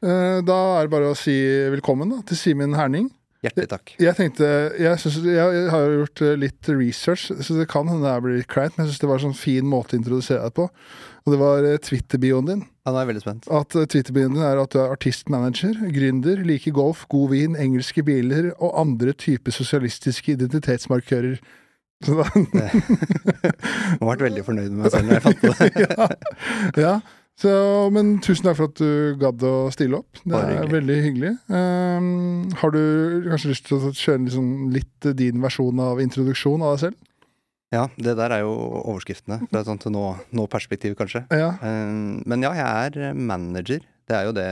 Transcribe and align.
Eh, 0.00 0.40
Da 0.46 0.58
er 0.78 0.86
det 0.86 0.92
bare 0.92 1.12
å 1.12 1.18
si 1.18 1.34
velkommen 1.72 2.12
da, 2.12 2.20
til 2.28 2.38
Simen 2.40 2.76
Herning. 2.78 3.10
Hjertelig 3.40 3.70
takk. 3.70 3.92
Jeg 3.96 4.12
tenkte, 4.18 4.46
jeg, 4.76 4.96
synes, 5.00 5.22
jeg, 5.24 5.68
har 5.72 5.92
gjort 5.94 6.20
eh, 6.26 6.34
litt 6.36 6.68
research, 6.68 7.30
så 7.40 7.54
det 7.56 7.70
kan 7.72 7.88
hende 7.88 8.04
det 8.04 8.24
blir 8.24 8.36
litt 8.42 8.50
kleint, 8.52 8.74
men 8.76 8.84
jeg 8.84 8.92
syns 8.92 9.00
det 9.00 9.08
var 9.08 9.16
en 9.16 9.30
sånn 9.30 9.38
fin 9.38 9.64
måte 9.68 9.96
å 9.96 10.00
introdusere 10.00 10.44
deg 10.44 10.56
på. 10.58 10.66
Og 11.24 11.32
det 11.32 11.38
var 11.40 11.68
eh, 11.68 11.78
Twitter-bioen 11.80 12.50
din. 12.50 12.66
Ja, 12.84 12.92
nå 12.92 12.98
er 12.98 13.06
jeg 13.06 13.10
veldig 13.14 13.24
spent. 13.24 13.48
At 13.48 13.72
Twitter-bioen 13.76 14.36
din 14.36 14.44
er 14.44 14.60
at 14.60 14.76
du 14.76 14.82
er 14.82 14.92
artistmanager, 14.92 15.80
gründer, 15.96 16.44
liker 16.44 16.76
golf, 16.76 17.06
god 17.12 17.32
vin, 17.32 17.56
engelske 17.60 18.04
biler 18.04 18.50
og 18.58 18.76
andre 18.82 19.16
typer 19.16 19.56
sosialistiske 19.56 20.36
identitetsmarkører. 20.36 21.40
Så 22.04 22.16
da, 22.16 22.28
Jeg 22.60 23.96
har 24.00 24.04
vært 24.08 24.26
veldig 24.28 24.44
fornøyd 24.44 24.68
med 24.72 24.84
meg 24.84 24.92
selv 24.92 25.08
når 25.08 25.16
jeg 25.16 25.24
fant 25.24 25.42
på 25.44 25.56
det. 25.56 25.72
ja, 25.84 26.10
ja. 26.84 26.94
Så, 27.40 27.50
men 27.94 28.18
tusen 28.20 28.44
takk 28.44 28.58
for 28.58 28.68
at 28.68 28.80
du 28.80 29.16
gadd 29.20 29.44
å 29.48 29.70
stille 29.72 29.96
opp. 30.02 30.18
Det 30.28 30.36
er 30.36 30.68
veldig 30.68 30.96
hyggelig. 31.06 31.30
Um, 31.48 32.50
har 32.60 32.74
du 32.74 32.82
kanskje 33.30 33.52
lyst 33.54 33.68
til 33.68 33.78
å 33.78 33.92
kjøre 33.96 34.26
liksom 34.26 34.50
litt 34.74 35.08
din 35.16 35.40
versjon 35.40 35.80
av 35.80 36.02
introduksjon 36.04 36.60
av 36.60 36.74
deg 36.76 36.82
selv? 36.82 37.06
Ja, 37.70 37.86
det 37.96 38.16
der 38.18 38.34
er 38.34 38.42
jo 38.42 38.52
overskriftene 38.82 39.38
fra 39.46 39.62
et 39.62 39.68
sånt 39.70 39.86
nå, 39.94 40.04
nå-perspektiv, 40.36 40.96
kanskje. 40.98 41.22
Ja. 41.32 41.54
Um, 41.62 42.20
Men 42.28 42.44
ja, 42.44 42.52
jeg 42.58 42.90
er 42.90 43.16
manager. 43.16 43.86
Det 44.10 44.18
er 44.18 44.28
jo 44.28 44.36
det 44.36 44.48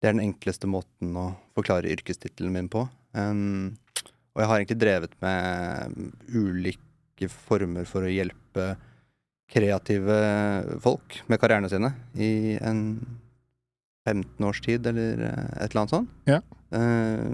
Det 0.00 0.08
er 0.08 0.16
den 0.16 0.24
enkleste 0.24 0.68
måten 0.68 1.16
å 1.16 1.30
forklare 1.56 1.90
yrkestittelen 1.92 2.52
min 2.56 2.68
på. 2.72 2.86
Um, 3.16 3.76
og 4.34 4.42
jeg 4.42 4.48
har 4.50 4.60
egentlig 4.60 4.80
drevet 4.80 5.16
med 5.20 6.12
ulike 6.32 7.28
former 7.48 7.88
for 7.88 8.04
å 8.04 8.12
hjelpe 8.12 8.74
kreative 9.50 10.18
folk 10.82 11.20
med 11.30 11.40
karrierene 11.42 11.70
sine 11.70 11.92
i 12.14 12.56
en 12.62 13.00
15 14.08 14.46
års 14.46 14.60
tid, 14.64 14.86
eller 14.86 15.24
eh, 15.28 15.50
et 15.60 15.70
eller 15.70 15.82
annet 15.82 15.94
sånt. 15.94 16.14
Ja. 16.28 16.40
Eh, 16.76 17.26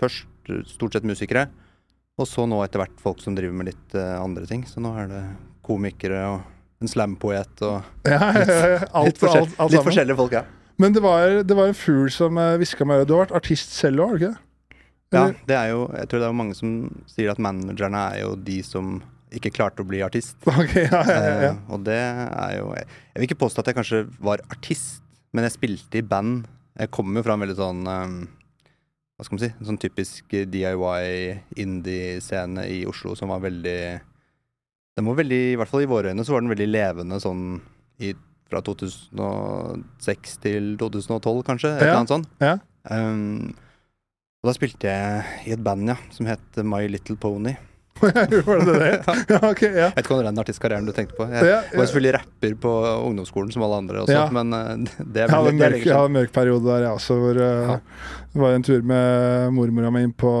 først 0.00 0.28
stort 0.70 0.96
sett 0.96 1.06
musikere, 1.08 1.48
og 2.20 2.28
så 2.28 2.44
nå 2.48 2.60
etter 2.64 2.82
hvert 2.82 3.02
folk 3.02 3.22
som 3.22 3.36
driver 3.36 3.56
med 3.56 3.72
litt 3.72 3.96
eh, 3.98 4.14
andre 4.20 4.46
ting. 4.48 4.64
Så 4.68 4.82
nå 4.84 4.92
er 5.00 5.10
det 5.10 5.22
komikere 5.66 6.22
og 6.28 6.82
en 6.82 6.90
slampoet 6.90 7.62
og 7.66 7.82
Ja, 8.10 8.32
ja, 8.34 8.46
ja. 8.46 8.78
Alt, 8.90 9.12
litt, 9.12 9.22
forskjell, 9.22 9.46
alt, 9.46 9.58
alt 9.62 9.76
litt 9.76 9.88
forskjellige 9.90 10.18
folk, 10.18 10.38
ja. 10.38 10.46
Men 10.80 10.94
det 10.96 11.02
var, 11.04 11.42
det 11.46 11.54
var 11.54 11.68
en 11.68 11.76
fugl 11.76 12.08
som 12.10 12.38
hviska 12.58 12.86
meg 12.88 12.96
i 12.96 13.02
øret. 13.02 13.10
Du 13.10 13.14
har 13.14 13.26
vært 13.26 13.36
artist 13.42 13.74
selv 13.76 14.02
òg, 14.02 14.08
har 14.08 14.18
du 14.18 14.22
ikke 14.22 14.32
det? 14.32 14.48
Ja, 15.12 15.24
det 15.46 15.56
er 15.58 15.66
jo, 15.74 15.82
jeg 15.92 16.08
tror 16.08 16.22
det 16.22 16.24
er 16.24 16.32
jo 16.32 16.38
mange 16.38 16.56
som 16.56 16.70
sier 17.10 17.28
at 17.34 17.40
managerne 17.42 18.00
er 18.14 18.22
jo 18.22 18.32
de 18.40 18.62
som 18.64 18.94
ikke 19.38 19.52
klarte 19.54 19.84
å 19.84 19.88
bli 19.88 20.02
artist. 20.04 20.36
Okay, 20.62 20.84
ja, 20.86 21.00
ja, 21.08 21.18
ja. 21.22 21.50
Eh, 21.52 21.58
og 21.72 21.84
det 21.86 21.98
er 21.98 22.56
jo 22.58 22.68
Jeg 22.76 23.16
vil 23.16 23.26
ikke 23.28 23.40
påstå 23.44 23.62
at 23.62 23.70
jeg 23.70 23.78
kanskje 23.78 24.00
var 24.22 24.42
artist, 24.52 25.02
men 25.32 25.46
jeg 25.48 25.56
spilte 25.56 26.00
i 26.00 26.04
band. 26.06 26.46
Jeg 26.80 26.90
kommer 26.94 27.20
jo 27.20 27.26
fra 27.26 27.36
en 27.36 27.44
veldig 27.44 27.56
sånn 27.58 27.82
eh, 27.88 28.14
Hva 29.16 29.26
skal 29.26 29.36
man 29.36 29.42
si? 29.44 29.50
En 29.52 29.68
sånn 29.70 29.80
typisk 29.82 30.36
DIY 30.52 31.08
indie-scene 31.64 32.66
i 32.72 32.82
Oslo 32.88 33.14
som 33.18 33.32
var 33.32 33.42
veldig 33.44 33.80
Den 34.96 35.08
var 35.08 35.18
veldig, 35.20 35.42
i 35.52 35.58
hvert 35.60 35.72
fall 35.72 35.84
i 35.84 35.90
våre 35.90 36.12
øyne, 36.12 36.24
så 36.24 36.34
var 36.36 36.44
den 36.44 36.52
veldig 36.52 36.68
levende 36.70 37.20
sånn 37.22 37.44
i, 38.02 38.12
fra 38.52 38.60
2006 38.64 40.38
til 40.42 40.72
2012, 40.80 41.42
kanskje. 41.46 41.70
Et 41.76 41.84
eller 41.86 42.00
annet 42.02 42.12
sånt. 42.12 42.32
ja. 42.42 42.56
Um, 42.90 43.52
og 44.42 44.48
da 44.50 44.54
spilte 44.56 44.90
jeg 44.90 45.46
i 45.46 45.52
et 45.54 45.60
band, 45.62 45.86
ja, 45.86 45.94
som 46.10 46.26
het 46.26 46.56
My 46.66 46.80
Little 46.90 47.14
Pony. 47.22 47.52
Var 48.48 48.62
det 48.66 48.74
det? 48.78 49.16
Ja, 49.30 49.38
okay, 49.50 49.68
ja. 49.70 49.86
Jeg 49.90 49.94
vet 49.96 50.04
ikke 50.04 50.14
om 50.14 50.18
det 50.20 50.24
er 50.24 50.28
den 50.30 50.40
artistkarrieren 50.42 50.86
du 50.88 50.92
tenkte 50.96 51.16
på. 51.18 51.26
Jeg 51.30 51.46
Ja, 51.48 51.60
var 51.76 51.86
selvfølgelig 51.88 52.14
rapper 52.18 52.54
på 52.64 52.72
ungdomsskolen 53.08 53.52
som 53.54 53.62
alle 53.66 53.78
andre 53.82 54.02
også, 54.04 54.24
men 54.34 54.52
eh, 54.58 54.72
det 55.14 55.24
er 55.24 55.30
vel 55.32 55.60
jeg 55.62 55.84
hadde 55.94 56.04
en 56.10 56.16
mørk 56.18 56.32
periode 56.34 56.64
der, 56.66 56.86
jeg 56.88 56.96
også. 56.98 57.18
Hvor 57.22 57.40
uh, 57.40 57.72
Ja. 57.72 57.76
det 58.32 58.42
var 58.42 58.56
en 58.56 58.66
tur 58.66 58.82
med 58.92 59.52
mormora 59.58 59.90
mi 59.94 60.02
inn 60.08 60.12
på 60.18 60.32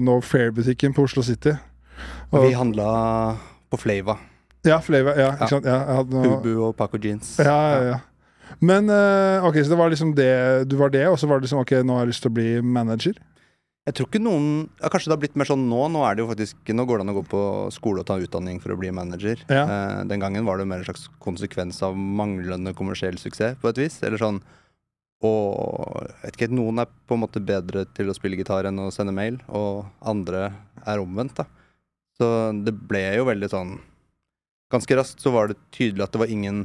No 0.00 0.20
Fair-butikken 0.24 0.94
på 0.96 1.04
Oslo 1.08 1.22
City. 1.26 1.54
Og 2.32 2.46
vi 2.46 2.54
handla 2.56 2.86
på 3.72 3.78
Flava. 3.80 4.16
ja, 4.64 4.78
Flava. 4.80 5.12
Ja, 5.18 5.32
ikke 5.34 5.48
sant? 5.56 5.66
Noe, 6.12 6.36
Hubu 6.38 6.52
og 6.68 6.76
Paco 6.78 6.98
Jeans. 7.02 7.34
ja, 7.42 7.58
ja, 7.74 7.84
ja. 7.92 7.98
Men 8.60 8.84
uh, 8.92 9.42
ok, 9.48 9.56
så 9.64 9.72
det 9.72 9.78
var 9.80 9.88
liksom 9.90 10.10
det 10.14 10.30
du 10.68 10.76
var 10.76 10.90
det, 10.92 11.06
og 11.08 11.16
så 11.18 11.26
var 11.26 11.40
det 11.40 11.46
liksom 11.48 11.62
ok, 11.64 11.72
nå 11.88 11.94
har 11.96 12.04
jeg 12.04 12.10
lyst 12.12 12.22
til 12.26 12.30
å 12.30 12.34
bli 12.36 12.48
manager? 12.62 13.16
Jeg 13.82 13.96
tror 13.98 14.06
ikke 14.06 14.22
noen 14.22 14.48
ja, 14.78 14.88
Kanskje 14.92 15.10
det 15.10 15.16
har 15.16 15.20
blitt 15.24 15.38
mer 15.40 15.48
sånn 15.48 15.64
nå. 15.66 15.80
Nå 15.90 16.04
er 16.06 16.14
det 16.14 16.22
jo 16.22 16.30
faktisk 16.30 16.70
Nå 16.70 16.84
går 16.86 17.00
det 17.00 17.06
an 17.06 17.12
å 17.12 17.16
gå 17.16 17.24
på 17.32 17.42
skole 17.74 18.04
og 18.04 18.08
ta 18.08 18.18
utdanning 18.22 18.60
for 18.62 18.74
å 18.74 18.78
bli 18.78 18.92
manager. 18.94 19.42
Ja. 19.50 19.64
Eh, 19.66 20.02
den 20.10 20.22
gangen 20.22 20.46
var 20.46 20.60
det 20.60 20.68
mer 20.70 20.82
en 20.82 20.86
slags 20.86 21.08
konsekvens 21.22 21.80
av 21.86 21.98
manglende 21.98 22.74
kommersiell 22.78 23.18
suksess, 23.18 23.58
på 23.62 23.72
et 23.72 23.80
vis. 23.82 23.98
Eller 24.06 24.22
sånn 24.22 24.42
Og 25.22 26.06
vet 26.22 26.36
ikke, 26.38 26.50
noen 26.50 26.82
er 26.82 26.90
på 27.06 27.14
en 27.14 27.22
måte 27.24 27.42
bedre 27.42 27.84
til 27.94 28.10
å 28.10 28.14
spille 28.16 28.38
gitar 28.38 28.66
enn 28.66 28.80
å 28.82 28.90
sende 28.94 29.14
mail, 29.14 29.36
og 29.54 29.84
andre 30.02 30.48
er 30.82 31.02
omvendt, 31.02 31.36
da. 31.38 31.46
Så 32.18 32.26
det 32.66 32.74
ble 32.74 33.04
jo 33.16 33.26
veldig 33.28 33.50
sånn 33.50 33.76
Ganske 34.72 34.96
raskt 34.96 35.20
så 35.20 35.30
var 35.34 35.50
det 35.50 35.58
tydelig 35.74 36.06
at 36.06 36.14
det 36.14 36.20
var 36.22 36.30
ingen 36.32 36.62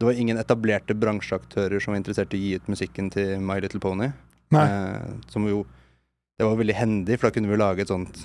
det 0.00 0.08
var 0.08 0.18
ingen 0.18 0.36
etablerte 0.36 0.92
bransjeaktører 0.98 1.80
som 1.80 1.94
var 1.94 2.00
interessert 2.00 2.34
i 2.34 2.36
å 2.36 2.42
gi 2.42 2.56
ut 2.58 2.66
musikken 2.68 3.06
til 3.14 3.38
My 3.40 3.60
Little 3.62 3.80
Pony. 3.80 4.10
Eh, 4.52 5.12
som 5.30 5.46
jo 5.48 5.62
Det 6.38 6.46
var 6.46 6.58
veldig 6.58 6.74
hendig, 6.74 7.18
for 7.18 7.28
da 7.28 7.34
kunne 7.36 7.52
vi 7.52 7.58
lage 7.60 7.84
et 7.84 7.90
sånt 7.92 8.24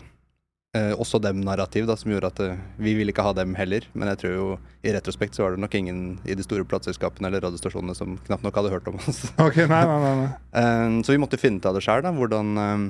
eh, 0.78 0.94
også 0.98 1.20
dem-narrativ, 1.22 1.86
da, 1.90 1.96
som 1.98 2.12
gjorde 2.12 2.32
at 2.32 2.40
eh, 2.44 2.62
vi 2.82 2.96
ville 2.98 3.14
ikke 3.14 3.26
ha 3.26 3.34
dem 3.38 3.54
heller. 3.58 3.86
Men 3.94 4.12
jeg 4.12 4.22
tror 4.24 4.34
jo 4.34 4.48
i 4.86 4.94
retrospekt 4.96 5.38
så 5.38 5.46
var 5.46 5.56
det 5.56 5.64
nok 5.64 5.78
ingen 5.78 6.02
i 6.26 6.38
de 6.38 6.46
store 6.46 6.66
plateselskapene 6.70 7.30
eller 7.30 7.44
radiostasjonene 7.46 7.98
som 7.98 8.18
knapt 8.26 8.46
nok 8.46 8.58
hadde 8.60 8.74
hørt 8.74 8.90
om 8.92 8.98
oss. 9.02 9.28
Okay, 9.50 9.70
nei, 9.70 9.84
nei, 9.86 10.16
nei. 10.24 10.32
Eh, 10.62 10.98
så 11.06 11.14
vi 11.14 11.22
måtte 11.22 11.42
finne 11.42 11.62
ut 11.62 11.70
av 11.70 11.78
det 11.78 11.86
sjøl, 11.86 12.04
da. 12.06 12.14
Hvordan, 12.16 12.52
eh, 12.64 12.90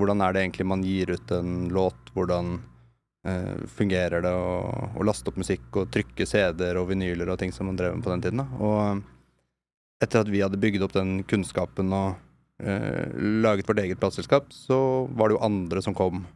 hvordan 0.00 0.24
er 0.24 0.34
det 0.34 0.46
egentlig 0.46 0.68
man 0.72 0.86
gir 0.86 1.12
ut 1.12 1.36
en 1.36 1.52
låt? 1.74 2.12
Hvordan 2.16 2.56
eh, 3.28 3.66
fungerer 3.76 4.24
det 4.24 4.32
å, 4.32 5.04
laste 5.04 5.28
opp 5.32 5.40
musikk 5.40 5.76
og 5.76 5.92
trykke 5.94 6.28
CD-er 6.28 6.80
og 6.80 6.88
vinyler 6.92 7.34
og 7.34 7.40
ting 7.40 7.52
som 7.54 7.68
man 7.68 7.76
drev 7.76 7.96
med 7.96 8.06
på 8.06 8.14
den 8.14 8.24
tiden? 8.24 8.44
da. 8.44 8.48
Og 8.64 9.04
etter 10.04 10.22
at 10.22 10.30
vi 10.30 10.40
hadde 10.44 10.60
bygd 10.60 10.84
opp 10.86 10.94
den 10.94 11.20
kunnskapen 11.28 11.92
og 11.92 12.16
eh, 12.62 13.06
laget 13.44 13.68
vårt 13.68 13.80
eget 13.84 14.00
plateselskap, 14.00 14.52
så 14.54 15.06
var 15.14 15.28
det 15.28 15.38
jo 15.38 15.46
andre 15.46 15.84
som 15.84 15.96
kom 15.96 16.26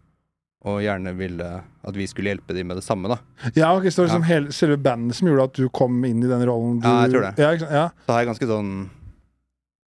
og 0.63 0.79
gjerne 0.79 1.11
ville 1.19 1.47
at 1.59 1.97
vi 1.99 2.05
skulle 2.07 2.31
hjelpe 2.31 2.55
dem 2.55 2.69
med 2.71 2.79
det 2.79 2.85
samme, 2.87 3.11
da. 3.11 3.17
Ja, 3.59 3.73
ok, 3.75 3.89
så 3.91 3.97
det 3.97 4.05
var 4.05 4.11
liksom 4.13 4.27
hele, 4.29 4.53
selve 4.55 4.77
bandet 4.79 5.19
som 5.19 5.27
gjorde 5.27 5.49
at 5.51 5.59
du 5.59 5.65
kom 5.75 5.97
inn 6.07 6.23
i 6.23 6.31
den 6.31 6.45
rollen? 6.47 6.77
Du, 6.79 6.87
Ja, 6.87 7.01
jeg 7.03 7.17
tror 7.17 7.25
det. 7.27 7.33
Ja, 7.43 7.49
ikke 7.57 7.71
ja. 7.75 7.87
Så 8.07 8.15
har 8.15 8.23
jeg 8.23 8.31
ganske 8.31 8.51
sånn 8.53 8.75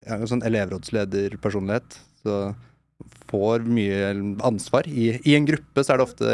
jeg 0.04 0.24
jo 0.24 0.30
sånn 0.30 0.44
elevrådslederpersonlighet. 0.48 1.98
Så 2.24 2.38
får 3.32 3.66
mye 3.68 4.12
ansvar. 4.46 4.88
I, 4.88 5.14
I 5.24 5.36
en 5.38 5.48
gruppe 5.48 5.84
så 5.84 5.94
er 5.94 6.00
det 6.00 6.08
ofte, 6.08 6.34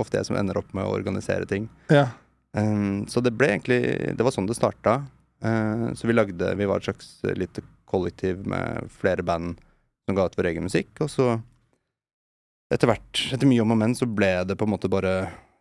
ofte 0.00 0.20
jeg 0.20 0.28
som 0.28 0.38
ender 0.38 0.60
opp 0.60 0.70
med 0.76 0.86
å 0.86 0.96
organisere 0.96 1.48
ting. 1.50 1.70
ja. 1.92 2.08
Um, 2.50 3.04
så 3.06 3.20
det 3.22 3.30
ble 3.38 3.46
egentlig 3.46 3.76
Det 4.18 4.24
var 4.26 4.34
sånn 4.34 4.48
det 4.48 4.56
starta. 4.58 4.96
Uh, 5.38 5.94
så 5.94 6.08
vi 6.10 6.16
lagde 6.16 6.48
Vi 6.58 6.66
var 6.66 6.80
et 6.80 6.88
slags 6.88 7.20
lite 7.38 7.62
kollektiv 7.90 8.44
med 8.48 8.86
flere 8.94 9.24
band 9.26 9.58
som 10.06 10.16
ga 10.16 10.28
ut 10.30 10.36
vår 10.38 10.50
egen 10.52 10.66
musikk. 10.68 10.92
Og 11.04 11.10
så, 11.12 11.26
etter 12.72 12.90
hvert, 12.90 13.24
etter 13.34 13.48
mye 13.50 13.62
om 13.64 13.74
og 13.74 13.80
men, 13.82 13.94
så 13.98 14.06
ble 14.06 14.32
det 14.46 14.56
på 14.58 14.66
en 14.68 14.74
måte 14.76 14.90
bare 14.92 15.14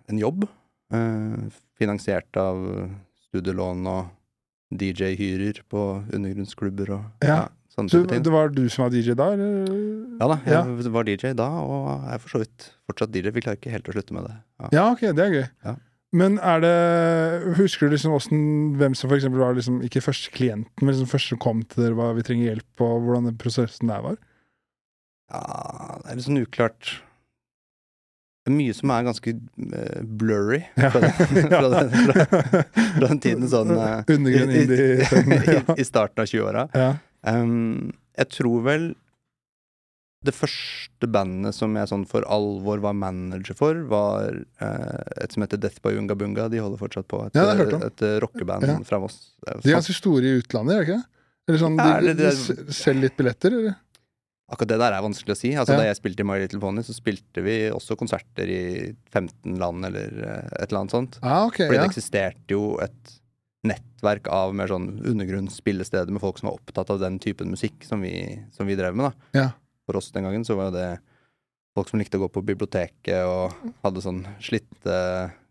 en 0.10 0.22
jobb. 0.22 0.46
Eh, 0.94 1.50
finansiert 1.80 2.38
av 2.42 2.62
studielån 3.30 3.86
og 3.90 4.10
DJ-hyrer 4.74 5.64
på 5.70 5.84
undergrunnsklubber 6.14 6.92
og 6.98 7.26
Ja. 7.26 7.48
sånne 7.74 7.90
Så 7.90 8.02
type 8.04 8.10
ting. 8.14 8.24
det 8.24 8.32
var 8.34 8.50
du 8.50 8.68
som 8.70 8.84
var 8.86 8.92
DJ 8.94 9.14
da, 9.18 9.32
eller? 9.34 9.66
Ja 10.20 10.28
da, 10.28 10.38
Ja. 10.46 10.64
jeg 10.66 10.92
var 10.94 11.04
DJ 11.06 11.34
da, 11.34 11.48
og 11.62 12.06
er 12.14 12.18
for 12.20 12.30
så 12.30 12.40
vidt 12.44 12.72
fortsatt 12.90 13.12
DJ. 13.12 13.30
Vi 13.32 13.42
klarer 13.42 13.58
ikke 13.58 13.72
helt 13.72 13.88
å 13.90 13.94
slutte 13.94 14.14
med 14.14 14.26
det. 14.28 14.36
Ja. 14.60 14.70
Ja, 14.72 14.92
ok, 14.92 15.00
det 15.14 15.20
er 15.20 15.32
gøy. 15.34 15.50
Ja. 15.66 15.76
Men 16.16 16.40
er 16.42 16.64
det 16.64 17.58
Husker 17.60 17.86
du 17.86 17.94
liksom 17.94 18.16
hvordan, 18.16 18.40
hvem 18.80 18.96
som 18.98 19.12
for 19.12 19.36
var 19.36 19.54
liksom, 19.58 19.82
ikke 19.86 20.02
første 20.02 20.32
klienten, 20.34 20.72
men 20.82 20.94
liksom 20.94 21.10
første 21.12 21.36
som 21.36 21.42
kom 21.44 21.62
til 21.70 21.84
dere, 21.86 21.98
hva 22.00 22.08
vi 22.18 22.24
trenger 22.26 22.50
hjelp 22.54 22.82
og 22.86 23.04
hvordan 23.06 23.30
den 23.30 23.38
prosessen 23.42 23.92
der 23.92 24.02
var? 24.08 24.18
Ja, 25.30 26.00
det 26.02 26.10
er 26.10 26.18
litt 26.18 26.26
sånn 26.26 26.42
uklart. 26.42 26.96
Det 28.42 28.50
er 28.50 28.56
mye 28.58 28.74
som 28.74 28.90
er 28.96 29.06
ganske 29.06 29.36
eh, 29.36 30.00
blurry 30.20 30.64
Ja. 30.80 30.90
fra, 30.90 31.04
den, 31.04 31.52
fra, 31.52 31.70
den, 31.76 31.92
fra, 31.94 32.64
fra 32.96 33.10
den 33.12 33.22
tiden 33.22 33.46
sånn 33.52 33.76
Undergrunn 33.76 34.56
i, 34.56 34.64
i, 34.66 35.60
i 35.84 35.86
starten 35.92 36.24
av 36.26 36.32
20-åra. 36.32 36.66
ja. 36.74 36.90
Um, 37.28 37.92
jeg 38.16 38.30
tror 38.32 38.62
vel 38.64 38.84
det 40.26 40.34
første 40.36 41.08
bandet 41.08 41.56
som 41.56 41.76
jeg 41.80 41.88
sånn 41.88 42.06
for 42.10 42.26
alvor 42.28 42.82
var 42.84 42.94
manager 42.98 43.56
for, 43.56 43.78
var 43.88 44.34
eh, 44.60 45.04
et 45.24 45.32
som 45.32 45.46
heter 45.46 45.62
Death 45.64 45.80
by 45.86 45.94
Unga 45.96 46.16
Bunga. 46.20 46.50
De 46.52 46.60
holder 46.60 46.82
fortsatt 46.82 47.08
på. 47.08 47.22
Et, 47.30 47.36
Ja, 47.40 47.54
et, 47.56 48.02
eh, 48.04 48.18
rockeband 48.20 48.68
Ja. 48.68 48.78
fra 48.84 49.00
Moss. 49.00 49.32
Er 49.48 49.62
De 49.64 49.70
er 49.72 49.78
ganske 49.80 49.96
store 49.96 50.24
i 50.28 50.42
utlandet, 50.42 50.76
er 50.76 50.84
det 50.84 50.88
ikke 50.90 50.98
det? 51.00 51.06
Eller 51.50 51.60
sånn, 51.64 51.78
Ja, 51.80 52.00
de, 52.02 52.14
de, 52.14 52.28
s- 52.34 52.82
selger 52.84 53.02
litt 53.08 53.16
billetter, 53.18 53.52
eller? 53.56 53.76
Akkurat 54.52 54.68
det 54.68 54.80
der 54.82 54.94
er 54.98 55.02
vanskelig 55.06 55.36
å 55.36 55.38
si. 55.38 55.52
Altså 55.54 55.72
Ja. 55.74 55.78
Da 55.78 55.84
jeg 55.86 55.98
spilte 56.02 56.20
i 56.20 56.24
My 56.26 56.38
Little 56.40 56.60
Pony, 56.60 56.82
så 56.82 56.94
spilte 56.94 57.42
vi 57.46 57.70
også 57.70 57.96
konserter 57.96 58.50
i 58.50 58.96
15 59.14 59.58
land 59.58 59.86
eller 59.86 60.10
eh, 60.26 60.50
et 60.64 60.72
eller 60.72 60.82
annet 60.82 60.92
sånt. 60.92 61.20
Ah, 61.24 61.46
ok, 61.48 61.58
Fordi 61.70 61.76
ja. 61.80 61.86
det 61.88 61.92
eksisterte 61.94 62.50
jo 62.50 62.78
et 62.82 63.16
nettverk 63.64 64.28
av 64.28 64.54
mer 64.56 64.68
sånn 64.68 65.02
undergrunnsspillesteder 65.06 66.10
med 66.12 66.22
folk 66.22 66.40
som 66.40 66.50
var 66.50 66.60
opptatt 66.60 66.90
av 66.90 67.00
den 67.00 67.20
typen 67.20 67.50
musikk 67.52 67.84
som 67.88 68.02
vi, 68.02 68.44
som 68.56 68.68
vi 68.68 68.76
drev 68.76 68.96
med. 68.96 69.12
da. 69.34 69.40
Ja. 69.40 69.50
For 69.90 69.98
oss 69.98 70.12
den 70.14 70.28
gangen 70.28 70.46
så 70.46 70.54
var 70.54 70.70
jo 70.70 70.78
det 70.78 70.90
folk 71.74 71.90
som 71.90 72.02
likte 72.02 72.20
å 72.20 72.28
gå 72.28 72.32
på 72.34 72.46
biblioteket 72.46 73.26
og 73.26 73.56
hadde 73.82 74.04
sånn 74.06 74.22
slitte 74.44 74.98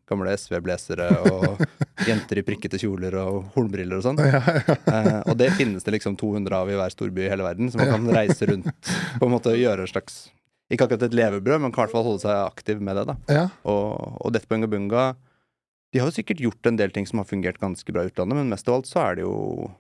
gamle 0.09 0.33
SV-blazere 0.39 1.09
og 1.27 1.59
jenter 2.09 2.41
i 2.41 2.45
prikkete 2.47 2.79
kjoler 2.81 3.19
og 3.21 3.51
hornbriller 3.57 3.99
og 3.99 4.07
sånn. 4.07 4.23
Ja, 4.23 4.41
ja. 4.41 4.77
Eh, 4.79 5.19
og 5.29 5.35
det 5.41 5.51
finnes 5.59 5.85
det 5.85 5.99
liksom 5.99 6.17
200 6.21 6.55
av 6.55 6.71
i 6.71 6.79
hver 6.79 6.95
storby 6.95 7.27
i 7.27 7.31
hele 7.33 7.45
verden, 7.45 7.69
så 7.69 7.81
man 7.81 7.91
kan 7.93 8.09
reise 8.15 8.49
rundt 8.49 8.71
på 9.19 9.27
en 9.27 9.35
måte 9.35 9.53
og 9.53 9.61
gjøre 9.61 9.85
en 9.85 9.91
slags 9.91 10.29
Ikke 10.73 10.87
akkurat 10.87 11.07
et 11.09 11.17
levebrød, 11.17 11.63
men 11.65 11.73
kan 11.73 11.83
i 11.83 11.87
hvert 11.87 11.97
fall 11.97 12.07
holde 12.07 12.23
seg 12.25 12.39
aktiv 12.39 12.81
med 12.85 12.99
det. 13.01 13.09
da. 13.11 13.19
ja. 13.33 13.45
Og, 13.69 14.21
og 14.23 14.33
Death 14.37 14.49
Bunga 14.51 14.69
Bunga 14.71 15.09
de 15.89 16.01
har 16.03 16.11
jo 16.11 16.19
sikkert 16.19 16.43
gjort 16.45 16.69
en 16.69 16.77
del 16.77 16.93
ting 16.93 17.07
som 17.09 17.23
har 17.23 17.29
fungert 17.29 17.61
ganske 17.63 17.93
bra 17.93 18.03
i 18.05 18.11
utlandet, 18.11 18.37
men 18.37 18.51
mest 18.53 18.69
av 18.69 18.77
alt 18.77 18.89
så 18.91 19.01
er 19.07 19.17
det 19.17 19.23
jo 19.25 19.37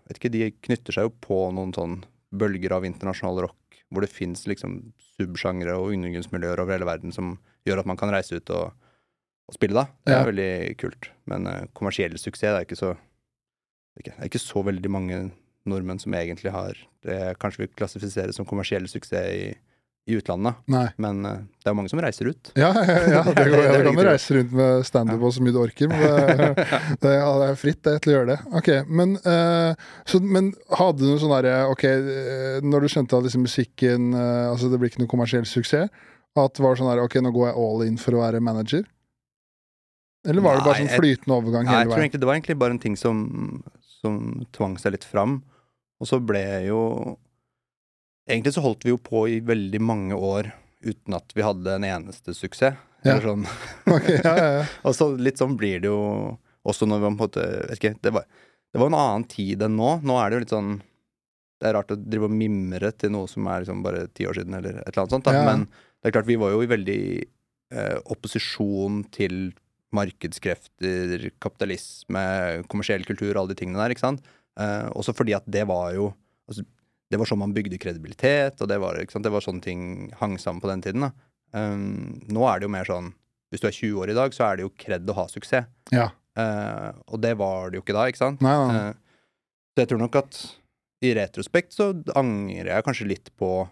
vet 0.08 0.16
ikke, 0.16 0.30
De 0.32 0.46
knytter 0.64 0.96
seg 0.96 1.08
jo 1.08 1.12
på 1.24 1.40
noen 1.52 1.74
sånn 1.76 1.98
bølger 2.34 2.72
av 2.76 2.84
internasjonal 2.84 3.40
rock, 3.46 3.78
hvor 3.90 4.04
det 4.04 4.10
fins 4.12 4.44
liksom 4.46 4.92
subsjangre 5.16 5.74
og 5.78 5.94
undergrunnsmiljøer 5.94 6.60
over 6.60 6.76
hele 6.76 6.88
verden 6.88 7.12
som 7.14 7.36
gjør 7.66 7.80
at 7.82 7.88
man 7.88 7.96
kan 8.00 8.12
reise 8.12 8.36
ut 8.36 8.50
og, 8.54 8.72
og 9.48 9.54
spille, 9.56 9.74
da. 9.78 9.86
Det 10.04 10.14
er 10.14 10.18
Ja. 10.20 10.26
veldig 10.28 10.76
kult. 10.80 11.10
Men 11.26 11.46
uh, 11.48 11.66
kommersiell 11.74 12.18
suksess 12.20 12.52
det 12.52 12.56
er 12.56 12.66
ikke 12.68 12.80
så 12.80 12.94
det 13.98 14.12
er 14.14 14.28
ikke, 14.28 14.38
så 14.38 14.62
veldig 14.62 14.90
mange 14.94 15.16
nordmenn 15.66 15.98
som 15.98 16.14
egentlig 16.14 16.52
har 16.54 16.76
det 17.02 17.36
kanskje 17.42 17.64
vi 17.64 17.72
klassifiserer 17.74 18.30
som 18.32 18.46
kommersiell 18.46 18.86
suksess 18.86 19.32
i, 19.34 19.48
i 20.08 20.16
utlandet. 20.16 20.56
Nei. 20.72 20.86
Men 20.96 21.20
uh, 21.26 21.34
det 21.60 21.68
er 21.68 21.74
jo 21.74 21.76
mange 21.76 21.90
som 21.92 22.00
reiser 22.00 22.30
ut. 22.32 22.50
Ja, 22.56 22.70
ja, 22.72 22.96
ja, 23.12 23.22
det 23.28 23.44
går, 23.52 23.60
ja, 23.60 23.80
kan 23.84 23.98
jo 24.00 24.04
reise 24.06 24.36
rundt 24.38 24.54
med 24.56 24.86
standup 24.88 25.24
og 25.28 25.34
så 25.36 25.44
mye 25.44 25.52
du 25.52 25.60
orker. 25.60 25.90
Men 25.92 26.00
det, 26.00 26.66
det, 27.02 27.12
ja, 27.18 27.30
det 27.42 27.48
er 27.50 27.58
fritt 27.60 27.82
det, 27.84 27.96
til 28.04 28.12
å 28.12 28.16
gjøre 28.16 28.30
det. 28.30 28.38
Ok, 28.60 28.70
Men, 28.88 29.16
uh, 29.26 29.90
så, 30.08 30.20
men 30.24 30.52
hadde 30.80 31.02
du 31.02 31.10
noe 31.10 31.20
sånn 31.20 31.34
derre 31.34 31.56
Ok, 31.68 31.84
eh, 31.88 32.60
når 32.64 32.84
du 32.84 32.92
skjønte 32.92 33.18
at 33.18 33.26
liksom 33.26 33.44
musikken 33.44 34.14
uh, 34.16 34.48
Altså 34.48 34.70
det 34.72 34.80
blir 34.80 34.92
ikke 34.92 35.02
noe 35.02 35.10
kommersiell 35.10 35.44
suksess, 35.48 35.92
at 36.38 36.56
det 36.56 36.64
var 36.64 36.78
sånn 36.78 36.88
der 36.88 37.04
Ok, 37.04 37.18
nå 37.20 37.34
går 37.34 37.50
jeg 37.50 37.58
all 37.60 37.84
in 37.84 38.00
for 38.00 38.16
å 38.16 38.24
være 38.24 38.40
manager? 38.44 38.86
Eller 40.28 40.44
var 40.44 40.58
det 40.58 40.64
bare 40.64 40.80
Nei, 40.80 40.88
sånn 40.88 41.04
flytende 41.04 41.36
overgang 41.36 41.68
Nei, 41.68 41.82
jeg 41.82 41.92
tror 41.92 42.06
egentlig 42.06 42.22
det 42.24 42.30
var 42.30 42.40
egentlig 42.40 42.58
bare 42.64 42.76
en 42.78 42.82
ting 42.82 42.96
som, 42.98 43.22
som 44.00 44.18
tvang 44.56 44.80
seg 44.80 44.96
litt 44.96 45.06
fram. 45.06 45.40
Og 45.98 46.08
så 46.08 46.20
ble 46.22 46.40
jeg 46.40 46.68
jo 46.70 46.80
Egentlig 48.28 48.54
så 48.54 48.64
holdt 48.64 48.84
vi 48.84 48.92
jo 48.92 49.00
på 49.00 49.24
i 49.32 49.38
veldig 49.44 49.80
mange 49.82 50.16
år 50.16 50.50
uten 50.84 51.16
at 51.16 51.32
vi 51.34 51.44
hadde 51.44 51.78
en 51.78 51.86
eneste 51.88 52.34
suksess. 52.36 52.76
Ja. 53.06 53.14
Sånn. 53.22 53.46
okay, 53.94 54.18
ja, 54.18 54.34
ja, 54.34 54.50
ja. 54.58 54.66
Og 54.88 54.96
så 54.98 55.12
litt 55.16 55.40
sånn 55.40 55.56
blir 55.58 55.82
det 55.82 55.90
jo 55.90 56.00
også 56.68 56.88
når 56.88 57.00
vi 57.00 57.06
på 57.06 57.12
en 57.12 57.18
måte 57.20 57.46
vet 57.70 57.78
ikke, 57.78 57.94
det, 58.04 58.12
var, 58.16 58.26
det 58.74 58.80
var 58.82 58.90
en 58.90 58.98
annen 58.98 59.26
tid 59.30 59.62
enn 59.64 59.76
nå. 59.78 59.92
Nå 60.06 60.18
er 60.18 60.28
det 60.28 60.38
jo 60.38 60.44
litt 60.44 60.54
sånn 60.54 60.72
Det 61.58 61.70
er 61.70 61.76
rart 61.78 61.94
å 61.94 61.98
drive 61.98 62.28
og 62.28 62.34
mimre 62.34 62.90
til 62.94 63.14
noe 63.14 63.30
som 63.30 63.46
er 63.50 63.64
liksom 63.64 63.84
bare 63.86 64.04
ti 64.14 64.26
år 64.28 64.40
siden, 64.40 64.58
eller 64.58 64.82
et 64.82 64.90
eller 64.90 65.04
annet 65.04 65.16
sånt. 65.16 65.30
Men 65.32 65.64
det 65.70 66.10
er 66.10 66.14
klart, 66.14 66.28
vi 66.28 66.38
var 66.38 66.52
jo 66.54 66.60
i 66.62 66.70
veldig 66.70 67.00
eh, 67.74 67.96
opposisjon 68.14 69.00
til 69.14 69.48
markedskrefter, 69.96 71.30
kapitalisme, 71.42 72.22
kommersiell 72.70 73.06
kultur, 73.08 73.32
alle 73.32 73.54
de 73.54 73.58
tingene 73.58 73.80
der, 73.80 73.94
ikke 73.94 74.04
sant. 74.04 74.26
Eh, 74.60 74.86
også 74.94 75.14
fordi 75.16 75.34
at 75.34 75.46
det 75.50 75.64
var 75.70 75.94
jo 75.96 76.12
altså, 76.50 76.62
Det 77.08 77.18
var 77.20 77.28
sånn 77.28 77.40
man 77.40 77.54
bygde 77.56 77.80
kredibilitet, 77.80 78.60
og 78.60 78.68
det 78.68 78.76
var, 78.82 78.98
det 78.98 79.32
var 79.32 79.44
sånne 79.44 79.64
ting 79.64 79.82
hang 80.20 80.36
sammen 80.40 80.60
på 80.60 80.68
den 80.70 80.84
tiden. 80.84 81.08
Um, 81.56 82.20
nå 82.28 82.44
er 82.44 82.60
det 82.60 82.68
jo 82.68 82.72
mer 82.74 82.84
sånn 82.84 83.06
Hvis 83.48 83.62
du 83.62 83.70
er 83.70 83.72
20 83.72 84.02
år 84.02 84.10
i 84.12 84.16
dag, 84.18 84.34
så 84.36 84.44
er 84.44 84.58
det 84.58 84.66
jo 84.66 84.74
kred 84.76 85.08
å 85.08 85.14
ha 85.16 85.24
suksess. 85.32 85.70
ja. 85.94 86.10
Uh, 86.38 86.92
og 87.10 87.18
det 87.18 87.32
var 87.34 87.72
det 87.72 87.80
jo 87.80 87.82
ikke 87.82 87.96
da, 87.96 88.04
ikke 88.06 88.20
sant? 88.20 88.42
Nei, 88.44 88.52
nei. 88.54 88.74
Eh, 88.78 89.24
så 89.74 89.82
jeg 89.82 89.88
tror 89.90 89.98
nok 90.04 90.18
at 90.20 90.36
i 91.02 91.10
retrospekt 91.16 91.74
så 91.74 91.88
angrer 92.18 92.70
jeg 92.70 92.86
kanskje 92.86 93.10
litt 93.14 93.32
på 93.38 93.66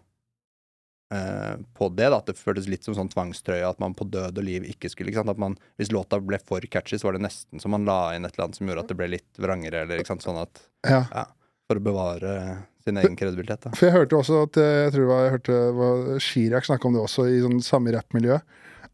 Uh, 1.06 1.60
på 1.78 1.86
det, 1.94 2.08
da, 2.10 2.16
at 2.18 2.26
det 2.26 2.34
føltes 2.34 2.64
litt 2.66 2.82
som 2.82 2.96
sånn 2.96 3.06
tvangstrøye 3.12 3.62
at 3.62 3.78
man 3.78 3.92
på 3.94 4.08
død 4.10 4.40
og 4.40 4.42
liv 4.42 4.64
ikke 4.66 4.88
skulle 4.90 5.12
ikke 5.12 5.20
sant? 5.20 5.30
At 5.30 5.38
man, 5.38 5.52
Hvis 5.78 5.92
låta 5.94 6.18
ble 6.18 6.40
for 6.42 6.64
catchy, 6.66 6.98
så 6.98 7.06
var 7.06 7.14
det 7.14 7.22
nesten 7.22 7.62
som 7.62 7.70
man 7.70 7.86
la 7.86 8.16
inn 8.16 8.26
et 8.26 8.34
eller 8.34 8.48
annet 8.48 8.58
som 8.58 8.66
gjorde 8.66 8.82
at 8.82 8.90
det 8.90 8.96
ble 8.98 9.08
litt 9.12 9.38
vrangere, 9.38 9.84
eller 9.86 10.02
ikke 10.02 10.16
sant, 10.16 10.26
sånn 10.26 10.40
at 10.42 10.64
ja. 10.82 11.22
For 11.70 11.78
å 11.78 11.84
bevare 11.86 12.32
sin 12.86 13.00
egen 13.02 13.16
kredibilitet, 13.18 13.66
da. 13.66 13.74
For 13.76 13.88
jeg 13.88 13.96
hørte 13.96 14.20
også 14.20 14.44
at 14.46 14.60
eh, 14.62 14.76
Jeg 14.86 14.94
tror 14.94 15.02
det 15.02 15.10
var, 15.10 15.24
jeg 15.24 15.34
hørte 15.36 16.20
Chirag 16.22 16.68
snakke 16.68 16.88
om 16.88 16.96
det 16.96 17.02
også, 17.02 17.26
i 17.28 17.42
sånn 17.44 17.60
samme 17.64 17.94
rappmiljø. 17.96 18.38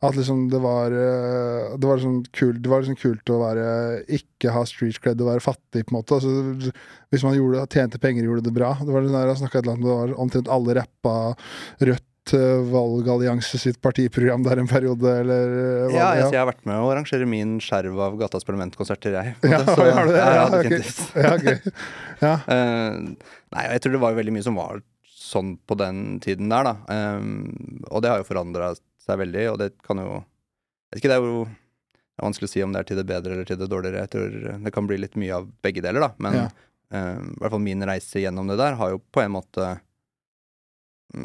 At 0.02 0.16
liksom 0.18 0.48
det 0.50 0.58
var 0.64 0.90
eh, 0.90 1.74
Det 1.78 1.86
var 1.86 2.00
liksom 2.00 2.22
kult, 2.34 2.62
det 2.64 2.70
var 2.72 2.82
liksom 2.82 2.98
kult 2.98 3.30
å 3.30 3.42
være 3.44 3.66
ikke 4.18 4.54
ha 4.54 4.64
street 4.66 4.98
cred 5.02 5.20
og 5.22 5.30
være 5.30 5.44
fattig, 5.44 5.84
på 5.86 5.92
en 5.92 5.98
måte. 6.00 6.18
Altså, 6.18 6.72
hvis 7.14 7.26
man 7.26 7.36
gjorde, 7.38 7.66
tjente 7.70 8.00
penger 8.02 8.26
gjorde 8.26 8.48
det 8.48 8.56
bra. 8.56 8.74
Det 8.80 8.90
var 8.90 9.06
sånn 9.06 9.14
der, 9.14 9.30
jeg 9.30 9.52
et 9.52 9.60
eller 9.60 9.76
annet, 9.76 9.86
det 9.86 10.00
var 10.00 10.16
omtrent 10.26 10.50
alle 10.56 10.80
rappa 10.80 11.14
Rødt 11.82 12.08
valgallianse 12.30 13.58
sitt 13.58 13.80
partiprogram 13.82 14.42
der 14.46 14.60
en 14.62 14.68
periode, 14.70 15.10
eller 15.20 15.48
valg, 15.50 15.92
hva- 15.92 15.98
Ja, 15.98 16.08
jeg, 16.14 16.24
så 16.28 16.32
jeg 16.36 16.38
har 16.42 16.46
vært 16.52 16.64
med 16.66 16.76
å 16.78 16.90
arrangere 16.92 17.26
min 17.26 17.58
skjerv 17.60 17.98
av 18.00 18.18
Gatas 18.20 18.44
Parlamentkonserter, 18.44 19.12
jeg. 19.18 19.34
Ja, 19.42 19.58
så- 19.74 19.90
har 19.92 20.06
du 20.06 20.12
det? 20.12 20.18
Ja, 20.18 20.34
Ja, 20.34 20.46
okay. 20.58 20.82
Ja, 21.14 21.36
gøy. 21.36 21.72
Ja. 22.22 22.34
Eh, 22.46 22.98
nei, 23.50 23.62
jeg 23.74 23.80
tror 23.82 23.92
det 23.96 24.00
var 24.04 24.14
veldig 24.14 24.32
mye 24.36 24.44
som 24.46 24.54
var 24.54 24.80
sånn 25.10 25.56
på 25.66 25.74
den 25.76 26.20
tiden 26.22 26.48
der, 26.52 26.62
da. 26.68 26.74
Um, 27.18 27.82
og 27.90 28.02
det 28.04 28.10
har 28.12 28.20
jo 28.22 28.28
forandra 28.28 28.68
seg 29.02 29.18
veldig, 29.18 29.46
og 29.50 29.58
det 29.58 29.72
kan 29.82 29.98
jo 29.98 30.20
vet 30.92 31.00
ikke, 31.00 31.08
det 31.10 31.16
er 31.16 31.26
jo 31.26 31.42
det 31.48 32.20
er 32.20 32.26
vanskelig 32.28 32.46
å 32.46 32.52
si 32.52 32.62
om 32.62 32.72
det 32.76 32.78
er 32.82 32.84
til 32.92 32.98
det 33.00 33.06
bedre 33.08 33.32
eller 33.34 33.48
til 33.48 33.56
det 33.58 33.66
dårligere. 33.72 34.04
Jeg 34.04 34.10
tror 34.12 34.62
det 34.62 34.72
kan 34.76 34.86
bli 34.86 34.98
litt 35.00 35.16
mye 35.18 35.34
av 35.40 35.48
begge 35.64 35.82
deler, 35.82 36.04
da. 36.04 36.10
Men 36.22 36.34
Ja. 36.36 36.44
eh, 36.92 37.16
i 37.18 37.38
hvert 37.40 37.50
fall 37.56 37.64
min 37.64 37.82
reise 37.88 38.20
gjennom 38.22 38.46
det 38.52 38.58
der 38.60 38.76
har 38.78 38.90
jo 38.92 39.00
på 39.10 39.22
en 39.24 39.32
måte 39.32 39.80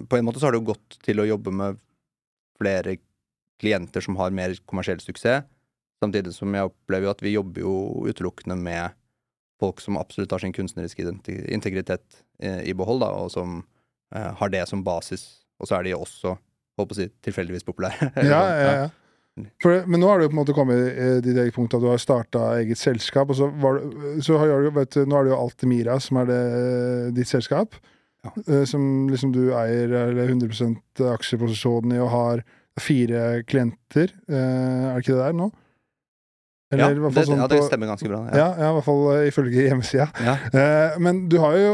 På 0.09 0.17
en 0.17 0.25
måte 0.27 0.41
så 0.41 0.47
har 0.47 0.55
det 0.55 0.61
jo 0.61 0.71
gått 0.73 0.97
til 1.05 1.21
å 1.21 1.27
jobbe 1.27 1.53
med 1.55 1.79
flere 2.59 2.97
klienter 3.61 4.03
som 4.03 4.17
har 4.19 4.33
mer 4.35 4.53
kommersiell 4.69 4.99
suksess, 5.01 5.45
samtidig 6.01 6.33
som 6.35 6.53
jeg 6.53 6.69
opplever 6.69 7.07
jo 7.07 7.13
at 7.13 7.23
vi 7.25 7.33
jobber 7.33 7.63
jo 7.63 7.75
utelukkende 8.05 8.57
med 8.59 8.97
folk 9.61 9.81
som 9.81 9.97
absolutt 9.97 10.35
har 10.35 10.43
sin 10.43 10.53
kunstneriske 10.53 11.01
integritet 11.49 12.21
eh, 12.39 12.61
i 12.69 12.75
behold, 12.77 13.01
da, 13.01 13.09
og 13.17 13.31
som 13.33 13.63
eh, 14.13 14.29
har 14.39 14.53
det 14.53 14.63
som 14.69 14.83
basis. 14.85 15.25
Og 15.57 15.69
så 15.69 15.79
er 15.79 15.87
de 15.87 15.95
også, 15.97 16.35
holdt 16.77 16.91
på 16.91 16.97
å 16.97 16.99
si, 16.99 17.09
tilfeldigvis 17.25 17.65
populære. 17.65 18.11
Ja, 18.31 18.43
ja, 18.53 18.71
ja. 18.83 18.87
For, 19.61 19.83
men 19.85 20.01
nå 20.01 20.07
har 20.09 20.17
du 20.17 20.31
på 20.31 20.33
en 20.33 20.39
måte 20.39 20.53
kommet 20.57 20.79
eh, 20.97 21.17
til 21.25 21.35
det 21.37 21.51
punktet 21.53 21.77
at 21.77 21.83
du 21.85 21.91
har 21.91 22.01
starta 22.01 22.45
eget 22.57 22.79
selskap. 22.81 23.33
Og 23.33 23.37
så, 23.37 23.49
var, 23.61 23.81
så 24.25 24.37
har 24.41 24.53
du, 24.65 24.71
vet 24.77 24.97
nå 25.05 25.17
er 25.17 25.27
det 25.27 25.33
jo 25.33 25.41
Altimira 25.41 25.97
som 26.01 26.21
er 26.21 26.29
det, 26.29 26.41
ditt 27.17 27.29
selskap. 27.29 27.77
Ja. 28.25 28.31
eh, 28.47 28.63
Som 28.65 29.07
liksom 29.11 29.31
du 29.35 29.51
eier 29.53 29.91
eller 30.07 30.27
100 30.29 31.13
aksjeposisjonen 31.13 31.93
i 31.95 31.99
og 32.01 32.09
har 32.09 32.43
fire 32.79 33.43
klienter. 33.47 34.11
Eh, 34.29 34.35
Er 34.35 34.93
det 34.95 35.03
ikke 35.05 35.15
det 35.17 35.23
der 35.27 35.33
nå? 35.33 35.51
Ja, 36.69 36.89
Eller 36.89 36.97
ja, 36.99 37.09
det, 37.15 37.21
sånn 37.29 37.39
ja, 37.39 37.45
det 37.47 37.61
stemmer 37.63 37.87
ganske 37.87 38.09
bra. 38.11 38.17
Ja, 38.35 38.47
ja, 38.59 38.69
i 38.69 38.75
hvert 38.75 38.83
fall 38.83 39.03
eh, 39.15 39.27
ifølge 39.29 39.61
hjemmesida. 39.69 40.09
Ja. 40.19 40.33
Eh, 40.51 40.97
men 40.99 41.21
du 41.31 41.37
har 41.39 41.53
jo 41.55 41.69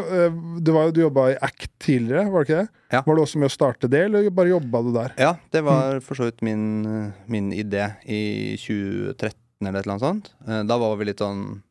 Du, 0.62 0.70
var, 0.76 0.92
du 0.94 1.00
jobba 1.02 1.32
i 1.32 1.38
Act 1.42 1.72
tidligere, 1.82 2.28
var 2.30 2.44
det 2.44 2.50
ikke 2.52 2.60
det? 2.62 2.70
Ja. 2.94 3.02
Var 3.08 3.16
du 3.18 3.22
også 3.24 3.40
med 3.42 3.50
å 3.50 3.56
starte 3.56 3.90
det, 3.90 4.04
eller 4.06 4.30
bare 4.30 4.52
jobba 4.54 4.84
du 4.86 4.92
der? 4.94 5.16
Ja, 5.18 5.32
det 5.52 5.64
Mm. 5.64 5.66
var 5.66 6.00
for 6.06 6.14
så 6.20 6.28
vidt 6.30 6.44
min, 6.46 6.84
min 7.28 7.50
idé 7.52 7.88
i 8.06 8.54
2013 8.62 9.34
eller 9.66 9.80
et 9.80 9.86
eller 9.88 9.96
annet 9.98 10.06
sånt. 10.06 10.30
Da 10.70 10.78
var 10.78 10.96
vi 11.00 11.06
litt 11.10 11.18
sånn 11.26 11.64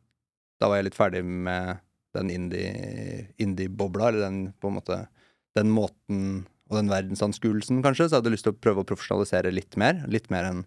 Da 0.61 0.67
var 0.69 0.77
jeg 0.81 0.85
litt 0.91 0.99
ferdig 0.99 1.23
med 1.25 1.79
den 2.17 2.31
indie- 2.31 3.27
indie-bobla, 3.43 4.09
eller 4.09 4.27
den 4.27 4.41
på 4.61 4.71
en 4.71 4.79
måte 4.81 5.07
Den 5.53 5.69
måten 5.69 6.47
og 6.73 6.79
den 6.79 6.89
verdensanskuelsen, 6.89 7.83
kanskje. 7.85 8.07
Så 8.09 8.15
jeg 8.15 8.23
hadde 8.23 8.31
lyst 8.33 8.47
til 8.47 8.55
å 8.55 8.57
prøve 8.57 8.81
å 8.81 8.89
profesjonalisere 8.89 9.51
litt 9.53 9.77
mer. 9.77 9.99
Litt 10.09 10.31
mer 10.33 10.49
enn 10.49 10.63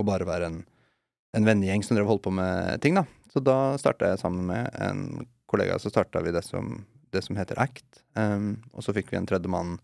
å 0.00 0.06
bare 0.08 0.24
være 0.24 0.48
en, 0.48 0.62
en 1.36 1.44
vennegjeng 1.44 1.84
som 1.84 1.98
drev 1.98 2.08
holdt 2.08 2.24
på 2.24 2.32
med 2.32 2.80
ting, 2.80 2.96
da. 2.96 3.04
Så 3.28 3.42
da 3.44 3.76
starta 3.76 4.08
jeg 4.08 4.22
sammen 4.22 4.48
med 4.48 4.70
en 4.80 5.04
kollega, 5.50 5.76
så 5.78 5.92
starta 5.92 6.22
vi 6.24 6.32
det 6.34 6.42
som, 6.46 6.80
det 7.12 7.22
som 7.26 7.36
heter 7.38 7.60
ACT. 7.60 8.02
Um, 8.16 8.54
og 8.72 8.86
så 8.86 8.94
fikk 8.96 9.12
vi 9.12 9.20
en 9.20 9.28
tredjemann 9.28 9.76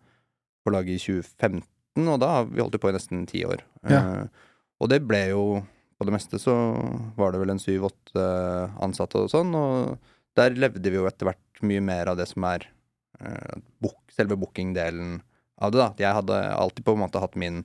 på 0.64 0.72
laget 0.74 0.96
i 0.96 1.02
2015, 1.04 2.08
og 2.08 2.18
da 2.22 2.32
har 2.38 2.50
vi 2.50 2.62
holdt 2.62 2.80
på 2.82 2.90
i 2.90 2.96
nesten 2.96 3.28
ti 3.28 3.44
år. 3.46 3.62
Ja. 3.86 4.02
Uh, 4.02 4.52
og 4.82 4.92
det 4.92 5.04
ble 5.08 5.22
jo 5.30 5.46
På 5.96 6.04
det 6.04 6.12
meste 6.12 6.36
så 6.36 6.52
var 7.16 7.30
det 7.32 7.38
vel 7.40 7.54
en 7.54 7.60
syv-åtte 7.62 8.24
ansatte 8.84 9.16
og 9.16 9.30
sånn, 9.32 9.54
og 9.56 9.94
der 10.36 10.56
levde 10.58 10.92
vi 10.92 10.98
jo 10.98 11.08
etter 11.08 11.30
hvert 11.30 11.64
mye 11.66 11.82
mer 11.84 12.12
av 12.12 12.18
det 12.20 12.28
som 12.30 12.44
er 12.48 12.66
uh, 13.22 13.56
book, 13.82 13.98
selve 14.12 14.38
bookingdelen 14.38 15.20
av 15.56 15.72
det, 15.72 15.80
da. 15.80 15.88
Jeg 16.00 16.16
hadde 16.18 16.40
alltid 16.52 16.84
på 16.84 16.96
en 16.96 17.02
måte 17.04 17.22
hatt 17.22 17.36
min, 17.40 17.62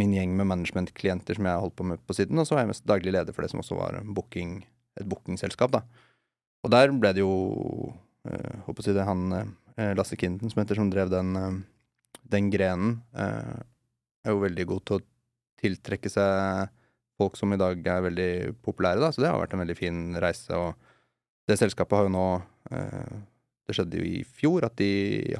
min 0.00 0.12
gjeng 0.12 0.34
med 0.36 0.48
management-klienter 0.50 1.38
som 1.38 1.48
jeg 1.48 1.62
holdt 1.64 1.76
på 1.80 1.88
med 1.88 2.02
på 2.04 2.16
siden, 2.16 2.40
og 2.40 2.48
så 2.48 2.56
var 2.56 2.64
jeg 2.64 2.74
mest 2.74 2.88
daglig 2.88 3.14
leder 3.16 3.36
for 3.36 3.44
det 3.44 3.52
som 3.52 3.62
også 3.64 3.78
var 3.80 4.00
booking, 4.16 4.58
et 5.00 5.08
bookingselskap, 5.08 5.72
da. 5.74 5.84
Og 6.64 6.72
der 6.72 6.92
ble 6.92 7.12
det 7.16 7.24
jo 7.24 7.34
uh, 8.28 8.54
håper 8.68 8.84
å 8.84 8.86
si 8.86 8.96
det, 8.96 9.08
han 9.08 9.24
uh, 9.32 9.92
Lasse 9.96 10.18
Kinden 10.20 10.52
som 10.52 10.62
heter, 10.62 10.80
som 10.80 10.92
drev 10.92 11.12
den, 11.12 11.34
uh, 11.36 12.20
den 12.32 12.52
grenen, 12.52 12.98
uh, 13.16 13.64
er 14.24 14.32
jo 14.32 14.44
veldig 14.44 14.68
god 14.70 14.84
til 14.88 15.00
å 15.00 15.06
tiltrekke 15.64 16.12
seg 16.12 16.72
folk 17.20 17.36
som 17.38 17.52
i 17.54 17.60
dag 17.60 17.78
er 17.88 18.04
veldig 18.08 18.32
populære, 18.64 19.00
da, 19.00 19.12
så 19.12 19.22
det 19.22 19.30
har 19.30 19.40
vært 19.40 19.54
en 19.56 19.62
veldig 19.62 19.76
fin 19.78 20.00
reise. 20.20 20.56
og 20.56 20.83
det 21.48 21.58
selskapet 21.60 21.98
har 21.98 22.08
jo 22.08 22.14
nå 22.14 22.26
eh, 22.72 23.14
Det 23.68 23.76
skjedde 23.76 24.00
jo 24.00 24.04
i 24.04 24.24
fjor, 24.24 24.64
at 24.66 24.76
de 24.80 24.90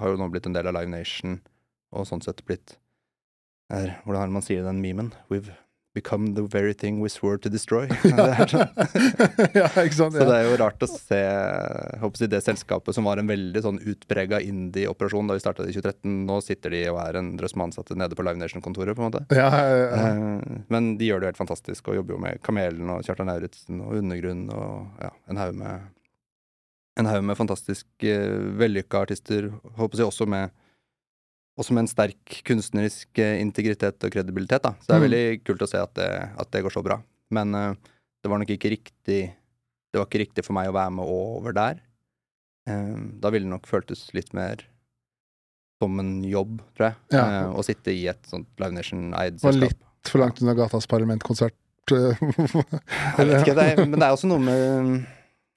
har 0.00 0.12
jo 0.12 0.20
nå 0.20 0.30
blitt 0.32 0.46
en 0.48 0.56
del 0.56 0.68
av 0.70 0.76
Live 0.76 0.92
Nation, 0.92 1.38
og 1.92 2.06
sånn 2.08 2.24
sett 2.24 2.44
blitt 2.48 2.78
er, 3.72 3.98
Hvordan 4.04 4.22
er 4.22 4.30
det 4.32 4.36
man 4.38 4.44
sier 4.44 4.64
den 4.64 4.80
memen? 4.84 5.12
We've 5.32 5.52
become 5.94 6.34
the 6.34 6.42
very 6.42 6.74
thing 6.74 7.00
we 7.00 7.08
swore 7.08 7.38
to 7.38 7.48
destroy. 7.48 7.86
sånn. 8.50 8.66
ja, 9.54 9.68
ikke 9.70 9.94
sant? 9.94 10.16
Så 10.18 10.26
det 10.26 10.36
er 10.40 10.48
jo 10.48 10.56
rart 10.58 10.82
å 10.82 10.88
se 10.90 11.20
håper 12.02 12.24
jeg, 12.24 12.32
det 12.32 12.40
selskapet 12.44 12.96
som 12.96 13.06
var 13.06 13.22
en 13.22 13.30
veldig 13.30 13.62
sånn 13.62 13.78
utprega 13.78 14.40
indie-operasjon 14.42 15.30
da 15.30 15.38
vi 15.38 15.44
starta 15.44 15.64
i 15.68 15.70
2013. 15.70 16.16
Nå 16.26 16.40
sitter 16.44 16.74
de 16.74 16.82
og 16.90 16.98
er 17.04 17.20
en 17.20 17.30
drøss 17.38 17.54
med 17.54 17.68
ansatte 17.70 17.96
nede 17.98 18.18
på 18.18 18.26
Live 18.26 18.42
Nation-kontoret, 18.42 18.98
på 18.98 19.04
en 19.04 19.12
måte. 19.12 19.22
Ja, 19.38 19.48
ja, 19.54 19.78
ja. 19.78 20.10
Eh, 20.10 20.62
Men 20.74 20.96
de 20.98 21.12
gjør 21.12 21.22
det 21.22 21.32
helt 21.32 21.40
fantastisk, 21.44 21.86
og 21.88 22.00
jobber 22.00 22.18
jo 22.18 22.22
med 22.26 22.42
Kamelen 22.44 22.90
og 22.96 23.06
Kjartan 23.06 23.30
Lauritzen 23.30 23.84
og 23.86 23.94
Undergrunn 24.02 24.48
og 24.50 25.04
ja, 25.06 25.14
en 25.30 25.40
haug 25.40 25.54
med 25.62 25.93
En 27.00 27.08
haug 27.10 27.24
med 27.26 27.36
fantastisk 27.38 27.86
uh, 28.06 28.36
vellykka 28.60 29.00
artister. 29.06 29.48
Håper 29.78 29.98
jeg 30.02 30.06
også 30.10 30.26
med 30.30 30.52
også 31.54 31.70
med 31.70 31.84
en 31.84 31.90
sterk 31.90 32.40
kunstnerisk 32.48 33.18
eh, 33.22 33.36
integritet 33.38 34.02
og 34.02 34.10
kredibilitet. 34.10 34.64
da. 34.64 34.72
Så 34.82 34.88
det 34.88 34.94
er 34.96 34.98
Mm. 34.98 35.04
veldig 35.06 35.44
kult 35.46 35.62
å 35.62 35.68
se 35.70 35.78
at 35.78 35.92
det, 35.94 36.08
at 36.36 36.48
det 36.50 36.62
går 36.64 36.72
så 36.74 36.82
bra. 36.82 36.96
Men 37.30 37.54
uh, 37.54 37.74
det 38.24 38.30
var 38.30 38.38
nok 38.42 38.50
ikke 38.50 38.72
riktig 38.74 39.20
Det 39.94 40.00
var 40.00 40.08
ikke 40.08 40.24
riktig 40.24 40.42
for 40.44 40.52
meg 40.58 40.66
å 40.66 40.74
være 40.74 40.90
med 40.96 41.06
over 41.06 41.52
der. 41.54 41.78
Uh, 42.68 43.14
da 43.22 43.30
ville 43.30 43.46
det 43.46 43.52
nok 43.54 43.68
føltes 43.70 44.08
litt 44.18 44.32
mer 44.34 44.64
som 45.80 45.94
en 46.02 46.24
jobb, 46.26 46.58
tror 46.74 46.88
jeg. 46.88 46.96
Ja. 47.14 47.22
Uh, 47.46 47.54
å 47.54 47.62
sitte 47.62 47.94
i 47.94 48.08
et 48.10 48.26
sånt 48.26 48.48
Live 48.58 48.74
Nation-eid 48.74 49.38
Var 49.44 49.52
Og 49.54 49.60
litt 49.62 49.78
for 50.10 50.18
langt 50.24 50.42
unna 50.42 50.54
Gatas 50.58 50.88
Parlamentkonsert. 50.90 51.54
Jeg 51.90 53.26
vet 53.28 53.40
ikke, 53.44 53.54
det 53.54 53.64
er, 53.74 53.84
men 53.86 53.98
det 54.00 54.06
er 54.08 54.14
også 54.16 54.26
noe 54.26 54.42
med 54.42 55.06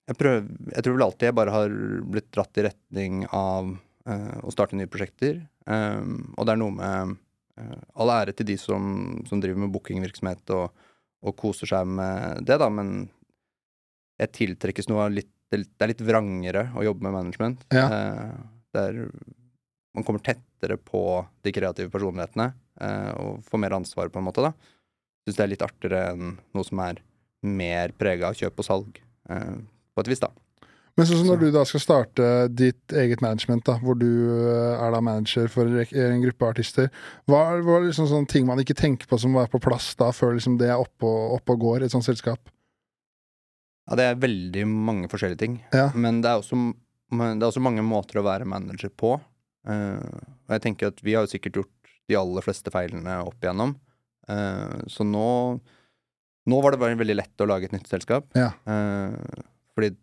jeg, 0.08 0.18
prøver, 0.20 0.48
jeg 0.74 0.86
tror 0.86 0.98
vel 0.98 1.06
alltid 1.08 1.30
jeg 1.30 1.38
bare 1.38 1.54
har 1.54 1.78
blitt 2.16 2.30
dratt 2.36 2.60
i 2.60 2.66
retning 2.68 3.24
av 3.36 3.72
uh, 3.74 4.38
å 4.44 4.54
starte 4.54 4.78
nye 4.80 4.90
prosjekter. 4.92 5.42
Um, 5.68 6.34
og 6.38 6.48
det 6.48 6.56
er 6.56 6.62
noe 6.62 6.76
med 6.76 7.16
uh, 7.60 7.80
All 8.00 8.14
ære 8.14 8.36
til 8.38 8.48
de 8.52 8.58
som, 8.62 9.18
som 9.28 9.42
driver 9.44 9.66
med 9.66 9.74
bookingvirksomhet 9.74 10.54
og, 10.56 10.86
og 11.28 11.40
koser 11.40 11.70
seg 11.70 11.90
med 12.00 12.46
det, 12.48 12.60
da, 12.62 12.70
men 12.72 13.10
jeg 14.22 14.34
tiltrekkes 14.42 14.88
noe 14.90 15.08
av 15.08 15.14
litt 15.14 15.34
Det 15.54 15.64
er 15.80 15.92
litt 15.94 16.04
vrangere 16.04 16.66
å 16.76 16.84
jobbe 16.84 17.06
med 17.08 17.14
management. 17.16 17.68
Ja. 17.72 17.88
Uh, 17.88 18.48
det 18.76 18.88
er, 18.90 19.04
man 19.96 20.06
kommer 20.08 20.24
tettere 20.24 20.76
på 20.78 21.02
de 21.46 21.54
kreative 21.56 21.92
personlighetene 21.94 22.50
uh, 22.54 23.14
og 23.18 23.46
får 23.48 23.62
mer 23.64 23.78
ansvar, 23.78 24.12
på 24.12 24.20
en 24.20 24.28
måte. 24.28 24.44
da 24.44 24.52
Syns 25.28 25.40
det 25.40 25.44
er 25.44 25.52
litt 25.52 25.64
artigere 25.66 26.02
enn 26.14 26.36
noe 26.56 26.68
som 26.68 26.80
er 26.84 27.02
mer 27.44 27.92
prega 28.00 28.30
av 28.30 28.38
kjøp 28.38 28.62
og 28.62 28.66
salg, 28.66 29.00
eh, 29.30 29.58
på 29.98 30.06
et 30.06 30.12
vis, 30.13 30.22
da. 30.24 30.32
Men 30.98 31.06
sånn 31.06 31.20
som 31.20 31.27
når 31.30 31.42
du 31.44 31.48
da 31.54 31.62
skal 31.70 31.82
starte 31.84 32.27
ditt 32.58 32.94
eget 32.98 33.22
management, 33.22 33.68
da, 33.68 33.75
hvor 33.84 34.00
du 34.00 34.08
eh, 34.34 34.80
er 34.82 34.94
da 34.96 35.01
manager 35.06 35.46
for 35.54 35.70
en 35.70 36.24
gruppe 36.24 36.48
artister, 36.50 36.88
hva 37.30 37.44
er 37.51 37.62
hva 37.66 37.75
er 37.77 37.86
liksom 37.92 38.08
sånne 38.10 38.30
ting 38.32 38.48
man 38.50 38.62
ikke 38.63 38.77
tenker 38.77 39.10
på 39.10 39.20
som 39.22 39.36
må 39.36 39.44
være 39.44 39.54
på 39.54 39.62
plass 39.68 39.92
da, 40.00 40.10
før 40.16 40.34
liksom 40.39 40.56
det 40.58 40.72
er 40.74 40.82
oppe 40.82 41.06
og, 41.06 41.36
opp 41.38 41.54
og 41.54 41.62
går 41.62 41.84
i 41.84 41.89
et 41.89 41.94
sånt 41.94 42.08
selskap? 42.08 42.50
Ja, 43.88 43.96
det 44.00 44.08
er 44.08 44.24
veldig 44.25 44.66
mange 44.68 45.10
forskjellige 45.12 45.44
ting. 45.44 45.60
Ja. 45.70 45.92
Men 45.94 46.24
det 46.25 46.32
er, 46.32 46.42
også, 46.42 46.58
det 47.13 47.30
er 47.38 47.46
også 47.51 47.63
mange 47.63 47.86
måter 47.86 48.20
å 48.20 48.25
være 48.25 48.50
manager 48.50 48.89
på. 48.89 49.13
Eh, 49.70 50.18
og 50.48 50.56
jeg 50.58 50.63
tenker 50.66 50.89
at 50.89 51.06
vi 51.06 51.13
har 51.13 51.27
jo 51.27 51.32
sikkert 51.36 51.62
gjort 51.62 51.94
de 52.10 52.18
aller 52.18 52.44
fleste 52.44 52.74
feilene 52.74 53.20
opp 53.22 53.38
igjennom. 53.44 53.77
Eh, 54.27 54.80
så 54.92 55.06
nå 55.08 55.27
Nå 56.48 56.62
var 56.63 56.72
det 56.72 56.80
veldig 56.80 57.16
lett 57.18 57.42
å 57.44 57.46
lage 57.50 57.68
et 57.68 57.74
nytt 57.75 57.89
selskap. 57.92 58.30
Ja. 58.32 58.54
Eh, 58.72 59.48
fordi 59.77 59.93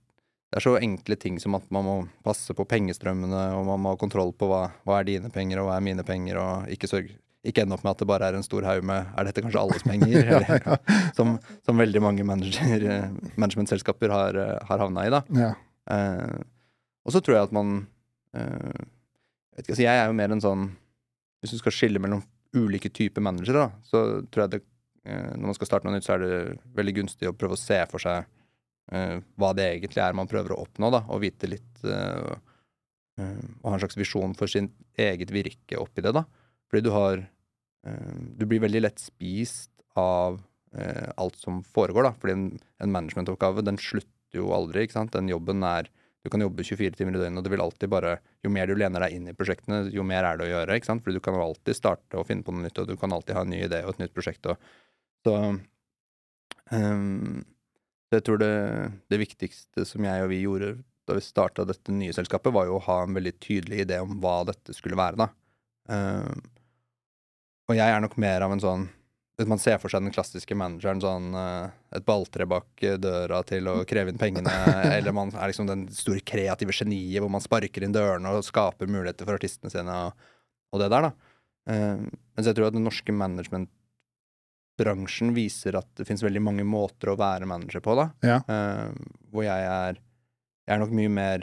det 0.55 0.61
er 0.61 0.63
så 0.69 0.77
enkle 0.79 1.17
ting 1.19 1.41
som 1.43 1.57
at 1.59 1.65
man 1.75 1.83
må 1.83 1.95
passe 2.23 2.55
på 2.55 2.67
pengestrømmene, 2.71 3.43
og 3.59 3.65
man 3.67 3.81
må 3.83 3.91
ha 3.91 3.99
kontroll 3.99 4.31
på 4.39 4.47
hva, 4.47 4.69
hva 4.87 5.01
er 5.01 5.09
dine 5.09 5.31
penger, 5.35 5.59
og 5.59 5.67
hva 5.67 5.81
er 5.81 5.83
mine 5.83 6.05
penger, 6.07 6.39
og 6.39 6.69
ikke, 6.71 6.87
sørge, 6.87 7.17
ikke 7.43 7.65
ende 7.65 7.75
opp 7.75 7.83
med 7.83 7.91
at 7.97 8.05
det 8.05 8.07
bare 8.07 8.29
er 8.31 8.39
en 8.39 8.47
stor 8.47 8.63
haug 8.69 8.87
med 8.87 9.11
Er 9.19 9.27
dette 9.27 9.43
kanskje 9.43 9.63
alles 9.65 9.83
penger? 9.83 10.15
Ja, 10.31 10.39
Eller, 10.39 10.79
som, 11.17 11.35
som 11.67 11.83
veldig 11.83 12.03
mange 12.05 12.23
managementselskaper 12.29 14.15
har, 14.15 14.39
har 14.69 14.85
havna 14.85 15.09
i, 15.09 15.11
da. 15.13 15.25
Ja. 15.35 15.51
Eh, 15.91 16.39
og 17.05 17.13
så 17.13 17.21
tror 17.21 17.37
jeg 17.37 17.49
at 17.51 17.57
man 17.57 17.75
eh, 18.39 18.79
jeg, 18.79 19.59
vet 19.59 19.67
ikke, 19.67 19.75
altså 19.75 19.85
jeg 19.89 20.01
er 20.05 20.07
jo 20.09 20.17
mer 20.23 20.33
en 20.33 20.41
sånn 20.43 20.63
Hvis 21.43 21.53
du 21.53 21.59
skal 21.61 21.75
skille 21.77 22.01
mellom 22.01 22.23
ulike 22.55 22.89
typer 22.95 23.23
managere, 23.27 23.67
da, 23.67 23.83
så 23.91 24.23
tror 24.31 24.47
jeg 24.47 24.55
det 24.55 24.63
eh, 25.11 25.35
Når 25.35 25.51
man 25.51 25.59
skal 25.59 25.69
starte 25.73 25.91
noe 25.91 25.99
nytt, 25.99 26.07
så 26.07 26.15
er 26.15 26.23
det 26.23 26.33
veldig 26.79 26.97
gunstig 27.03 27.29
å 27.29 27.35
prøve 27.37 27.59
å 27.59 27.61
se 27.61 27.83
for 27.91 28.03
seg 28.07 28.31
hva 28.93 29.53
det 29.57 29.69
egentlig 29.71 30.03
er 30.05 30.17
man 30.17 30.29
prøver 30.31 30.55
å 30.55 30.63
oppnå, 30.65 30.91
da, 30.93 31.05
og 31.09 31.23
vite 31.25 31.49
litt 31.49 31.85
eh, 31.89 32.35
eh, 33.21 33.45
Og 33.63 33.71
ha 33.71 33.77
en 33.77 33.83
slags 33.83 33.97
visjon 33.97 34.35
for 34.37 34.51
sin 34.51 34.69
eget 35.01 35.33
virke 35.35 35.81
oppi 35.81 36.05
det, 36.05 36.13
da. 36.17 36.25
Fordi 36.69 36.85
du 36.85 36.93
har 36.95 37.23
eh, 37.23 38.15
Du 38.37 38.47
blir 38.47 38.63
veldig 38.65 38.85
lett 38.85 39.01
spist 39.01 39.73
av 39.97 40.41
eh, 40.77 41.11
alt 41.17 41.41
som 41.41 41.63
foregår, 41.65 42.09
da. 42.09 42.15
Fordi 42.21 42.37
en, 42.37 42.49
en 42.83 42.95
managementoppgave, 42.95 43.65
den 43.65 43.81
slutter 43.81 44.41
jo 44.41 44.53
aldri, 44.57 44.85
ikke 44.85 44.99
sant. 44.99 45.15
Den 45.15 45.33
jobben 45.33 45.65
er 45.67 45.89
Du 46.25 46.31
kan 46.33 46.41
jobbe 46.41 46.65
24 46.65 46.97
timer 46.97 47.17
i 47.17 47.21
døgnet, 47.21 47.41
og 47.41 47.45
det 47.45 47.53
vil 47.53 47.65
alltid 47.65 47.91
bare 47.93 48.19
Jo 48.45 48.53
mer 48.53 48.69
du 48.69 48.77
lener 48.77 49.07
deg 49.07 49.17
inn 49.17 49.29
i 49.29 49.37
prosjektene, 49.37 49.87
jo 49.93 50.05
mer 50.05 50.25
er 50.25 50.39
det 50.41 50.47
å 50.49 50.53
gjøre, 50.53 50.77
ikke 50.77 50.93
sant. 50.93 51.05
Fordi 51.05 51.21
du 51.21 51.25
kan 51.25 51.37
jo 51.37 51.45
alltid 51.45 51.81
starte 51.81 52.21
og 52.21 52.29
finne 52.29 52.45
på 52.45 52.53
noe 52.53 52.67
nytt, 52.67 52.81
og 52.81 52.89
du 52.89 52.97
kan 53.01 53.13
alltid 53.17 53.37
ha 53.37 53.45
en 53.45 53.53
ny 53.53 53.65
idé 53.65 53.85
og 53.85 53.95
et 53.95 54.05
nytt 54.05 54.17
prosjekt, 54.17 54.49
og 54.53 54.61
så 55.25 55.37
ehm, 56.75 57.45
så 58.15 58.21
jeg 58.21 58.27
tror 58.29 58.39
det, 58.39 58.55
det 59.11 59.19
viktigste 59.19 59.83
som 59.89 60.05
jeg 60.07 60.23
og 60.23 60.29
vi 60.31 60.45
gjorde 60.45 60.77
da 61.05 61.17
vi 61.17 61.21
starta 61.25 61.67
dette 61.67 61.93
nye 61.93 62.15
selskapet, 62.15 62.53
var 62.55 62.69
jo 62.69 62.79
å 62.79 62.85
ha 62.87 63.03
en 63.03 63.17
veldig 63.17 63.33
tydelig 63.43 63.83
idé 63.83 63.99
om 64.01 64.15
hva 64.23 64.39
dette 64.47 64.73
skulle 64.77 64.97
være, 64.97 65.19
da. 65.25 65.27
Uh, 65.91 66.31
og 67.69 67.75
jeg 67.75 67.91
er 67.91 68.01
nok 68.05 68.15
mer 68.21 68.45
av 68.45 68.55
en 68.55 68.63
sånn 68.63 68.87
Hvis 69.37 69.49
man 69.51 69.61
ser 69.61 69.81
for 69.83 69.93
seg 69.93 70.05
den 70.05 70.15
klassiske 70.15 70.57
manageren, 70.57 71.01
sånn 71.03 71.35
eh, 71.35 71.73
et 71.99 72.05
balltre 72.07 72.47
bak 72.47 72.85
eh, 72.87 72.95
døra 73.03 73.41
til 73.43 73.67
å 73.67 73.73
kreve 73.89 74.13
inn 74.13 74.21
pengene, 74.21 74.53
eller 74.97 75.17
man 75.17 75.33
er 75.35 75.51
liksom 75.51 75.67
den 75.67 75.89
store 75.91 76.23
kreative 76.23 76.77
geniet 76.77 77.19
hvor 77.19 77.33
man 77.35 77.43
sparker 77.43 77.83
inn 77.83 77.97
dørene 77.97 78.31
og 78.31 78.47
skaper 78.47 78.87
muligheter 78.87 79.27
for 79.27 79.35
artistene 79.35 79.73
sine, 79.75 79.91
og, 79.91 80.31
og 80.71 80.85
det 80.85 80.91
der, 80.95 81.09
da. 81.09 81.33
Uh, 81.67 82.05
mens 82.37 82.47
jeg 82.47 82.55
tror 82.55 82.69
at 82.69 82.77
den 82.77 82.87
norske 82.87 83.17
managementbransjen 84.75 85.35
viser 85.35 85.77
at 85.77 85.89
det 85.97 86.07
finnes 86.07 86.23
veldig 86.23 86.43
mange 86.43 86.65
måter 86.65 87.13
å 87.13 87.17
være 87.17 87.47
manager 87.47 87.81
på, 87.81 87.95
da. 87.95 88.11
Ja. 88.23 88.41
Uh, 88.49 88.93
hvor 89.31 89.45
jeg 89.45 89.69
er 89.69 90.01
Jeg 90.67 90.77
er 90.77 90.81
nok 90.81 90.95
mye 90.97 91.09
mer 91.13 91.43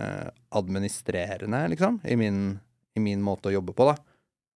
uh, 0.00 0.30
administrerende, 0.50 1.68
liksom, 1.68 2.00
i 2.08 2.16
min, 2.16 2.58
i 2.96 3.00
min 3.00 3.20
måte 3.20 3.50
å 3.50 3.52
jobbe 3.52 3.74
på, 3.74 3.84
da. 3.84 3.96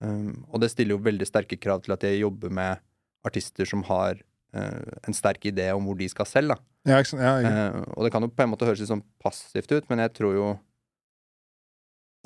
Um, 0.00 0.46
og 0.48 0.60
det 0.60 0.70
stiller 0.70 0.96
jo 0.96 1.04
veldig 1.04 1.26
sterke 1.26 1.58
krav 1.58 1.82
til 1.84 1.92
at 1.92 2.02
jeg 2.02 2.22
jobber 2.22 2.48
med 2.48 2.80
artister 3.22 3.66
som 3.68 3.82
har 3.84 4.16
uh, 4.56 4.96
en 5.04 5.12
sterk 5.12 5.44
idé 5.44 5.68
om 5.74 5.84
hvor 5.84 5.98
de 5.98 6.08
skal 6.08 6.24
selv, 6.24 6.54
da. 6.54 6.56
Ja? 6.88 7.02
Ja, 7.12 7.82
og 7.92 8.06
det 8.06 8.12
kan 8.14 8.24
jo 8.24 8.30
på 8.32 8.44
en 8.44 8.54
måte 8.54 8.64
høres 8.64 8.80
litt 8.80 8.88
sånn 8.88 9.04
passivt 9.20 9.72
ut, 9.74 9.88
men 9.90 10.00
jeg 10.00 10.14
tror 10.16 10.32
jo 10.32 10.48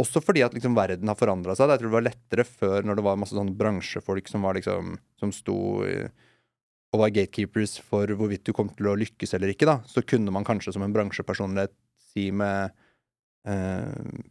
Også 0.01 0.23
fordi 0.25 0.43
at 0.47 0.55
liksom 0.57 0.75
verden 0.79 1.09
har 1.13 1.19
forandra 1.19 1.55
seg. 1.59 1.69
Jeg 1.75 1.83
tror 1.83 1.91
det 1.91 1.99
var 1.99 2.07
lettere 2.09 2.45
før, 2.49 2.83
når 2.89 2.97
det 3.01 3.05
var 3.05 3.21
masse 3.21 3.37
sånne 3.37 3.57
bransjefolk 3.59 4.29
som 4.33 4.43
var 4.47 4.57
liksom 4.59 4.97
Som 5.21 5.33
sto 5.37 5.57
og 6.91 6.99
var 6.99 7.13
gatekeepers 7.15 7.77
for 7.87 8.11
hvorvidt 8.19 8.43
du 8.49 8.53
kom 8.57 8.67
til 8.75 8.89
å 8.91 8.97
lykkes 8.99 9.37
eller 9.37 9.53
ikke, 9.53 9.69
da. 9.69 9.77
Så 9.87 10.03
kunne 10.03 10.33
man 10.35 10.43
kanskje 10.43 10.73
som 10.75 10.83
en 10.83 10.91
bransjepersonlighet 10.97 11.71
si 12.11 12.31
med 12.35 12.73
eh, 13.47 14.25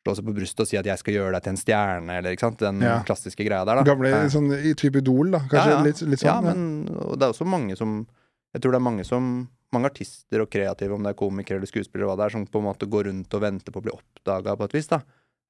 Slå 0.00 0.14
seg 0.16 0.24
på 0.24 0.32
brystet 0.32 0.62
og 0.64 0.68
si 0.70 0.78
at 0.80 0.86
'jeg 0.88 0.98
skal 0.98 1.12
gjøre 1.14 1.32
deg 1.36 1.42
til 1.44 1.50
en 1.52 1.58
stjerne', 1.60 2.14
eller 2.18 2.32
ikke 2.32 2.40
sant. 2.46 2.58
Den 2.58 2.80
Ja. 2.80 3.02
klassiske 3.04 3.44
greia 3.44 3.66
der, 3.66 3.76
da. 3.76 3.82
Gamle 3.84 4.08
Eh, 4.08 4.28
sånn 4.32 4.48
i 4.50 4.72
type 4.74 4.96
Idol, 4.96 5.30
da. 5.30 5.40
Kanskje 5.40 5.70
ja, 5.70 5.76
ja. 5.76 5.82
Litt, 5.84 6.00
litt 6.02 6.18
sånn. 6.20 6.24
Ja, 6.24 6.40
men 6.40 6.84
det 6.86 7.22
er 7.22 7.30
også 7.34 7.44
mange 7.46 7.76
som 7.76 8.06
Jeg 8.54 8.62
tror 8.62 8.72
det 8.72 8.80
er 8.80 8.88
mange 8.90 9.04
som 9.06 9.48
Mange 9.74 9.90
artister 9.92 10.42
og 10.42 10.50
kreative, 10.50 10.96
om 10.96 11.04
det 11.06 11.12
er 11.12 11.18
komikere 11.20 11.60
eller 11.60 11.70
skuespillere, 11.70 12.10
hva 12.10 12.18
det 12.18 12.26
er, 12.26 12.34
som 12.34 12.46
på 12.46 12.58
en 12.58 12.66
måte 12.66 12.88
går 12.90 13.06
rundt 13.06 13.36
og 13.36 13.42
venter 13.44 13.74
på 13.74 13.82
å 13.82 13.84
bli 13.86 13.94
oppdaga 13.94 14.56
på 14.58 14.66
et 14.66 14.74
vis, 14.74 14.90
da. 14.90 15.00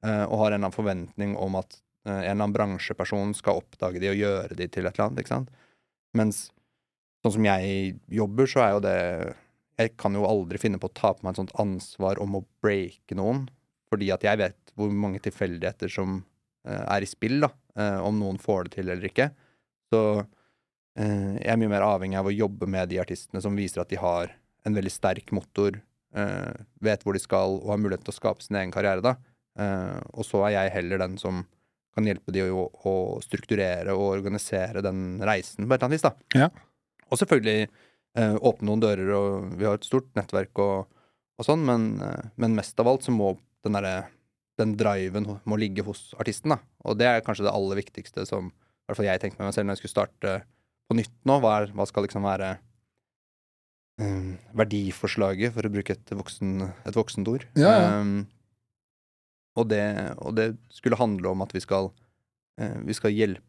Eh, 0.04 0.24
og 0.26 0.42
har 0.42 0.50
en 0.50 0.54
eller 0.54 0.60
annen 0.60 0.76
forventning 0.76 1.36
om 1.40 1.56
at 1.60 1.76
eh, 1.76 2.12
en 2.12 2.18
eller 2.20 2.34
annen 2.36 2.56
bransjeperson 2.56 3.32
skal 3.36 3.62
oppdage 3.62 4.02
de 4.02 4.10
og 4.12 4.20
gjøre 4.20 4.56
de 4.58 4.66
til 4.68 4.84
et 4.84 4.92
eller 4.92 5.06
annet, 5.06 5.22
ikke 5.22 5.34
sant. 5.34 5.54
Mens 6.16 6.42
sånn 7.22 7.36
som 7.36 7.48
jeg 7.48 7.94
jobber, 8.12 8.48
så 8.50 8.64
er 8.64 8.74
jo 8.74 8.82
det 8.84 8.98
Jeg 9.80 9.94
kan 9.96 10.12
jo 10.12 10.26
aldri 10.28 10.58
finne 10.60 10.76
på 10.76 10.90
å 10.90 10.92
ta 10.92 11.14
på 11.14 11.24
meg 11.24 11.32
et 11.32 11.40
sånt 11.40 11.54
ansvar 11.62 12.18
om 12.20 12.34
å 12.36 12.44
breake 12.60 13.16
noen, 13.16 13.46
fordi 13.88 14.10
at 14.12 14.24
jeg 14.26 14.36
vet 14.36 14.74
hvor 14.76 14.90
mange 14.92 15.22
tilfeldigheter 15.24 15.88
som 15.88 16.18
eh, 16.68 16.82
er 16.84 17.00
i 17.00 17.08
spill, 17.08 17.38
da. 17.46 17.48
eh, 17.80 17.96
om 18.04 18.18
noen 18.20 18.36
får 18.40 18.68
det 18.68 18.74
til 18.74 18.92
eller 18.92 19.08
ikke. 19.08 19.30
Så 19.88 20.02
jeg 20.98 21.52
er 21.52 21.58
mye 21.60 21.70
mer 21.70 21.84
avhengig 21.86 22.18
av 22.18 22.26
å 22.26 22.34
jobbe 22.34 22.66
med 22.68 22.90
de 22.90 22.98
artistene 23.00 23.40
som 23.44 23.54
viser 23.56 23.82
at 23.82 23.92
de 23.92 23.98
har 24.00 24.32
en 24.66 24.76
veldig 24.76 24.92
sterk 24.92 25.32
motor, 25.32 25.78
eh, 26.16 26.64
vet 26.82 27.04
hvor 27.04 27.16
de 27.16 27.22
skal 27.22 27.58
og 27.60 27.70
har 27.72 27.80
mulighet 27.80 28.04
til 28.06 28.14
å 28.14 28.18
skape 28.18 28.44
sin 28.44 28.58
egen 28.60 28.74
karriere, 28.74 29.04
da. 29.04 29.14
Eh, 29.58 30.00
og 30.12 30.26
så 30.26 30.44
er 30.46 30.56
jeg 30.56 30.74
heller 30.76 31.02
den 31.02 31.16
som 31.20 31.44
kan 31.96 32.06
hjelpe 32.06 32.32
de 32.34 32.46
å, 32.46 32.68
å 32.86 32.94
strukturere 33.24 33.94
og 33.96 34.12
organisere 34.12 34.82
den 34.84 35.18
reisen 35.26 35.66
på 35.66 35.74
et 35.74 35.80
eller 35.80 35.88
annet 35.88 35.98
vis, 35.98 36.06
da. 36.06 36.44
Ja. 36.44 36.50
Og 37.10 37.18
selvfølgelig 37.18 37.66
eh, 37.66 38.36
åpne 38.36 38.70
noen 38.70 38.84
dører, 38.84 39.12
og 39.16 39.50
vi 39.58 39.66
har 39.66 39.78
et 39.78 39.88
stort 39.88 40.10
nettverk 40.18 40.62
og, 40.62 40.90
og 41.40 41.46
sånn, 41.46 41.64
men, 41.66 41.92
eh, 42.04 42.30
men 42.40 42.56
mest 42.58 42.78
av 42.82 42.90
alt 42.90 43.06
så 43.06 43.14
må 43.14 43.34
den 43.66 43.76
derre 43.76 44.08
den 44.60 44.74
driven 44.76 45.24
må 45.48 45.56
ligge 45.56 45.84
hos 45.86 46.10
artisten, 46.20 46.52
da. 46.52 46.60
Og 46.84 46.98
det 47.00 47.06
er 47.08 47.22
kanskje 47.24 47.46
det 47.46 47.52
aller 47.54 47.78
viktigste 47.80 48.26
som 48.28 48.50
i 48.50 48.90
hvert 48.90 48.98
fall 48.98 49.06
jeg 49.06 49.22
tenkte 49.22 49.40
med 49.40 49.48
meg 49.48 49.54
selv 49.56 49.68
når 49.68 49.76
jeg 49.78 49.80
skulle 49.80 49.94
starte 49.94 50.32
på 50.90 50.98
nytt 50.98 51.14
nå. 51.28 51.38
Hva, 51.42 51.60
er, 51.60 51.72
hva 51.76 51.86
skal 51.88 52.06
liksom 52.06 52.26
være 52.26 52.56
um, 54.02 54.34
verdiforslaget, 54.58 55.54
for 55.54 55.66
å 55.66 55.72
bruke 55.72 55.94
et, 55.96 56.14
voksen, 56.16 56.66
et 56.88 56.98
voksent 56.98 57.30
ord. 57.30 57.46
Ja, 57.58 57.74
ja. 57.76 57.90
Um, 58.00 58.24
og, 59.58 59.68
det, 59.70 59.84
og 60.22 60.34
det 60.38 60.52
skulle 60.72 60.98
handle 61.00 61.32
om 61.32 61.44
at 61.46 61.54
vi 61.54 61.62
skal, 61.62 61.92
uh, 62.60 62.78
vi 62.86 62.96
skal 62.96 63.14
hjelpe 63.14 63.46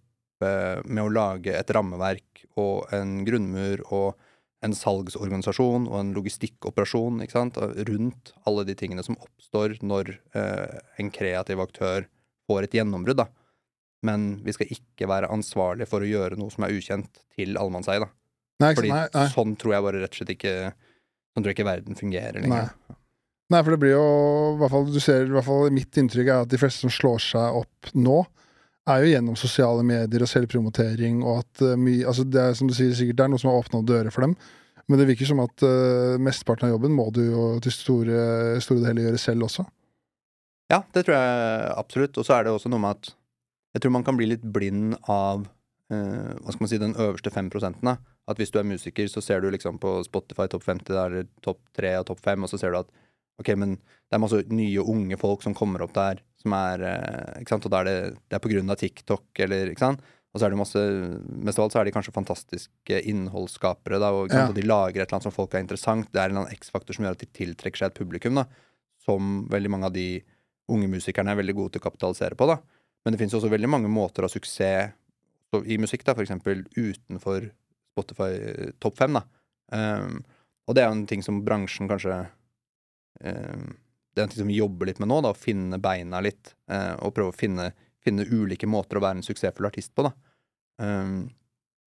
med 0.90 1.04
å 1.04 1.14
lage 1.14 1.54
et 1.54 1.72
rammeverk 1.76 2.46
og 2.58 2.90
en 2.98 3.20
grunnmur 3.28 3.84
og 3.94 4.30
en 4.66 4.74
salgsorganisasjon 4.78 5.88
og 5.90 5.98
en 6.00 6.14
logistikkoperasjon 6.14 7.22
ikke 7.24 7.38
sant? 7.38 7.60
rundt 7.90 8.34
alle 8.50 8.66
de 8.66 8.76
tingene 8.78 9.06
som 9.06 9.18
oppstår 9.18 9.80
når 9.86 10.16
uh, 10.38 10.82
en 11.02 11.14
kreativ 11.14 11.62
aktør 11.62 12.10
får 12.50 12.68
et 12.68 12.78
gjennombrudd. 12.80 13.22
da. 13.22 13.30
Men 14.08 14.32
vi 14.46 14.56
skal 14.56 14.72
ikke 14.74 15.10
være 15.10 15.30
ansvarlig 15.34 15.88
for 15.90 16.02
å 16.02 16.10
gjøre 16.10 16.40
noe 16.40 16.54
som 16.54 16.66
er 16.66 16.74
ukjent, 16.74 17.22
til 17.38 17.58
allemannseie. 17.60 18.08
Fordi 18.62 18.90
nei, 18.94 19.06
nei. 19.14 19.28
sånn 19.34 19.56
tror 19.60 19.76
jeg 19.76 19.86
bare 19.88 20.02
rett 20.04 20.14
og 20.14 20.22
slett 20.22 20.36
ikke 20.36 20.56
Sånn 21.32 21.46
tror 21.46 21.54
jeg 21.54 21.56
ikke 21.56 21.70
verden 21.70 21.96
fungerer 21.96 22.44
lenger. 22.44 22.74
Nei, 23.52 23.60
for 23.64 23.72
det 23.72 23.80
blir 23.80 23.94
jo 23.94 24.68
fall, 24.72 24.90
du 24.92 25.00
ser, 25.04 25.26
i 25.28 25.32
hvert 25.32 25.48
fall 25.48 25.72
Mitt 25.72 25.98
inntrykk 26.00 26.28
er 26.28 26.46
at 26.46 26.52
de 26.52 26.60
fleste 26.60 26.84
som 26.84 26.92
slår 26.92 27.22
seg 27.24 27.60
opp 27.62 27.92
nå, 27.96 28.18
er 28.92 29.04
jo 29.04 29.12
gjennom 29.14 29.38
sosiale 29.40 29.84
medier 29.86 30.26
og 30.26 30.32
selvpromotering 30.32 31.22
og 31.22 31.44
at 31.44 31.64
uh, 31.64 31.78
mye 31.80 32.08
altså 32.10 32.26
Det 32.28 32.42
er 32.42 32.58
som 32.58 32.68
du 32.68 32.76
sier, 32.76 32.92
sikkert 32.98 33.20
det 33.20 33.26
er 33.26 33.32
noe 33.32 33.42
som 33.42 33.52
har 33.52 33.62
åpna 33.62 33.84
dører 33.88 34.12
for 34.14 34.26
dem. 34.26 34.36
Men 34.90 35.00
det 35.00 35.08
virker 35.12 35.30
som 35.30 35.40
at 35.44 35.64
uh, 35.64 36.18
mesteparten 36.20 36.68
av 36.68 36.76
jobben 36.76 36.96
må 36.98 37.08
du 37.16 37.22
jo 37.30 37.46
til 37.64 37.76
store, 37.76 38.60
store 38.64 38.84
deler 38.84 39.08
gjøre 39.08 39.22
selv 39.22 39.48
også. 39.48 39.64
Ja, 40.72 40.82
det 40.96 41.06
tror 41.06 41.16
jeg 41.16 41.72
absolutt. 41.78 42.18
Og 42.18 42.28
så 42.28 42.36
er 42.36 42.48
det 42.48 42.56
også 42.56 42.72
noe 42.72 42.82
med 42.82 42.98
at 42.98 43.14
jeg 43.74 43.84
tror 43.84 43.94
man 43.96 44.06
kan 44.08 44.18
bli 44.20 44.28
litt 44.34 44.44
blind 44.44 44.98
av 45.12 45.46
eh, 45.92 46.32
hva 46.38 46.54
skal 46.54 46.66
man 46.66 46.72
si, 46.72 46.82
den 46.82 46.98
øverste 47.00 47.34
fem 47.34 47.50
prosenten. 47.54 47.88
da. 47.88 47.98
At 48.30 48.40
hvis 48.40 48.52
du 48.54 48.60
er 48.62 48.68
musiker, 48.68 49.08
så 49.12 49.24
ser 49.24 49.42
du 49.42 49.50
liksom 49.52 49.80
på 49.82 49.98
Spotify 50.08 50.48
topp 50.52 50.68
50, 50.68 50.94
der 50.94 51.18
er 51.22 51.30
topp 51.44 51.64
3 51.78 51.96
og 52.02 52.10
topp 52.12 52.22
5, 52.26 52.46
og 52.46 52.52
så 52.52 52.60
ser 52.62 52.74
du 52.74 52.82
at 52.82 52.92
ok, 53.42 53.54
men 53.58 53.78
det 53.80 54.18
er 54.18 54.22
masse 54.22 54.42
nye, 54.52 54.84
unge 54.84 55.18
folk 55.20 55.44
som 55.46 55.56
kommer 55.58 55.84
opp 55.86 55.94
der, 55.98 56.22
som 56.42 56.56
er 56.58 56.88
eh, 56.88 57.38
ikke 57.42 57.56
sant, 57.56 57.68
Og 57.68 57.74
da 57.74 57.82
er 57.82 57.90
det, 57.90 58.00
det 58.30 58.38
er 58.38 58.44
på 58.44 58.52
grunn 58.52 58.74
av 58.74 58.82
TikTok, 58.82 59.30
eller 59.46 59.72
ikke 59.72 59.86
sant. 59.86 60.04
Og 60.32 60.40
så 60.40 60.48
er 60.48 60.54
det 60.54 60.62
masse 60.62 60.82
Mest 61.44 61.60
av 61.60 61.66
alt 61.66 61.74
så 61.76 61.82
er 61.82 61.88
de 61.90 61.94
kanskje 61.96 62.16
fantastiske 62.16 63.00
innholdsskapere, 63.12 64.00
da, 64.02 64.12
og. 64.16 64.32
Ja. 64.32 64.48
og 64.48 64.56
de 64.56 64.66
lager 64.66 65.02
et 65.02 65.08
eller 65.08 65.18
annet 65.18 65.28
som 65.28 65.36
folk 65.36 65.56
er 65.56 65.66
interessant. 65.66 66.08
Det 66.12 66.22
er 66.22 66.30
en 66.30 66.36
eller 66.36 66.46
annen 66.46 66.60
X-faktor 66.60 66.96
som 66.96 67.08
gjør 67.08 67.18
at 67.18 67.24
de 67.24 67.32
tiltrekker 67.40 67.84
seg 67.84 67.92
et 67.92 68.00
publikum, 68.00 68.40
da. 68.40 68.46
Som 69.02 69.48
veldig 69.52 69.74
mange 69.74 69.90
av 69.90 69.96
de 69.96 70.22
unge 70.72 70.88
musikerne 70.88 71.34
er 71.34 71.40
veldig 71.42 71.58
gode 71.58 71.76
til 71.76 71.84
å 71.84 71.88
kapitalisere 71.90 72.38
på, 72.40 72.48
da. 72.48 72.62
Men 73.02 73.14
det 73.14 73.22
finnes 73.22 73.34
også 73.38 73.50
veldig 73.52 73.70
mange 73.72 73.92
måter 73.92 74.26
av 74.26 74.34
suksess 74.34 74.94
i 75.66 75.78
musikk, 75.82 76.06
da, 76.08 76.16
for 76.16 76.24
eksempel 76.24 76.64
utenfor 76.78 77.50
Spotify 77.92 78.30
eh, 78.38 78.70
topp 78.80 79.00
fem, 79.02 79.18
da. 79.20 79.26
Um, 79.72 80.22
og 80.68 80.76
det 80.76 80.84
er 80.84 80.90
jo 80.90 80.98
en 80.98 81.08
ting 81.10 81.24
som 81.24 81.42
bransjen 81.48 81.88
kanskje 81.88 82.16
um, 83.24 83.70
Det 84.12 84.20
er 84.20 84.26
en 84.26 84.32
ting 84.32 84.42
som 84.42 84.50
vi 84.52 84.58
jobber 84.60 84.90
litt 84.90 85.00
med 85.00 85.08
nå, 85.12 85.22
da, 85.24 85.32
å 85.32 85.38
finne 85.38 85.80
beina 85.82 86.22
litt. 86.24 86.54
Uh, 86.72 86.96
og 87.04 87.16
prøve 87.18 87.34
å 87.34 87.38
finne, 87.38 87.72
finne 88.04 88.28
ulike 88.28 88.70
måter 88.70 89.00
å 89.00 89.04
være 89.04 89.20
en 89.20 89.28
suksessfull 89.28 89.68
artist 89.68 89.94
på, 89.96 90.08
da. 90.08 90.14
Um, 90.80 91.30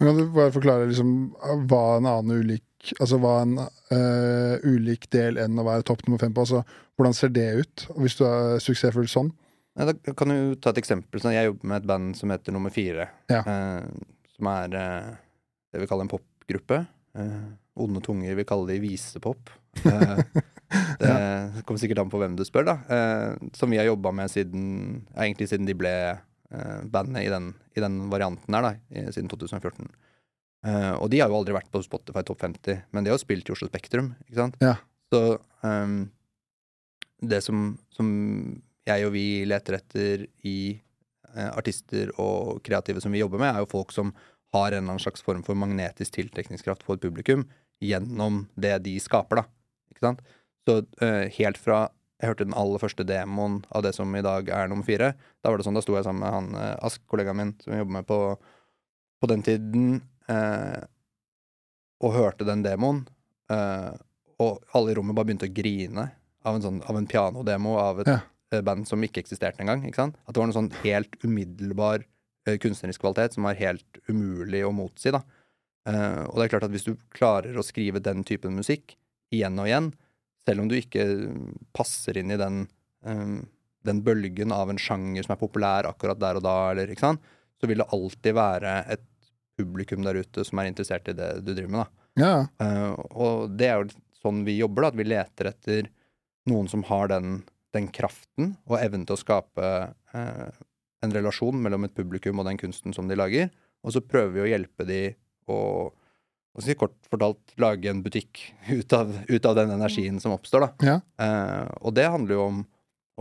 Kan 0.00 0.18
du 0.18 0.26
bare 0.34 0.54
forklare 0.54 0.88
liksom 0.90 1.32
hva 1.70 1.84
en 1.98 2.08
annen 2.10 2.42
ulik 2.42 2.64
Altså 2.98 3.14
hva 3.22 3.36
en 3.44 3.52
uh, 3.60 4.56
ulik 4.66 5.04
del 5.14 5.36
enn 5.38 5.60
å 5.60 5.62
være 5.62 5.84
topp 5.86 6.00
nummer 6.02 6.18
fem 6.18 6.32
på? 6.34 6.42
Altså, 6.42 6.64
hvordan 6.98 7.14
ser 7.14 7.30
det 7.30 7.44
ut, 7.60 7.84
hvis 7.94 8.16
du 8.18 8.24
er 8.26 8.56
suksessfull 8.64 9.06
sånn? 9.06 9.30
Nei, 9.78 9.88
da 9.88 10.14
kan 10.16 10.32
du 10.32 10.54
ta 10.60 10.72
et 10.72 10.82
eksempel. 10.82 11.22
Sånn, 11.22 11.34
jeg 11.36 11.48
jobber 11.48 11.70
med 11.70 11.80
et 11.80 11.88
band 11.88 12.16
som 12.18 12.32
heter 12.32 12.54
Nummer 12.54 12.72
Fire. 12.74 13.08
Ja. 13.32 13.40
Eh, 13.40 14.10
som 14.34 14.50
er 14.52 14.76
eh, 14.76 15.10
det 15.72 15.80
vi 15.80 15.88
kaller 15.88 16.06
en 16.06 16.12
popgruppe. 16.12 16.82
Eh, 17.16 17.46
onde 17.80 18.02
tunger 18.04 18.36
vil 18.36 18.48
kalle 18.48 18.68
de 18.68 18.80
visepop. 18.82 19.52
Eh, 19.84 20.20
det 21.00 21.64
kommer 21.64 21.80
sikkert 21.80 22.02
an 22.04 22.12
på 22.12 22.20
hvem 22.20 22.36
du 22.36 22.44
spør, 22.48 22.68
da. 22.68 22.76
Eh, 22.84 23.48
som 23.56 23.72
vi 23.72 23.80
har 23.80 23.88
jobba 23.88 24.12
med 24.16 24.32
siden 24.32 24.64
egentlig 25.16 25.48
siden 25.48 25.68
de 25.68 25.76
ble 25.78 25.94
eh, 26.12 26.80
bandet 26.92 27.24
i 27.24 27.32
den, 27.32 27.52
i 27.72 27.84
den 27.84 28.00
varianten 28.12 28.58
her, 28.58 28.68
da, 28.68 28.74
i, 28.92 29.06
siden 29.14 29.32
2014. 29.32 29.88
Eh, 30.68 30.92
og 30.94 31.08
de 31.10 31.22
har 31.22 31.32
jo 31.32 31.40
aldri 31.40 31.56
vært 31.56 31.72
på 31.72 31.82
Spotify 31.84 32.22
Topp 32.26 32.44
50, 32.44 32.84
men 32.92 33.04
de 33.04 33.10
har 33.10 33.18
jo 33.18 33.24
spilt 33.24 33.48
i 33.48 33.54
Oslo 33.56 33.70
Spektrum, 33.70 34.12
ikke 34.28 34.38
sant? 34.38 34.60
Ja. 34.62 34.76
Så 35.12 35.22
um, 35.64 35.96
det 37.22 37.42
som, 37.44 37.72
som 37.92 38.12
jeg 38.88 39.06
og 39.06 39.14
vi 39.14 39.26
leter 39.46 39.78
etter 39.78 40.26
i 40.48 40.58
eh, 40.72 41.50
artister 41.50 42.12
og 42.20 42.62
kreative 42.66 43.02
som 43.02 43.14
vi 43.14 43.22
jobber 43.22 43.42
med, 43.42 43.54
er 43.54 43.64
jo 43.64 43.70
folk 43.70 43.94
som 43.94 44.12
har 44.52 44.72
en 44.72 44.82
eller 44.82 44.90
annen 44.90 45.02
slags 45.02 45.24
form 45.24 45.42
for 45.46 45.58
magnetisk 45.58 46.18
tiltrekningskraft 46.18 46.84
på 46.86 46.96
et 46.96 47.04
publikum 47.04 47.46
gjennom 47.82 48.46
det 48.54 48.76
de 48.84 48.96
skaper, 49.02 49.42
da. 49.42 49.44
Ikke 49.92 50.06
sant? 50.06 50.22
Så 50.68 50.82
eh, 51.02 51.26
helt 51.38 51.58
fra 51.60 51.86
jeg 52.22 52.30
hørte 52.30 52.46
den 52.46 52.54
aller 52.54 52.78
første 52.78 53.02
demoen 53.02 53.64
av 53.74 53.82
det 53.82 53.96
som 53.96 54.12
i 54.14 54.22
dag 54.22 54.46
er 54.54 54.68
nummer 54.70 54.86
fire. 54.86 55.08
Da 55.42 55.50
var 55.50 55.58
det 55.58 55.64
sånn, 55.66 55.74
da 55.74 55.82
sto 55.82 55.96
jeg 55.96 56.06
sammen 56.06 56.22
med 56.22 56.34
han 56.36 56.50
eh, 56.54 56.76
Ask, 56.86 57.02
kollegaen 57.10 57.38
min, 57.40 57.54
som 57.62 57.74
jeg 57.74 57.82
jobber 57.82 57.96
med 57.96 58.06
på, 58.06 58.18
på 59.18 59.30
den 59.32 59.42
tiden, 59.46 59.88
eh, 60.30 60.84
og 62.02 62.14
hørte 62.14 62.46
den 62.46 62.62
demoen. 62.62 63.04
Og 64.42 64.62
alle 64.74 64.90
i 64.90 64.94
rommet 64.96 65.14
bare 65.14 65.28
begynte 65.28 65.46
å 65.46 65.54
grine 65.54 66.06
av 66.42 66.56
en, 66.56 66.62
sånn, 66.64 66.78
av 66.88 66.96
en 66.98 67.06
pianodemo 67.06 67.74
av 67.78 68.00
et 68.02 68.10
Ja. 68.10 68.20
Eh, 68.52 68.62
band 68.64 68.88
som 68.88 69.02
ikke 69.04 69.22
eksisterte 69.22 69.62
engang. 69.64 69.84
Ikke 69.88 70.00
sant? 70.00 70.18
At 70.26 70.34
det 70.34 70.42
var 70.42 70.50
noe 70.50 70.58
sånn 70.58 70.72
helt 70.82 71.16
umiddelbar 71.24 72.04
eh, 72.46 72.58
kunstnerisk 72.62 73.02
kvalitet 73.04 73.36
som 73.36 73.48
var 73.48 73.58
helt 73.60 74.02
umulig 74.08 74.64
å 74.66 74.74
motsi. 74.76 75.12
da. 75.14 75.22
Eh, 75.88 76.22
og 76.28 76.36
det 76.36 76.46
er 76.46 76.52
klart 76.54 76.68
at 76.68 76.74
hvis 76.74 76.86
du 76.86 76.94
klarer 77.14 77.58
å 77.58 77.66
skrive 77.66 78.02
den 78.02 78.24
typen 78.28 78.56
musikk 78.58 78.96
igjen 79.32 79.58
og 79.58 79.70
igjen, 79.70 79.90
selv 80.46 80.64
om 80.64 80.70
du 80.70 80.76
ikke 80.78 81.06
passer 81.76 82.18
inn 82.18 82.34
i 82.34 82.40
den, 82.40 82.66
eh, 83.06 83.38
den 83.86 84.02
bølgen 84.06 84.54
av 84.54 84.70
en 84.70 84.80
sjanger 84.80 85.26
som 85.26 85.36
er 85.36 85.42
populær 85.42 85.88
akkurat 85.90 86.20
der 86.20 86.38
og 86.38 86.46
da, 86.46 86.58
eller, 86.72 86.92
ikke 86.92 87.06
sant? 87.08 87.32
så 87.62 87.68
vil 87.70 87.78
det 87.78 87.92
alltid 87.94 88.34
være 88.34 88.70
et 88.90 89.08
publikum 89.58 90.02
der 90.02 90.18
ute 90.18 90.42
som 90.42 90.58
er 90.58 90.66
interessert 90.66 91.06
i 91.06 91.14
det 91.14 91.44
du 91.46 91.52
driver 91.54 91.70
med. 91.70 91.84
da. 91.84 91.88
Ja, 92.18 92.32
og 93.14 93.54
det 93.56 93.68
er 93.70 93.84
jo 93.84 93.92
sånn 94.22 94.42
vi 94.46 94.58
jobber, 94.58 94.82
da, 94.82 94.90
at 94.90 94.98
vi 94.98 95.06
leter 95.06 95.50
etter 95.52 95.90
noen 96.50 96.68
som 96.70 96.82
har 96.88 97.10
den, 97.12 97.42
den 97.72 97.88
kraften 97.94 98.54
og 98.68 98.78
evnen 98.80 99.06
til 99.08 99.16
å 99.16 99.20
skape 99.20 99.68
eh, 100.14 100.60
en 101.02 101.14
relasjon 101.14 101.58
mellom 101.64 101.86
et 101.86 101.96
publikum 101.96 102.40
og 102.40 102.48
den 102.48 102.60
kunsten 102.60 102.94
som 102.94 103.08
de 103.08 103.18
lager. 103.18 103.50
Og 103.82 103.94
så 103.94 104.02
prøver 104.04 104.36
vi 104.36 104.44
å 104.44 104.50
hjelpe 104.52 104.86
de 104.86 105.00
å 105.50 105.58
si, 106.60 106.76
kort 106.78 106.94
fortalt 107.10 107.54
lage 107.60 107.90
en 107.90 108.02
butikk 108.04 108.44
ut 108.78 108.92
av, 108.96 109.12
ut 109.28 109.48
av 109.48 109.58
den 109.58 109.74
energien 109.74 110.20
som 110.22 110.36
oppstår. 110.36 110.68
da. 110.68 110.92
ja. 110.92 110.96
Eh, 111.24 111.68
og 111.80 111.96
det 111.96 112.08
handler 112.12 112.38
jo 112.38 112.46
om 112.46 112.62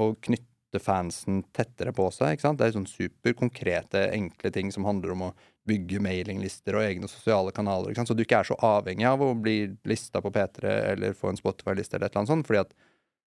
å 0.02 0.12
knytte 0.20 0.80
fansen 0.80 1.42
tettere 1.56 1.92
på 1.96 2.06
seg. 2.16 2.36
ikke 2.36 2.48
sant? 2.48 2.60
Det 2.60 2.70
er 2.70 2.76
sånn 2.78 2.90
superkonkrete, 2.90 4.06
enkle 4.16 4.54
ting 4.56 4.72
som 4.72 4.88
handler 4.88 5.16
om 5.16 5.26
å 5.30 5.34
bygge 5.68 6.00
mailinglister 6.02 6.78
og 6.78 6.86
egne 6.86 7.10
sosiale 7.12 7.52
kanaler. 7.56 7.92
ikke 7.92 8.02
sant? 8.02 8.12
Så 8.12 8.18
du 8.18 8.24
ikke 8.24 8.40
er 8.42 8.50
så 8.50 8.58
avhengig 8.66 9.06
av 9.08 9.22
å 9.24 9.34
bli 9.38 9.58
lista 9.88 10.24
på 10.24 10.32
P3 10.34 10.72
eller 10.94 11.18
få 11.18 11.32
en 11.32 11.40
Spotify-liste 11.40 11.98
eller 11.98 12.10
et 12.10 12.16
eller 12.16 12.24
annet 12.24 12.34
sånt. 12.34 12.48
fordi 12.48 12.64
at, 12.64 12.74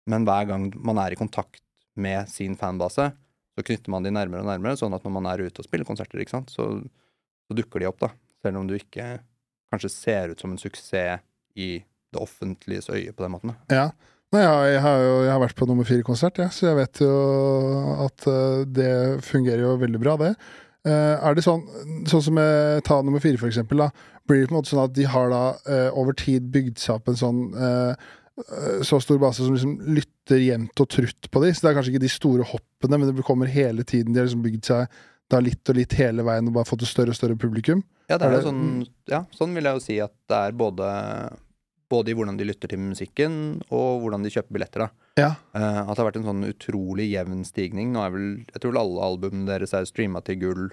Men 0.08 0.24
hver 0.28 0.48
gang 0.48 0.70
man 0.80 1.00
er 1.02 1.12
i 1.12 1.18
kontakt 1.18 1.62
med 2.00 2.30
sin 2.32 2.56
fanbase, 2.56 3.10
så 3.56 3.66
knytter 3.66 3.92
man 3.92 4.06
de 4.06 4.12
nærmere 4.14 4.44
og 4.44 4.48
nærmere, 4.48 4.78
sånn 4.78 4.94
at 4.96 5.04
når 5.04 5.16
man 5.18 5.28
er 5.28 5.42
ute 5.44 5.60
og 5.60 5.66
spiller 5.66 5.88
konserter, 5.88 6.22
ikke 6.22 6.38
sant? 6.38 6.52
Så, 6.54 6.68
så 7.48 7.56
dukker 7.58 7.82
de 7.82 7.90
opp, 7.90 8.00
da. 8.00 8.12
Selv 8.40 8.62
om 8.62 8.70
du 8.70 8.76
ikke 8.78 9.18
kanskje 9.70 9.92
ser 9.92 10.32
ut 10.32 10.40
som 10.40 10.54
en 10.54 10.60
suksess 10.60 11.20
i 11.58 11.82
det 12.10 12.22
offentliges 12.22 12.90
øye 12.90 13.12
på 13.12 13.24
den 13.24 13.34
måten. 13.34 13.54
Ja. 13.70 13.90
Nei, 14.30 14.44
jeg, 14.46 14.78
har 14.84 15.00
jo, 15.02 15.14
jeg 15.26 15.32
har 15.34 15.42
vært 15.42 15.58
på 15.58 15.66
nummer 15.66 15.86
fire-konsert, 15.86 16.38
ja, 16.38 16.46
så 16.54 16.68
jeg 16.68 16.78
vet 16.78 17.00
jo 17.02 17.14
at 18.06 18.26
eh, 18.30 18.60
det 18.78 18.92
fungerer 19.26 19.64
jo 19.64 19.72
veldig 19.80 20.00
bra, 20.02 20.14
det. 20.20 20.28
Eh, 20.86 21.16
er 21.18 21.34
det 21.34 21.42
sånn, 21.42 21.64
sånn 22.06 22.22
som 22.28 22.38
med 22.38 22.84
ta 22.86 23.00
nummer 23.02 23.22
fire, 23.22 23.40
for 23.42 23.50
eksempel, 23.50 23.82
da, 23.82 23.88
blir 24.30 24.44
det 24.44 24.52
på 24.52 24.54
en 24.54 24.60
måte 24.60 24.70
sånn 24.70 24.84
at 24.84 24.94
de 24.94 25.08
har 25.10 25.34
da 25.34 25.42
eh, 25.66 25.88
over 25.98 26.14
tid 26.14 26.46
bygd 26.54 26.78
seg 26.78 27.00
opp 27.00 27.10
en 27.10 27.18
sånn 27.18 27.42
så 28.86 29.00
stor 29.02 29.18
base 29.22 29.44
som 29.44 29.54
liksom 29.54 29.76
lytter 29.96 30.42
jevnt 30.42 30.82
og 30.82 30.88
trutt 30.92 31.30
på 31.30 31.42
de, 31.44 31.52
så 31.54 31.64
det 31.64 31.70
er 31.70 31.78
kanskje 31.78 31.94
ikke 31.94 32.04
de 32.06 32.12
store 32.12 32.46
hoppene, 32.46 32.98
men 32.98 33.12
det 33.16 33.26
kommer 33.26 33.50
hele 33.50 33.84
tiden. 33.86 34.14
De 34.14 34.20
har 34.22 34.28
liksom 34.28 34.44
bygd 34.44 34.70
seg 34.70 35.00
da 35.30 35.38
litt 35.42 35.70
og 35.70 35.78
litt 35.78 35.94
hele 35.98 36.24
veien 36.26 36.48
og 36.50 36.56
bare 36.56 36.68
fått 36.68 36.82
et 36.84 36.90
større 36.90 37.14
og 37.14 37.18
større 37.18 37.38
publikum. 37.38 37.84
Ja, 38.10 38.18
det 38.18 38.26
Er 38.26 38.40
jo 38.40 38.48
sånn, 38.48 38.64
ja, 39.10 39.22
sånn 39.36 39.54
vil 39.54 39.68
jeg 39.68 39.78
jo 39.78 39.84
si 39.84 39.98
at 40.02 40.14
det 40.30 40.40
er 40.48 40.56
både, 40.58 40.88
både 41.92 42.10
i 42.10 42.16
hvordan 42.18 42.40
de 42.40 42.48
lytter 42.48 42.72
til 42.72 42.82
musikken, 42.82 43.36
og 43.70 44.02
hvordan 44.02 44.26
de 44.26 44.32
kjøper 44.34 44.56
billetter. 44.56 44.86
da. 44.86 45.10
Ja. 45.20 45.30
Uh, 45.54 45.84
at 45.84 45.94
det 45.94 46.02
har 46.02 46.08
vært 46.08 46.20
en 46.22 46.30
sånn 46.32 46.48
utrolig 46.48 47.06
jevn 47.12 47.44
stigning. 47.46 47.92
Nå 47.94 48.02
er 48.02 48.16
vel, 48.16 48.28
Jeg 48.50 48.64
tror 48.64 48.80
alle 48.80 49.06
albumene 49.12 49.46
deres 49.52 49.74
er 49.76 49.86
streama 49.86 50.24
til 50.26 50.40
gull, 50.42 50.66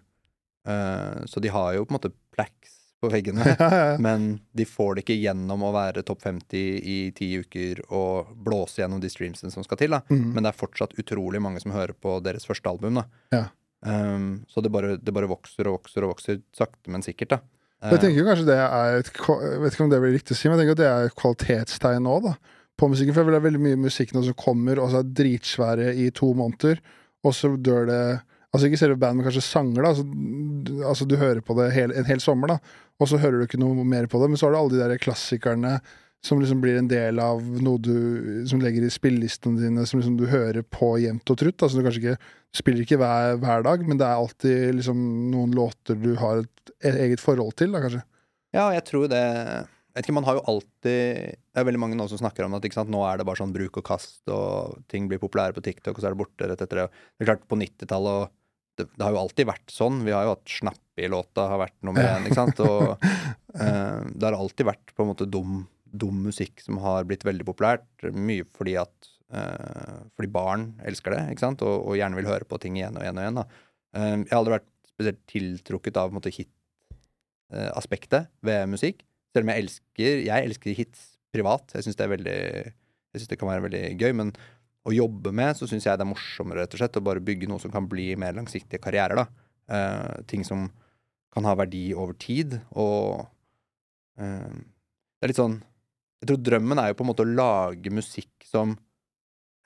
uh, 0.65 1.21
så 1.29 1.43
de 1.43 1.53
har 1.53 1.77
jo 1.77 1.85
på 1.85 1.93
en 1.93 1.99
måte 1.99 2.15
plaques 2.33 2.76
på 3.01 3.09
veggene. 3.11 3.45
Men 4.05 4.29
de 4.57 4.65
får 4.65 4.95
det 4.95 5.05
ikke 5.05 5.19
gjennom 5.19 5.65
å 5.67 5.73
være 5.75 6.03
topp 6.07 6.23
50 6.25 6.57
i 6.81 6.97
ti 7.17 7.29
uker 7.41 7.83
og 7.87 8.33
blåse 8.45 8.81
gjennom 8.81 9.01
de 9.03 9.11
streamsene 9.11 9.53
som 9.53 9.65
skal 9.65 9.79
til. 9.81 9.97
Mm. 10.09 10.33
Men 10.33 10.43
det 10.43 10.51
er 10.51 10.59
fortsatt 10.59 10.97
utrolig 11.01 11.41
mange 11.43 11.61
som 11.63 11.75
hører 11.75 11.93
på 11.93 12.17
deres 12.25 12.47
første 12.49 12.71
album. 12.71 13.01
Ja. 13.33 13.47
Um, 13.85 14.47
så 14.49 14.63
det 14.65 14.73
bare, 14.73 14.95
det 14.97 15.13
bare 15.13 15.29
vokser 15.29 15.69
og 15.69 15.79
vokser 15.79 16.05
og 16.05 16.15
vokser, 16.15 16.41
sakte, 16.57 16.89
men 16.93 17.05
sikkert. 17.05 17.35
da. 17.35 17.41
Jeg 17.91 18.01
tenker 18.01 18.25
kanskje 18.25 18.47
det 18.47 18.57
er 18.57 18.95
et, 19.03 19.09
vet 19.13 19.75
ikke 19.75 19.83
om 19.85 19.91
det 19.91 19.99
blir 20.01 20.15
riktig 20.15 20.33
å 20.33 20.37
si, 20.39 20.49
men 20.49 20.57
jeg 20.57 20.65
tenker 20.65 20.77
at 20.77 20.81
det 20.81 20.87
er 20.89 21.09
et 21.09 21.17
kvalitetstegn 21.19 22.07
nå, 22.07 22.15
da. 22.25 22.37
På 22.77 22.89
musikken. 22.89 23.13
For 23.13 23.29
det 23.29 23.37
er 23.37 23.45
veldig 23.45 23.61
mye 23.61 23.81
musikk 23.87 24.13
nå 24.13 24.23
som 24.25 24.37
kommer, 24.37 24.81
og 24.81 24.89
så 24.93 25.03
er 25.03 25.11
dritsvære 25.19 25.93
i 26.01 26.09
to 26.15 26.31
måneder, 26.37 26.81
og 27.25 27.35
så 27.37 27.53
dør 27.53 27.85
det 27.89 28.01
Altså 28.55 28.69
ikke 28.69 28.79
selve 28.79 28.97
band, 28.99 29.19
men 29.19 29.27
kanskje 29.27 29.43
sanger, 29.43 29.83
da. 29.83 29.91
Altså, 29.91 30.83
altså 30.93 31.07
du 31.09 31.17
hører 31.19 31.43
på 31.43 31.55
det 31.59 31.71
hel, 31.75 31.93
en 31.93 32.07
hel 32.07 32.21
sommer, 32.23 32.55
da, 32.55 32.75
og 32.97 33.09
så 33.11 33.19
hører 33.21 33.41
du 33.41 33.47
ikke 33.47 33.59
noe 33.61 33.85
mer 33.85 34.07
på 34.09 34.21
det. 34.21 34.29
Men 34.31 34.39
så 34.39 34.47
har 34.47 34.55
du 34.55 34.59
alle 34.61 34.75
de 34.75 34.83
der 34.83 35.01
klassikerne 35.03 35.77
som 36.25 36.41
liksom 36.41 36.61
blir 36.63 36.79
en 36.79 36.89
del 36.89 37.19
av 37.21 37.43
noe 37.61 37.77
du 37.77 37.97
Som 38.49 38.61
legger 38.63 38.83
i 38.83 38.89
spillelistene 38.91 39.61
dine, 39.61 39.85
som 39.85 39.99
liksom 39.99 40.15
du 40.17 40.25
hører 40.31 40.63
på 40.65 40.95
jevnt 41.03 41.29
og 41.29 41.39
trutt. 41.39 41.61
Altså 41.61 41.77
du 41.77 41.85
kanskje 41.85 42.01
ikke 42.03 42.17
du 42.17 42.59
spiller 42.61 42.83
ikke 42.83 42.97
hver, 42.97 43.37
hver 43.41 43.63
dag, 43.67 43.83
men 43.85 43.99
det 43.99 44.07
er 44.07 44.17
alltid 44.17 44.77
liksom 44.79 44.99
noen 45.31 45.53
låter 45.55 45.99
du 45.99 46.15
har 46.17 46.41
et, 46.41 46.71
et 46.81 46.95
eget 47.05 47.21
forhold 47.21 47.53
til, 47.59 47.75
da 47.75 47.83
kanskje. 47.83 48.01
Ja, 48.55 48.69
jeg 48.73 48.85
tror 48.87 49.09
det 49.11 49.23
ikke, 49.99 50.15
Man 50.15 50.25
har 50.27 50.37
jo 50.37 50.45
alltid 50.51 51.37
Det 51.37 51.61
er 51.61 51.67
veldig 51.67 51.81
mange 51.81 51.97
nå 51.99 52.07
som 52.11 52.19
snakker 52.21 52.45
om 52.45 52.55
at 52.57 52.65
ikke 52.67 52.79
sant, 52.79 52.91
nå 52.93 53.03
er 53.07 53.19
det 53.19 53.27
bare 53.27 53.39
sånn 53.41 53.53
bruk 53.55 53.79
og 53.81 53.85
kast, 53.87 54.21
og 54.31 54.81
ting 54.91 55.07
blir 55.09 55.21
populære 55.21 55.55
på 55.57 55.63
TikTok, 55.65 55.95
og 55.95 56.03
så 56.03 56.09
er 56.09 56.15
det 56.15 56.21
borte 56.21 56.49
rett 56.49 56.63
etter 56.63 56.83
det. 56.83 56.89
Det 57.17 57.25
er 57.25 57.31
klart, 57.31 57.47
på 57.49 57.59
90-tallet 57.59 58.21
og 58.23 58.35
det, 58.77 58.85
det 58.93 59.05
har 59.05 59.15
jo 59.15 59.23
alltid 59.23 59.49
vært 59.49 59.73
sånn. 59.73 60.03
Vi 60.05 60.13
har 60.13 60.27
jo 60.27 60.35
hatt 60.35 60.53
Snappe 60.53 61.03
i 61.03 61.09
låta 61.09 61.47
har 61.51 61.61
vært 61.61 61.77
nummer 61.85 62.05
én, 62.05 62.27
ikke 62.27 62.37
sant. 62.37 62.61
Og 62.61 62.93
eh, 63.63 64.01
det 64.13 64.27
har 64.27 64.37
alltid 64.37 64.69
vært 64.69 64.93
på 64.93 65.05
en 65.05 65.11
måte 65.11 65.27
dum, 65.29 65.63
dum 65.89 66.23
musikk 66.27 66.61
som 66.63 66.79
har 66.83 67.07
blitt 67.09 67.25
veldig 67.27 67.47
populært. 67.47 67.87
Mye 68.13 68.45
fordi 68.57 68.77
at 68.81 69.09
eh, 69.33 69.97
Fordi 70.17 70.31
barn 70.33 70.69
elsker 70.87 71.15
det, 71.15 71.23
ikke 71.33 71.45
sant, 71.47 71.65
og, 71.65 71.75
og 71.89 71.97
gjerne 71.99 72.19
vil 72.19 72.29
høre 72.29 72.49
på 72.49 72.61
ting 72.61 72.77
igjen 72.79 72.97
og 72.99 73.05
igjen 73.05 73.17
og 73.17 73.25
igjen. 73.25 73.41
da. 73.41 73.47
Eh, 73.97 74.13
jeg 74.13 74.31
har 74.31 74.41
aldri 74.43 74.57
vært 74.59 74.71
spesielt 74.93 75.21
tiltrukket 75.29 75.99
av 76.01 76.09
på 76.09 76.15
en 76.15 76.19
måte 76.21 76.33
hit-aspektet 76.33 78.31
ved 78.45 78.65
musikk. 78.71 79.05
Selv 79.37 79.45
om 79.45 79.53
jeg 79.53 79.63
elsker 79.67 80.23
Jeg 80.25 80.49
elsker 80.49 80.73
hits 80.77 81.03
privat. 81.35 81.75
Jeg 81.77 81.85
syns 81.85 81.99
det 81.99 82.05
er 82.07 82.13
veldig 82.15 82.37
Jeg 82.41 83.19
synes 83.21 83.29
det 83.29 83.37
kan 83.37 83.51
være 83.51 83.67
veldig 83.67 83.83
gøy. 84.01 84.15
Men 84.17 84.33
å 84.87 84.95
jobbe 84.95 85.33
med, 85.35 85.57
så 85.59 85.67
syns 85.69 85.85
jeg 85.85 85.99
det 85.99 86.05
er 86.05 86.09
morsommere 86.09 86.63
rett 86.63 86.73
og 86.73 86.81
slett 86.81 86.97
å 86.97 87.03
bare 87.03 87.23
bygge 87.23 87.49
noe 87.51 87.59
som 87.61 87.73
kan 87.73 87.85
bli 87.91 88.09
mer 88.19 88.35
langsiktige 88.37 88.81
karrierer. 88.81 89.19
da. 89.19 89.27
Uh, 89.67 90.23
ting 90.31 90.45
som 90.47 90.69
kan 91.35 91.43
ha 91.43 91.53
verdi 91.59 91.91
over 91.91 92.15
tid, 92.15 92.55
og 92.71 93.25
uh, 94.17 94.53
Det 94.55 95.25
er 95.27 95.31
litt 95.33 95.41
sånn 95.41 95.57
Jeg 96.23 96.29
tror 96.29 96.39
drømmen 96.39 96.79
er 96.79 96.93
jo 96.93 96.97
på 96.97 97.03
en 97.03 97.09
måte 97.11 97.25
å 97.25 97.29
lage 97.29 97.91
musikk 97.93 98.47
som 98.47 98.77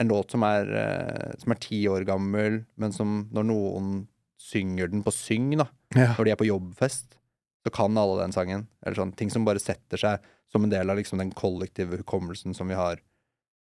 en 0.01 0.09
låt 0.09 0.33
som 0.33 0.41
er, 0.43 0.65
eh, 0.73 1.33
som 1.37 1.53
er 1.53 1.59
ti 1.61 1.83
år 1.85 2.01
gammel, 2.07 2.63
men 2.81 2.91
som 2.91 3.29
når 3.31 3.45
noen 3.45 3.91
synger 4.41 4.89
den 4.89 5.03
på 5.05 5.13
syng, 5.13 5.51
da, 5.59 5.67
Ja. 5.93 6.15
når 6.17 6.25
de 6.25 6.31
er 6.31 6.39
på 6.41 6.47
jobbfest, 6.49 7.15
så 7.63 7.71
kan 7.73 7.97
alle 7.97 8.21
den 8.23 8.33
sangen. 8.35 8.67
Eller 8.85 8.97
sånn, 8.97 9.13
ting 9.17 9.29
som 9.33 9.45
bare 9.45 9.61
setter 9.61 9.99
seg 10.01 10.27
som 10.51 10.65
en 10.65 10.71
del 10.73 10.89
av 10.91 10.97
liksom 10.99 11.21
den 11.21 11.31
kollektive 11.37 12.01
hukommelsen 12.01 12.55
som 12.57 12.67
vi 12.71 12.75
har 12.79 12.99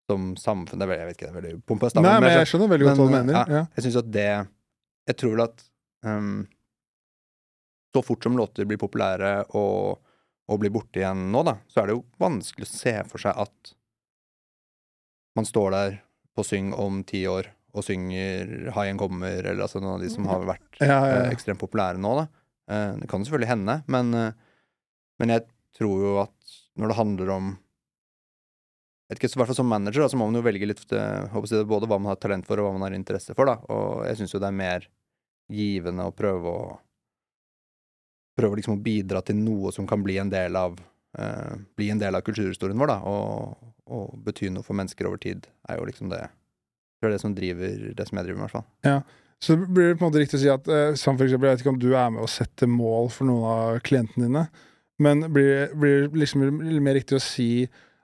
som 0.10 0.34
samfunn. 0.36 0.80
Det 0.82 0.84
er 0.86 0.92
veldig, 0.92 1.04
jeg 1.04 1.10
vet 1.10 1.18
ikke, 1.18 1.28
det 1.30 1.34
er 1.34 1.42
veldig 1.42 1.62
pompøst. 1.70 1.96
Nei, 2.00 2.16
men 2.20 2.28
jeg 2.30 2.40
sånn- 2.42 2.50
skjønner 2.52 2.72
veldig 2.74 2.88
godt 2.90 2.98
hva 3.00 3.06
du 3.08 3.16
mener. 3.18 3.34
ja, 3.34 3.46
Ja. 3.60 3.68
Jeg 3.76 3.84
synes 3.86 4.00
at 4.04 4.12
det 4.12 4.48
Jeg 5.06 5.18
tror 5.20 5.32
vel 5.36 5.44
at 5.44 5.64
um, 6.08 6.48
så 7.94 8.02
fort 8.04 8.24
som 8.24 8.38
låter 8.38 8.66
blir 8.66 8.80
populære 8.80 9.32
og, 9.54 10.00
og 10.48 10.60
blir 10.60 10.72
borte 10.72 11.02
igjen 11.02 11.26
nå, 11.32 11.44
da, 11.44 11.58
så 11.68 11.82
er 11.82 11.88
det 11.88 11.96
jo 11.98 12.06
vanskelig 12.24 12.64
å 12.64 12.72
se 12.72 12.94
for 13.10 13.20
seg 13.20 13.36
at 13.38 13.74
man 15.36 15.46
står 15.46 15.72
der 15.76 15.98
på 16.38 16.46
Syng 16.48 16.72
om 16.74 17.04
ti 17.04 17.26
år 17.28 17.52
og 17.74 17.84
synger 17.84 18.72
Haien 18.76 18.98
kommer, 19.02 19.42
eller 19.44 19.66
altså 19.66 19.82
noen 19.82 19.96
av 19.98 20.02
de 20.06 20.10
som 20.14 20.26
har 20.30 20.44
vært 20.46 20.80
ja. 20.80 20.98
eh, 21.10 21.32
ekstremt 21.34 21.60
populære 21.62 21.98
nå, 22.02 22.12
da. 22.22 22.28
Eh, 22.72 22.94
det 23.02 23.10
kan 23.12 23.26
selvfølgelig 23.26 23.52
hende, 23.52 23.82
men, 23.92 24.14
eh, 24.14 24.34
men 25.20 25.36
jeg 25.36 25.46
tror 25.78 26.06
jo 26.06 26.16
at 26.24 26.56
når 26.80 26.92
det 26.92 27.00
handler 27.02 27.34
om 27.34 27.52
jeg 29.04 29.18
vet 29.18 29.20
ikke, 29.20 29.30
så 29.34 29.40
hvert 29.42 29.50
fall 29.52 29.58
Som 29.60 29.68
manager 29.70 30.02
da, 30.02 30.08
så 30.10 30.18
må 30.18 30.26
man 30.26 30.40
jo 30.40 30.46
velge 30.46 30.66
litt 30.66 30.94
eh, 30.96 31.28
håper 31.30 31.68
både 31.70 31.90
hva 31.92 32.00
man 32.00 32.14
har 32.14 32.22
talent 32.24 32.48
for, 32.48 32.58
og 32.58 32.66
hva 32.66 32.78
man 32.78 32.88
har 32.88 32.96
interesse 32.98 33.36
for. 33.38 33.46
da, 33.46 33.60
Og 33.70 34.06
jeg 34.08 34.18
syns 34.18 34.34
jo 34.34 34.40
det 34.42 34.50
er 34.50 34.58
mer 34.58 34.88
givende 35.52 36.08
å 36.08 36.16
prøve 36.16 36.50
å 36.50 36.66
Prøve 38.34 38.58
liksom 38.58 38.80
å 38.80 38.82
bidra 38.82 39.20
til 39.22 39.38
noe 39.38 39.70
som 39.70 39.86
kan 39.86 40.02
bli 40.02 40.16
en 40.18 40.32
del 40.32 40.56
av 40.58 40.80
eh, 41.20 41.52
Bli 41.78 41.92
en 41.94 42.00
del 42.02 42.18
av 42.18 42.24
kulturhistorien 42.26 42.80
vår, 42.82 42.90
da, 42.90 42.96
og, 43.06 43.76
og 43.94 44.16
bety 44.26 44.50
noe 44.50 44.66
for 44.66 44.74
mennesker 44.80 45.06
over 45.06 45.22
tid, 45.22 45.46
er 45.70 45.78
jo 45.78 45.86
liksom 45.86 46.10
det 46.10 46.24
Det 46.98 47.10
er 47.12 47.14
det 47.14 47.22
som 47.22 47.36
driver 47.36 47.92
det 47.94 48.08
som 48.10 48.18
jeg 48.18 48.26
driver 48.26 48.40
med, 48.40 48.48
i 48.48 48.48
hvert 48.48 48.56
fall. 48.56 48.66
Så 49.44 49.58
blir 49.60 49.92
det 49.92 49.98
på 50.00 50.06
en 50.06 50.12
måte 50.12 50.22
riktig 50.22 50.40
å 50.40 50.44
si 50.44 50.52
at 50.52 50.68
eh, 50.72 50.94
som 51.00 51.18
for 51.20 51.28
eksempel, 51.28 51.50
Jeg 51.50 51.58
vet 51.58 51.66
ikke 51.66 51.74
om 51.74 51.82
du 51.82 51.90
er 51.92 52.14
med 52.16 52.24
å 52.24 52.32
sette 52.32 52.70
mål 52.70 53.10
for 53.12 53.28
noen 53.28 53.48
av 53.50 53.82
klientene 53.84 54.30
dine, 54.30 54.46
men 55.04 55.26
blir 55.34 55.74
blir 55.76 56.06
det 56.08 56.22
liksom 56.22 56.46
mer 56.86 56.96
riktig 56.96 57.18
å 57.18 57.24
si 57.24 57.50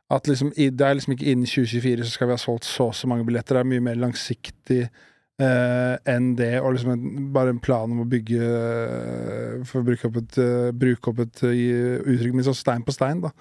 at 0.10 0.26
liksom, 0.26 0.50
det 0.58 0.82
er 0.82 0.98
liksom 0.98 1.14
ikke 1.14 1.28
innen 1.30 1.46
2024 1.46 2.08
så 2.08 2.16
skal 2.16 2.30
vi 2.30 2.34
ha 2.34 2.42
solgt 2.42 2.66
så 2.66 2.90
og 2.90 2.98
så 2.98 3.10
mange 3.10 3.28
billetter. 3.28 3.60
Det 3.60 3.62
er 3.62 3.70
mye 3.70 3.84
mer 3.86 4.00
langsiktig 4.02 4.80
eh, 4.82 5.96
enn 6.10 6.32
det, 6.40 6.56
og 6.64 6.74
liksom 6.76 6.96
en, 6.96 7.30
bare 7.36 7.54
en 7.54 7.62
plan 7.62 7.94
om 7.94 8.02
å 8.04 8.10
bygge 8.10 8.42
eh, 8.42 9.56
For 9.70 9.82
å 9.82 9.86
bruke 9.86 10.10
opp 10.10 10.20
et, 10.24 10.40
uh, 10.42 10.72
bruke 10.74 11.12
opp 11.12 11.22
et 11.26 11.44
uh, 11.46 12.02
uttrykk 12.02 12.40
med 12.40 12.50
sånn 12.50 12.58
stein 12.58 12.86
på 12.88 12.96
stein, 12.96 13.22
da. 13.26 13.34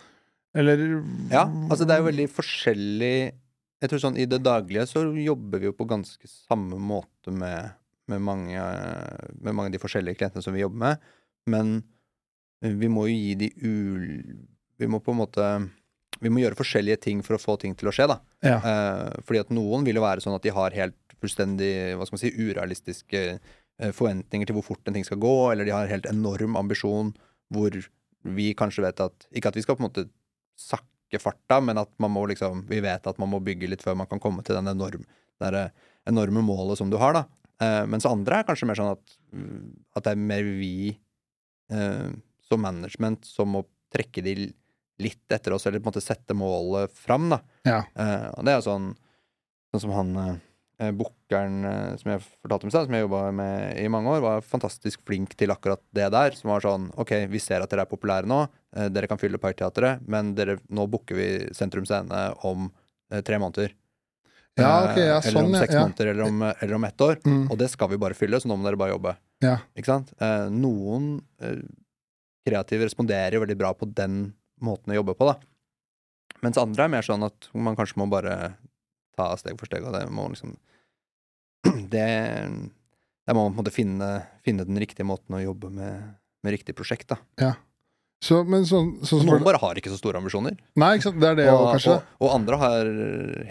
Eller 0.59 0.85
Ja, 1.33 1.47
altså 1.69 1.87
det 1.87 1.95
er 1.95 2.03
jo 2.03 2.09
veldig 2.09 2.29
forskjellig 2.33 3.17
Jeg 3.83 3.91
tror 3.91 4.01
sånn 4.03 4.21
i 4.21 4.29
det 4.29 4.41
daglige 4.45 4.87
så 4.91 5.07
jobber 5.13 5.63
vi 5.63 5.71
jo 5.71 5.77
på 5.77 5.89
ganske 5.89 6.31
samme 6.31 6.81
måte 6.81 7.33
med, 7.33 7.77
med, 8.09 8.23
mange, 8.25 8.65
med 9.39 9.55
mange 9.55 9.69
av 9.69 9.77
de 9.77 9.81
forskjellige 9.83 10.21
klientene 10.21 10.45
som 10.45 10.57
vi 10.57 10.65
jobber 10.65 10.81
med, 10.85 11.09
men 11.49 11.79
vi 12.61 12.89
må 12.91 13.07
jo 13.09 13.17
gi 13.17 13.35
de 13.39 13.51
ul... 13.63 14.07
Vi 14.79 14.87
må 14.87 15.01
på 15.03 15.11
en 15.11 15.19
måte 15.19 15.45
Vi 16.23 16.31
må 16.31 16.39
gjøre 16.43 16.59
forskjellige 16.59 17.01
ting 17.03 17.23
for 17.27 17.35
å 17.35 17.43
få 17.43 17.57
ting 17.63 17.75
til 17.79 17.91
å 17.91 17.95
skje, 17.95 18.09
da. 18.11 18.19
Ja. 18.47 18.59
Eh, 18.59 19.21
fordi 19.27 19.43
at 19.43 19.53
noen 19.55 19.87
vil 19.87 19.99
jo 19.99 20.05
være 20.05 20.23
sånn 20.23 20.35
at 20.35 20.43
de 20.43 20.55
har 20.55 20.75
helt 20.75 20.99
fullstendig 21.19 21.73
hva 21.99 22.07
skal 22.07 22.17
man 22.17 22.23
si, 22.23 22.33
urealistiske 22.35 23.23
eh, 23.35 23.93
forventninger 23.95 24.49
til 24.49 24.59
hvor 24.59 24.67
fort 24.67 24.91
en 24.91 24.99
ting 24.99 25.07
skal 25.07 25.21
gå, 25.23 25.35
eller 25.53 25.67
de 25.67 25.75
har 25.75 25.91
helt 25.91 26.07
enorm 26.11 26.59
ambisjon 26.59 27.13
hvor 27.55 27.75
vi 28.27 28.53
kanskje 28.59 28.85
vet 28.85 29.03
at 29.03 29.29
Ikke 29.31 29.53
at 29.53 29.59
vi 29.59 29.63
skal 29.63 29.79
på 29.79 29.85
en 29.85 29.89
måte 29.89 30.09
sakke 30.59 31.21
farta, 31.23 31.61
men 31.65 31.79
at 31.81 31.91
man 32.03 32.13
må 32.13 32.25
liksom 32.29 32.67
Vi 32.69 32.83
vet 32.85 33.07
at 33.07 33.19
man 33.23 33.31
må 33.31 33.41
bygge 33.45 33.71
litt 33.71 33.85
før 33.85 33.97
man 33.99 34.11
kan 34.11 34.23
komme 34.23 34.43
til 34.47 34.59
den 34.59 34.71
enorm, 34.75 35.07
det 35.39 35.69
enorme 36.09 36.43
målet 36.43 36.81
som 36.81 36.91
du 36.91 36.99
har, 36.99 37.15
da. 37.15 37.25
Eh, 37.59 37.83
mens 37.91 38.07
andre 38.07 38.41
er 38.41 38.47
kanskje 38.47 38.69
mer 38.71 38.79
sånn 38.79 38.95
at, 38.95 39.19
mm, 39.35 39.69
at 39.99 40.07
det 40.07 40.15
er 40.15 40.27
mer 40.31 40.47
vi 40.61 40.95
uh, 41.75 42.11
som 42.49 42.63
management 42.63 43.27
som 43.29 43.51
må 43.57 43.65
trekke 43.93 44.23
de 44.25 44.35
litt 45.03 45.33
etter 45.33 45.55
oss, 45.55 45.67
eller 45.67 45.83
på 45.83 45.89
en 45.89 45.93
måte 45.93 46.05
sette 46.05 46.37
målet 46.37 46.93
fram, 46.95 47.29
da. 47.33 47.41
Ja. 47.69 47.81
Uh, 47.95 48.29
og 48.37 48.49
det 48.49 48.57
er 48.57 48.67
sånn 48.67 48.95
Sånn 49.69 49.83
som 49.83 49.91
han 49.93 50.15
uh, 50.17 50.93
bookeren 50.97 51.59
uh, 51.61 51.97
som 52.01 52.09
jeg 52.15 52.23
fortalte 52.25 52.65
om 52.65 52.71
i 52.71 52.73
stad, 52.73 52.87
som 52.87 52.95
jeg 52.97 53.03
jobba 53.03 53.19
med 53.37 53.83
i 53.83 53.91
mange 53.93 54.15
år, 54.15 54.23
var 54.25 54.47
fantastisk 54.49 55.03
flink 55.05 55.35
til 55.37 55.53
akkurat 55.53 55.83
det 55.93 56.07
der. 56.15 56.33
Som 56.39 56.49
var 56.55 56.65
sånn 56.65 56.87
OK, 56.97 57.13
vi 57.29 57.43
ser 57.45 57.61
at 57.61 57.69
dere 57.69 57.85
er 57.85 57.91
populære 57.91 58.25
nå, 58.33 58.39
dere 58.89 59.11
kan 59.11 59.21
fylle 59.21 59.37
Parkteatret, 59.43 60.01
men 60.09 60.31
dere, 60.39 60.57
nå 60.73 60.87
booker 60.89 61.21
vi 61.21 61.29
Sentrum 61.53 61.85
Scene 61.85 62.23
om 62.49 62.71
tre 63.29 63.43
måneder. 63.45 63.77
Ja, 64.59 64.73
okay, 64.91 65.07
ja, 65.07 65.19
Eh, 65.19 65.29
eller 65.29 65.37
sånn, 65.37 65.51
om 65.51 65.59
seks 65.59 65.75
ja. 65.75 65.83
måneder, 65.85 66.11
eller 66.13 66.27
om, 66.27 66.43
eller 66.49 66.75
om 66.79 66.87
ett 66.89 67.05
år. 67.05 67.19
Mm. 67.25 67.45
Og 67.51 67.59
det 67.61 67.69
skal 67.73 67.91
vi 67.93 68.01
bare 68.01 68.17
fylle, 68.19 68.41
så 68.41 68.51
nå 68.51 68.57
må 68.59 68.67
dere 68.67 68.81
bare 68.81 68.95
jobbe. 68.95 69.15
Ja. 69.45 69.59
Ikke 69.79 69.93
sant? 69.93 70.13
Eh, 70.21 70.47
noen 70.53 71.11
eh, 71.43 71.61
kreative 72.49 72.89
responderer 72.89 73.43
veldig 73.43 73.59
bra 73.61 73.75
på 73.77 73.89
den 73.91 74.33
måten 74.65 74.95
å 74.95 74.99
jobbe 74.99 75.15
på, 75.19 75.29
da. 75.31 75.39
Mens 76.45 76.59
andre 76.61 76.87
er 76.87 76.93
mer 76.93 77.07
sånn 77.07 77.27
at 77.27 77.51
man 77.55 77.77
kanskje 77.79 77.99
må 78.01 78.09
bare 78.11 78.57
ta 79.19 79.33
steg 79.39 79.59
for 79.59 79.71
steg, 79.71 79.87
og 79.87 79.95
det 79.97 80.05
må 80.15 80.29
liksom 80.31 80.57
Det 81.93 82.09
Der 83.27 83.35
må 83.35 83.43
man 83.43 83.53
på 83.53 83.59
en 83.59 83.63
måte 83.65 83.75
finne, 83.75 84.11
finne 84.47 84.65
den 84.65 84.79
riktige 84.81 85.07
måten 85.07 85.35
å 85.37 85.43
jobbe 85.43 85.71
med, 85.75 86.15
med 86.47 86.55
riktig 86.55 86.77
prosjekt, 86.79 87.11
da. 87.11 87.19
Så, 88.25 88.41
men 88.51 88.65
sånn, 88.67 88.97
sånn 89.07 89.23
noen 89.29 89.45
bare 89.47 89.61
har 89.63 89.79
ikke 89.79 89.93
så 89.93 89.99
store 90.01 90.19
ambisjoner. 90.19 90.57
Nei, 90.81 90.97
ikke 90.97 91.07
sant. 91.11 91.21
Det 91.23 91.29
er 91.29 91.37
det 91.39 91.47
og, 91.53 91.69
kanskje. 91.71 91.95
og, 91.95 92.27
og 92.27 92.35
andre 92.35 92.59
har 92.59 92.91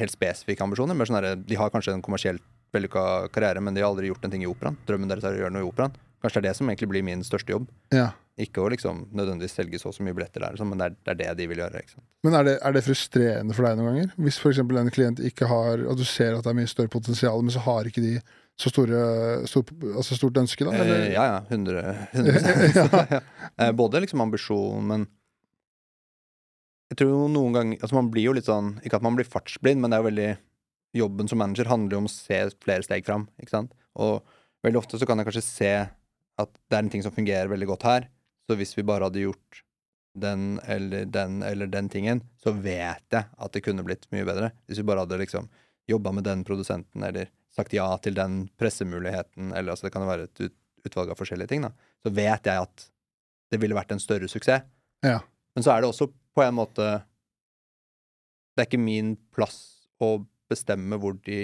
helt 0.02 0.14
spesifikke 0.14 0.66
ambisjoner. 0.66 0.98
Mer 0.98 1.08
sånn 1.08 1.22
der, 1.22 1.40
de 1.40 1.60
har 1.60 1.72
kanskje 1.72 1.96
en 1.96 2.04
kommersielt 2.04 2.44
vellykka 2.76 3.04
karriere, 3.32 3.64
men 3.64 3.78
de 3.78 3.84
har 3.84 3.90
aldri 3.94 4.12
gjort 4.12 4.28
en 4.28 4.34
ting 4.34 4.44
i 4.44 4.50
operaen. 4.50 4.76
Drømmen 4.90 5.12
deres 5.12 5.24
er 5.24 5.38
å 5.38 5.42
gjøre 5.42 5.56
noe 5.56 5.64
i 5.64 5.70
operaen. 5.70 5.96
Kanskje 6.24 6.42
det 6.42 6.44
er 6.44 6.50
det 6.52 6.58
som 6.60 6.70
egentlig 6.72 6.92
blir 6.92 7.06
min 7.08 7.24
største 7.24 7.54
jobb. 7.56 7.70
Ja. 7.96 8.10
Ikke 8.38 8.62
å 8.62 8.70
liksom 8.70 9.08
nødvendigvis 9.18 9.56
selge 9.58 9.80
så 9.82 9.90
så 9.90 10.04
mye 10.06 10.14
billetter 10.14 10.44
der, 10.44 10.58
sånn, 10.60 10.70
men 10.70 10.78
det 10.78 10.88
er, 10.92 10.98
det 11.02 11.14
er 11.14 11.18
det 11.18 11.30
de 11.40 11.48
vil 11.50 11.62
gjøre. 11.64 11.82
Men 12.26 12.36
er 12.38 12.46
det, 12.46 12.56
er 12.62 12.76
det 12.76 12.84
frustrerende 12.86 13.56
for 13.58 13.66
deg 13.66 13.80
noen 13.80 13.90
ganger? 13.90 14.12
Hvis 14.22 14.38
f.eks. 14.38 14.60
en 14.62 14.92
klient 14.94 15.22
ikke 15.26 15.50
har 15.50 15.82
Og 15.90 15.98
du 15.98 16.04
ser 16.06 16.38
at 16.38 16.46
det 16.46 16.52
er 16.52 16.60
mye 16.60 16.70
større 16.70 16.92
potensial, 16.94 17.42
men 17.42 17.56
så 17.56 17.64
har 17.66 17.90
ikke 17.90 18.04
de 18.04 18.14
så 18.58 18.72
store, 18.74 19.00
stor, 19.50 19.70
altså 19.92 20.18
stort 20.18 20.38
ønske, 20.42 20.66
da? 20.66 20.74
Eller? 20.74 21.04
Eh, 21.08 21.14
ja, 21.14 21.26
ja. 21.30 21.40
100, 21.50 21.82
100 22.14 23.22
eh, 23.62 23.72
Både 23.78 24.02
liksom 24.06 24.22
ambisjon, 24.26 24.86
men 24.90 25.06
jeg 26.92 27.02
tror 27.02 27.28
noen 27.32 27.58
ganger 27.58 27.82
Altså, 27.82 27.98
man 27.98 28.10
blir 28.14 28.30
jo 28.30 28.36
litt 28.38 28.48
sånn 28.48 28.76
Ikke 28.86 29.00
at 29.00 29.06
man 29.06 29.18
blir 29.18 29.28
fartsblind, 29.28 29.82
men 29.82 29.92
det 29.92 29.98
er 29.98 30.04
jo 30.04 30.10
veldig 30.12 30.32
Jobben 30.98 31.30
som 31.30 31.42
manager 31.42 31.70
handler 31.70 31.98
jo 31.98 32.04
om 32.06 32.10
å 32.10 32.14
se 32.14 32.38
flere 32.64 32.86
steg 32.86 33.06
fram, 33.06 33.28
ikke 33.42 33.54
sant? 33.54 33.74
Og 34.00 34.22
veldig 34.66 34.80
ofte 34.80 34.98
så 34.98 35.06
kan 35.10 35.20
jeg 35.20 35.28
kanskje 35.28 35.44
se 35.46 35.74
at 36.42 36.54
det 36.70 36.78
er 36.78 36.86
en 36.86 36.90
ting 36.94 37.04
som 37.06 37.14
fungerer 37.14 37.52
veldig 37.52 37.68
godt 37.70 37.86
her, 37.86 38.08
så 38.48 38.56
hvis 38.58 38.76
vi 38.78 38.84
bare 38.88 39.08
hadde 39.10 39.26
gjort 39.26 39.64
den 40.18 40.60
eller 40.66 41.06
den 41.06 41.42
eller 41.46 41.68
den 41.70 41.90
tingen, 41.94 42.24
så 42.42 42.54
vet 42.56 43.04
jeg 43.14 43.26
at 43.38 43.52
det 43.54 43.62
kunne 43.66 43.84
blitt 43.86 44.08
mye 44.16 44.26
bedre. 44.26 44.52
Hvis 44.68 44.80
vi 44.82 44.88
bare 44.88 45.04
hadde 45.06 45.20
liksom 45.22 45.50
jobba 45.88 46.12
med 46.16 46.24
den 46.26 46.42
produsenten, 46.48 47.04
eller 47.06 47.30
sagt 47.54 47.74
ja 47.76 47.86
til 48.04 48.16
den 48.18 48.48
pressemuligheten, 48.60 49.52
eller 49.54 49.72
altså 49.76 49.88
det 49.88 49.94
kan 49.94 50.04
jo 50.04 50.10
være 50.10 50.26
et 50.30 50.48
utvalg 50.88 51.12
av 51.14 51.20
forskjellige 51.20 51.52
ting, 51.52 51.62
da, 51.68 51.72
så 52.04 52.12
vet 52.14 52.48
jeg 52.50 52.64
at 52.64 52.88
det 53.52 53.60
ville 53.62 53.78
vært 53.78 53.94
en 53.96 54.02
større 54.04 54.28
suksess. 54.32 54.66
Ja. 55.06 55.20
Men 55.56 55.64
så 55.64 55.72
er 55.76 55.82
det 55.84 55.92
også 55.92 56.10
på 56.36 56.44
en 56.44 56.58
måte 56.58 56.88
Det 58.58 58.64
er 58.64 58.68
ikke 58.72 58.82
min 58.82 59.16
plass 59.34 59.88
å 60.02 60.26
bestemme 60.50 60.98
hvor 60.98 61.14
de, 61.28 61.38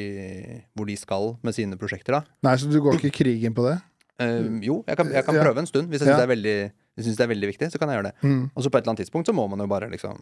hvor 0.74 0.88
de 0.89 0.96
skal 0.98 1.36
med 1.46 1.54
sine 1.54 1.78
prosjekter, 1.78 2.16
da. 2.18 2.22
Nei, 2.48 2.56
så 2.58 2.70
du 2.72 2.80
går 2.82 2.98
ikke 2.98 3.12
krigen 3.24 3.54
på 3.54 3.66
det? 3.68 3.76
Uh, 4.22 4.58
jo, 4.66 4.80
jeg 4.88 4.98
kan, 4.98 5.10
jeg 5.13 5.26
kan 5.28 5.36
Ja. 5.38 5.44
prøve 5.46 5.62
en 5.62 5.70
stund. 5.70 5.89
Hvis 5.92 6.02
jeg 6.02 6.08
syns 6.08 6.18
Ja. 6.18 6.26
det, 6.26 6.30
er 6.30 6.36
veldig- 6.36 6.72
hvis 6.93 7.06
du 7.06 7.10
synes 7.10 7.19
det 7.19 7.25
er 7.25 7.34
veldig 7.34 7.49
viktig, 7.49 7.69
så 7.73 7.82
kan 7.82 7.89
jeg 7.89 7.99
gjøre 7.99 8.12
det. 8.12 8.15
Mm. 8.21 8.41
Og 8.53 8.63
så 8.63 8.69
på 8.69 8.77
et 8.77 8.84
eller 8.84 8.93
annet 8.93 9.03
tidspunkt 9.06 9.29
så 9.29 9.36
må 9.36 9.47
man 9.49 9.63
jo 9.63 9.69
bare 9.71 9.89
liksom 9.91 10.21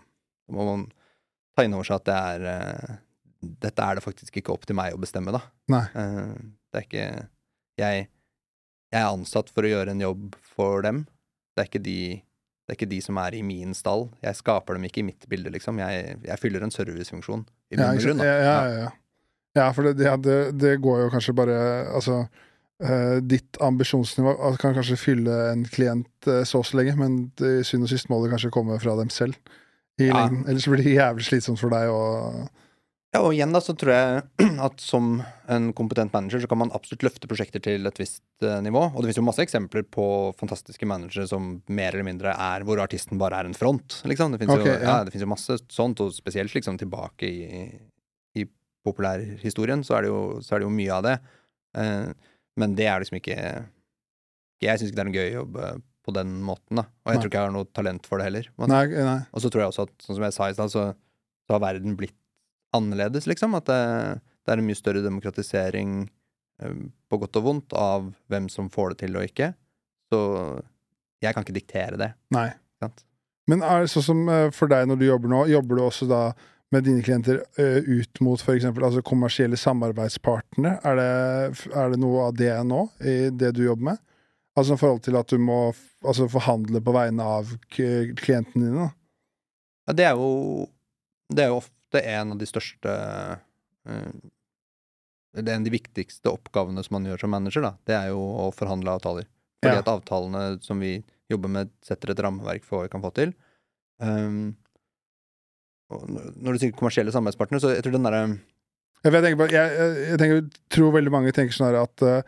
må 0.52 0.68
man 0.68 0.86
ta 1.56 1.66
inn 1.66 1.76
over 1.76 1.88
seg 1.88 2.00
at 2.02 2.08
det 2.08 2.18
er 2.18 2.48
uh, 2.48 2.98
Dette 3.42 3.82
er 3.84 3.98
det 3.98 4.04
faktisk 4.06 4.36
ikke 4.38 4.54
opp 4.54 4.68
til 4.70 4.78
meg 4.78 4.94
å 4.94 5.00
bestemme, 5.02 5.32
da. 5.34 5.40
Eh, 5.98 6.34
det 6.70 6.78
er 6.78 6.84
ikke 6.86 7.06
jeg, 7.82 8.04
jeg 8.94 9.00
er 9.00 9.08
ansatt 9.08 9.50
for 9.50 9.66
å 9.66 9.72
gjøre 9.72 9.96
en 9.96 10.04
jobb 10.04 10.36
for 10.46 10.84
dem. 10.86 11.00
Det 11.56 11.64
er 11.64 11.70
ikke 11.72 11.82
de 11.82 12.02
det 12.72 12.76
er 12.76 12.78
ikke 12.78 12.92
de 12.94 13.00
som 13.04 13.18
er 13.20 13.36
i 13.36 13.42
min 13.44 13.74
stall. 13.76 14.06
Jeg 14.24 14.38
skaper 14.38 14.78
dem 14.78 14.86
ikke 14.88 15.02
i 15.02 15.08
mitt 15.10 15.26
bilde, 15.28 15.50
liksom. 15.52 15.82
Jeg, 15.82 16.20
jeg 16.24 16.40
fyller 16.40 16.64
en 16.64 16.72
servicefunksjon. 16.72 17.42
I 17.74 17.76
Ja, 17.76 17.88
bunn 17.90 17.98
og 17.98 18.06
grunn, 18.06 18.22
da. 18.22 18.28
ja, 18.30 18.38
ja, 18.46 18.78
ja. 18.78 18.92
ja, 19.58 19.66
for 19.76 19.90
det, 19.90 20.06
ja, 20.06 20.14
det, 20.16 20.38
det 20.62 20.76
går 20.86 21.02
jo 21.02 21.10
kanskje 21.12 21.36
bare 21.36 21.58
Altså, 21.98 22.22
ditt 23.22 23.60
ambisjonsnivå 23.62 24.32
altså, 24.34 24.62
kan 24.62 24.74
kanskje 24.78 24.98
fylle 24.98 25.36
en 25.52 25.66
klient 25.70 26.30
uh, 26.30 26.42
så 26.48 26.62
og 26.64 26.66
så 26.66 26.80
lenge, 26.80 26.96
men 26.98 27.20
til 27.38 27.62
syvende 27.68 27.90
og 27.90 27.94
sist 27.94 28.10
må 28.10 28.22
det 28.24 28.32
kanskje 28.34 28.54
komme 28.54 28.80
fra 28.82 28.96
dem 28.98 29.12
selv. 29.14 29.38
I 30.00 30.08
Ja. 30.08 30.24
lengden. 30.24 30.48
Ellers 30.50 30.66
blir 30.66 30.82
det 30.82 30.96
jævlig 30.96 31.28
slitsomt 31.28 31.62
for 31.62 31.74
deg 31.74 31.92
å 31.92 32.02
Ja, 33.12 33.20
og 33.20 33.34
igjen 33.36 33.52
da, 33.52 33.60
så 33.60 33.74
tror 33.76 33.92
jeg 33.92 34.22
at 34.66 34.80
som 34.80 35.18
en 35.52 35.74
kompetent 35.76 36.14
manager 36.16 36.40
så 36.40 36.48
kan 36.48 36.62
man 36.62 36.72
absolutt 36.72 37.04
løfte 37.04 37.28
prosjekter 37.28 37.60
til 37.60 37.86
et 37.86 38.00
visst 38.00 38.24
eh, 38.40 38.62
nivå. 38.64 38.86
Og 38.88 39.02
det 39.02 39.10
finnes 39.10 39.20
jo 39.20 39.26
masse 39.28 39.44
eksempler 39.44 39.84
på 39.84 40.06
fantastiske 40.40 40.88
managere 40.88 41.28
som 41.28 41.58
mer 41.68 41.92
eller 41.92 42.08
mindre 42.08 42.32
er 42.32 42.64
hvor 42.64 42.80
artisten 42.80 43.20
bare 43.20 43.42
er 43.44 43.50
en 43.50 43.58
front, 43.58 44.00
liksom. 44.08 44.32
Det 44.32 44.40
finnes, 44.40 44.56
okay, 44.64 44.78
jo, 44.78 44.80
ja. 44.80 44.96
ja. 44.96 45.04
det 45.04 45.12
finnes 45.12 45.28
jo 45.28 45.34
masse 45.34 45.60
sånt, 45.68 46.00
og 46.00 46.16
spesielt 46.16 46.56
liksom 46.56 46.80
tilbake 46.80 47.28
i, 47.28 47.68
i 48.40 48.48
populærhistorien 48.88 49.84
så 49.84 50.00
så 50.40 50.56
er 50.56 50.64
det 50.64 50.70
jo 50.70 50.74
mye 50.80 50.96
av 50.96 51.04
det. 51.10 51.18
Eh, 51.84 52.31
men 52.62 52.76
det 52.78 52.88
er 52.88 53.02
liksom 53.02 53.18
ikke 53.18 53.38
Jeg 54.62 54.78
syns 54.80 54.92
ikke 54.92 55.00
det 55.00 55.04
er 55.04 55.10
en 55.10 55.18
gøy 55.18 55.30
jobb 55.34 55.58
jobbe 55.58 55.72
på 56.06 56.14
den 56.16 56.34
måten, 56.46 56.80
da. 56.80 56.88
Og 57.06 57.12
jeg 57.12 57.18
Nei. 57.18 57.22
tror 57.22 57.30
ikke 57.30 57.40
jeg 57.40 57.48
har 57.48 57.54
noe 57.54 57.70
talent 57.78 58.08
for 58.10 58.18
det 58.18 58.28
heller. 58.30 58.48
Nei, 58.72 58.86
nei. 58.90 59.20
Og 59.30 59.44
så 59.44 59.52
tror 59.54 59.64
jeg 59.64 59.74
også 59.74 59.86
at, 59.86 59.94
sånn 60.02 60.18
som 60.18 60.26
jeg 60.26 60.36
sa 60.36 60.48
i 60.50 60.56
stad, 60.58 60.74
så, 60.74 60.86
så 61.46 61.56
har 61.56 61.62
verden 61.62 61.98
blitt 62.00 62.18
annerledes, 62.76 63.28
liksom. 63.30 63.54
At 63.60 63.68
det, 63.70 63.78
det 64.42 64.54
er 64.54 64.62
en 64.62 64.66
mye 64.66 64.80
større 64.80 65.04
demokratisering, 65.06 65.94
eh, 66.64 66.82
på 67.12 67.22
godt 67.22 67.38
og 67.38 67.46
vondt, 67.46 67.78
av 67.78 68.10
hvem 68.34 68.50
som 68.50 68.72
får 68.74 68.96
det 68.96 69.00
til 69.04 69.20
og 69.20 69.28
ikke. 69.30 69.52
Så 70.12 70.22
jeg 71.22 71.36
kan 71.36 71.46
ikke 71.46 71.60
diktere 71.60 72.02
det. 72.02 72.12
nei. 72.34 72.50
sant? 72.82 73.06
Men 73.50 73.64
er 73.66 73.84
det 73.84 73.92
sånn 73.94 74.06
som 74.06 74.26
eh, 74.32 74.48
for 74.56 74.72
deg 74.72 74.90
når 74.90 75.02
du 75.02 75.06
jobber 75.06 75.32
nå, 75.32 75.44
jobber 75.52 75.78
du 75.78 75.86
også 75.86 76.10
da 76.10 76.24
med 76.72 76.86
dine 76.88 77.04
klienter 77.04 77.42
eh, 77.60 77.84
ut 77.84 78.22
mot 78.24 78.40
f.eks. 78.42 78.66
Altså 78.72 79.02
kommersielle 79.04 79.58
samarbeidspartnere? 79.60 80.78
Er 80.88 80.96
det, 81.00 81.68
er 81.76 81.92
det 81.94 82.00
noe 82.00 82.30
av 82.30 82.38
det 82.40 82.54
nå, 82.68 82.86
i 83.04 83.16
det 83.30 83.54
du 83.58 83.66
jobber 83.66 83.92
med? 83.92 84.02
Altså 84.56 84.76
i 84.76 84.82
forhold 84.82 85.04
til 85.06 85.16
at 85.20 85.32
du 85.32 85.40
må 85.40 85.60
altså, 86.04 86.28
forhandle 86.32 86.82
på 86.84 86.94
vegne 86.96 87.24
av 87.24 87.52
klientene 87.72 88.68
dine? 88.68 88.90
Ja, 89.88 89.96
det 89.98 90.06
er 90.10 90.20
jo 90.20 90.68
Det 91.32 91.46
er 91.46 91.54
jo 91.54 91.62
ofte 91.62 92.02
en 92.04 92.34
av 92.36 92.40
de 92.40 92.48
største 92.48 92.92
eh, 92.92 94.12
Det 95.34 95.46
er 95.46 95.54
en 95.56 95.64
av 95.64 95.70
de 95.70 95.74
viktigste 95.74 96.32
oppgavene 96.32 96.84
som 96.84 96.98
man 97.00 97.08
gjør 97.08 97.24
som 97.24 97.32
manager, 97.32 97.64
da. 97.64 97.74
Det 97.88 97.96
er 97.96 98.10
jo 98.12 98.20
å 98.20 98.50
forhandle 98.56 98.98
avtaler. 98.98 99.28
Fordi 99.64 99.76
Ja. 99.78 99.84
at 99.84 99.92
avtalene 99.92 100.60
som 100.64 100.80
vi 100.84 100.98
jobber 101.32 101.50
med, 101.52 101.72
setter 101.86 102.12
et 102.12 102.20
rammeverk 102.20 102.64
for 102.68 102.80
hva 102.82 102.88
vi 102.88 102.92
kan 102.92 103.04
få 103.04 103.12
til. 103.16 103.32
Um, 104.04 104.58
når 106.08 106.54
du 106.56 106.62
sier 106.62 106.74
kommersielle 106.78 107.14
samarbeidspartnere, 107.14 107.64
så 107.64 107.74
jeg 107.76 107.86
tror 107.86 107.98
den 107.98 108.08
derre 108.08 108.24
Jeg, 109.04 109.14
jeg, 109.14 109.38
jeg, 109.52 109.52
jeg, 109.52 110.32
jeg 110.32 110.44
tror 110.70 110.96
veldig 110.96 111.14
mange 111.14 111.34
tenker 111.34 111.56
sånn 111.58 111.78
at 111.80 112.04
uh, 112.06 112.22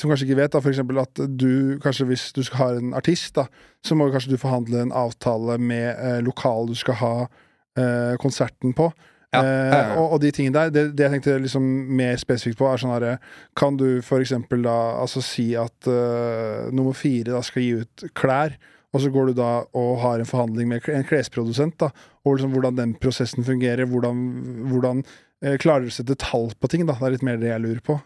Som 0.00 0.08
kanskje 0.08 0.24
ikke 0.24 0.38
vet, 0.38 0.52
da, 0.54 0.62
for 0.64 0.72
eksempel 0.72 1.02
at 1.02 1.20
du 1.28 1.76
kanskje 1.84 2.06
hvis 2.08 2.30
du 2.32 2.40
skal 2.46 2.62
ha 2.62 2.68
en 2.78 2.94
artist, 2.96 3.34
da, 3.36 3.44
så 3.84 3.98
må 3.98 4.08
kanskje 4.08 4.32
du 4.32 4.40
forhandle 4.40 4.86
en 4.86 4.94
avtale 4.96 5.58
med 5.60 5.90
uh, 6.00 6.22
lokal 6.24 6.70
du 6.70 6.78
skal 6.78 6.96
ha 7.02 7.12
uh, 7.26 8.14
konserten 8.22 8.72
på. 8.76 8.88
Ja, 8.92 9.16
Eh, 9.42 9.44
ja, 9.44 9.78
ja. 9.78 9.96
og, 9.98 10.16
og 10.16 10.22
de 10.22 10.30
tingene 10.34 10.54
der, 10.56 10.70
det, 10.72 10.84
det 10.96 11.06
jeg 11.06 11.16
tenkte 11.16 11.36
liksom 11.42 11.66
mer 11.98 12.16
spesifikt 12.20 12.60
på, 12.60 12.68
er 12.70 12.80
sånn 12.80 12.94
herre 12.94 13.16
Kan 13.58 13.78
du 13.80 14.00
for 14.06 14.22
eksempel 14.22 14.62
da 14.66 14.76
altså 15.02 15.22
si 15.24 15.50
at 15.58 15.90
eh, 15.90 16.68
nummer 16.74 16.96
fire 16.96 17.34
da 17.34 17.42
skal 17.44 17.64
gi 17.64 17.72
ut 17.82 18.06
klær, 18.16 18.56
og 18.94 19.02
så 19.02 19.10
går 19.12 19.30
du 19.30 19.40
da 19.40 19.50
og 19.76 19.96
har 20.04 20.22
en 20.22 20.28
forhandling 20.28 20.70
med 20.70 20.86
en 20.92 21.06
klesprodusent, 21.06 21.76
da, 21.82 21.90
og 22.26 22.34
liksom 22.36 22.54
hvordan 22.56 22.78
den 22.78 22.94
prosessen 22.98 23.46
fungerer, 23.46 23.86
hvordan, 23.86 24.22
hvordan 24.66 25.02
eh, 25.44 25.54
klarer 25.62 25.86
du 25.86 25.92
å 25.92 25.94
sette 25.94 26.18
tall 26.18 26.50
på 26.58 26.70
ting, 26.72 26.82
da? 26.88 26.96
Det 26.98 27.06
er 27.06 27.14
litt 27.14 27.26
mer 27.26 27.38
det 27.38 27.52
jeg 27.52 27.62
lurer 27.62 27.82
på. 27.86 27.98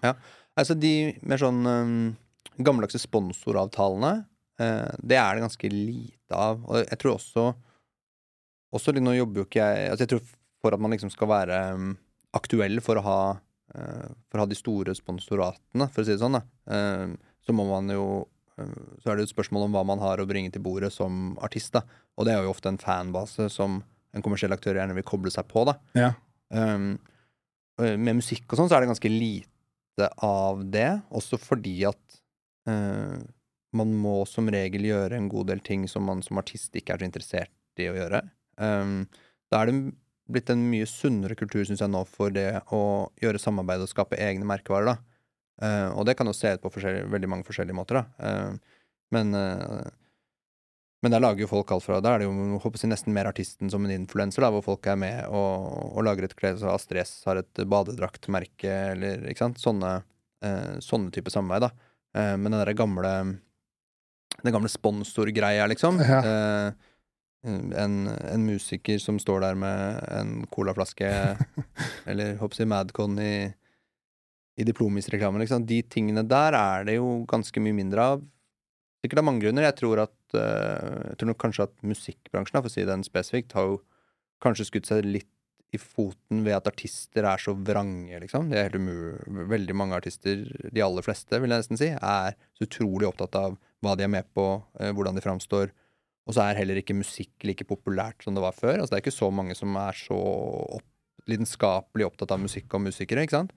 Altså 0.60 0.76
de 0.76 0.94
mer 1.24 1.40
sånn 1.40 1.60
um, 1.64 1.94
gammeldagse 2.60 3.00
sponsoravtalene, 3.00 4.12
uh, 4.60 4.90
det 5.00 5.16
er 5.16 5.36
det 5.38 5.44
ganske 5.46 5.70
lite 5.72 6.36
av. 6.36 6.60
Og 6.66 6.82
jeg 6.84 7.00
tror 7.00 7.16
også 7.16 7.50
Også 8.76 8.92
Nå 8.94 9.16
jobber 9.16 9.40
jo 9.40 9.44
ikke 9.48 9.64
jeg 9.64 9.86
Altså 9.90 10.04
jeg 10.04 10.10
tror 10.12 10.26
for 10.62 10.76
at 10.76 10.82
man 10.82 10.92
liksom 10.92 11.10
skal 11.10 11.30
være 11.30 11.56
um, 11.74 11.94
aktuell 12.36 12.78
for 12.84 13.00
å 13.00 13.02
ha 13.02 13.20
eh, 13.74 14.10
For 14.28 14.36
å 14.36 14.44
ha 14.44 14.46
de 14.46 14.58
store 14.58 14.92
sponsoratene, 14.94 15.88
for 15.88 16.02
å 16.02 16.06
si 16.06 16.12
det 16.12 16.20
sånn, 16.20 16.36
da, 16.36 16.42
så 17.42 17.54
må 17.56 17.64
man 17.66 17.88
jo 17.90 18.04
Så 19.00 19.08
er 19.08 19.16
det 19.16 19.24
et 19.24 19.32
spørsmål 19.32 19.64
om 19.66 19.74
hva 19.74 19.82
man 19.88 20.04
har 20.04 20.20
å 20.20 20.28
bringe 20.28 20.52
til 20.54 20.62
bordet 20.62 20.92
som 20.94 21.32
artist, 21.42 21.72
da. 21.74 21.82
Og 22.20 22.28
det 22.28 22.36
er 22.36 22.44
jo 22.44 22.52
ofte 22.52 22.70
en 22.70 22.78
fanbase 22.78 23.48
som 23.50 23.80
en 24.16 24.24
kommersiell 24.24 24.54
aktør 24.54 24.78
gjerne 24.80 24.96
vil 24.96 25.06
koble 25.06 25.32
seg 25.32 25.48
på, 25.50 25.64
da. 25.68 25.76
Ja. 25.98 26.10
Um, 26.50 26.92
med 27.80 28.18
musikk 28.18 28.50
og 28.50 28.58
sånn, 28.58 28.68
så 28.68 28.76
er 28.76 28.84
det 28.84 28.90
ganske 28.90 29.12
lite 29.12 30.08
av 30.26 30.64
det. 30.72 30.88
Også 31.16 31.38
fordi 31.40 31.78
at 31.88 32.20
uh, 32.68 33.16
man 33.76 33.94
må 34.02 34.18
som 34.28 34.50
regel 34.52 34.88
gjøre 34.90 35.16
en 35.16 35.30
god 35.32 35.52
del 35.52 35.62
ting 35.64 35.86
som 35.88 36.04
man 36.08 36.24
som 36.26 36.40
artist 36.42 36.74
ikke 36.76 36.96
er 36.96 37.02
så 37.02 37.08
interessert 37.08 37.80
i 37.80 37.88
å 37.88 37.96
gjøre. 37.96 38.24
Um, 38.60 39.04
da 39.50 39.62
er 39.62 39.70
det 39.70 39.76
blitt 40.30 40.50
en 40.52 40.66
mye 40.70 40.86
sunnere 40.86 41.38
kultur, 41.38 41.62
syns 41.66 41.82
jeg 41.82 41.90
nå, 41.90 42.02
for 42.10 42.34
det 42.34 42.48
å 42.74 42.82
gjøre 43.22 43.40
samarbeid 43.42 43.82
og 43.82 43.90
skape 43.90 44.18
egne 44.20 44.46
merkevarer, 44.48 44.92
da. 44.92 44.98
Uh, 45.60 45.88
og 46.00 46.06
det 46.08 46.16
kan 46.18 46.28
jo 46.28 46.36
se 46.36 46.54
ut 46.56 46.62
på 46.64 46.72
veldig 46.80 47.28
mange 47.30 47.46
forskjellige 47.48 47.76
måter, 47.76 48.00
da. 48.00 48.04
Uh, 48.20 48.76
men 49.14 49.34
men 51.00 51.14
der 51.14 51.22
lager 51.22 51.46
jo 51.46 51.48
folk 51.48 51.70
alt 51.72 51.84
fra 51.86 52.00
Da 52.04 52.12
er 52.12 52.22
det 52.22 52.26
jo 52.28 52.58
håper 52.60 52.82
jeg, 52.82 52.90
nesten 52.92 53.14
mer 53.16 53.30
artisten 53.30 53.70
som 53.72 53.84
en 53.86 53.94
influenser, 53.94 54.44
hvor 54.52 54.64
folk 54.64 54.88
er 54.90 54.98
med 55.00 55.30
og, 55.32 55.94
og 55.96 56.04
lager 56.04 56.26
et 56.26 56.36
klede. 56.36 56.60
Så 56.60 56.68
Astrid 56.72 57.00
S 57.06 57.14
har 57.28 57.40
et 57.40 57.62
badedraktmerke, 57.72 58.74
eller 58.92 59.24
ikke 59.30 59.46
sant. 59.46 59.62
Sånne, 59.62 59.94
eh, 60.44 60.76
sånne 60.84 61.12
type 61.14 61.32
samarbeid, 61.32 61.70
da. 61.70 61.94
Eh, 62.20 62.34
men 62.36 62.50
den 62.50 62.60
derre 62.60 62.76
gamle 62.76 63.14
Den 64.40 64.54
gamle 64.54 64.70
sponsorgreia, 64.72 65.66
liksom. 65.68 65.98
Ja. 66.04 66.20
Eh, 66.20 66.86
en, 67.48 67.96
en 68.08 68.44
musiker 68.44 69.00
som 69.00 69.16
står 69.20 69.40
der 69.46 69.56
med 69.56 70.04
en 70.12 70.34
colaflaske, 70.52 71.08
eller 72.10 72.36
håper 72.40 72.60
jeg 72.60 72.68
Madcon 72.68 73.16
i, 73.24 73.48
i 74.60 74.68
Diplomis-reklamen, 74.68 75.40
liksom. 75.40 75.64
De 75.64 75.80
tingene 75.88 76.28
der 76.28 76.56
er 76.60 76.84
det 76.88 77.00
jo 77.00 77.22
ganske 77.28 77.64
mye 77.64 77.80
mindre 77.80 78.12
av. 78.14 78.24
Sikkert 79.00 79.24
av 79.24 79.30
mange 79.30 79.46
grunner. 79.46 79.64
Jeg 79.70 79.80
tror 79.80 80.04
at 80.04 80.19
Jeg 80.38 81.18
tror 81.18 81.30
nok 81.32 81.40
kanskje 81.42 81.66
at 81.68 81.76
musikkbransjen, 81.86 82.60
for 82.60 82.70
å 82.70 82.72
si 82.72 82.86
den 82.88 83.04
spesifikt, 83.06 83.56
har 83.58 83.68
jo 83.68 83.80
kanskje 84.44 84.68
skutt 84.68 84.90
seg 84.90 85.06
litt 85.08 85.30
i 85.70 85.78
foten 85.78 86.42
ved 86.42 86.56
at 86.56 86.66
artister 86.66 87.26
er 87.30 87.38
så 87.38 87.54
vrange, 87.54 88.16
liksom. 88.24 88.48
Det 88.50 88.58
er 88.58 88.72
helt. 88.72 89.28
Veldig 89.50 89.76
mange 89.78 89.98
artister, 89.98 90.42
de 90.74 90.82
aller 90.82 91.06
fleste, 91.06 91.38
vil 91.38 91.52
jeg 91.52 91.62
nesten 91.62 91.78
si, 91.78 91.92
er 91.94 92.34
så 92.58 92.66
utrolig 92.66 93.06
opptatt 93.06 93.38
av 93.38 93.54
hva 93.84 93.94
de 93.96 94.04
er 94.06 94.10
med 94.12 94.26
på, 94.34 94.46
eh, 94.80 94.90
hvordan 94.96 95.16
de 95.16 95.24
framstår. 95.24 95.70
Og 96.26 96.36
så 96.36 96.44
er 96.44 96.58
heller 96.58 96.80
ikke 96.80 96.98
musikk 96.98 97.46
like 97.46 97.66
populært 97.66 98.26
som 98.26 98.34
det 98.34 98.42
var 98.42 98.56
før. 98.56 98.80
Altså 98.80 98.94
Det 98.94 98.98
er 98.98 99.06
ikke 99.06 99.20
så 99.20 99.30
mange 99.34 99.54
som 99.58 99.78
er 99.78 99.94
så 99.96 100.18
opp, 100.80 100.86
lidenskapelig 101.30 102.08
opptatt 102.08 102.34
av 102.34 102.42
musikk 102.42 102.74
og 102.74 102.84
musikere, 102.88 103.22
ikke 103.22 103.38
sant. 103.38 103.54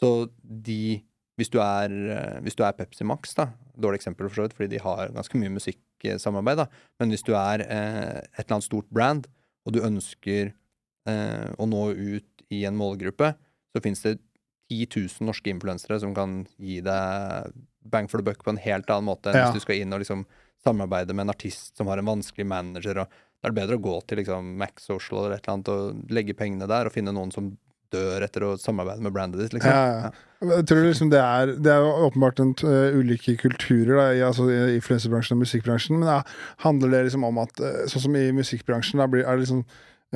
Så 0.00 0.30
de 0.42 1.02
hvis 1.40 1.48
du 1.48 1.58
er, 1.62 1.88
eh, 1.90 2.40
hvis 2.44 2.56
du 2.58 2.62
er 2.66 2.74
Pepsi 2.76 3.06
Max, 3.08 3.32
da, 3.34 3.48
dårlig 3.78 4.02
eksempel 4.02 4.28
for 4.28 4.36
så 4.36 4.46
vidt, 4.46 4.56
fordi 4.58 4.74
de 4.74 4.82
har 4.84 5.14
ganske 5.14 5.38
mye 5.40 5.54
musikksamarbeid, 6.02 6.56
da, 6.58 6.66
men 7.00 7.10
hvis 7.10 7.22
du 7.26 7.32
er 7.34 7.60
eh, 7.62 8.18
et 8.22 8.44
eller 8.44 8.56
annet 8.58 8.66
stort 8.68 8.88
brand, 8.90 9.26
og 9.66 9.72
du 9.72 9.80
ønsker 9.80 10.52
eh, 11.08 11.48
å 11.58 11.66
nå 11.68 11.82
ut 11.94 12.44
i 12.50 12.64
en 12.68 12.76
målgruppe, 12.76 13.34
så 13.72 13.82
fins 13.82 14.02
det 14.02 14.18
10 14.70 14.86
000 15.20 15.26
norske 15.28 15.50
influensere 15.52 16.00
som 16.00 16.14
kan 16.14 16.46
gi 16.58 16.80
deg 16.80 17.52
bang 17.84 18.08
for 18.08 18.18
the 18.18 18.24
buck 18.24 18.42
på 18.44 18.50
en 18.50 18.60
helt 18.62 18.88
annen 18.90 19.08
måte 19.10 19.30
enn 19.30 19.36
Ja. 19.36 19.50
hvis 19.50 19.60
du 19.60 19.64
skal 19.66 19.76
inn 19.82 19.92
og 19.92 20.00
liksom 20.00 20.24
samarbeide 20.64 21.12
med 21.14 21.26
en 21.26 21.30
artist 21.34 21.76
som 21.76 21.86
har 21.88 21.98
en 21.98 22.06
vanskelig 22.06 22.46
manager. 22.46 22.98
og 23.02 23.08
Da 23.42 23.48
er 23.48 23.52
det 23.52 23.58
bedre 23.58 23.76
å 23.76 23.82
gå 23.82 24.06
til 24.06 24.18
liksom 24.18 24.56
Max 24.56 24.84
Social 24.86 25.24
eller 25.26 25.36
et 25.36 25.42
eller 25.46 25.54
annet 25.54 25.68
og 25.68 26.10
legge 26.10 26.34
pengene 26.38 26.68
der 26.68 26.86
og 26.86 26.92
finne 26.94 27.12
noen 27.12 27.32
som 27.32 27.56
dør 27.92 28.24
etter 28.26 28.46
å 28.46 28.56
samarbeide 28.60 29.04
med 29.04 29.14
brandet 29.14 29.44
ditt. 29.44 29.56
liksom. 29.56 29.70
Ja, 29.72 30.08
ja. 30.08 30.28
Jeg 30.42 30.66
tror 30.66 30.80
liksom 30.82 31.10
det 31.12 31.20
er 31.22 31.52
Det 31.54 31.70
er 31.70 31.84
jo 31.84 32.08
åpenbart 32.08 32.40
en, 32.42 32.50
uh, 32.66 32.98
ulike 32.98 33.36
kulturer 33.38 33.94
da, 33.94 34.06
i, 34.10 34.24
altså, 34.26 34.48
i 34.50 34.74
influenserbransjen 34.80 35.36
og 35.36 35.44
musikkbransjen, 35.44 36.00
men 36.00 36.10
da 36.10 36.18
handler 36.64 36.96
det 36.96 37.06
liksom 37.06 37.28
om 37.28 37.40
at 37.44 37.62
uh, 37.62 37.84
sånn 37.90 38.06
som 38.08 38.18
i 38.18 38.26
musikkbransjen, 38.34 39.02
da 39.02 39.06
blir, 39.10 39.22
er 39.22 39.38
det 39.38 39.46
liksom 39.46 39.62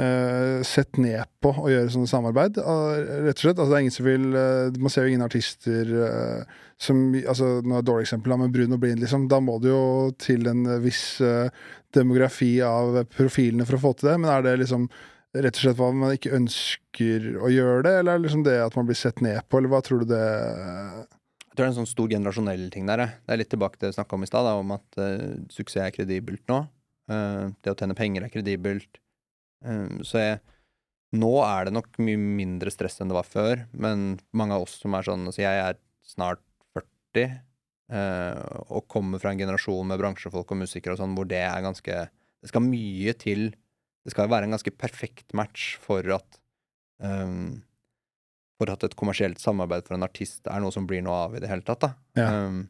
uh, 0.00 0.62
sett 0.66 0.98
ned 1.00 1.24
på 1.42 1.52
å 1.54 1.70
gjøre 1.70 1.92
sånne 1.94 2.10
samarbeid. 2.10 2.60
Uh, 2.60 3.24
rett 3.26 3.38
og 3.38 3.44
slett. 3.44 3.56
Altså, 3.56 3.70
det 3.70 3.78
er 3.78 3.84
ingen 3.86 3.96
som 3.96 4.08
vil 4.08 4.28
uh, 4.34 4.78
Man 4.82 4.92
ser 4.92 5.06
jo 5.06 5.14
ingen 5.14 5.26
artister 5.26 5.92
som 6.76 7.02
altså, 7.22 7.62
Nå 7.64 7.72
er 7.72 7.78
det 7.78 7.84
et 7.84 7.90
dårlig 7.90 8.06
eksempel, 8.08 8.36
men 8.36 8.52
Bruno 8.52 8.78
Blind, 8.80 9.00
liksom. 9.00 9.28
Da 9.32 9.40
må 9.40 9.58
det 9.62 9.72
jo 9.72 10.12
til 10.20 10.48
en 10.50 10.66
viss 10.82 11.04
demografi 11.96 12.58
av 12.66 12.98
profilene 13.14 13.64
for 13.64 13.78
å 13.78 13.84
få 13.86 13.92
til 13.96 14.10
det, 14.10 14.16
men 14.20 14.32
er 14.32 14.44
det 14.44 14.58
liksom 14.60 14.90
rett 15.44 15.59
og 15.59 15.62
slett 15.62 15.79
hva 15.79 15.90
man 15.94 16.14
ikke 16.16 16.35
ønsker 16.37 17.29
å 17.42 17.51
gjøre 17.53 17.85
det, 17.87 17.92
eller 18.01 18.14
er 18.14 18.20
det 18.20 18.27
liksom 18.27 18.44
det 18.46 18.57
at 18.62 18.77
man 18.79 18.88
blir 18.88 18.99
sett 18.99 19.22
ned 19.25 19.40
på, 19.49 19.61
eller 19.61 19.72
hva 19.72 19.83
tror 19.85 20.03
du 20.03 20.11
det 20.12 20.25
Jeg 20.25 21.53
tror 21.53 21.62
det 21.62 21.66
er 21.66 21.72
en 21.72 21.79
sånn 21.81 21.88
stor 21.90 22.11
generasjonell 22.12 22.66
ting 22.72 22.88
der. 22.88 23.05
Det 23.25 23.33
er 23.35 23.40
litt 23.40 23.53
tilbake 23.53 23.79
til 23.79 23.87
det 23.87 23.92
jeg 23.94 23.99
snakka 24.01 24.18
om 24.18 24.27
i 24.27 24.31
stad, 24.31 24.51
om 24.61 24.75
at 24.77 25.01
uh, 25.01 25.38
suksess 25.53 25.87
er 25.87 25.94
kredibelt 25.94 26.44
nå. 26.53 26.61
Uh, 27.09 27.55
det 27.64 27.72
å 27.72 27.79
tjene 27.79 27.96
penger 27.96 28.27
er 28.27 28.33
kredibelt. 28.35 29.01
Uh, 29.64 30.03
så 30.05 30.22
jeg 30.22 30.44
Nå 31.16 31.31
er 31.46 31.68
det 31.68 31.72
nok 31.77 32.01
mye 32.03 32.18
mindre 32.18 32.68
stress 32.75 32.99
enn 33.01 33.09
det 33.09 33.16
var 33.16 33.29
før, 33.31 33.61
men 33.79 34.16
mange 34.37 34.57
av 34.57 34.64
oss 34.64 34.75
som 34.83 34.92
er 34.99 35.07
sånn 35.07 35.22
Altså, 35.31 35.44
jeg 35.44 35.61
er 35.62 35.79
snart 36.05 36.42
40 36.75 37.37
eh, 37.94 38.57
og 38.75 38.88
kommer 38.90 39.22
fra 39.22 39.33
en 39.33 39.40
generasjon 39.40 39.87
med 39.88 40.01
bransjefolk 40.01 40.53
og 40.53 40.61
musikere 40.64 40.96
og 40.96 41.01
sånn, 41.01 41.14
hvor 41.16 41.29
det 41.29 41.42
er 41.46 41.64
ganske 41.64 42.07
Det 42.42 42.51
skal 42.51 42.66
mye 42.66 43.14
til 43.18 43.49
Det 44.06 44.12
skal 44.14 44.28
være 44.30 44.46
en 44.46 44.54
ganske 44.54 44.70
perfekt 44.78 45.34
match 45.34 45.74
for 45.82 46.06
at 46.14 46.38
um, 47.02 47.62
for 48.56 48.70
at 48.72 48.84
et 48.86 48.94
kommersielt 48.96 49.40
samarbeid 49.42 49.84
for 49.88 49.98
en 49.98 50.06
artist 50.06 50.46
er 50.48 50.62
noe 50.62 50.72
som 50.72 50.86
blir 50.88 51.02
noe 51.04 51.16
av 51.26 51.34
i 51.36 51.40
det 51.42 51.50
hele 51.50 51.66
tatt. 51.66 51.82
da. 51.82 51.90
Ja. 52.16 52.28
Um, 52.46 52.62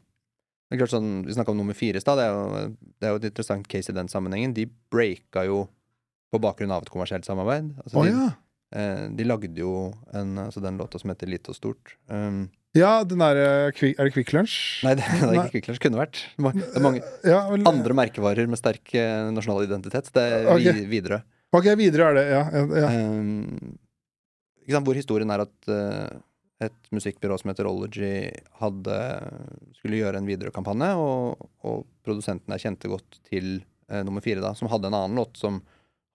det 0.67 0.75
er 0.75 0.81
klart 0.81 0.91
sånn, 0.97 1.21
Vi 1.23 1.31
snakka 1.37 1.53
om 1.53 1.61
nummer 1.61 1.77
fire 1.77 1.95
i 1.95 2.03
stad. 2.03 2.17
Det, 2.19 2.25
er 2.25 2.33
jo- 2.33 2.73
det 2.99 3.07
er 3.07 3.13
jo 3.13 3.19
et 3.21 3.27
interessant 3.29 3.67
case 3.71 3.93
i 3.93 3.95
den 3.95 4.09
sammenhengen. 4.11 4.53
De 4.57 4.65
breaka 4.91 5.45
jo 5.47 5.61
på 6.33 6.41
bakgrunn 6.43 6.73
av 6.75 6.83
et 6.83 6.89
kommersielt 6.91 7.23
samarbeid. 7.23 7.69
Altså, 7.85 8.01
oh, 8.01 8.03
de, 8.03 8.11
ja. 8.11 8.25
eh, 8.75 9.05
de 9.15 9.23
lagde 9.23 9.55
jo 9.55 9.93
en, 10.11 10.33
altså 10.43 10.59
den 10.59 10.77
låta 10.81 10.99
som 10.99 11.13
heter 11.13 11.29
Lite 11.31 11.53
og 11.53 11.55
stort. 11.55 11.93
Um, 12.11 12.49
Ja, 12.77 12.91
den 13.07 13.21
der, 13.23 13.39
Er 13.41 13.71
det 13.73 14.13
Kvikk 14.13 14.35
Lunsj? 14.35 14.57
nei, 14.85 14.93
det, 14.99 15.07
det 15.07 15.31
er 15.31 15.39
ikke 15.41 15.55
Kvikk 15.57 15.71
Lunsj. 15.71 15.81
Kunne 15.83 16.01
vært. 16.01 16.21
Det 16.37 16.77
er 16.77 16.85
mange 16.85 17.01
Ja, 17.25 17.41
vel, 17.49 17.65
andre 17.69 17.97
merkevarer 17.97 18.49
med 18.49 18.59
sterk 18.59 18.93
eh, 18.97 19.31
nasjonal 19.33 19.65
identitet. 19.65 20.11
Det 20.13 20.23
er 20.23 20.49
okay. 20.53 20.85
Widerøe. 20.91 21.23
Ok, 21.55 21.69
videre 21.79 22.09
er 22.09 22.17
det. 22.17 22.25
Ja. 22.29 22.43
ja. 22.83 22.89
Um, 23.07 23.77
ikke 24.63 24.75
sant, 24.75 24.87
hvor 24.89 24.99
historien 24.99 25.31
er 25.31 25.45
at 25.45 25.69
uh, 25.71 26.19
et 26.67 26.91
musikkbyrå 26.91 27.37
som 27.39 27.53
heter 27.53 27.69
Ology 27.69 28.27
hadde, 28.59 28.99
skulle 29.77 30.01
gjøre 30.01 30.19
en 30.19 30.27
Widerøe-kampanje, 30.27 30.91
og, 30.99 31.47
og 31.63 31.85
produsenten 32.05 32.51
jeg 32.55 32.65
kjente 32.65 32.91
godt 32.91 33.19
til 33.29 33.61
uh, 33.87 34.01
nummer 34.03 34.25
fire, 34.25 34.43
da, 34.43 34.51
som 34.59 34.69
hadde 34.71 34.91
en 34.91 34.97
annen 34.99 35.21
låt 35.21 35.39
som 35.39 35.61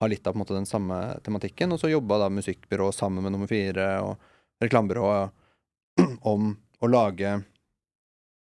har 0.03 0.11
litt 0.11 0.25
av 0.27 0.35
på 0.35 0.37
en 0.37 0.43
måte, 0.43 0.57
den 0.57 0.69
samme 0.69 0.99
tematikken. 1.25 1.73
Og 1.73 1.81
så 1.81 1.89
jobba 1.89 2.21
da 2.21 2.29
musikkbyrået 2.33 2.97
sammen 2.97 3.25
med 3.25 3.33
nummer 3.33 3.49
fire 3.49 3.87
og 4.03 4.61
reklamebyrået 4.63 5.33
om 6.33 6.53
å 6.83 6.89
lage 6.89 7.37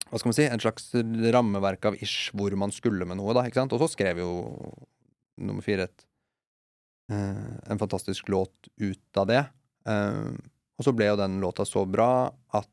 hva 0.05 0.19
skal 0.21 0.29
man 0.29 0.36
si, 0.38 0.45
en 0.47 0.62
slags 0.62 0.91
rammeverk 1.34 1.88
av 1.89 1.95
ish 2.03 2.29
hvor 2.38 2.53
man 2.60 2.71
skulle 2.71 3.08
med 3.10 3.17
noe. 3.19 3.34
da, 3.34 3.45
ikke 3.47 3.63
sant? 3.63 3.73
Og 3.73 3.81
så 3.81 3.89
skrev 3.91 4.21
jo 4.21 4.29
nummer 5.41 5.65
fire 5.65 5.89
et, 5.89 6.05
eh, 7.12 7.55
en 7.73 7.81
fantastisk 7.81 8.29
låt 8.31 8.69
ut 8.79 9.19
av 9.19 9.27
det. 9.31 9.41
Eh, 9.89 10.29
og 10.77 10.86
så 10.86 10.93
ble 10.95 11.10
jo 11.10 11.17
den 11.19 11.39
låta 11.41 11.65
så 11.67 11.84
bra 11.89 12.29
at 12.53 12.71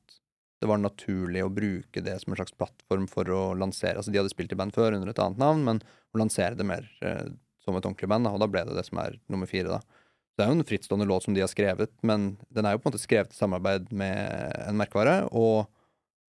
det 0.63 0.69
var 0.71 0.79
naturlig 0.79 1.43
å 1.43 1.51
bruke 1.51 2.03
det 2.05 2.15
som 2.23 2.33
en 2.33 2.39
slags 2.39 2.55
plattform 2.55 3.09
for 3.11 3.27
å 3.35 3.41
lansere 3.59 3.99
Altså, 3.99 4.13
de 4.15 4.21
hadde 4.21 4.31
spilt 4.31 4.53
i 4.55 4.59
band 4.59 4.75
før 4.77 4.95
under 4.95 5.11
et 5.11 5.19
annet 5.19 5.41
navn, 5.41 5.65
men 5.67 5.81
å 6.15 6.21
lansere 6.23 6.55
det 6.55 6.67
mer 6.69 6.87
eh, 7.03 7.33
som 7.65 7.75
et 7.75 7.83
ordentlig 7.83 8.11
band, 8.11 8.29
da, 8.29 8.35
og 8.35 8.43
da 8.43 8.51
ble 8.51 8.63
det 8.69 8.77
det 8.77 8.87
som 8.87 9.01
er 9.03 9.19
nummer 9.33 9.51
fire, 9.51 9.81
da. 9.81 10.02
Det 10.37 10.45
er 10.45 10.49
jo 10.49 10.57
en 10.57 10.65
frittstående 10.67 11.07
låt 11.09 11.27
som 11.27 11.35
de 11.37 11.43
har 11.45 11.51
skrevet, 11.53 11.93
men 12.09 12.37
den 12.49 12.65
er 12.67 12.75
jo 12.75 12.81
på 12.81 12.89
en 12.89 12.95
måte 12.95 13.03
skrevet 13.03 13.35
i 13.35 13.37
samarbeid 13.37 13.91
med 13.93 14.55
en 14.65 14.79
merkevare, 14.81 15.27
og 15.29 15.67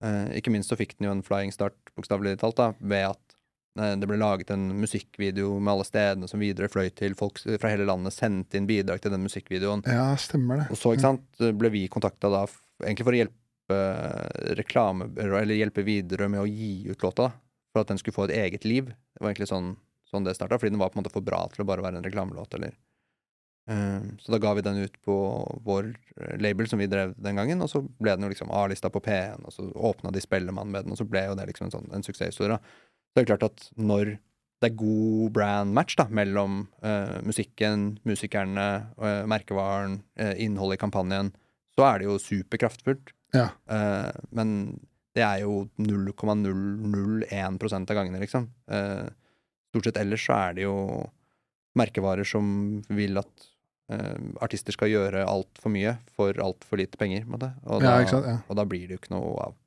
eh, 0.04 0.34
ikke 0.40 0.52
minst 0.52 0.74
så 0.74 0.78
fikk 0.80 0.98
den 0.98 1.08
jo 1.08 1.14
en 1.16 1.24
flying 1.24 1.54
start, 1.56 1.78
bokstavelig 1.96 2.36
talt, 2.42 2.60
da, 2.60 2.74
ved 2.84 3.08
at 3.14 3.38
eh, 3.80 3.94
det 4.02 4.10
ble 4.10 4.20
laget 4.20 4.52
en 4.52 4.68
musikkvideo 4.82 5.56
med 5.56 5.72
alle 5.76 5.88
stedene 5.88 6.28
som 6.28 6.44
videre 6.44 6.68
fløy 6.72 6.92
til. 6.92 7.16
Folk 7.20 7.40
fra 7.46 7.72
hele 7.72 7.88
landet 7.88 8.16
sendte 8.16 8.60
inn 8.60 8.68
bidrag 8.68 9.00
til 9.04 9.16
den 9.16 9.24
musikkvideoen. 9.24 9.88
ja, 9.88 10.12
stemmer 10.20 10.66
det. 10.66 10.70
Og 10.76 10.82
så 10.84 10.98
ikke 10.98 11.08
sant, 11.08 11.48
ble 11.64 11.72
vi 11.72 11.88
kontakta 11.92 12.34
da 12.34 12.44
egentlig 12.84 13.08
for 13.08 13.16
å 13.16 13.24
hjelpe 13.24 13.82
reklame, 14.60 15.14
eller 15.16 15.56
hjelpe 15.56 15.88
videre 15.88 16.28
med 16.28 16.44
å 16.44 16.50
gi 16.50 16.90
ut 16.92 17.08
låta. 17.08 17.32
For 17.72 17.82
at 17.82 17.90
den 17.90 17.98
skulle 18.04 18.20
få 18.20 18.28
et 18.28 18.36
eget 18.36 18.68
liv. 18.68 18.92
Det 18.92 19.24
var 19.24 19.32
egentlig 19.32 19.50
sånn, 19.50 19.78
sånn 20.12 20.28
det 20.28 20.36
starta, 20.36 20.60
fordi 20.60 20.76
den 20.76 20.84
var 20.84 20.92
på 20.92 21.00
en 21.00 21.06
måte 21.06 21.14
for 21.16 21.26
bra 21.26 21.48
til 21.56 21.64
å 21.64 21.72
bare 21.72 21.82
være 21.82 22.04
en 22.04 22.06
reklamelåt. 22.06 22.60
eller 22.60 22.76
Eh, 22.76 22.83
Så 24.20 24.32
da 24.34 24.40
ga 24.44 24.54
vi 24.58 24.64
den 24.66 24.82
ut 24.84 24.96
på 25.06 25.16
vår 25.64 25.94
eh, 26.18 26.36
label 26.42 26.68
som 26.68 26.82
vi 26.82 26.90
drev 26.92 27.14
den 27.16 27.38
gangen, 27.40 27.62
og 27.64 27.70
så 27.72 27.80
ble 27.80 28.16
den 28.18 28.28
jo 28.28 28.34
liksom 28.34 28.52
A-lista 28.52 28.92
på 28.92 29.00
P1, 29.04 29.46
og 29.48 29.56
så 29.56 29.70
åpna 29.72 30.12
de 30.12 30.24
Spellemann 30.24 30.72
med 30.74 30.84
den, 30.84 30.96
og 30.96 31.00
så 31.00 31.08
ble 31.08 31.24
jo 31.30 31.38
det 31.40 31.48
liksom 31.48 31.70
en 31.70 31.76
sånn 31.78 31.88
en 31.96 32.04
suksesshistorie. 32.04 32.60
Så 32.60 33.16
det 33.16 33.24
er 33.24 33.30
klart 33.32 33.48
at 33.48 33.68
når 33.80 34.18
det 34.64 34.70
er 34.72 34.80
god 34.80 35.32
brand 35.36 35.76
match 35.76 35.98
da, 36.00 36.06
mellom 36.08 36.62
uh, 36.86 37.20
musikken, 37.28 37.98
musikerne, 38.08 38.68
uh, 38.96 39.24
merkevaren, 39.28 39.98
uh, 40.20 40.32
innholdet 40.40 40.80
i 40.80 40.84
kampanjen, 40.86 41.34
så 41.76 41.84
er 41.90 42.00
det 42.00 42.08
jo 42.08 42.22
superkraftfullt. 42.22 43.12
Ja. 43.34 43.48
Men 44.30 44.52
det 45.18 45.24
er 45.26 45.40
jo 45.42 45.64
0,001 45.82 47.64
av 47.66 47.98
gangene, 47.98 48.20
liksom. 48.22 48.46
Stort 49.74 49.88
sett 49.88 49.98
ellers 49.98 50.22
så 50.22 50.36
er 50.38 50.54
det 50.54 50.68
jo 50.68 50.76
merkevarer 51.74 52.30
som 52.30 52.46
vil 52.94 53.18
at 53.18 53.48
artister 54.44 54.76
skal 54.76 54.92
gjøre 54.92 55.26
altfor 55.28 55.74
mye 55.74 55.96
for 56.16 56.38
altfor 56.42 56.80
lite 56.82 57.00
penger. 57.00 57.26
Og, 57.30 57.44
Ja, 57.44 57.80
da, 57.80 57.98
ikke 58.04 58.16
sant, 58.16 58.30
ja. 58.30 58.38
og 58.48 58.60
da 58.60 58.66
blir 58.70 58.88
det 58.88 58.98
jo 58.98 59.02
ikke 59.02 59.16
noe 59.16 59.34
av. 59.50 59.58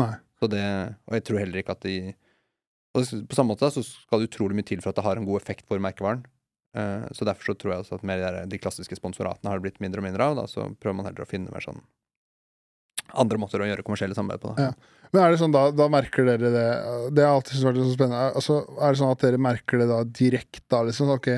Nei. 0.00 0.12
Så 0.40 0.48
det, 0.48 0.64
og 1.08 1.16
jeg 1.18 1.26
tror 1.28 1.42
heller 1.42 1.62
ikke 1.62 1.76
at 1.76 1.86
de 1.86 1.94
og 2.90 3.06
På 3.30 3.36
samme 3.38 3.52
måte 3.52 3.68
så 3.70 3.84
skal 3.86 4.18
det 4.18 4.32
utrolig 4.32 4.56
mye 4.58 4.66
til 4.66 4.80
for 4.82 4.90
at 4.90 4.96
det 4.98 5.04
har 5.06 5.18
en 5.18 5.26
god 5.28 5.38
effekt 5.38 5.68
for 5.70 5.78
merkevaren. 5.78 6.24
Uh, 6.74 7.06
så 7.14 7.26
derfor 7.26 7.52
så 7.52 7.54
tror 7.54 7.72
jeg 7.72 7.84
også 7.84 7.98
at 8.00 8.06
mer 8.06 8.18
de, 8.18 8.24
der, 8.26 8.48
de 8.50 8.58
klassiske 8.58 8.98
sponsoratene 8.98 9.50
har 9.50 9.58
det 9.58 9.68
blitt 9.68 9.78
mindre 9.82 10.02
og 10.02 10.06
mindre 10.08 10.26
av. 10.26 10.38
Da, 10.40 10.46
så 10.50 10.66
prøver 10.82 10.98
man 10.98 11.06
heller 11.06 11.22
å 11.22 11.30
finne 11.30 11.54
mer 11.54 11.62
sånn 11.62 11.78
andre 13.18 13.40
måter 13.42 13.62
å 13.62 13.68
gjøre 13.68 13.84
kommersielle 13.86 14.14
samarbeid 14.14 14.42
på. 14.42 14.52
Da. 14.54 14.68
Ja. 14.68 15.06
Men 15.10 15.22
er 15.24 15.32
det 15.32 15.40
sånn 15.40 15.54
da, 15.54 15.64
da 15.74 15.88
merker 15.90 16.26
dere 16.28 16.50
det 16.54 16.66
Det 17.16 17.24
har 17.26 17.32
alltid 17.34 17.64
vært 17.66 17.80
så 17.80 17.94
spennende. 17.94 18.26
Altså, 18.38 18.58
er 18.78 18.92
det 18.92 19.00
sånn 19.00 19.14
at 19.14 19.24
dere 19.24 19.40
merker 19.42 19.82
det 19.82 19.88
da 19.90 20.00
direkte? 20.06 20.62
Da, 20.70 20.82
liksom, 20.86 21.10
ok, 21.16 21.30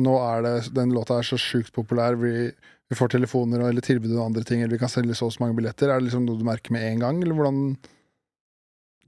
nå 0.00 0.12
er 0.24 0.42
det 0.46 0.54
den 0.76 0.92
låta 0.94 1.18
er 1.20 1.26
så 1.28 1.36
sjukt 1.40 1.72
populær, 1.76 2.14
vi, 2.16 2.48
vi 2.88 2.96
får 2.96 3.12
telefoner 3.12 3.60
eller 3.68 3.84
tilbud 3.84 4.14
og 4.16 4.24
andre 4.30 4.44
ting, 4.48 4.62
eller 4.62 4.76
vi 4.78 4.80
kan 4.80 4.88
selge 4.92 5.14
så 5.18 5.26
og 5.28 5.34
så 5.34 5.42
mange 5.44 5.56
billetter. 5.58 5.90
Er 5.92 6.00
det 6.00 6.08
liksom 6.08 6.24
noe 6.26 6.38
du 6.40 6.44
merker 6.48 6.72
med 6.72 6.86
en 6.86 7.02
gang, 7.02 7.22
eller 7.22 7.36
hvordan 7.36 7.58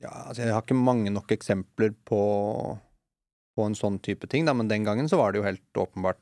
Ja, 0.05 0.11
altså 0.29 0.43
jeg 0.45 0.53
har 0.53 0.63
ikke 0.65 0.77
mange 0.77 1.09
nok 1.15 1.31
eksempler 1.33 1.95
på, 2.05 2.21
på 3.57 3.65
en 3.69 3.77
sånn 3.79 3.97
type 4.05 4.29
ting, 4.29 4.45
da, 4.45 4.53
men 4.53 4.69
den 4.69 4.85
gangen 4.85 5.09
så 5.09 5.17
var 5.21 5.33
det 5.33 5.41
jo 5.41 5.47
helt 5.49 5.81
åpenbart. 5.87 6.21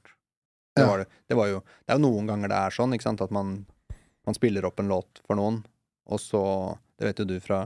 Det, 0.77 0.83
Ja. 0.83 0.89
var 0.89 0.99
det, 1.03 1.07
det, 1.29 1.37
var 1.37 1.49
jo, 1.51 1.59
det 1.85 1.93
er 1.93 1.99
jo 1.99 2.05
noen 2.07 2.29
ganger 2.31 2.49
det 2.49 2.57
er 2.63 2.71
sånn, 2.79 2.95
ikke 2.95 3.09
sant, 3.11 3.21
at 3.21 3.33
man, 3.35 3.67
man 4.25 4.37
spiller 4.39 4.65
opp 4.65 4.79
en 4.81 4.89
låt 4.89 5.21
for 5.27 5.37
noen, 5.37 5.65
og 6.07 6.21
så 6.23 6.43
Det 7.03 7.09
vet 7.09 7.19
jo 7.19 7.25
du 7.27 7.41
fra, 7.43 7.65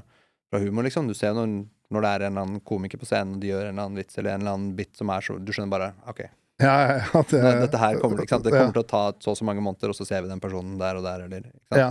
fra 0.48 0.58
humor, 0.62 0.86
liksom. 0.86 1.06
Du 1.10 1.12
ser 1.14 1.34
når, 1.36 1.50
når 1.92 2.00
det 2.02 2.08
er 2.10 2.22
en 2.24 2.30
eller 2.32 2.46
annen 2.46 2.60
komiker 2.64 2.96
på 2.96 3.04
scenen, 3.04 3.34
og 3.36 3.42
de 3.42 3.50
gjør 3.50 3.66
en 3.66 3.74
eller 3.74 3.84
annen 3.90 3.98
vits 4.00 4.16
eller 4.16 4.32
en 4.32 4.40
eller 4.40 4.54
annen 4.56 4.70
bit 4.78 4.96
som 4.96 5.10
er 5.12 5.20
så 5.26 5.36
Du 5.36 5.52
skjønner 5.52 5.74
bare 5.74 5.88
OK, 6.08 6.22
Ja, 6.62 6.74
ja, 6.88 7.22
det, 7.28 7.40
dette 7.66 7.80
her 7.80 7.98
kommer? 8.00 8.22
Det 8.24 8.52
ja. 8.54 8.64
til 8.72 8.80
å 8.80 8.88
ta 8.88 9.02
så 9.20 9.34
og 9.34 9.36
så 9.36 9.44
mange 9.44 9.60
måneder, 9.64 9.92
og 9.92 9.98
så 9.98 10.06
ser 10.08 10.24
vi 10.24 10.30
den 10.30 10.40
personen 10.40 10.78
der 10.80 10.96
og 10.96 11.04
der, 11.04 11.26
eller? 11.26 11.48
Ja. 11.76 11.90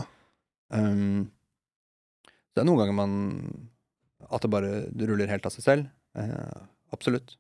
Um, 0.74 1.28
det 2.56 2.64
er 2.64 2.66
noen 2.66 2.80
ganger 2.82 2.96
man 2.98 3.12
At 4.34 4.42
det 4.42 4.50
bare 4.50 4.70
ruller 5.06 5.30
helt 5.30 5.46
av 5.46 5.54
seg 5.54 5.66
selv. 5.68 5.92
Uh, 6.18 6.66
absolutt. 6.96 7.36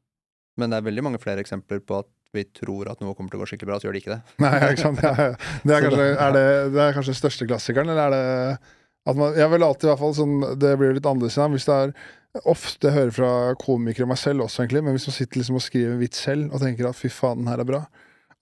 Men 0.59 0.69
det 0.69 0.78
er 0.78 0.86
veldig 0.86 1.05
mange 1.07 1.21
flere 1.23 1.41
eksempler 1.41 1.82
på 1.82 2.03
at 2.03 2.11
vi 2.36 2.43
tror 2.51 2.91
at 2.91 3.01
noe 3.01 3.15
kommer 3.15 3.32
til 3.32 3.39
å 3.39 3.45
gå 3.45 3.47
skikkelig 3.49 3.71
bra, 3.71 3.80
så 3.80 3.88
gjør 3.88 3.95
det 3.95 4.01
ikke 4.03 4.13
det. 4.13 4.36
Nei, 4.43 4.53
ikke 4.67 4.84
sant. 4.84 5.01
Ja. 5.01 5.30
Det, 5.63 5.71
er 5.71 5.84
kanskje, 5.88 6.07
er 6.11 6.36
det, 6.36 6.45
det 6.76 6.84
er 6.84 6.97
kanskje 6.97 7.13
den 7.13 7.21
største 7.21 7.47
klassikeren, 7.49 7.91
eller 7.93 8.05
er 8.05 8.15
det 8.15 8.76
At 9.05 9.17
man, 9.19 9.36
jeg 9.38 9.49
vil 9.53 9.65
alltid 9.65 9.88
i 9.88 9.91
hvert 9.91 10.01
fall 10.01 10.15
sånn 10.17 10.36
Det 10.61 10.71
blir 10.82 10.95
litt 10.97 11.09
annerledes 11.09 11.38
igjen. 11.38 11.55
Hvis 11.55 11.67
det 11.69 11.80
er 11.80 11.95
Ofte 12.43 12.91
hører 12.91 13.13
fra 13.15 13.29
komikere, 13.61 14.07
meg 14.09 14.19
selv 14.19 14.45
også, 14.45 14.63
egentlig, 14.63 14.83
men 14.83 14.97
hvis 14.97 15.07
man 15.07 15.15
sitter 15.15 15.39
liksom 15.39 15.59
og 15.59 15.63
skriver 15.63 15.93
en 15.93 16.01
vits 16.01 16.23
selv 16.25 16.51
og 16.51 16.63
tenker 16.63 16.89
at 16.89 16.97
fy 16.99 17.11
faen, 17.13 17.41
den 17.41 17.51
her 17.51 17.63
er 17.63 17.69
bra, 17.69 17.83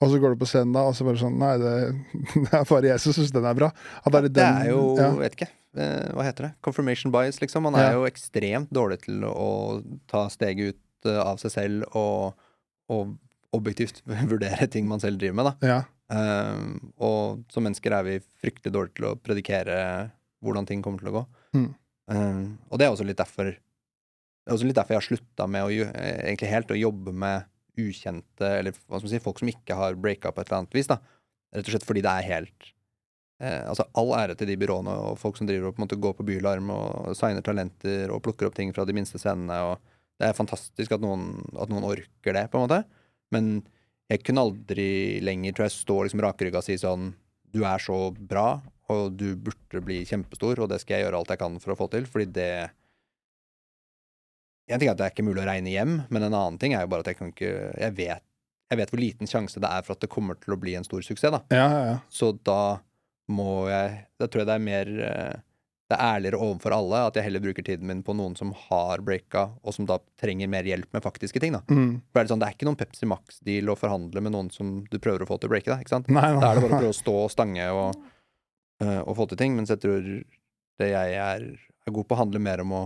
og 0.03 0.11
så 0.11 0.19
går 0.19 0.33
du 0.33 0.41
på 0.41 0.47
scenen 0.49 0.73
da, 0.75 0.85
og 0.89 0.95
så 0.97 1.05
bare 1.07 1.19
sånn 1.21 1.35
Nei, 1.39 1.53
det, 1.61 1.73
det 2.45 2.53
er 2.57 2.65
bare 2.67 2.89
jeg 2.89 3.03
som 3.03 3.15
syns 3.15 3.33
den 3.35 3.47
er 3.47 3.57
bra. 3.57 3.69
Det, 4.05 4.19
er, 4.19 4.29
det 4.35 4.47
er 4.47 4.71
jo, 4.71 4.81
ja. 4.99 5.09
vet 5.19 5.37
ikke, 5.37 5.49
eh, 5.79 6.09
hva 6.15 6.25
heter 6.27 6.49
det? 6.49 6.53
Confirmation 6.65 7.13
bias, 7.13 7.39
liksom. 7.43 7.67
Man 7.69 7.77
er 7.79 7.91
ja. 7.91 7.99
jo 7.99 8.07
ekstremt 8.09 8.73
dårlig 8.73 9.03
til 9.05 9.23
å 9.29 9.51
ta 10.11 10.25
steget 10.33 10.73
ut 10.73 11.09
eh, 11.09 11.21
av 11.23 11.39
seg 11.41 11.55
selv 11.55 11.99
og, 11.99 12.33
og 12.91 13.15
objektivt 13.55 14.03
vurdere 14.31 14.67
ting 14.71 14.89
man 14.89 15.03
selv 15.03 15.21
driver 15.21 15.39
med, 15.39 15.51
da. 15.51 15.73
Ja. 15.73 15.81
Um, 16.13 16.91
og 17.01 17.45
som 17.49 17.63
mennesker 17.65 17.93
er 17.95 18.05
vi 18.05 18.17
fryktelig 18.43 18.73
dårlige 18.75 18.99
til 18.99 19.07
å 19.09 19.15
predikere 19.17 19.77
hvordan 20.43 20.67
ting 20.67 20.83
kommer 20.83 21.01
til 21.01 21.13
å 21.13 21.15
gå. 21.15 21.23
Mm. 21.55 21.69
Um, 22.11 22.41
og 22.67 22.79
det 22.79 22.85
er 22.85 22.93
også 22.93 23.07
litt 23.07 23.21
derfor 23.21 23.53
det 24.43 24.51
er 24.51 24.57
også 24.57 24.67
litt 24.67 24.75
derfor 24.75 24.95
jeg 24.95 24.99
har 24.99 25.07
slutta 25.07 25.47
med 25.47 25.65
å, 25.65 25.89
egentlig 25.95 26.51
helt 26.51 26.71
å 26.75 26.77
jobbe 26.77 27.13
med 27.15 27.49
ukjente, 27.79 28.47
eller 28.59 28.75
hva 28.75 28.99
skal 28.99 29.07
man 29.07 29.13
si, 29.13 29.23
folk 29.23 29.39
som 29.39 29.49
ikke 29.49 29.77
har 29.79 29.97
breaka 29.97 30.33
på 30.33 30.43
et 30.43 30.49
eller 30.49 30.63
annet 30.63 30.75
vis. 30.77 30.89
da. 30.91 30.99
Rett 31.53 31.69
og 31.69 31.75
slett 31.75 31.85
fordi 31.87 32.03
det 32.03 32.11
er 32.11 32.25
helt 32.25 32.67
eh, 33.41 33.61
Altså 33.69 33.85
all 33.99 34.11
ære 34.17 34.35
til 34.37 34.49
de 34.49 34.57
byråene 34.57 34.93
og 35.05 35.19
folk 35.21 35.37
som 35.37 35.47
driver 35.49 35.69
og 35.69 35.75
på 35.75 35.81
en 35.81 35.85
måte 35.85 35.99
går 36.01 36.15
på 36.17 36.25
bylarm 36.27 36.71
og 36.73 37.13
signer 37.17 37.45
talenter 37.45 38.11
og 38.13 38.23
plukker 38.25 38.49
opp 38.49 38.57
ting 38.57 38.73
fra 38.75 38.85
de 38.89 38.95
minste 38.97 39.21
scenene. 39.21 39.59
og 39.69 40.19
Det 40.19 40.27
er 40.27 40.37
fantastisk 40.37 40.97
at 40.97 41.03
noen, 41.03 41.31
at 41.53 41.71
noen 41.71 41.87
orker 41.87 42.35
det, 42.35 42.47
på 42.51 42.59
en 42.59 42.67
måte. 42.67 42.83
Men 43.33 43.53
jeg 44.11 44.25
kunne 44.27 44.43
aldri 44.43 44.89
lenger 45.23 45.55
tror 45.55 45.69
jeg, 45.69 45.77
stå 45.79 45.99
liksom 46.03 46.23
rakrygga 46.25 46.59
og 46.59 46.67
si 46.67 46.77
sånn 46.81 47.13
Du 47.53 47.63
er 47.69 47.81
så 47.81 48.09
bra, 48.17 48.57
og 48.91 49.13
du 49.15 49.35
burde 49.39 49.81
bli 49.85 50.01
kjempestor, 50.09 50.59
og 50.59 50.71
det 50.71 50.81
skal 50.81 50.97
jeg 50.97 51.07
gjøre 51.07 51.21
alt 51.21 51.31
jeg 51.31 51.41
kan 51.41 51.59
for 51.61 51.73
å 51.73 51.79
få 51.79 51.87
til, 51.93 52.09
fordi 52.09 52.31
det 52.33 52.53
en 54.71 54.79
ting 54.79 54.87
er 54.87 54.93
at 54.93 54.99
det 54.99 55.07
er 55.07 55.13
ikke 55.15 55.25
mulig 55.27 55.43
å 55.43 55.47
regne 55.47 55.73
hjem, 55.73 55.97
men 56.07 56.23
en 56.23 56.31
annen 56.31 56.59
ting 56.61 56.75
er 56.75 56.85
jo 56.85 56.91
bare 56.93 57.03
at 57.03 57.11
jeg 57.11 57.19
kan 57.19 57.31
ikke 57.33 57.51
Jeg 57.51 57.95
vet, 57.97 58.23
jeg 58.71 58.79
vet 58.79 58.93
hvor 58.93 59.01
liten 59.01 59.29
sjanse 59.29 59.61
det 59.61 59.69
er 59.69 59.85
for 59.85 59.97
at 59.97 60.03
det 60.03 60.11
kommer 60.11 60.39
til 60.39 60.55
å 60.55 60.59
bli 60.59 60.75
en 60.79 60.87
stor 60.87 61.03
suksess, 61.03 61.33
da. 61.35 61.41
Ja, 61.53 61.65
ja, 61.67 61.81
ja. 61.91 61.97
Så 62.13 62.31
da 62.47 62.79
må 63.31 63.65
jeg 63.71 64.05
Da 64.19 64.27
tror 64.27 64.43
jeg 64.43 64.49
det 64.49 64.55
er 64.55 64.63
mer 64.63 64.93
eh, 65.07 65.41
Det 65.91 65.97
er 65.97 66.15
ærligere 66.17 66.39
overfor 66.39 66.75
alle 66.75 67.03
at 67.09 67.19
jeg 67.19 67.27
heller 67.27 67.43
bruker 67.43 67.65
tiden 67.67 67.89
min 67.89 68.01
på 68.07 68.15
noen 68.17 68.37
som 68.39 68.53
har 68.69 69.03
breaka, 69.05 69.49
og 69.61 69.75
som 69.75 69.87
da 69.89 69.99
trenger 70.19 70.49
mer 70.51 70.67
hjelp 70.67 70.95
med 70.95 71.03
faktiske 71.03 71.43
ting, 71.43 71.53
da. 71.53 71.61
Mm. 71.67 71.99
For 72.09 72.21
er 72.21 72.25
det, 72.25 72.31
sånn, 72.31 72.41
det 72.41 72.47
er 72.47 72.55
ikke 72.55 72.69
noen 72.69 72.79
Pepsi 72.79 73.09
Max-deal 73.11 73.69
å 73.69 73.75
forhandle 73.77 74.23
med 74.23 74.33
noen 74.33 74.49
som 74.53 74.79
du 74.89 74.97
prøver 75.03 75.25
å 75.25 75.27
få 75.29 75.37
til 75.37 75.51
å 75.51 75.53
breake, 75.53 75.69
da. 75.69 75.77
Ikke 75.83 75.93
sant? 75.93 76.09
Nei, 76.09 76.23
nei. 76.31 76.39
Da 76.41 76.49
er 76.49 76.57
det 76.57 76.63
bare 76.63 76.79
å 76.79 76.81
prøve 76.81 76.95
å 76.95 76.97
stå 76.97 77.13
og 77.25 77.29
stange 77.35 77.67
og, 77.75 77.99
uh, 78.81 79.01
og 79.03 79.13
få 79.19 79.27
til 79.29 79.41
ting. 79.43 79.59
Mens 79.59 79.75
jeg 79.75 79.83
tror 79.83 80.07
det 80.81 80.89
jeg 80.89 81.19
er, 81.27 81.45
er 81.59 81.95
god 81.99 82.09
på, 82.09 82.17
handler 82.23 82.45
mer 82.47 82.63
om 82.63 82.73
å 82.79 82.83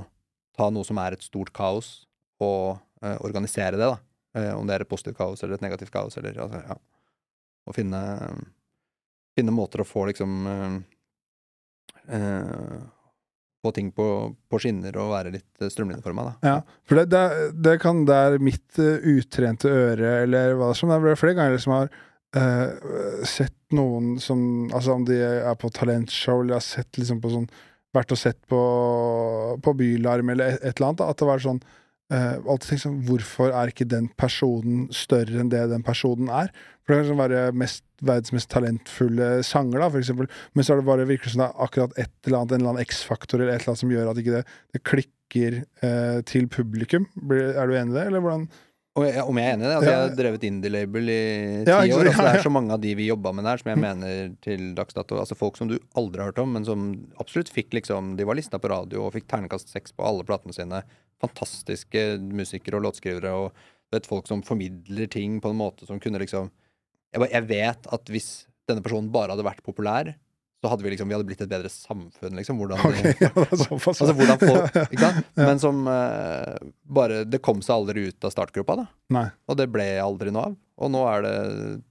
ta 0.58 0.70
noe 0.74 0.88
som 0.88 0.99
er 1.01 1.16
et 1.16 1.26
stort 1.26 1.53
kaos, 1.55 2.08
og 2.43 2.78
uh, 3.03 3.18
organisere 3.26 3.78
det, 3.78 3.86
da. 3.86 3.97
Uh, 4.38 4.53
om 4.58 4.68
det 4.68 4.76
er 4.76 4.86
et 4.86 4.91
positivt 4.91 5.18
kaos 5.20 5.41
eller 5.43 5.58
et 5.58 5.66
negativt 5.66 5.93
kaos, 5.93 6.18
eller 6.20 6.38
altså, 6.45 6.62
ja. 6.66 6.78
Og 7.68 7.76
finne, 7.76 8.01
finne 9.36 9.55
måter 9.55 9.84
å 9.84 9.88
få 9.88 10.08
liksom 10.12 10.45
uh, 10.47 10.78
Få 13.66 13.72
ting 13.74 13.89
på, 13.91 14.05
på, 14.47 14.60
skinner 14.62 14.95
og 15.01 15.10
være 15.12 15.32
litt 15.34 15.64
strømlinjeforma, 15.74 16.24
da. 16.24 16.34
Ja, 16.45 16.82
for 16.88 17.01
det, 17.01 17.08
det, 17.12 17.47
det 17.66 17.74
kan 17.82 18.03
Det 18.08 18.16
er 18.16 18.38
mitt 18.39 18.78
utrente 18.80 19.68
øre, 19.68 20.12
eller 20.22 20.53
hva 20.55 20.70
som 20.78 20.93
det 20.93 20.99
er 21.01 21.20
flere 21.20 21.36
ganger 21.36 21.60
som 21.60 21.74
har 21.74 21.89
sett 23.28 23.58
noen 23.74 24.20
som 24.22 24.39
Altså 24.76 24.93
om 24.93 25.03
de 25.08 25.18
er 25.20 25.58
på 25.60 25.72
talentshow, 25.74 26.43
eller 26.43 26.60
har 26.60 26.64
sett 26.64 27.01
liksom 27.01 27.20
på 27.24 27.34
sånn 27.34 27.49
vært 27.96 28.14
og 28.14 28.20
sett 28.20 28.40
på, 28.52 28.62
på 29.64 29.76
Bylarm 29.80 30.34
eller 30.34 30.56
et, 30.56 30.64
et, 30.64 30.78
eller 30.78 30.92
annet, 30.92 31.06
at 31.08 31.22
det 31.22 31.30
var 31.30 31.44
sånn 31.44 31.62
Uh, 32.08 32.38
alltid 32.48 32.70
tenkt 32.70 32.82
sånn, 32.86 33.00
Hvorfor 33.04 33.52
er 33.52 33.68
ikke 33.68 33.84
den 33.92 34.06
personen 34.16 34.86
større 34.96 35.42
enn 35.42 35.50
det 35.52 35.66
den 35.68 35.84
personen 35.84 36.30
er? 36.32 36.54
For 36.80 36.94
Det 36.94 36.96
kan 36.96 37.02
liksom 37.04 37.20
være 37.20 37.42
mest, 37.52 37.84
verdens 38.00 38.32
mest 38.32 38.48
talentfulle 38.54 39.28
sanger, 39.44 39.82
da, 39.84 39.90
for 39.92 40.00
eksempel. 40.00 40.30
Men 40.56 40.64
så 40.64 40.72
er 40.72 40.80
det 40.80 40.88
bare 40.88 41.08
virkelig 41.10 41.34
som 41.34 41.44
det 41.44 41.50
er 41.50 41.66
akkurat 41.66 42.00
et 42.00 42.14
eller 42.24 42.38
annet, 42.40 42.54
en 42.54 42.62
eller 42.62 42.72
annen 42.72 42.86
X-faktor 42.88 43.42
eller 43.42 43.52
et 43.52 43.60
eller 43.60 43.74
annet 43.74 43.82
som 43.84 43.92
gjør 43.92 44.12
at 44.14 44.22
ikke 44.24 44.38
det, 44.38 44.44
det 44.72 44.84
klikker 44.88 45.60
uh, 45.84 46.22
til 46.32 46.48
publikum. 46.48 47.10
Er 47.28 47.68
du 47.68 47.76
enig 47.76 47.92
i 47.92 47.98
det, 47.98 48.08
eller 48.08 48.24
hvordan? 48.24 48.48
Om 48.98 49.06
jeg, 49.06 49.24
om 49.30 49.38
jeg 49.38 49.45
er 49.45 49.56
enig 49.56 49.66
i 49.66 49.68
det? 49.68 49.76
Altså. 49.78 49.91
Jeg 49.91 50.02
har 50.02 50.14
drevet 50.18 50.45
indie-label 50.48 51.12
i 51.14 51.22
ti 51.68 51.70
ja, 51.70 51.78
år. 51.78 52.08
Altså, 52.10 52.26
det 52.26 52.32
er 52.32 52.45
så 52.48 52.52
mange 52.54 52.74
av 52.74 52.82
de 52.82 52.93
vi 52.98 53.10
jobba 53.12 53.34
med 53.38 53.45
der, 53.45 53.62
som 53.62 53.70
jeg 53.70 53.82
mener 53.84 54.32
til 54.41 54.64
dags 54.78 54.98
dato 54.98 55.20
Altså 55.22 55.38
folk 55.38 55.60
som 55.60 55.70
du 55.70 55.76
aldri 56.00 56.24
har 56.24 56.32
hørt 56.32 56.41
om, 56.41 56.56
men 56.58 56.66
som 56.66 56.88
absolutt 57.22 57.52
fikk 57.54 57.78
liksom 57.78 58.16
De 58.18 58.26
var 58.26 58.39
lista 58.39 58.58
på 58.62 58.72
radio 58.74 59.06
og 59.06 59.14
fikk 59.14 59.30
ternekast 59.30 59.70
seks 59.74 59.93
på 59.93 60.06
alle 60.08 60.26
platene 60.26 60.56
sine. 60.56 60.82
Fantastiske 61.22 62.08
musikere 62.26 62.80
og 62.80 62.88
låtskrivere 62.88 63.36
og 63.38 63.64
vet, 63.93 64.10
folk 64.10 64.28
som 64.30 64.41
formidler 64.45 65.10
ting 65.14 65.38
på 65.43 65.54
en 65.54 65.62
måte 65.62 65.88
som 65.88 66.02
kunne 66.02 66.22
liksom 66.24 66.50
jeg, 67.14 67.30
jeg 67.32 67.45
vet 67.48 67.88
at 67.93 68.12
hvis 68.12 68.32
denne 68.68 68.84
personen 68.84 69.14
bare 69.14 69.32
hadde 69.32 69.45
vært 69.48 69.64
populær, 69.66 70.12
så 70.58 70.72
hadde 70.72 70.84
vi 70.84 70.89
liksom, 70.89 71.10
vi 71.10 71.14
hadde 71.14 71.28
blitt 71.28 71.41
et 71.45 71.49
bedre 71.51 71.70
samfunn, 71.70 72.38
liksom. 72.39 72.58
Hvordan, 72.58 72.82
okay, 72.89 73.14
ja, 73.26 73.30
altså, 73.36 73.78
hvordan 73.78 74.39
folk, 74.41 74.80
ikke 74.93 75.01
sant? 75.03 75.28
Men 75.38 75.62
som 75.62 75.84
uh, 75.86 76.55
bare 76.82 77.22
Det 77.30 77.41
kom 77.45 77.62
seg 77.66 77.76
aldri 77.76 78.08
ut 78.10 78.26
av 78.26 78.34
startgruppa, 78.34 78.80
da. 78.80 78.88
Nei. 79.14 79.28
Og 79.45 79.60
det 79.60 79.70
ble 79.74 79.86
aldri 80.01 80.34
noe 80.34 80.49
av. 80.49 80.58
Og 80.78 80.91
nå 80.93 81.03
er 81.10 81.24
det 81.26 81.36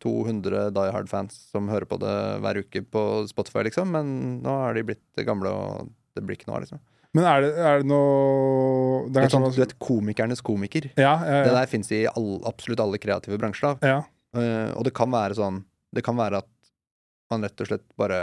200 0.02 0.68
Die 0.74 0.90
Hard-fans 0.94 1.38
som 1.52 1.70
hører 1.70 1.86
på 1.90 1.98
det 2.02 2.16
hver 2.42 2.60
uke 2.62 2.82
på 2.82 3.02
Spotify, 3.30 3.64
liksom. 3.68 3.94
Men 3.94 4.10
nå 4.42 4.58
er 4.66 4.78
de 4.78 4.84
blitt 4.90 5.26
gamle, 5.26 5.50
og 5.50 5.92
det 6.18 6.24
blir 6.26 6.38
ikke 6.38 6.50
noe 6.50 6.58
av, 6.58 6.66
liksom. 6.66 6.82
Men 7.16 7.26
er 7.30 7.44
det, 7.44 7.50
er 7.56 7.80
det 7.80 7.88
noe 7.88 9.06
det 9.14 9.22
er 9.22 9.32
sånn, 9.32 9.46
Du 9.54 9.62
vet, 9.62 9.76
komikernes 9.80 10.42
komiker. 10.44 10.90
Ja, 10.98 11.14
ja, 11.22 11.44
det 11.46 11.54
der 11.54 11.70
fins 11.70 11.88
i 11.94 12.02
all, 12.10 12.34
absolutt 12.48 12.82
alle 12.82 13.00
kreative 13.00 13.38
bransjer. 13.40 13.78
Da. 13.78 14.00
Uh, 14.36 14.74
og 14.74 14.84
det 14.84 14.92
kan 14.92 15.08
være 15.08 15.38
sånn 15.38 15.62
Det 15.96 16.02
kan 16.04 16.18
være 16.18 16.42
at 16.42 16.50
man 17.32 17.46
rett 17.46 17.62
og 17.62 17.70
slett 17.70 17.86
bare 17.98 18.18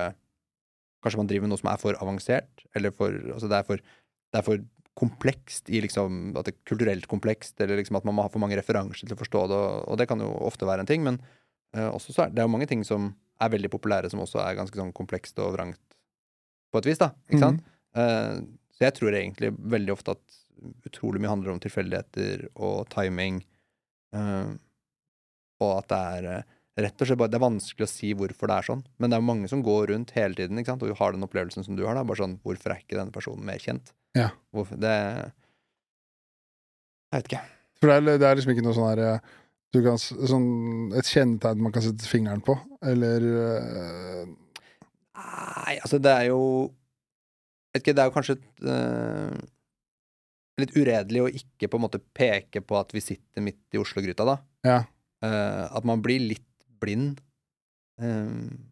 Kanskje 1.04 1.20
man 1.20 1.30
driver 1.30 1.46
med 1.46 1.54
noe 1.54 1.62
som 1.62 1.70
er 1.72 1.82
for 1.82 2.00
avansert, 2.00 2.66
eller 2.78 2.94
for 2.96 3.16
Altså 3.36 3.50
det 3.52 3.60
er 3.60 3.68
for, 3.68 3.84
det 3.84 4.40
er 4.40 4.48
for 4.48 4.64
komplekst 5.00 5.72
i 5.74 5.82
liksom 5.84 6.36
At 6.38 6.48
det 6.48 6.54
er 6.54 6.70
kulturelt 6.70 7.08
komplekst, 7.12 7.58
eller 7.62 7.80
liksom 7.80 7.98
at 8.00 8.08
man 8.08 8.18
må 8.18 8.26
ha 8.26 8.32
for 8.32 8.44
mange 8.44 8.58
referanser 8.60 9.08
til 9.08 9.18
å 9.18 9.22
forstå 9.22 9.46
det, 9.52 9.62
og, 9.90 9.98
det 10.00 10.08
kan 10.10 10.22
jo 10.24 10.30
ofte 10.48 10.70
være 10.70 10.86
en 10.86 10.90
ting, 10.90 11.06
men 11.06 11.20
uh, 11.78 11.90
også 11.90 12.16
så 12.16 12.26
er 12.26 12.34
det 12.34 12.44
er 12.44 12.50
jo 12.50 12.54
mange 12.56 12.70
ting 12.70 12.86
som 12.88 13.12
er 13.42 13.52
veldig 13.54 13.72
populære, 13.74 14.12
som 14.14 14.22
også 14.24 14.42
er 14.44 14.60
ganske 14.60 14.78
sånn 14.78 14.94
komplekst 14.96 15.40
og 15.44 15.56
vrangt 15.58 15.98
på 16.72 16.82
et 16.82 16.90
vis, 16.90 17.02
da. 17.02 17.12
Ikke 17.28 17.42
sant? 17.42 17.66
Mm. 17.66 17.98
Uh, 17.98 18.70
så 18.74 18.88
jeg 18.88 18.98
tror 18.98 19.18
egentlig 19.18 19.52
veldig 19.58 19.94
ofte 19.94 20.16
at 20.16 20.40
utrolig 20.88 21.22
mye 21.22 21.34
handler 21.34 21.56
om 21.56 21.62
tilfeldigheter 21.62 22.48
og 22.54 22.86
timing, 22.94 23.42
uh, 24.16 24.54
og 25.64 25.72
at 25.80 25.90
det 25.90 26.04
er 26.20 26.30
rett 26.80 27.02
og 27.02 27.08
slett 27.08 27.20
bare, 27.20 27.30
Det 27.30 27.38
er 27.38 27.46
vanskelig 27.46 27.86
å 27.86 27.92
si 27.92 28.14
hvorfor 28.18 28.50
det 28.50 28.56
er 28.58 28.68
sånn, 28.70 28.84
men 28.98 29.12
det 29.12 29.18
er 29.18 29.26
mange 29.26 29.50
som 29.52 29.62
går 29.66 29.92
rundt 29.94 30.14
hele 30.18 30.38
tiden 30.38 30.58
ikke 30.58 30.74
sant? 30.74 30.86
og 30.86 30.98
har 30.98 31.14
den 31.14 31.26
opplevelsen 31.26 31.66
som 31.68 31.78
du 31.78 31.86
har. 31.86 31.96
da, 31.98 32.06
bare 32.08 32.24
sånn, 32.24 32.40
Hvorfor 32.46 32.74
er 32.74 32.82
ikke 32.82 32.98
denne 32.98 33.14
personen 33.14 33.46
mer 33.46 33.62
kjent? 33.62 33.94
Ja. 34.18 34.32
Hvorfor, 34.54 34.80
det 34.82 34.94
Jeg 37.14 37.20
vet 37.20 37.32
ikke. 37.32 37.44
For 37.80 37.92
det 37.92 37.96
er, 37.98 38.20
det 38.22 38.28
er 38.28 38.38
liksom 38.40 38.54
ikke 38.56 38.66
noe 38.66 38.78
sånn 38.78 38.92
her 38.94 39.24
du 39.74 39.82
kan, 39.82 39.98
sånn, 39.98 40.94
Et 41.00 41.10
kjennetegn 41.10 41.62
man 41.66 41.74
kan 41.74 41.82
sette 41.86 42.06
fingeren 42.06 42.44
på, 42.46 42.56
eller 42.86 43.26
uh... 43.26 44.24
Nei, 45.14 45.80
altså 45.80 45.98
det 46.02 46.12
er 46.14 46.28
jo 46.30 46.42
vet 47.74 47.82
ikke, 47.82 47.96
Det 47.98 48.04
er 48.04 48.10
jo 48.10 48.14
kanskje 48.14 48.36
et, 48.38 48.48
uh, 48.70 49.34
litt 50.62 50.76
uredelig 50.78 51.24
å 51.24 51.32
ikke 51.42 51.70
på 51.72 51.80
en 51.80 51.86
måte 51.88 52.02
peke 52.14 52.62
på 52.62 52.78
at 52.78 52.94
vi 52.94 53.02
sitter 53.02 53.46
midt 53.46 53.74
i 53.74 53.82
Oslo-gryta, 53.82 54.28
da. 54.30 54.38
Ja. 54.68 54.80
Uh, 55.26 55.66
at 55.74 55.88
man 55.88 56.04
blir 56.06 56.22
litt 56.22 56.46
blind. 56.84 57.22
Um, 58.02 58.70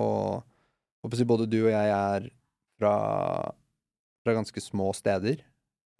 og, 0.00 0.42
og 1.02 1.16
både 1.28 1.48
du 1.50 1.60
og 1.64 1.72
jeg 1.72 1.92
er 1.92 2.28
fra, 2.80 2.94
fra 4.24 4.36
ganske 4.36 4.64
små 4.64 4.90
steder. 4.96 5.42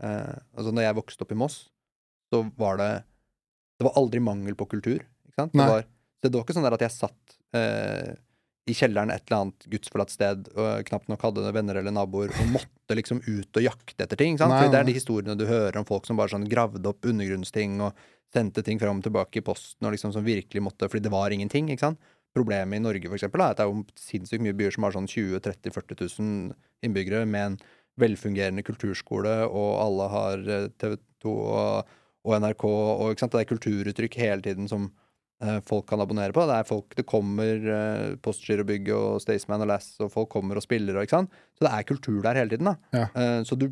Uh, 0.02 0.34
altså 0.56 0.74
når 0.74 0.88
jeg 0.88 0.98
vokste 0.98 1.26
opp 1.26 1.34
i 1.34 1.38
Moss, 1.38 1.64
så 2.32 2.42
var 2.58 2.78
det 2.80 2.92
Det 3.78 3.86
var 3.88 3.96
aldri 3.98 4.20
mangel 4.22 4.54
på 4.54 4.68
kultur. 4.70 5.00
Ikke 5.26 5.40
sant? 5.40 5.54
Det 5.56 5.64
var, 5.66 5.86
det 6.22 6.30
var 6.32 6.44
ikke 6.44 6.54
sånn 6.54 6.66
der 6.66 6.76
at 6.76 6.84
jeg 6.84 6.94
satt 6.94 7.36
uh, 7.56 8.12
i 8.70 8.74
kjelleren 8.78 9.10
et 9.10 9.24
eller 9.26 9.40
annet 9.40 9.64
gudsforlatt 9.72 10.12
sted 10.12 10.48
og 10.54 10.84
knapt 10.86 11.08
nok 11.10 11.24
hadde 11.26 11.50
venner 11.54 11.80
eller 11.80 11.94
naboer 11.94 12.30
og 12.30 12.50
måtte 12.54 12.94
liksom 12.94 13.22
ut 13.26 13.58
og 13.58 13.64
jakte 13.64 14.04
etter 14.04 14.20
ting. 14.20 14.38
Sant? 14.38 14.54
Nei, 14.54 14.60
For 14.62 14.74
det 14.74 14.78
er 14.78 14.86
de 14.86 14.94
historiene 14.94 15.38
du 15.38 15.48
hører 15.48 15.80
om 15.80 15.88
folk 15.88 16.06
som 16.06 16.20
bare 16.20 16.30
sånn 16.30 16.46
gravde 16.50 16.86
opp 16.86 17.08
undergrunnsting 17.08 17.80
og 17.82 17.98
sendte 18.32 18.62
ting 18.64 18.78
fram 18.80 19.02
og 19.02 19.06
tilbake 19.06 19.40
i 19.40 19.44
posten, 19.44 19.84
og 19.84 19.92
liksom 19.96 20.14
som 20.14 20.24
virkelig 20.24 20.62
måtte 20.64 20.88
Fordi 20.88 21.04
det 21.04 21.12
var 21.12 21.34
ingenting, 21.34 21.68
ikke 21.68 21.90
sant. 21.90 22.12
Problemet 22.32 22.78
i 22.78 22.80
Norge, 22.80 23.10
for 23.10 23.18
eksempel, 23.18 23.42
er 23.44 23.52
at 23.52 23.58
det 23.58 23.66
er 23.66 23.72
jo 23.72 23.82
sinnssykt 23.98 24.44
mye 24.44 24.56
byer 24.56 24.72
som 24.72 24.86
har 24.86 24.94
sånn 24.94 25.10
20 25.10 25.42
30 25.44 25.74
40 25.74 25.98
000 26.00 26.54
innbyggere, 26.86 27.26
med 27.28 27.50
en 27.50 27.58
velfungerende 28.00 28.64
kulturskole, 28.64 29.34
og 29.50 29.70
alle 29.82 30.06
har 30.14 30.46
eh, 30.48 30.70
TV 30.80 30.96
2 31.26 31.34
og, 31.34 31.92
og 32.24 32.38
NRK, 32.40 32.64
og 32.70 33.12
ikke 33.12 33.26
sant? 33.26 33.34
det 33.34 33.42
er 33.42 33.50
kulturuttrykk 33.50 34.16
hele 34.22 34.46
tiden 34.46 34.70
som 34.70 34.88
folk 35.66 35.86
kan 35.90 36.00
abonnere 36.04 36.32
på. 36.36 36.44
Det 36.46 36.56
er 36.60 36.66
folk, 36.68 36.94
det 36.98 37.04
kommer 37.10 37.64
uh, 37.66 38.16
Postgirobygget 38.22 38.94
og 38.94 39.20
Staysman 39.24 39.64
og 39.64 39.70
Lass, 39.72 39.88
og 40.04 40.12
folk 40.14 40.28
kommer 40.30 40.56
og 40.60 40.62
spiller 40.64 40.96
og 41.00 41.06
ikke 41.06 41.16
sant. 41.18 41.32
Så 41.58 41.66
det 41.66 41.72
er 41.74 41.88
kultur 41.88 42.20
der 42.22 42.38
hele 42.38 42.52
tiden, 42.54 42.68
da. 42.70 42.76
Ja. 42.94 43.06
Eh, 43.16 43.40
så 43.48 43.58
du 43.58 43.66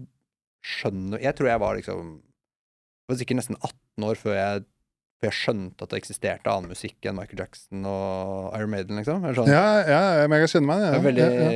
skjønner 0.60 1.22
Jeg 1.24 1.32
tror 1.38 1.48
jeg 1.48 1.60
var 1.62 1.76
liksom 1.78 2.08
Jeg 2.20 3.08
var 3.12 3.18
sikkert 3.22 3.38
nesten 3.40 3.56
18 3.64 4.04
år 4.10 4.18
før 4.20 4.34
jeg, 4.36 4.64
før 5.20 5.28
jeg 5.30 5.36
skjønte 5.38 5.86
at 5.86 5.92
det 5.94 6.00
eksisterte 6.02 6.52
annen 6.52 6.70
musikk 6.74 7.06
enn 7.08 7.16
Michael 7.18 7.40
Jackson 7.44 7.86
og 7.88 8.50
Iron 8.58 8.70
Maiden, 8.74 8.96
liksom. 9.00 9.24
Sånn. 9.38 9.48
Ja, 9.52 9.64
ja, 9.84 10.02
ja, 10.20 10.26
men 10.28 10.36
jeg 10.38 10.46
kan 10.48 10.52
kjenne 10.54 10.68
meg 10.70 10.84
er 10.90 11.06
veldig, 11.06 11.24
Ja, 11.24 11.54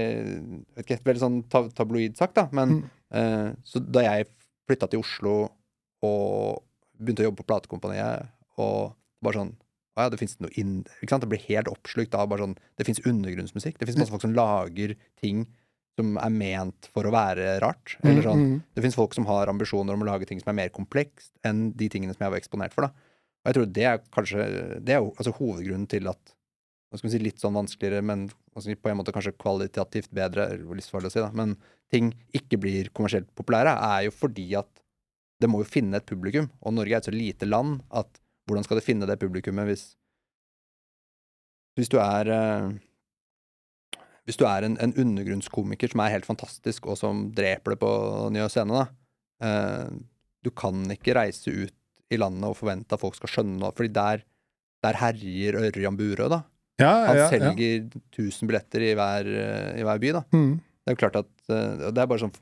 ja. 0.88 0.98
veldig 1.10 1.22
sånn 1.22 1.38
ta 1.52 1.62
tabloid 1.78 2.16
sagt, 2.20 2.34
da. 2.40 2.46
Men 2.52 2.78
Mm. 2.78 2.88
eh, 3.20 3.50
så 3.64 3.80
da 3.84 4.02
jeg 4.08 4.26
flytta 4.68 4.88
til 4.90 5.00
Oslo 5.04 5.34
og 6.04 6.62
begynte 6.98 7.22
å 7.24 7.28
jobbe 7.30 7.42
på 7.42 7.48
platekompaniet, 7.52 8.26
og 8.58 8.94
bare 9.24 9.40
sånn 9.40 9.54
ja, 9.94 10.08
det 10.10 10.18
fins 10.18 10.38
noe 10.42 10.50
inn... 10.58 10.82
Det 10.84 11.28
blir 11.30 11.42
helt 11.46 11.70
oppslukt 11.70 12.16
av 12.18 12.30
bare 12.30 12.42
sånn 12.42 12.56
Det 12.78 12.86
fins 12.88 13.02
undergrunnsmusikk. 13.06 13.78
Det 13.78 13.86
fins 13.88 14.00
masse 14.00 14.14
folk 14.14 14.24
som 14.24 14.34
lager 14.34 14.96
ting 15.22 15.44
som 15.94 16.16
er 16.18 16.32
ment 16.34 16.88
for 16.90 17.06
å 17.06 17.12
være 17.14 17.58
rart. 17.62 17.96
Eller 18.02 18.24
sånn. 18.26 18.40
Mm, 18.40 18.54
mm. 18.56 18.62
Det 18.74 18.82
fins 18.82 18.96
folk 18.98 19.14
som 19.14 19.28
har 19.30 19.50
ambisjoner 19.52 19.94
om 19.94 20.02
å 20.02 20.08
lage 20.08 20.26
ting 20.26 20.40
som 20.42 20.50
er 20.50 20.58
mer 20.64 20.72
komplekst 20.74 21.30
enn 21.46 21.68
de 21.78 21.88
tingene 21.92 22.16
som 22.16 22.26
jeg 22.26 22.34
var 22.34 22.42
eksponert 22.42 22.74
for. 22.74 22.88
da. 22.88 23.12
Og 23.44 23.50
jeg 23.50 23.58
tror 23.58 23.68
det 23.76 23.84
er 23.90 24.00
kanskje 24.16 24.48
Det 24.80 24.96
er 24.96 25.02
jo 25.04 25.12
altså 25.12 25.34
hovedgrunnen 25.36 25.86
til 25.90 26.10
at 26.10 26.34
hva 26.90 27.00
skal 27.00 27.08
vi 27.08 27.16
si, 27.16 27.22
litt 27.24 27.42
sånn 27.42 27.56
vanskeligere, 27.58 28.04
men 28.06 28.28
si, 28.62 28.76
på 28.78 28.86
en 28.86 29.00
måte 29.00 29.10
kanskje 29.10 29.32
kvalitativt 29.34 30.12
bedre, 30.14 30.44
eller 30.54 30.78
livsfarlig 30.78 31.08
å 31.10 31.10
si, 31.10 31.22
da, 31.24 31.30
men 31.34 31.56
ting 31.90 32.12
ikke 32.38 32.60
blir 32.62 32.90
kommersielt 32.94 33.26
populære, 33.34 33.72
er 33.74 34.04
jo 34.06 34.12
fordi 34.14 34.44
at 34.60 34.68
det 35.42 35.50
må 35.50 35.64
jo 35.64 35.66
finne 35.66 35.98
et 35.98 36.06
publikum. 36.06 36.46
Og 36.62 36.76
Norge 36.76 36.94
er 36.94 37.02
et 37.02 37.08
så 37.08 37.14
lite 37.14 37.48
land 37.48 37.80
at 37.90 38.20
hvordan 38.48 38.66
skal 38.66 38.78
du 38.78 38.84
finne 38.84 39.08
det 39.08 39.20
publikummet 39.20 39.68
hvis 39.70 39.84
Hvis 41.78 41.90
du 41.90 41.98
er 41.98 42.30
eh, 42.30 42.74
Hvis 44.28 44.38
du 44.40 44.44
er 44.48 44.66
en, 44.66 44.76
en 44.80 44.94
undergrunnskomiker 44.94 45.90
som 45.92 46.04
er 46.04 46.14
helt 46.14 46.28
fantastisk, 46.28 46.86
og 46.86 46.98
som 47.00 47.30
dreper 47.34 47.74
det 47.74 47.80
på 47.82 47.92
Nye 48.34 48.48
Scene, 48.52 48.82
da 48.82 48.86
eh, 49.46 49.88
Du 50.44 50.52
kan 50.52 50.84
ikke 50.92 51.16
reise 51.16 51.50
ut 51.50 51.74
i 52.12 52.20
landet 52.20 52.46
og 52.50 52.58
forvente 52.58 52.94
at 52.94 53.00
folk 53.00 53.16
skal 53.16 53.32
skjønne 53.32 53.72
fordi 53.74 53.90
der, 53.96 54.20
der 54.84 54.98
herjer 55.00 55.56
Ørjan 55.64 55.96
Burøe, 55.96 56.28
da. 56.28 56.42
Ja, 56.78 56.92
Han 57.08 57.16
ja, 57.16 57.22
ja. 57.22 57.28
selger 57.32 57.86
1000 58.12 58.50
billetter 58.50 58.84
i 58.84 58.92
hver, 58.98 59.30
eh, 59.30 59.70
i 59.80 59.86
hver 59.86 60.02
by, 60.02 60.10
da. 60.18 60.22
Mm. 60.36 60.58
Det 60.84 60.92
er 60.92 60.96
jo 60.98 61.00
klart 61.00 61.16
at 61.16 61.30
Det 61.48 61.96
er 61.96 62.08
bare 62.10 62.20
sånn 62.26 62.34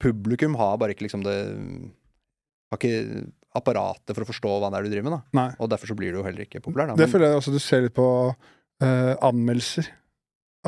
Publikum 0.00 0.54
har 0.56 0.78
bare 0.80 0.94
ikke 0.94 1.08
liksom 1.08 1.24
det 1.26 1.34
Har 2.70 2.78
ikke 2.78 3.26
apparatet 3.56 4.14
for 4.14 4.24
å 4.24 4.28
forstå 4.28 4.56
hva 4.62 4.70
det 4.70 4.78
er 4.78 4.86
du 4.86 4.92
driver 4.92 5.06
med, 5.08 5.16
da. 5.16 5.38
Nei. 5.40 5.48
Og 5.58 5.70
derfor 5.72 5.90
så 5.90 5.96
blir 5.98 6.12
du 6.12 6.20
jo 6.20 6.26
heller 6.26 6.46
ikke 6.46 6.62
populær, 6.62 6.92
da. 6.92 6.98
Det 6.98 7.06
Men, 7.06 7.12
føler 7.14 7.30
jeg 7.30 7.40
også 7.40 7.54
du 7.54 7.62
ser 7.62 7.84
litt 7.86 7.96
på 7.96 8.08
uh, 8.30 9.14
anmeldelser 9.26 9.90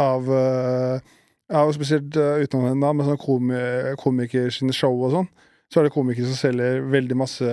av 0.03 0.30
uh, 0.33 1.12
av 1.53 1.72
spesielt 1.76 2.16
uh, 2.16 2.41
utenom 2.43 2.80
da, 2.80 2.93
med 2.97 3.07
sånne 3.07 3.22
komi 3.22 3.62
komikers 4.01 4.62
show 4.74 4.97
og 4.97 5.14
sånn. 5.14 5.30
Så 5.72 5.80
er 5.80 5.87
det 5.87 5.95
komikere 5.95 6.28
som 6.28 6.37
selger 6.37 6.83
veldig 6.93 7.16
masse 7.16 7.53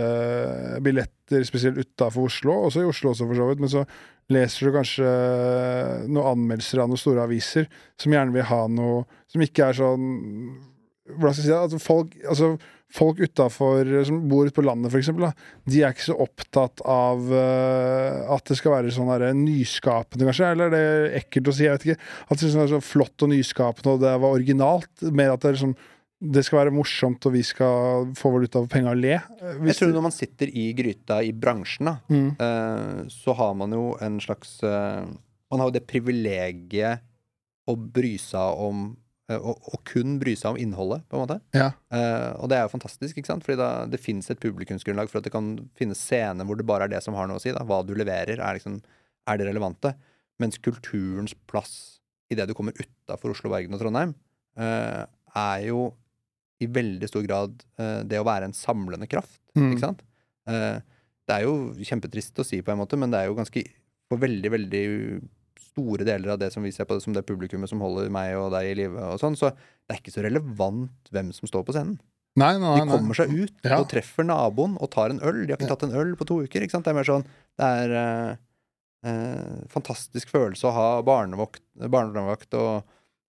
billetter, 0.84 1.46
spesielt 1.48 1.80
utafor 1.80 2.28
Oslo, 2.28 2.56
også 2.68 2.82
i 2.84 2.90
Oslo 2.90 3.14
også, 3.14 3.28
for 3.30 3.40
så 3.40 3.46
vidt. 3.48 3.62
Men 3.64 3.72
så 3.72 3.86
leser 4.34 4.68
du 4.68 4.76
kanskje 4.76 5.12
noen 6.10 6.34
anmeldelser 6.34 6.84
av 6.84 6.90
noen 6.92 7.00
store 7.00 7.24
aviser 7.24 7.70
som 8.00 8.14
gjerne 8.14 8.36
vil 8.36 8.46
ha 8.50 8.66
noe 8.70 9.06
Som 9.30 9.46
ikke 9.46 9.70
er 9.70 9.78
sånn 9.78 10.10
Hvordan 11.16 11.34
skal 11.34 11.44
jeg 11.44 11.48
si 11.48 11.54
det? 11.54 11.64
Altså 11.64 11.80
folk, 11.82 12.14
altså 12.30 12.50
folk 12.90 13.20
utafor 13.22 13.90
som 14.08 14.24
bor 14.32 14.48
ute 14.48 14.56
på 14.58 14.64
landet, 14.66 14.94
eksempel, 14.98 15.28
de 15.70 15.82
er 15.86 15.94
ikke 15.94 16.08
så 16.08 16.16
opptatt 16.26 16.82
av 16.90 17.22
uh, 17.30 18.34
at 18.34 18.50
det 18.50 18.58
skal 18.58 18.74
være 18.74 18.94
sånn 18.96 19.12
der 19.12 19.28
nyskapende, 19.38 20.26
kanskje. 20.26 20.48
Eller 20.56 20.72
er 20.72 20.74
det 20.74 21.20
ekkelt 21.22 21.52
å 21.52 21.54
si? 21.54 21.68
Jeg 21.68 21.76
vet 21.78 21.86
ikke. 21.86 22.02
At 22.34 22.42
det 22.42 22.50
er 22.50 22.72
så 22.74 22.82
flott 22.82 23.26
og 23.28 23.30
nyskapende, 23.30 23.94
og 23.94 24.02
det 24.02 24.16
var 24.24 24.34
originalt. 24.40 24.90
Mer 25.14 25.36
at 25.36 25.44
det, 25.46 25.52
er 25.52 25.58
liksom, 25.60 25.76
det 26.34 26.44
skal 26.48 26.64
være 26.64 26.74
morsomt, 26.80 27.28
og 27.30 27.36
vi 27.38 27.44
skal 27.46 28.10
få 28.18 28.32
valuta 28.34 28.64
for 28.64 28.72
penga 28.74 28.96
og 28.96 29.04
le. 29.04 29.20
Hvis 29.62 29.76
jeg 29.76 29.84
tror 29.86 29.94
når 30.00 30.08
man 30.10 30.16
sitter 30.18 30.50
i 30.50 30.66
gryta 30.78 31.20
i 31.26 31.30
bransjen, 31.46 31.92
da, 31.92 31.96
Mm. 32.10 32.32
uh, 32.42 33.04
så 33.14 33.38
har 33.38 33.54
man 33.62 33.78
jo 33.78 33.92
en 34.02 34.18
slags 34.24 34.58
uh, 34.66 35.06
Man 35.50 35.62
har 35.62 35.70
jo 35.70 35.78
det 35.78 35.86
privilegiet 35.90 37.06
å 37.70 37.74
bry 37.78 38.16
seg 38.22 38.60
om 38.66 38.92
eh, 39.30 39.38
å, 39.40 39.54
å 39.54 39.80
kun 39.88 40.18
bry 40.22 40.34
seg 40.38 40.54
om 40.56 40.60
innholdet, 40.60 41.06
på 41.10 41.18
en 41.18 41.24
måte. 41.24 41.40
Ja. 41.56 41.70
Uh, 41.94 42.34
og 42.42 42.50
det 42.52 42.58
er 42.58 42.66
jo 42.66 42.74
fantastisk, 42.74 43.18
ikke 43.20 43.30
sant? 43.32 43.46
Fordi 43.46 43.60
da, 43.62 43.70
det 43.90 44.02
finnes 44.02 44.30
et 44.34 44.42
publikumsgrunnlag 44.44 45.12
for 45.12 45.22
at 45.22 45.28
det 45.28 45.34
kan 45.36 45.54
finnes 45.80 46.02
scener 46.02 46.48
hvor 46.48 46.60
det 46.60 46.68
bare 46.70 46.88
er 46.90 46.94
det 46.96 47.04
som 47.06 47.18
har 47.18 47.30
noe 47.30 47.40
å 47.40 47.44
si. 47.44 47.54
Da. 47.56 47.64
Hva 47.68 47.82
du 47.88 47.96
leverer, 47.98 48.42
er, 48.42 48.60
liksom, 48.60 48.80
er 49.30 49.40
det 49.40 49.48
relevante. 49.50 49.94
Mens 50.42 50.60
kulturens 50.64 51.36
plass 51.52 51.74
idet 52.32 52.46
du 52.50 52.54
kommer 52.58 52.76
utafor 52.78 53.34
Oslo, 53.34 53.50
Bergen 53.54 53.74
og 53.78 53.82
Trondheim, 53.82 54.14
uh, 54.60 55.06
er 55.40 55.66
jo 55.70 55.90
i 56.60 56.68
veldig 56.68 57.08
stor 57.08 57.24
grad 57.24 57.62
uh, 57.80 58.02
det 58.04 58.20
å 58.20 58.28
være 58.28 58.50
en 58.50 58.58
samlende 58.58 59.10
kraft, 59.10 59.40
Mm. 59.58 59.72
ikke 59.74 59.82
sant? 59.82 60.02
Det 60.46 61.34
er 61.34 61.44
jo 61.44 61.74
kjempetrist 61.86 62.38
å 62.42 62.46
si 62.46 62.60
på 62.62 62.72
en 62.72 62.78
måte, 62.80 62.98
men 63.02 63.10
det 63.12 63.18
er 63.20 63.28
jo 63.28 63.36
ganske 63.38 63.64
For 64.10 64.22
veldig, 64.22 64.50
veldig 64.54 64.84
store 65.62 66.06
deler 66.08 66.34
av 66.36 66.40
det 66.42 66.52
som 66.54 66.64
vi 66.66 66.72
ser 66.76 66.88
på 66.90 66.96
det 66.98 67.04
som 67.06 67.14
det 67.16 67.26
publikummet 67.28 67.70
som 67.72 67.82
holder 67.84 68.10
meg 68.14 68.36
og 68.40 68.52
deg 68.56 68.70
i 68.72 68.76
live 68.82 69.10
sånn, 69.22 69.38
så 69.40 69.52
det 69.54 69.96
er 69.96 70.02
ikke 70.02 70.14
så 70.16 70.24
relevant 70.26 71.12
hvem 71.14 71.32
som 71.36 71.50
står 71.50 71.66
på 71.68 71.76
scenen. 71.76 71.98
Nei, 72.40 72.54
nei, 72.62 72.76
De 72.80 72.92
kommer 72.92 73.18
seg 73.18 73.32
ut 73.34 73.66
Ja. 73.66 73.80
og 73.82 73.88
treffer 73.92 74.24
naboen 74.24 74.78
og 74.80 74.92
tar 74.94 75.10
en 75.12 75.20
øl. 75.26 75.42
De 75.46 75.52
har 75.52 75.58
ikke 75.60 75.72
tatt 75.72 75.88
en 75.90 75.96
øl 75.98 76.14
på 76.16 76.28
to 76.30 76.38
uker. 76.46 76.62
ikke 76.62 76.72
sant? 76.78 76.86
Det 76.86 76.94
er 76.94 77.00
mer 77.00 77.08
sånn 77.10 77.26
Det 77.58 77.70
er 77.84 77.96
eh, 78.00 78.36
eh, 79.10 79.58
fantastisk 79.74 80.30
følelse 80.32 80.70
å 80.70 80.76
ha 80.76 80.88
barnevakt, 81.04 81.64
barnevakt 81.90 82.54
og 82.60 82.84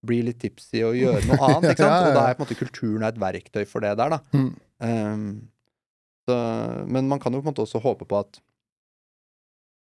bli 0.07 0.21
litt 0.29 0.39
tipsy 0.41 0.85
og 0.87 0.95
gjøre 1.01 1.25
noe 1.27 1.41
annet. 1.49 1.71
ikke 1.73 1.83
sant? 1.83 1.97
Ja, 1.97 2.03
ja. 2.05 2.11
Og 2.13 2.15
da 2.19 2.27
er 2.29 2.37
på 2.37 2.45
en 2.45 2.47
måte 2.47 2.61
kulturen 2.61 3.09
et 3.09 3.19
verktøy 3.21 3.65
for 3.67 3.81
det 3.85 3.97
der, 3.99 4.15
da. 4.15 4.21
Mm. 4.37 4.53
Um, 4.81 5.27
så, 6.29 6.37
men 6.87 7.09
man 7.11 7.19
kan 7.21 7.33
jo 7.35 7.41
på 7.41 7.49
en 7.49 7.53
måte 7.55 7.65
også 7.67 7.83
håpe 7.83 8.07
på 8.09 8.21
at 8.21 8.41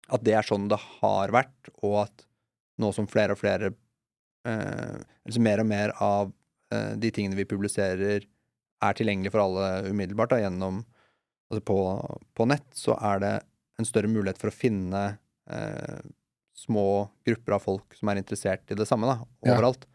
at 0.07 0.23
det 0.23 0.37
er 0.39 0.45
sånn 0.47 0.69
det 0.71 0.77
har 0.79 1.33
vært, 1.35 1.67
og 1.83 1.97
at 2.05 2.23
nå 2.81 2.91
som 2.95 3.07
flere 3.09 3.33
og 3.35 3.39
flere 3.41 3.71
eh, 4.47 4.97
Altså 5.27 5.41
mer 5.43 5.59
og 5.63 5.67
mer 5.69 5.93
av 6.03 6.31
eh, 6.73 6.93
de 6.99 7.11
tingene 7.11 7.35
vi 7.39 7.45
publiserer, 7.49 8.25
er 8.83 8.93
tilgjengelig 8.97 9.31
for 9.33 9.41
alle 9.43 9.89
umiddelbart 9.91 10.35
da, 10.35 10.41
gjennom 10.45 10.83
Altså 11.47 11.63
på, 11.63 11.77
på 12.35 12.45
nett, 12.51 12.65
så 12.75 12.97
er 12.99 13.21
det 13.23 13.33
en 13.79 13.85
større 13.87 14.09
mulighet 14.11 14.39
for 14.41 14.51
å 14.51 14.55
finne 14.55 15.03
eh, 15.49 15.99
små 16.57 16.83
grupper 17.27 17.55
av 17.55 17.61
folk 17.63 17.93
som 17.95 18.09
er 18.11 18.19
interessert 18.19 18.67
i 18.73 18.75
det 18.75 18.87
samme, 18.89 19.07
da, 19.07 19.21
Ja. 19.45 19.53
overalt. 19.55 19.85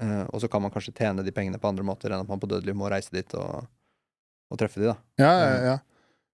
Eh, 0.00 0.22
og 0.30 0.38
så 0.40 0.46
kan 0.52 0.62
man 0.62 0.70
kanskje 0.70 0.94
tjene 0.94 1.24
de 1.26 1.32
pengene 1.34 1.58
på 1.58 1.66
andre 1.68 1.82
måter 1.88 2.12
enn 2.14 2.22
at 2.22 2.30
man 2.30 2.38
på 2.38 2.46
dødelig 2.52 2.76
må 2.78 2.86
reise 2.92 3.10
dit 3.10 3.34
og, 3.40 3.66
og 4.54 4.60
treffe 4.60 4.78
de, 4.84 4.92
da. 4.92 4.96
Ja, 5.18 5.32
ja, 5.40 5.56
ja. 5.72 5.74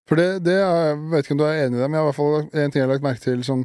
For 0.06 0.20
det, 0.20 0.26
det 0.44 0.58
er, 0.60 0.90
jeg 0.92 0.98
vet 1.14 1.24
ikke 1.24 1.34
om 1.38 1.40
du 1.40 1.46
er 1.48 1.62
enig 1.64 1.78
i 1.78 1.80
det, 1.80 1.88
men 1.88 1.96
jeg 1.96 2.02
har 2.02 2.06
i 2.06 2.10
hvert 2.12 2.20
fall 2.20 2.36
en 2.44 2.70
ting 2.74 2.78
jeg 2.82 2.84
har 2.86 2.92
lagt 2.92 3.06
merke 3.08 3.24
til 3.24 3.40
sånn, 3.48 3.64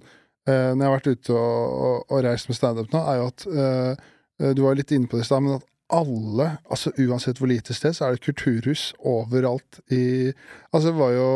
eh, 0.49 0.71
når 0.73 0.81
jeg 0.81 0.89
har 0.89 0.95
vært 0.97 1.11
ute 1.11 1.35
og, 1.35 1.75
og, 1.87 1.97
og 2.09 2.23
reist 2.25 2.49
med 2.49 2.57
standup 2.57 2.93
nå, 2.93 3.01
er 3.01 3.19
jo 3.21 3.27
at 3.31 3.47
eh, 3.51 4.07
Du 4.55 4.63
var 4.65 4.77
litt 4.79 4.91
inne 4.91 5.05
på 5.05 5.19
det 5.19 5.25
i 5.25 5.29
stad, 5.29 5.43
men 5.45 5.59
at 5.59 5.67
alle, 5.91 6.45
altså 6.71 6.93
uansett 7.03 7.37
hvor 7.37 7.51
lite 7.51 7.75
sted, 7.75 7.93
så 7.93 8.07
er 8.07 8.15
det 8.15 8.23
kulturhus 8.23 8.93
overalt 9.05 9.81
i 9.91 10.31
Altså, 10.71 10.87
det 10.89 10.97
var 10.97 11.11
jo 11.17 11.27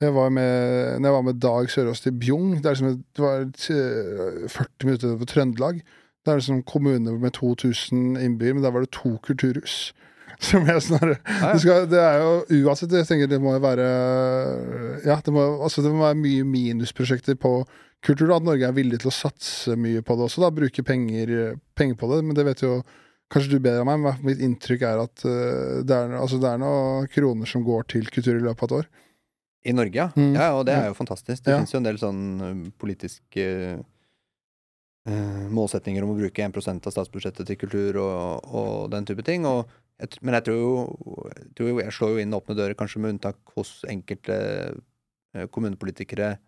jeg 0.00 0.14
var 0.16 0.30
med, 0.32 1.00
når 1.00 1.08
jeg 1.08 1.12
var 1.12 1.24
med 1.26 1.40
Dag 1.42 1.70
Sørås 1.70 2.00
til 2.00 2.12
Bjugn, 2.16 2.54
det, 2.64 2.64
liksom, 2.64 3.02
det 3.16 3.20
var 3.20 3.42
eh, 3.44 4.46
40 4.48 4.86
minutter 4.88 5.18
på 5.20 5.28
Trøndelag. 5.28 5.82
Det 6.24 6.32
er 6.32 6.40
liksom 6.40 6.62
kommune 6.62 7.18
med 7.20 7.34
2000 7.36 8.16
innbyggere, 8.16 8.54
men 8.54 8.64
der 8.64 8.72
var 8.72 8.80
det 8.80 8.94
to 8.96 9.18
kulturhus. 9.22 9.92
Som 10.40 10.64
jeg 10.64 10.80
snarere 10.82 11.18
Ja, 11.28 11.50
ja. 11.52 11.74
det, 11.82 11.90
det 11.90 12.00
er 12.00 12.22
jo 12.22 12.64
uansett, 12.64 12.92
jeg 12.96 13.04
tenker 13.10 13.28
det 13.28 13.40
må 13.44 13.52
jo 13.52 13.60
være 13.60 13.88
Ja, 15.04 15.18
det 15.20 15.34
må, 15.34 15.42
altså 15.60 15.82
det 15.84 15.92
må 15.92 16.00
være 16.06 16.16
mye 16.16 16.46
minusprosjekter 16.48 17.36
på 17.36 17.58
kultur. 18.04 18.30
du 18.30 18.34
at 18.34 18.46
Norge 18.46 18.66
er 18.68 18.76
villig 18.76 19.00
til 19.02 19.10
å 19.10 19.14
satse 19.14 19.76
mye 19.76 20.02
på 20.02 20.16
det 20.16 20.26
også, 20.28 20.42
da, 20.44 20.50
bruke 20.54 20.84
penger, 20.86 21.54
penger 21.78 21.98
på 22.00 22.10
det. 22.14 22.22
Men 22.24 22.38
det 22.38 22.46
vet 22.48 22.64
jo 22.64 22.80
kanskje 23.30 23.52
du 23.52 23.60
bedre 23.62 23.84
enn 23.84 23.90
meg, 23.90 24.00
men 24.02 24.24
mitt 24.26 24.40
inntrykk 24.42 24.82
er 24.88 25.04
at 25.04 25.22
eh, 25.28 25.82
det, 25.86 25.94
er, 25.94 26.16
altså, 26.18 26.40
det 26.42 26.50
er 26.50 26.58
noen 26.62 27.06
kroner 27.12 27.46
som 27.46 27.62
går 27.66 27.86
til 27.92 28.08
kultur 28.10 28.34
i 28.36 28.42
løpet 28.42 28.64
av 28.64 28.70
et 28.70 28.76
år. 28.80 28.90
I 29.70 29.74
Norge, 29.76 29.92
ja. 29.94 30.08
Mm. 30.16 30.32
Ja, 30.34 30.48
og 30.56 30.64
det 30.66 30.74
er 30.74 30.86
jo 30.88 30.96
fantastisk. 30.96 31.44
Det 31.44 31.52
Ja. 31.52 31.58
finnes 31.60 31.74
jo 31.74 31.78
en 31.82 31.86
del 31.86 31.98
sånn 32.00 32.20
politiske 32.80 33.44
uh, 35.08 35.46
målsetninger 35.52 36.04
om 36.04 36.14
å 36.14 36.18
bruke 36.18 36.44
1% 36.46 36.88
av 36.88 36.94
statsbudsjettet 36.94 37.46
til 37.46 37.58
kultur 37.60 38.00
og, 38.00 38.48
og 38.48 38.90
den 38.94 39.04
type 39.08 39.24
ting. 39.26 39.44
Og 39.44 39.68
jeg, 40.00 40.16
men 40.24 40.38
jeg 40.38 40.46
tror, 40.48 40.62
jo, 40.64 41.28
jeg 41.28 41.50
tror 41.58 41.68
jo 41.68 41.80
jeg 41.84 41.96
slår 41.98 42.14
jo 42.14 42.22
inn 42.24 42.38
åpne 42.38 42.56
dører, 42.56 42.78
kanskje 42.78 43.02
med 43.04 43.14
unntak 43.18 43.36
hos 43.56 43.82
enkelte 43.84 44.38
uh, 45.36 45.44
kommunepolitikere, 45.52 46.38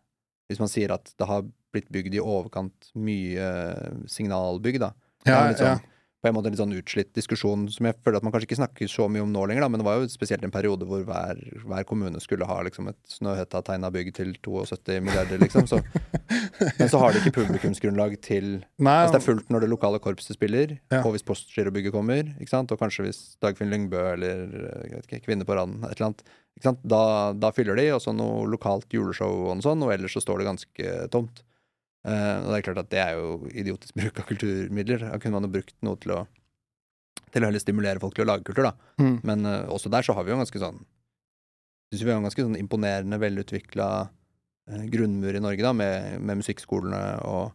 hvis 0.52 0.62
man 0.62 0.70
sier 0.70 0.94
at 0.94 1.12
det 1.18 1.28
har 1.28 1.46
blitt 1.72 1.88
bygd 1.92 2.16
i 2.18 2.22
overkant 2.22 2.90
mye 3.00 3.48
signalbygg, 4.10 4.78
da. 4.82 4.92
Ja, 5.24 5.40
sånn, 5.56 5.78
ja. 5.78 6.01
På 6.22 6.28
en 6.30 6.36
måte 6.36 6.46
en 6.46 6.54
litt 6.54 6.60
sånn 6.60 6.74
utslitt 6.78 7.08
diskusjon 7.18 7.64
som 7.74 7.86
jeg 7.88 7.96
føler 7.98 8.20
at 8.20 8.22
man 8.26 8.30
kanskje 8.30 8.46
ikke 8.46 8.58
snakker 8.60 8.90
så 8.90 9.08
mye 9.10 9.24
om 9.24 9.32
nå 9.34 9.42
lenger, 9.50 9.64
da, 9.64 9.68
men 9.72 9.82
det 9.82 9.86
var 9.88 9.96
jo 9.98 10.06
spesielt 10.12 10.44
en 10.46 10.52
periode 10.54 10.86
hvor 10.86 11.02
hver, 11.08 11.40
hver 11.66 11.86
kommune 11.88 12.20
skulle 12.22 12.46
ha 12.46 12.60
liksom 12.62 12.92
et 12.92 12.98
Snøhetta-tegna 13.10 13.90
bygg 13.90 14.12
til 14.14 14.30
72 14.38 15.00
milliarder, 15.02 15.42
liksom. 15.42 15.66
Så, 15.66 15.80
men 16.78 16.92
så 16.92 17.00
har 17.02 17.12
de 17.16 17.24
ikke 17.24 17.34
publikumsgrunnlag 17.40 18.14
til 18.22 18.52
Nei, 18.78 18.94
Altså 19.02 19.16
det 19.18 19.20
er 19.22 19.26
fullt 19.26 19.50
når 19.50 19.66
det 19.66 19.72
lokale 19.74 20.02
korpset 20.04 20.38
spiller, 20.38 20.76
Ja. 20.94 21.02
og 21.02 21.16
hvis 21.16 21.26
Postgirobygget 21.26 21.94
kommer, 21.96 22.30
ikke 22.38 22.54
sant? 22.54 22.70
og 22.70 22.78
kanskje 22.78 23.08
hvis 23.08 23.22
Dagfinn 23.42 23.72
Lyngbø 23.74 24.04
eller 24.14 25.02
ikke, 25.02 25.24
Kvinne 25.26 25.46
på 25.48 25.58
randen, 25.58 25.82
et 25.88 25.96
eller 25.98 26.12
annet, 26.12 26.22
ikke 26.54 26.68
sant? 26.70 26.84
Da, 26.86 27.02
da 27.34 27.50
fyller 27.56 27.74
de, 27.82 27.88
og 27.96 28.02
så 28.04 28.14
noe 28.14 28.46
lokalt 28.52 28.86
juleshow 28.94 29.48
og 29.48 29.56
noe 29.58 29.66
sånt, 29.66 29.82
og 29.82 29.90
ellers 29.94 30.14
så 30.14 30.22
står 30.22 30.38
det 30.44 30.52
ganske 30.52 30.94
tomt. 31.10 31.42
Eh, 32.02 32.36
og 32.42 32.48
det 32.50 32.58
er 32.58 32.64
klart 32.66 32.82
at 32.82 32.92
det 32.92 33.02
er 33.02 33.18
jo 33.18 33.50
idiotisk 33.50 33.98
bruk 33.98 34.22
av 34.22 34.28
kulturmidler. 34.30 35.04
Da 35.08 35.20
kunne 35.22 35.38
man 35.38 35.48
jo 35.48 35.56
brukt 35.58 35.76
noe 35.86 36.00
til 36.02 36.16
å 36.16 36.22
til 37.32 37.44
å 37.44 37.48
heller 37.48 37.62
stimulere 37.62 38.00
folk 38.00 38.16
til 38.16 38.26
å 38.26 38.28
lage 38.28 38.44
kultur, 38.44 38.66
da. 38.68 38.72
Mm. 39.00 39.14
Men 39.24 39.46
uh, 39.48 39.70
også 39.72 39.88
der 39.92 40.04
så 40.04 40.12
har 40.16 40.24
vi 40.24 40.32
jo 40.32 40.36
en 40.36 40.44
ganske 40.44 40.60
sånn 40.60 40.82
Syns 41.92 42.02
vi 42.06 42.08
har 42.08 42.18
en 42.18 42.24
ganske 42.24 42.44
sånn 42.44 42.56
imponerende, 42.56 43.18
velutvikla 43.20 43.88
uh, 44.04 44.84
grunnmur 44.92 45.36
i 45.36 45.42
Norge, 45.44 45.64
da, 45.64 45.72
med, 45.76 46.20
med 46.24 46.40
musikkskolene 46.40 47.02
og 47.28 47.52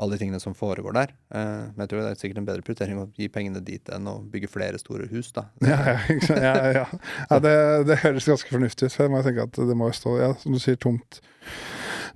alle 0.00 0.16
de 0.16 0.22
tingene 0.22 0.40
som 0.40 0.54
foregår 0.56 0.94
der. 0.96 1.12
Eh, 1.34 1.64
men 1.70 1.84
jeg 1.84 1.92
tror 1.92 2.02
det 2.02 2.10
er 2.10 2.20
sikkert 2.20 2.40
en 2.40 2.48
bedre 2.48 2.64
prioritering 2.64 3.00
å 3.02 3.06
gi 3.16 3.28
pengene 3.32 3.60
dit 3.64 3.92
enn 3.92 4.08
å 4.08 4.16
bygge 4.32 4.48
flere 4.50 4.80
store 4.80 5.08
hus, 5.12 5.32
da. 5.36 5.46
Ja, 5.70 5.80
ja, 6.40 6.52
ja, 6.72 6.84
ja. 6.84 7.40
det, 7.44 7.56
det 7.90 8.00
høres 8.04 8.28
ganske 8.30 8.52
fornuftig 8.52 8.88
ut. 8.88 8.94
For 8.96 9.06
jeg 9.06 9.12
må 9.12 9.24
tenke 9.26 9.44
at 9.48 9.60
det 9.70 9.76
må 9.76 9.90
jo 9.90 9.98
stå, 9.98 10.14
ja, 10.22 10.30
som 10.40 10.56
du 10.56 10.60
sier, 10.62 10.78
tomt 10.80 11.20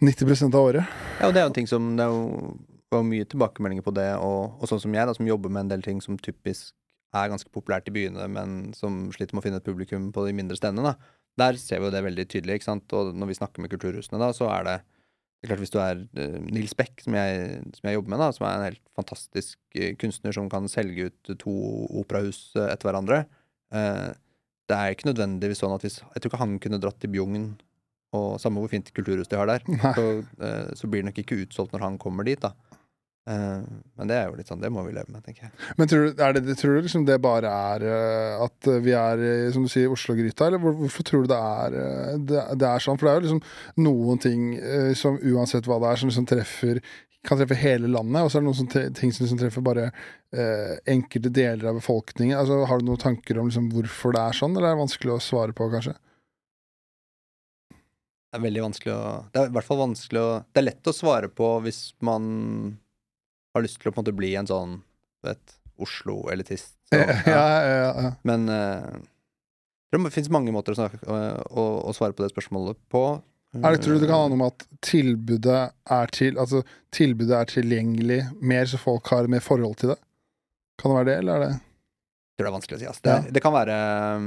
90 0.05 0.49
av 0.49 0.63
året. 0.63 0.95
Ja, 1.21 1.29
og 1.29 1.35
det 1.35 1.43
er 1.43 1.47
jo 1.47 1.53
en 1.53 1.59
ting 1.61 1.69
som 1.71 1.93
Det 1.99 2.07
er 2.07 2.15
jo, 2.15 2.55
var 2.95 3.05
mye 3.07 3.27
tilbakemeldinger 3.29 3.85
på 3.85 3.95
det, 3.97 4.09
og, 4.23 4.57
og 4.61 4.71
sånn 4.71 4.83
som 4.87 4.97
jeg, 4.97 5.09
da, 5.09 5.17
som 5.17 5.29
jobber 5.29 5.53
med 5.53 5.67
en 5.67 5.75
del 5.77 5.85
ting 5.85 6.01
som 6.05 6.19
typisk 6.21 6.73
er 7.15 7.31
ganske 7.31 7.53
populært 7.55 7.87
i 7.91 7.95
byene, 7.95 8.25
men 8.33 8.57
som 8.75 9.05
sliter 9.15 9.37
med 9.37 9.45
å 9.45 9.47
finne 9.47 9.61
et 9.61 9.67
publikum 9.67 10.09
på 10.15 10.25
de 10.27 10.35
mindre 10.35 10.59
stedene, 10.59 10.95
da. 10.95 11.21
Der 11.39 11.59
ser 11.59 11.83
vi 11.83 11.89
jo 11.89 11.95
det 11.95 12.03
veldig 12.07 12.25
tydelig, 12.31 12.59
ikke 12.59 12.71
sant. 12.71 12.95
Og 12.95 13.15
når 13.19 13.31
vi 13.31 13.37
snakker 13.39 13.63
med 13.63 13.71
kulturhusene, 13.73 14.21
da, 14.23 14.31
så 14.35 14.49
er 14.55 14.67
det 14.67 14.77
klart 15.51 15.63
Hvis 15.63 15.73
du 15.75 15.79
er 15.83 16.01
uh, 16.01 16.41
Nils 16.49 16.75
Beck, 16.79 17.03
som 17.05 17.17
jeg, 17.19 17.61
som 17.77 17.89
jeg 17.89 17.99
jobber 17.99 18.15
med, 18.15 18.23
da, 18.23 18.31
som 18.35 18.47
er 18.49 18.57
en 18.59 18.67
helt 18.69 18.83
fantastisk 18.97 19.59
uh, 19.79 19.93
kunstner 20.01 20.35
som 20.37 20.51
kan 20.53 20.69
selge 20.71 21.11
ut 21.11 21.35
to 21.41 21.55
operahus 22.01 22.47
uh, 22.59 22.69
etter 22.71 22.91
hverandre 22.91 23.25
eh, 23.75 24.11
Det 24.71 24.77
er 24.79 24.95
ikke 24.95 25.11
nødvendigvis 25.11 25.63
sånn 25.65 25.75
at 25.77 25.85
hvis 25.85 26.01
Jeg 26.03 26.23
tror 26.23 26.33
ikke 26.33 26.43
han 26.43 26.59
kunne 26.63 26.81
dratt 26.83 27.01
til 27.03 27.13
Bjugn, 27.15 27.49
og 28.15 28.39
samme 28.43 28.63
hvor 28.63 28.71
fint 28.71 28.93
kulturhus 28.95 29.31
de 29.31 29.39
har 29.41 29.51
der, 29.51 29.65
så, 29.97 30.07
eh, 30.47 30.71
så 30.79 30.91
blir 30.91 31.03
det 31.03 31.11
nok 31.11 31.21
ikke 31.25 31.41
utsolgt 31.43 31.75
når 31.75 31.89
han 31.89 32.01
kommer 32.03 32.27
dit, 32.27 32.41
da. 32.41 32.55
Eh, 33.25 33.61
men 33.97 34.11
det 34.11 34.17
er 34.19 34.27
jo 34.29 34.37
litt 34.37 34.51
sånn, 34.51 34.61
det 34.61 34.69
må 34.73 34.83
vi 34.85 34.93
leve 34.93 35.09
med, 35.09 35.25
tenker 35.25 35.47
jeg. 35.47 35.55
Men 35.79 35.89
tror 35.89 36.05
du, 36.05 36.21
er 36.27 36.37
det, 36.37 36.57
tror 36.61 36.77
du 36.77 36.85
liksom 36.85 37.07
det 37.09 37.17
bare 37.25 37.53
er 37.75 37.87
eh, 37.89 38.43
at 38.45 38.69
vi 38.85 38.93
er 38.99 39.25
som 39.55 39.65
du 39.65 39.73
sier, 39.73 39.93
Oslo-gryta, 39.93 40.51
eller 40.51 40.61
hvorfor 40.61 41.09
tror 41.09 41.25
du 41.25 41.33
det 41.33 41.41
er, 41.41 41.79
eh, 41.81 42.21
det, 42.29 42.69
er 42.69 42.85
sånn? 42.85 43.01
For 43.01 43.09
det 43.09 43.15
er 43.15 43.19
jo 43.21 43.27
liksom 43.29 43.87
noen 43.87 44.21
ting 44.21 44.53
eh, 44.61 44.93
som 44.99 45.17
uansett 45.23 45.71
hva 45.71 45.81
det 45.81 45.91
er, 45.93 46.03
som 46.03 46.13
liksom 46.13 46.29
treffer 46.35 46.85
kan 47.25 47.39
treffe 47.41 47.57
hele 47.57 47.89
landet, 47.89 48.21
og 48.21 48.29
så 48.29 48.37
er 48.37 48.43
det 48.43 48.49
noen 48.51 48.59
som 48.59 48.67
ting 48.69 49.13
som 49.15 49.25
liksom 49.25 49.39
treffer 49.41 49.65
bare 49.65 49.87
eh, 49.89 50.75
enkelte 50.93 51.33
deler 51.33 51.71
av 51.71 51.79
befolkningen. 51.79 52.37
Altså, 52.37 52.61
har 52.69 52.81
du 52.81 52.89
noen 52.91 53.01
tanker 53.01 53.41
om 53.41 53.49
liksom 53.49 53.71
hvorfor 53.73 54.13
det 54.13 54.25
er 54.29 54.37
sånn, 54.37 54.57
eller 54.59 54.69
er 54.69 54.77
det 54.77 54.83
vanskelig 54.83 55.15
å 55.15 55.23
svare 55.25 55.57
på, 55.57 55.71
kanskje? 55.73 55.97
Det 58.35 58.41
er 58.41 58.45
veldig 58.45 58.63
vanskelig 58.65 58.93
å 58.93 59.03
Det 59.31 59.41
er 59.41 59.49
i 59.49 59.55
hvert 59.55 59.67
fall 59.69 59.79
vanskelig 59.79 60.21
å 60.21 60.31
Det 60.51 60.59
er 60.59 60.67
lett 60.67 60.89
å 60.91 60.95
svare 60.97 61.29
på 61.31 61.49
hvis 61.63 61.81
man 62.03 62.25
har 63.55 63.65
lyst 63.65 63.81
til 63.81 63.91
å 63.91 63.95
på 63.95 64.01
en 64.01 64.05
måte 64.05 64.17
bli 64.17 64.33
en 64.39 64.49
sånn, 64.51 64.79
vet, 65.27 65.59
Oslo-elitist. 65.83 66.75
Så, 66.91 66.99
Ja, 67.01 67.45
ja, 67.51 67.75
ja, 67.75 67.93
ja. 68.07 68.11
Men 68.27 68.49
uh, 68.51 68.99
det 69.91 70.01
finnes 70.15 70.31
mange 70.35 70.53
måter 70.55 70.75
å, 70.75 70.79
snakke, 70.79 71.01
å, 71.07 71.19
å, 71.51 71.65
å 71.91 71.95
svare 71.97 72.15
på 72.17 72.25
det 72.25 72.33
spørsmålet 72.35 72.79
på. 72.93 73.05
Er 73.55 73.77
det, 73.77 73.85
tror 73.85 73.95
du 73.95 74.03
det 74.03 74.09
kan 74.11 74.25
handle 74.25 74.41
om 74.41 74.47
at 74.49 74.65
tilbudet 74.83 75.61
er, 75.71 76.11
til, 76.15 76.39
altså, 76.43 76.65
tilbudet 76.95 77.37
er 77.39 77.51
tilgjengelig 77.53 78.21
mer, 78.43 78.67
så 78.67 78.81
folk 78.83 79.07
har 79.15 79.31
mer 79.31 79.45
forhold 79.45 79.79
til 79.79 79.93
det? 79.93 79.99
Kan 80.83 80.91
det 80.91 80.97
være 80.99 81.09
det, 81.13 81.17
eller 81.23 81.35
er 81.37 81.45
det 81.45 81.53
Jeg 81.55 82.35
tror 82.35 82.47
det 82.47 82.51
er 82.51 82.57
vanskelig 82.57 82.77
å 82.77 82.81
si. 82.83 82.89
Altså. 82.91 83.05
Det, 83.07 83.15
Ja. 83.15 83.35
det 83.37 83.43
kan 83.45 83.55
være 83.55 83.77
um, 84.19 84.27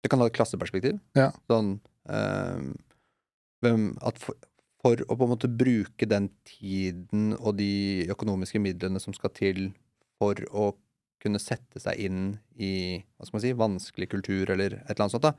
Det 0.00 0.10
kan 0.12 0.22
ha 0.22 0.28
et 0.30 0.36
klasseperspektiv. 0.38 0.96
Ja. 1.18 1.28
Sånn 1.52 1.74
um, 2.08 3.86
At 4.00 4.20
for, 4.22 4.38
for 4.86 5.02
å 5.02 5.16
på 5.18 5.26
en 5.26 5.32
måte 5.34 5.50
bruke 5.50 6.06
den 6.06 6.28
tiden 6.46 7.32
og 7.40 7.56
de 7.58 8.06
økonomiske 8.14 8.60
midlene 8.62 9.02
som 9.02 9.14
skal 9.16 9.32
til 9.34 9.72
for 10.20 10.38
å 10.54 10.68
kunne 11.22 11.40
sette 11.42 11.80
seg 11.82 11.98
inn 12.06 12.20
i 12.60 12.70
hva 13.16 13.26
skal 13.26 13.36
man 13.38 13.42
si, 13.42 13.52
vanskelig 13.58 14.08
kultur 14.12 14.52
eller 14.54 14.78
et 14.78 14.92
eller 14.94 15.06
annet 15.08 15.16
sånt, 15.16 15.26
da, 15.26 15.32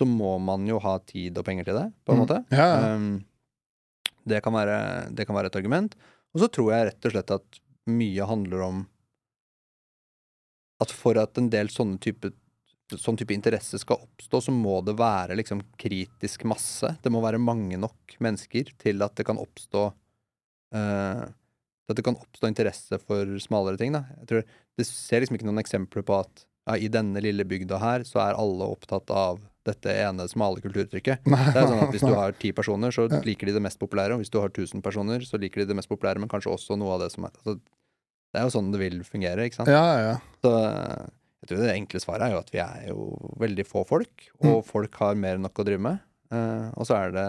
så 0.00 0.08
må 0.08 0.32
man 0.42 0.66
jo 0.66 0.80
ha 0.82 0.96
tid 1.06 1.38
og 1.38 1.46
penger 1.46 1.68
til 1.68 1.76
det, 1.78 1.86
på 2.04 2.14
en 2.16 2.18
Mm. 2.18 2.24
måte. 2.24 2.38
Ja, 2.50 2.66
ja. 2.66 2.94
Um, 2.96 3.24
det, 4.26 4.42
kan 4.42 4.56
være, 4.56 4.78
det 5.14 5.26
kan 5.28 5.36
være 5.36 5.52
et 5.52 5.56
argument. 5.60 5.94
Og 6.34 6.40
så 6.42 6.48
tror 6.50 6.72
jeg 6.72 6.88
rett 6.88 7.06
og 7.06 7.12
slett 7.14 7.30
at 7.36 7.60
mye 7.86 8.26
handler 8.26 8.64
om 8.64 8.82
at 10.80 10.90
for 10.96 11.18
at 11.20 11.36
en 11.38 11.50
del 11.52 11.68
sånne 11.68 12.00
type, 12.00 12.32
sånn 12.98 13.18
type 13.20 13.34
interesse 13.36 13.78
skal 13.82 14.02
oppstå, 14.02 14.40
så 14.48 14.54
må 14.54 14.80
det 14.86 14.96
være 14.98 15.36
liksom 15.38 15.62
kritisk 15.80 16.46
masse. 16.50 16.94
Det 17.02 17.12
må 17.12 17.22
være 17.22 17.42
mange 17.42 17.78
nok 17.80 18.16
mennesker 18.22 18.72
til 18.80 19.04
at 19.06 19.14
det 19.18 19.26
kan 19.28 19.40
oppstå 19.40 19.84
uh, 19.90 21.26
at 21.90 21.98
det 21.98 22.06
kan 22.06 22.18
oppstå 22.18 22.46
interesse 22.50 22.98
for 23.02 23.38
smalere 23.42 23.80
ting. 23.80 23.94
Da. 23.96 24.04
Jeg 24.22 24.30
tror, 24.30 24.46
det 24.78 24.86
ser 24.86 25.22
liksom 25.22 25.38
ikke 25.38 25.48
noen 25.48 25.62
eksempler 25.62 26.06
på 26.06 26.20
at 26.22 26.44
ja, 26.68 26.76
i 26.76 26.90
denne 26.92 27.22
lille 27.24 27.46
bygda 27.48 27.80
her 27.82 28.04
så 28.06 28.22
er 28.22 28.38
alle 28.38 28.68
opptatt 28.70 29.10
av 29.14 29.40
dette 29.66 29.92
ene 29.92 30.26
smale 30.30 30.62
kulturuttrykket. 30.64 31.26
Det 31.54 31.58
er 31.60 31.68
sånn 31.68 31.82
at 31.84 31.92
Hvis 31.92 32.06
du 32.06 32.14
har 32.16 32.36
ti 32.38 32.52
personer, 32.56 32.94
så 32.94 33.08
liker 33.10 33.50
de 33.50 33.58
det 33.58 33.64
mest 33.64 33.80
populære. 33.80 34.16
Og 34.16 34.22
hvis 34.22 34.32
du 34.32 34.38
har 34.40 34.52
1000 34.52 34.84
personer, 34.84 35.24
så 35.26 35.40
liker 35.40 35.62
de 35.62 35.70
det 35.72 35.76
mest 35.78 35.90
populære, 35.90 36.22
men 36.22 36.30
kanskje 36.32 36.52
også 36.54 36.78
noe 36.80 36.94
av 36.96 37.04
det 37.04 37.10
som 37.14 37.26
er 37.26 37.34
altså, 37.34 37.58
Det 37.60 38.40
er 38.40 38.46
jo 38.46 38.54
sånn 38.54 38.70
det 38.72 38.80
vil 38.80 39.00
fungere, 39.04 39.48
ikke 39.48 39.60
sant? 39.60 39.72
Ja, 39.72 39.82
ja, 39.90 40.12
ja. 40.12 40.16
Så 40.44 40.54
eh, 41.52 41.64
det 41.66 41.74
enkle 41.74 42.02
svaret 42.02 42.26
er 42.26 42.34
jo 42.34 42.40
at 42.42 42.52
vi 42.54 42.62
er 42.62 42.88
jo 42.90 43.04
veldig 43.40 43.66
få 43.68 43.84
folk, 43.88 44.28
og 44.44 44.64
folk 44.68 44.96
har 45.02 45.18
mer 45.18 45.38
enn 45.38 45.46
nok 45.46 45.62
å 45.62 45.66
drive 45.66 45.84
med. 45.84 46.02
Uh, 46.30 46.70
og 46.78 46.86
så 46.86 46.94
er 46.94 47.14
det 47.16 47.28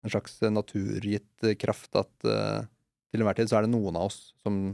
en 0.00 0.12
slags 0.12 0.38
naturgitt 0.48 1.48
kraft 1.60 1.98
at 2.00 2.12
uh, 2.24 2.62
til 3.10 3.20
enhver 3.20 3.36
tid 3.36 3.50
så 3.50 3.58
er 3.58 3.66
det 3.66 3.74
noen 3.74 3.98
av 3.98 4.08
oss 4.08 4.30
som 4.40 4.70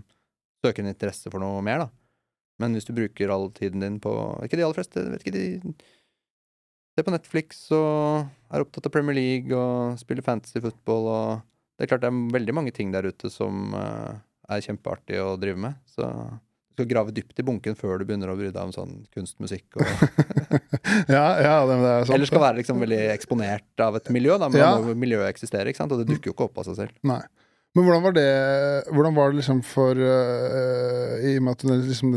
søker 0.62 0.84
en 0.84 0.92
interesse 0.92 1.32
for 1.32 1.42
noe 1.42 1.62
mer, 1.64 1.86
da. 1.86 1.88
Men 2.62 2.76
hvis 2.76 2.86
du 2.88 2.94
bruker 2.97 3.32
all 3.32 3.51
tiden 3.53 3.82
din 3.84 3.99
på 4.01 4.11
Ikke 4.47 4.57
de 4.57 4.64
aller 4.64 4.78
fleste, 4.78 5.03
vet 5.12 5.24
ikke 5.24 5.34
de 5.34 5.42
ser 6.97 7.05
på 7.05 7.12
Netflix 7.12 7.66
og 7.76 8.24
er 8.49 8.64
opptatt 8.64 8.88
av 8.88 8.94
Premier 8.94 9.18
League 9.18 9.53
og 9.53 9.99
spiller 10.01 10.24
fantasy 10.24 10.62
football 10.64 11.11
og 11.12 11.44
Det 11.76 11.84
er 11.84 11.90
klart 11.90 12.07
det 12.07 12.09
er 12.09 12.36
veldig 12.38 12.55
mange 12.57 12.72
ting 12.72 12.94
der 12.94 13.05
ute 13.05 13.28
som 13.28 13.74
uh, 13.76 14.16
er 14.49 14.62
kjempeartig 14.64 15.18
å 15.20 15.34
drive 15.36 15.61
med. 15.61 15.76
Så 15.92 16.07
skal 16.77 16.89
grave 16.91 17.14
dypt 17.16 17.41
i 17.41 17.47
bunken 17.47 17.77
før 17.79 17.99
du 18.01 18.07
begynner 18.09 18.31
å 18.33 18.37
bry 18.39 18.51
deg 18.53 18.61
om 18.61 18.74
sånn 18.74 18.99
kunstmusikk. 19.16 19.81
Og, 19.81 19.87
ja, 21.16 21.24
ja 21.41 21.57
det, 21.64 21.81
det 21.81 21.91
er 21.95 22.05
sant. 22.05 22.14
eller 22.14 22.29
skal 22.29 22.45
være 22.45 22.61
liksom 22.61 22.85
veldig 22.85 23.01
eksponert 23.16 23.85
av 23.87 23.99
et 23.99 24.12
miljø, 24.14 24.37
da. 24.37 24.51
Men 24.53 24.61
Ja. 24.61 24.70
da 24.77 24.85
må 24.85 24.95
miljøet 24.99 25.33
eksistere, 25.33 25.72
ikke 25.72 25.83
sant. 25.83 25.97
Og 25.97 26.05
det 26.05 26.11
dukker 26.12 26.31
jo 26.31 26.37
ikke 26.37 26.49
opp 26.51 26.62
av 26.62 26.68
seg 26.68 26.79
selv. 26.85 26.95
Nei. 27.09 27.22
Men 27.77 27.85
hvordan 27.85 28.05
var 28.07 28.14
det 28.16 28.29
Hvordan 28.89 29.16
var 29.18 29.33
det 29.33 29.37
liksom 29.43 29.59
for 29.68 29.99
uh, 30.01 31.16
I 31.20 31.35
og 31.37 31.43
med 31.45 31.59
at 31.59 31.64
liksom 31.91 32.14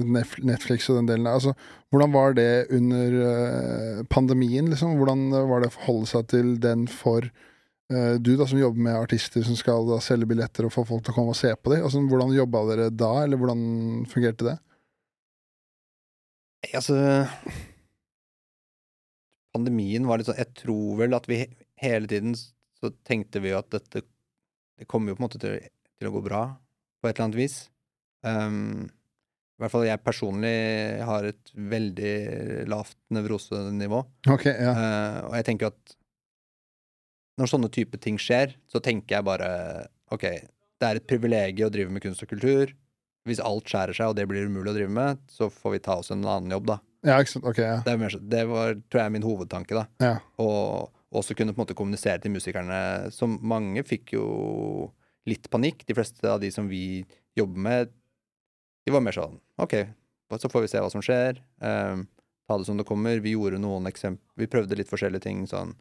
Netflix 0.47 0.87
og 0.87 1.01
den 1.01 1.09
delen 1.09 1.27
der 1.27 1.35
altså, 1.35 1.51
Hvordan 1.91 2.13
var 2.15 2.37
det 2.37 2.67
under 2.71 3.17
uh, 3.19 4.03
pandemien, 4.07 4.69
liksom? 4.71 4.95
Hvordan 5.01 5.27
var 5.51 5.59
det 5.59 5.71
å 5.71 5.75
forholde 5.75 6.11
seg 6.13 6.29
til 6.31 6.53
den 6.63 6.87
for 6.87 7.27
du, 7.89 8.35
da, 8.37 8.45
som 8.45 8.59
jobber 8.59 8.83
med 8.85 8.99
artister 8.99 9.41
som 9.41 9.55
skal 9.57 9.87
da 9.89 9.95
selge 10.03 10.27
billetter 10.29 10.67
og 10.67 10.73
få 10.75 10.83
folk 10.85 11.01
til 11.05 11.13
å 11.13 11.15
komme 11.15 11.33
og 11.33 11.39
se 11.39 11.49
på 11.57 11.71
dem? 11.73 11.81
Altså, 11.87 12.03
hvordan 12.05 12.35
jobba 12.35 12.61
dere 12.69 12.89
da, 12.93 13.13
eller 13.23 13.41
hvordan 13.41 13.63
fungerte 14.11 14.45
det? 14.45 14.57
Altså 16.75 16.95
Pandemien 19.55 20.07
var 20.07 20.19
litt 20.19 20.29
sånn 20.29 20.39
Jeg 20.39 20.55
tror 20.59 20.99
vel 20.99 21.15
at 21.17 21.27
vi 21.29 21.41
hele 21.79 22.09
tiden 22.11 22.35
så 22.35 22.91
tenkte 23.07 23.41
vi 23.43 23.53
jo 23.53 23.59
at 23.59 23.69
dette 23.73 24.03
Det 24.79 24.87
kommer 24.89 25.11
jo 25.11 25.17
på 25.17 25.23
en 25.23 25.27
måte 25.27 25.41
til, 25.41 25.59
til 25.99 26.09
å 26.09 26.13
gå 26.15 26.23
bra 26.25 26.43
på 26.99 27.07
et 27.07 27.13
eller 27.13 27.29
annet 27.29 27.39
vis. 27.39 27.53
Um, 28.27 28.89
I 29.55 29.63
hvert 29.63 29.71
fall 29.71 29.85
jeg 29.87 30.03
personlig 30.03 30.51
har 31.07 31.27
et 31.29 31.51
veldig 31.55 32.15
lavt 32.67 32.97
nevrosenivå. 33.15 34.01
Okay, 34.35 34.51
ja. 34.51 34.73
uh, 34.75 35.19
og 35.29 35.37
jeg 35.39 35.47
tenker 35.47 35.67
jo 35.67 35.71
at 35.71 35.95
når 37.39 37.51
sånne 37.53 37.71
type 37.71 37.99
ting 38.03 38.19
skjer, 38.19 38.53
så 38.69 38.81
tenker 38.83 39.17
jeg 39.17 39.27
bare 39.27 39.49
OK, 40.13 40.25
det 40.79 40.87
er 40.87 40.99
et 40.99 41.07
privilegium 41.07 41.69
å 41.69 41.73
drive 41.73 41.93
med 41.93 42.03
kunst 42.03 42.23
og 42.25 42.31
kultur. 42.31 42.71
Hvis 43.27 43.41
alt 43.43 43.67
skjærer 43.69 43.95
seg, 43.95 44.11
og 44.11 44.17
det 44.17 44.25
blir 44.29 44.47
umulig 44.49 44.71
å 44.71 44.77
drive 44.77 44.93
med, 44.93 45.19
så 45.31 45.49
får 45.53 45.75
vi 45.75 45.81
ta 45.85 45.99
oss 46.01 46.11
en 46.13 46.23
annen 46.23 46.53
jobb, 46.55 46.69
da. 46.71 46.79
Ja, 47.07 47.17
ikke 47.19 47.33
sant. 47.35 47.47
Ok, 47.47 47.59
ja. 47.63 47.77
Det, 47.85 47.93
er 47.93 47.99
mer, 48.01 48.15
det 48.31 48.45
var, 48.49 48.79
tror 48.91 49.03
jeg, 49.03 49.13
min 49.15 49.27
hovedtanke, 49.27 49.75
da. 49.77 49.85
ja. 50.03 50.15
Og 50.43 50.95
også 51.19 51.33
kunne 51.33 51.55
på 51.55 51.61
en 51.61 51.65
måte 51.65 51.77
kommunisere 51.77 52.21
til 52.21 52.33
musikerne, 52.35 52.79
som 53.13 53.37
mange 53.41 53.83
fikk 53.87 54.13
jo 54.13 54.25
litt 55.29 55.49
panikk. 55.51 55.85
De 55.87 55.95
fleste 55.97 56.25
av 56.29 56.41
de 56.43 56.51
som 56.53 56.67
vi 56.69 57.01
jobber 57.37 57.65
med, 57.65 57.93
de 58.85 58.93
var 58.93 59.03
mer 59.05 59.15
sånn 59.15 59.39
OK, 59.61 59.75
så 60.37 60.51
får 60.51 60.65
vi 60.65 60.71
se 60.71 60.81
hva 60.83 60.91
som 60.93 61.03
skjer. 61.05 61.41
Um, 61.61 62.05
ta 62.49 62.57
det 62.57 62.67
som 62.69 62.77
det 62.77 62.85
kommer. 62.89 63.21
Vi 63.23 63.33
gjorde 63.35 63.61
noen 63.61 63.89
eksempler 63.89 64.43
Vi 64.43 64.49
prøvde 64.49 64.77
litt 64.77 64.89
forskjellige 64.91 65.25
ting. 65.25 65.45
sånn 65.49 65.75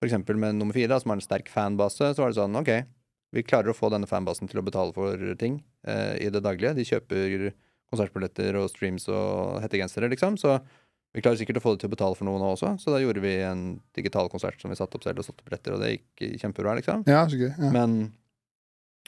For 0.00 0.08
eksempel 0.08 0.36
med 0.36 0.58
nummer 0.58 0.76
fire, 0.76 0.90
da, 0.92 0.98
som 1.00 1.10
har 1.14 1.16
en 1.20 1.24
sterk 1.24 1.48
fanbase, 1.48 2.10
så 2.14 2.22
var 2.24 2.32
det 2.32 2.36
sånn 2.40 2.56
OK, 2.60 2.72
vi 3.36 3.42
klarer 3.46 3.72
å 3.72 3.76
få 3.76 3.88
denne 3.92 4.08
fanbasen 4.08 4.48
til 4.50 4.60
å 4.60 4.64
betale 4.66 4.92
for 4.96 5.16
ting 5.40 5.60
eh, 5.88 6.16
i 6.24 6.28
det 6.32 6.42
daglige. 6.44 6.74
De 6.76 6.84
kjøper 6.86 7.48
konsertbilletter 7.90 8.56
og 8.60 8.68
streams 8.72 9.06
og 9.12 9.60
hettegensere, 9.62 10.08
liksom. 10.12 10.36
Så 10.40 10.58
vi 11.16 11.22
klarer 11.24 11.38
sikkert 11.40 11.60
å 11.60 11.64
få 11.64 11.72
det 11.74 11.80
til 11.84 11.88
å 11.90 11.94
betale 11.94 12.16
for 12.18 12.28
noe 12.28 12.40
nå 12.42 12.50
også, 12.52 12.74
så 12.82 12.92
da 12.92 13.00
gjorde 13.00 13.22
vi 13.24 13.34
en 13.46 13.64
digital 13.96 14.28
konsert 14.32 14.60
som 14.60 14.68
vi 14.72 14.76
satte 14.76 14.98
opp 14.98 15.04
selv 15.06 15.22
og 15.22 15.28
solgte 15.28 15.46
billetter, 15.46 15.76
og 15.76 15.80
det 15.84 15.94
gikk 15.94 16.40
kjempebra, 16.42 16.74
liksom. 16.76 17.06
Ja, 17.08 17.22
så 17.30 17.38
gøy, 17.40 17.48
ja. 17.54 17.70
Men, 17.72 17.96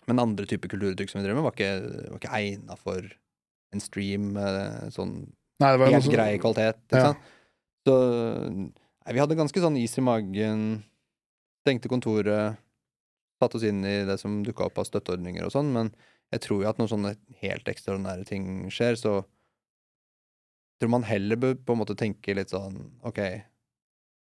men 0.08 0.22
andre 0.24 0.48
typer 0.48 0.72
kulturuttrykk 0.72 1.12
som 1.12 1.20
vi 1.20 1.26
drev 1.26 1.36
med, 1.36 1.44
var 1.44 1.52
ikke, 1.56 1.72
var 2.14 2.22
ikke 2.22 2.38
egna 2.40 2.78
for 2.80 3.10
en 3.76 3.84
stream 3.84 4.30
med 4.38 4.94
sånn 4.96 5.18
Nei, 5.60 5.72
det 5.74 5.80
var 5.82 5.90
helt 5.90 6.12
grei 6.14 6.30
kvalitet. 6.40 6.76
Ikke 6.86 7.00
Ja. 7.02 7.06
sant? 7.10 7.30
Så 7.84 7.94
vi 9.12 9.20
hadde 9.22 9.38
ganske 9.38 9.62
sånn 9.62 9.78
is 9.80 9.96
i 9.98 10.04
magen. 10.04 10.62
Stengte 11.64 11.90
kontoret. 11.90 12.58
Satte 13.38 13.58
oss 13.58 13.66
inn 13.66 13.84
i 13.86 14.02
det 14.08 14.18
som 14.20 14.40
dukka 14.46 14.66
opp 14.66 14.80
av 14.82 14.88
støtteordninger 14.88 15.44
og 15.46 15.52
sånn, 15.54 15.68
men 15.74 15.92
jeg 16.34 16.42
tror 16.44 16.64
jo 16.64 16.70
at 16.70 16.80
når 16.80 16.90
sånne 16.90 17.12
helt 17.40 17.68
ekstraordinære 17.70 18.26
ting 18.28 18.48
skjer, 18.74 18.98
så 18.98 19.12
tror 20.78 20.90
man 20.92 21.06
heller 21.06 21.38
bør 21.40 21.54
på 21.62 21.74
en 21.74 21.80
måte 21.80 21.96
tenke 21.98 22.34
litt 22.36 22.50
sånn 22.50 22.76
OK, 23.06 23.20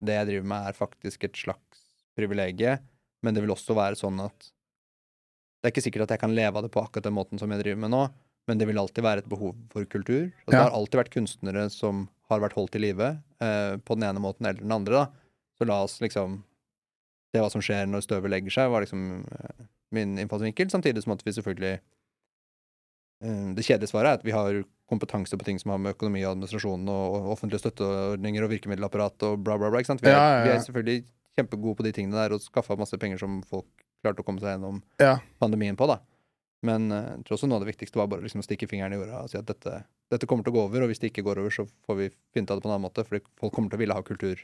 det 0.05 0.19
jeg 0.19 0.29
driver 0.29 0.51
med, 0.53 0.69
er 0.69 0.77
faktisk 0.77 1.25
et 1.25 1.39
slags 1.39 1.81
privilegie, 2.17 2.77
men 3.25 3.35
det 3.35 3.43
vil 3.43 3.53
også 3.53 3.75
være 3.77 3.97
sånn 3.99 4.21
at 4.23 4.51
det 5.57 5.69
er 5.69 5.73
ikke 5.73 5.85
sikkert 5.87 6.05
at 6.05 6.15
jeg 6.15 6.21
kan 6.21 6.35
leve 6.37 6.59
av 6.59 6.65
det 6.65 6.71
på 6.73 6.83
akkurat 6.83 7.09
den 7.09 7.17
måten 7.17 7.41
som 7.41 7.51
jeg 7.51 7.63
driver 7.63 7.81
med 7.81 7.93
nå, 7.93 8.03
men 8.47 8.61
det 8.61 8.69
vil 8.69 8.79
alltid 8.79 9.03
være 9.03 9.25
et 9.25 9.29
behov 9.29 9.57
for 9.73 9.89
kultur. 9.89 10.29
Og 10.45 10.53
det 10.53 10.61
har 10.61 10.71
alltid 10.71 11.01
vært 11.01 11.15
kunstnere 11.17 11.65
som 11.73 12.05
har 12.31 12.43
vært 12.43 12.57
holdt 12.57 12.75
i 12.77 12.81
live 12.83 13.13
eh, 13.43 13.73
på 13.79 13.97
den 13.97 14.07
ene 14.09 14.21
måten 14.23 14.47
eller 14.47 14.63
den 14.63 14.75
andre, 14.75 15.03
da. 15.03 15.35
Så 15.57 15.67
la 15.67 15.79
oss 15.85 15.97
liksom 16.03 16.41
se 17.33 17.41
hva 17.41 17.49
som 17.51 17.63
skjer 17.63 17.87
når 17.89 18.05
støvet 18.05 18.31
legger 18.31 18.53
seg, 18.53 18.71
var 18.71 18.85
liksom 18.85 19.23
eh, 19.25 19.67
min 19.95 20.17
innfallsvinkel. 20.21 20.69
Samtidig 20.71 21.03
som 21.03 21.15
at 21.15 21.23
vi 21.25 21.35
selvfølgelig 21.35 21.75
eh, 21.77 23.47
Det 23.57 23.65
kjedelige 23.65 23.91
svaret 23.91 24.11
er 24.11 24.19
at 24.19 24.27
vi 24.27 24.35
har 24.35 24.61
kompetanse 24.87 25.35
på 25.35 25.43
ting 25.47 25.59
som 25.59 25.73
har 25.73 25.81
med 25.83 25.95
økonomi 25.97 26.21
og 26.23 26.35
administrasjon 26.35 26.87
og, 26.87 27.15
og 27.17 27.31
offentlige 27.35 27.65
støtteordninger 27.65 28.45
og 28.45 28.53
virkemiddelapparat 28.53 29.27
og 29.27 29.39
bla, 29.43 29.57
bla, 29.59 29.71
bla. 29.71 29.81
Ikke 29.83 29.93
sant? 29.93 30.03
Vi, 30.03 30.11
er, 30.11 30.15
Ja, 30.15 30.27
ja, 30.27 30.37
ja. 30.37 30.43
vi 30.45 30.53
er 30.55 30.63
selvfølgelig 30.63 31.03
kjempegode 31.37 31.79
på 31.79 31.85
de 31.87 31.95
tingene 31.95 32.21
der 32.21 32.35
og 32.35 32.43
skaffa 32.43 32.77
masse 32.79 32.97
penger 32.99 33.19
som 33.21 33.41
folk 33.45 33.67
klarte 34.03 34.23
å 34.23 34.27
komme 34.27 34.41
seg 34.41 34.55
gjennom 34.55 34.79
pandemien 35.41 35.77
på, 35.77 35.87
da. 35.89 35.99
Men 36.65 36.91
eh, 36.91 37.09
jeg 37.13 37.25
tror 37.27 37.37
også 37.37 37.49
noe 37.49 37.59
av 37.59 37.65
det 37.65 37.71
viktigste 37.71 37.99
var 37.99 38.09
bare 38.11 38.25
liksom 38.25 38.41
å 38.41 38.47
stikke 38.47 38.69
fingeren 38.69 38.95
i 38.95 38.99
jorda 38.99 39.23
og 39.23 39.31
si 39.31 39.39
at 39.39 39.49
dette, 39.49 39.81
dette 40.13 40.29
kommer 40.29 40.47
til 40.47 40.55
å 40.55 40.57
gå 40.57 40.67
over, 40.69 40.83
og 40.83 40.91
hvis 40.91 41.01
det 41.03 41.11
ikke 41.11 41.25
går 41.27 41.43
over, 41.43 41.53
så 41.53 41.67
får 41.87 41.99
vi 41.99 42.11
finne 42.33 42.47
ut 42.47 42.53
av 42.53 42.59
det 42.59 42.65
på 42.65 42.69
en 42.69 42.75
annen 42.75 42.87
måte, 42.87 43.05
fordi 43.07 43.23
folk 43.39 43.53
kommer 43.55 43.73
til 43.73 43.79
å 43.79 43.83
ville 43.83 43.97
ha 43.97 44.05
kultur 44.05 44.41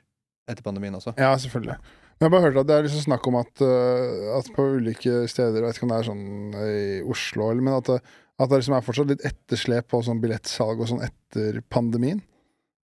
etter 0.49 0.65
pandemien 0.65 0.97
også. 0.97 1.15
Ja, 1.17 1.31
selvfølgelig. 1.39 1.77
Men 1.79 2.25
jeg 2.25 2.27
har 2.27 2.33
bare 2.35 2.45
hørt 2.45 2.59
at 2.61 2.67
det 2.69 2.75
er 2.75 2.85
liksom 2.85 3.05
snakk 3.05 3.29
om 3.29 3.37
at, 3.39 3.63
øh, 3.63 4.25
at 4.37 4.49
på 4.55 4.65
ulike 4.75 5.23
steder, 5.31 5.61
jeg 5.61 5.65
vet 5.69 5.79
ikke 5.79 5.87
om 5.87 5.93
det 5.93 6.01
er 6.01 6.09
sånn 6.09 6.27
i 6.59 6.83
Oslo, 7.15 7.47
eller, 7.49 7.65
men 7.65 7.77
at 7.79 7.89
det, 7.89 7.97
at 8.41 8.51
det 8.51 8.59
liksom 8.59 8.75
er 8.77 8.85
fortsatt 8.85 9.09
litt 9.13 9.25
etterslep 9.29 9.89
på 9.93 10.03
sånn 10.05 10.21
billettsalg 10.21 10.83
og 10.83 10.91
sånn 10.91 11.03
etter 11.05 11.61
pandemien. 11.73 12.21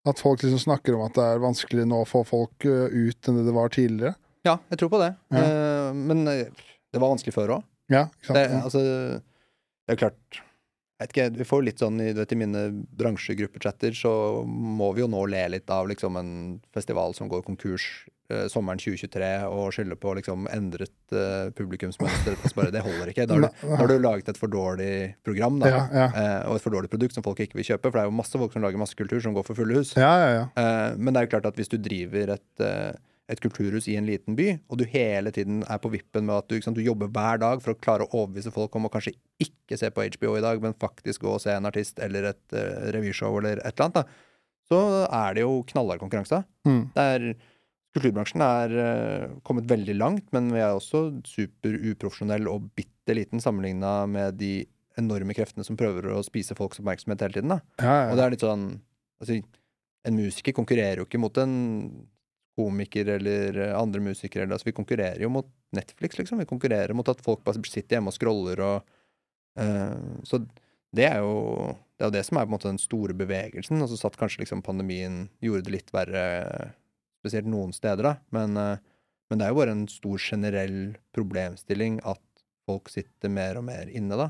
At 0.08 0.22
folk 0.24 0.42
liksom 0.42 0.62
snakker 0.62 0.96
om 0.96 1.04
at 1.06 1.18
det 1.18 1.26
er 1.28 1.44
vanskelig 1.44 1.86
nå 1.90 2.02
å 2.02 2.08
få 2.08 2.24
folk 2.26 2.66
ut 2.66 3.30
enn 3.30 3.40
det 3.42 3.46
det 3.50 3.56
var 3.56 3.74
tidligere. 3.74 4.16
Ja, 4.48 4.56
jeg 4.72 4.80
tror 4.80 4.92
på 4.94 5.02
det. 5.02 5.10
Ja. 5.34 5.42
Eh, 5.44 5.90
men 5.98 6.24
eh, 6.32 6.48
det 6.94 7.02
var 7.02 7.12
vanskelig 7.12 7.36
før 7.36 7.58
òg. 7.58 7.68
Ja, 7.90 8.06
ikke 8.14 8.30
sant? 8.32 8.38
Det, 8.38 8.46
altså, 8.64 8.84
det 9.90 9.96
er 9.98 10.04
klart 10.08 10.44
jeg 11.00 11.08
vet 11.08 11.14
ikke, 11.16 11.26
Vi 11.40 11.46
får 11.48 11.62
litt 11.64 11.80
sånn 11.80 12.00
vet, 12.04 12.32
i 12.36 12.36
mine 12.36 12.62
bransjegruppechatter, 13.00 13.94
så 13.96 14.10
må 14.46 14.90
vi 14.98 15.00
jo 15.06 15.08
nå 15.08 15.22
le 15.32 15.46
litt 15.54 15.70
av 15.72 15.88
liksom 15.88 16.18
en 16.20 16.32
festival 16.76 17.14
som 17.16 17.30
går 17.32 17.46
konkurs 17.48 17.86
eh, 18.28 18.50
sommeren 18.52 18.82
2023 18.84 19.30
og 19.48 19.70
skylder 19.78 19.96
på 19.96 20.12
liksom 20.20 20.50
endret 20.52 21.16
eh, 21.16 21.54
publikumsmønster. 21.56 22.36
Så 22.44 22.52
bare, 22.58 22.74
det 22.76 22.84
holder 22.84 23.14
ikke. 23.14 23.30
Da 23.32 23.38
har, 23.38 23.48
du, 23.48 23.64
da 23.72 23.80
har 23.80 23.88
du 23.94 23.96
laget 24.04 24.34
et 24.34 24.42
for 24.42 24.52
dårlig 24.52 24.92
program 25.24 25.62
da, 25.64 25.72
Ja, 25.72 25.80
ja. 26.02 26.08
eh, 26.12 26.50
og 26.52 26.60
et 26.60 26.68
for 26.68 26.76
dårlig 26.76 26.92
produkt 26.92 27.16
som 27.16 27.24
folk 27.24 27.40
ikke 27.48 27.62
vil 27.62 27.70
kjøpe. 27.72 27.88
For 27.88 27.96
det 27.96 28.04
er 28.04 28.12
jo 28.12 28.18
masse 28.20 28.44
folk 28.44 28.58
som 28.60 28.68
lager 28.68 28.84
masse 28.84 29.00
kultur 29.00 29.24
som 29.24 29.40
går 29.40 29.48
for 29.48 29.56
fulle 29.64 29.80
hus. 29.80 29.96
ja, 29.96 30.12
ja, 30.20 30.30
ja. 30.36 30.46
Eh, 30.60 31.00
men 31.00 31.16
det 31.16 31.22
er 31.24 31.30
jo 31.30 31.36
klart 31.38 31.48
at 31.54 31.64
hvis 31.64 31.72
du 31.72 31.80
driver 31.80 32.36
et, 32.36 32.50
eh, 32.60 32.92
et 33.30 33.42
kulturhus 33.44 33.88
i 33.92 33.96
en 34.00 34.08
liten 34.10 34.36
by, 34.38 34.48
og 34.72 34.80
du 34.82 34.86
hele 34.90 35.32
tiden 35.36 35.62
er 35.70 35.82
på 35.82 35.92
vippen 35.94 36.26
med 36.26 36.42
at 36.42 36.50
du, 36.50 36.58
sant, 36.64 36.78
du 36.78 36.86
jobber 36.86 37.12
hver 37.14 37.42
dag 37.44 37.62
for 37.64 37.76
å 37.76 37.80
klare 37.80 38.08
å 38.08 38.12
overbevise 38.12 38.54
folk 38.54 38.74
om 38.78 38.88
å 38.90 38.92
kanskje 38.94 39.14
ikke 39.44 39.78
se 39.80 39.92
på 39.94 40.08
HBO 40.16 40.34
i 40.40 40.44
dag, 40.46 40.62
men 40.64 40.78
faktisk 40.82 41.26
gå 41.26 41.36
og 41.36 41.44
se 41.44 41.54
en 41.54 41.70
artist 41.70 42.02
eller 42.04 42.32
et 42.32 42.58
uh, 42.58 42.90
revyshow 42.96 43.38
eller 43.42 43.62
et 43.62 43.72
eller 43.72 43.86
annet, 43.86 44.02
da, 44.02 44.50
så 44.70 44.82
er 45.06 45.38
det 45.38 45.46
jo 45.46 45.62
knallhard 45.70 46.02
konkurranse. 46.02 46.44
Mm. 46.68 46.84
Kulturbransjen 47.96 48.44
er 48.46 48.76
uh, 48.78 49.38
kommet 49.46 49.70
veldig 49.70 49.96
langt, 49.98 50.28
men 50.36 50.52
vi 50.54 50.62
er 50.62 50.74
også 50.74 51.08
super 51.26 51.78
uprofesjonell 51.78 52.50
og 52.52 52.70
bitte 52.78 53.16
liten 53.18 53.42
sammenligna 53.42 54.04
med 54.10 54.38
de 54.42 54.54
enorme 55.00 55.34
kreftene 55.38 55.66
som 55.66 55.78
prøver 55.80 56.12
å 56.12 56.22
spise 56.26 56.58
folks 56.58 56.82
oppmerksomhet 56.82 57.24
hele 57.26 57.38
tiden. 57.40 57.56
da. 57.56 57.62
ja, 57.82 57.98
Og 58.10 58.18
det 58.18 58.26
er 58.26 58.34
litt 58.36 58.46
sånn 58.46 58.70
altså, 59.22 59.40
En 60.08 60.16
musiker 60.16 60.56
konkurrerer 60.56 61.02
jo 61.02 61.08
ikke 61.08 61.22
mot 61.22 61.36
en 61.42 61.54
komiker 62.60 63.08
eller 63.16 63.58
eh, 63.64 63.76
andre 63.80 64.04
musikere. 64.04 64.44
eller, 64.44 64.58
Altså, 64.60 64.70
vi 64.70 64.76
konkurrerer 64.78 65.24
jo 65.24 65.32
mot 65.34 65.48
Netflix, 65.76 66.20
liksom. 66.20 66.42
Vi 66.44 66.50
konkurrerer 66.50 66.94
mot 66.98 67.08
at 67.12 67.22
folk 67.24 67.44
bare 67.48 67.62
sitter 67.64 67.98
hjemme 67.98 68.12
og 68.12 68.18
scroller 68.18 68.64
og 68.66 68.96
uh, 69.60 70.24
Så 70.28 70.42
det 70.96 71.06
er 71.08 71.20
jo 71.24 71.76
det 72.00 72.06
er 72.06 72.08
jo 72.10 72.16
det 72.16 72.22
som 72.26 72.38
er 72.40 72.46
på 72.46 72.50
en 72.50 72.56
måte 72.56 72.70
den 72.70 72.80
store 72.80 73.14
bevegelsen. 73.14 73.82
Og 73.84 73.90
så 73.92 73.98
satt 74.00 74.16
kanskje 74.18 74.40
liksom 74.46 74.62
pandemien 74.64 75.26
gjorde 75.44 75.66
det 75.68 75.74
litt 75.74 75.90
verre, 75.92 76.22
spesielt 77.20 77.50
noen 77.52 77.74
steder, 77.76 78.06
da. 78.08 78.14
Men, 78.32 78.56
eh, 78.56 78.78
men 79.30 79.42
det 79.42 79.46
er 79.46 79.52
jo 79.52 79.58
bare 79.60 79.74
en 79.76 79.84
stor 79.92 80.16
generell 80.24 80.78
problemstilling 81.14 82.00
at 82.08 82.24
folk 82.70 82.88
sitter 82.94 83.34
mer 83.36 83.60
og 83.60 83.66
mer 83.68 83.92
inne, 83.92 84.16
da. 84.16 84.30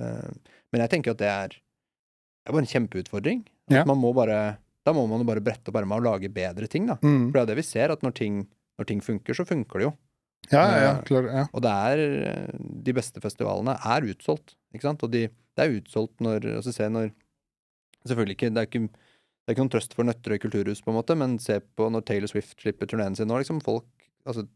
Men 0.00 0.80
jeg 0.80 0.90
tenker 0.94 1.12
at 1.12 1.20
det 1.20 1.28
er, 1.28 1.52
det 1.52 2.48
er 2.48 2.56
bare 2.56 2.64
en 2.64 2.72
kjempeutfordring. 2.72 3.44
At 3.68 3.76
Ja. 3.82 3.84
man 3.84 4.00
må 4.00 4.14
bare, 4.16 4.56
da 4.86 4.94
må 4.96 5.04
man 5.10 5.20
jo 5.22 5.28
bare 5.28 5.42
brette 5.44 5.68
opp 5.70 5.78
ermene 5.80 6.00
og 6.00 6.06
lage 6.06 6.30
bedre 6.32 6.68
ting, 6.70 6.86
da. 6.88 6.96
Mm. 7.04 7.28
For 7.28 7.36
det 7.36 7.42
er 7.42 7.50
det 7.52 7.58
vi 7.60 7.66
ser, 7.68 7.92
at 7.92 8.04
når 8.06 8.14
ting, 8.16 8.40
når 8.80 8.88
ting 8.88 9.02
funker, 9.04 9.36
så 9.36 9.44
funker 9.48 9.82
det 9.82 9.88
jo. 9.88 9.92
ja, 10.50 10.62
ja, 10.62 10.78
ja, 10.80 10.92
Eh, 10.94 11.02
klar, 11.08 11.28
ja. 11.28 11.44
Og 11.52 11.60
det 11.66 11.70
er 11.92 12.00
eh, 12.30 12.60
De 12.88 12.94
beste 12.96 13.20
festivalene 13.20 13.74
er 13.76 14.06
utsolgt, 14.08 14.54
ikke 14.72 14.86
sant? 14.88 15.02
Og 15.04 15.12
de, 15.12 15.26
det 15.28 15.66
er 15.66 15.76
utsolgt 15.76 16.20
når 16.24 16.48
altså 16.56 16.72
se 16.72 16.88
når 16.88 17.12
Selvfølgelig 18.08 18.32
ikke 18.38 18.48
det, 18.56 18.62
ikke 18.64 18.80
det 18.88 19.50
er 19.50 19.52
ikke 19.52 19.60
noen 19.60 19.72
trøst 19.74 19.92
for 19.92 20.08
Nøtterøy 20.08 20.38
kulturhus, 20.40 20.80
på 20.80 20.88
en 20.88 20.96
måte, 20.96 21.12
men 21.20 21.34
se 21.42 21.58
på 21.60 21.90
når 21.92 22.06
Taylor 22.08 22.30
Swift 22.32 22.54
slipper 22.62 22.88
turneen 22.88 23.12
sin 23.18 23.28
nå, 23.28 23.36
liksom 23.42 23.60
folk 23.60 23.84
Altså 24.24 24.46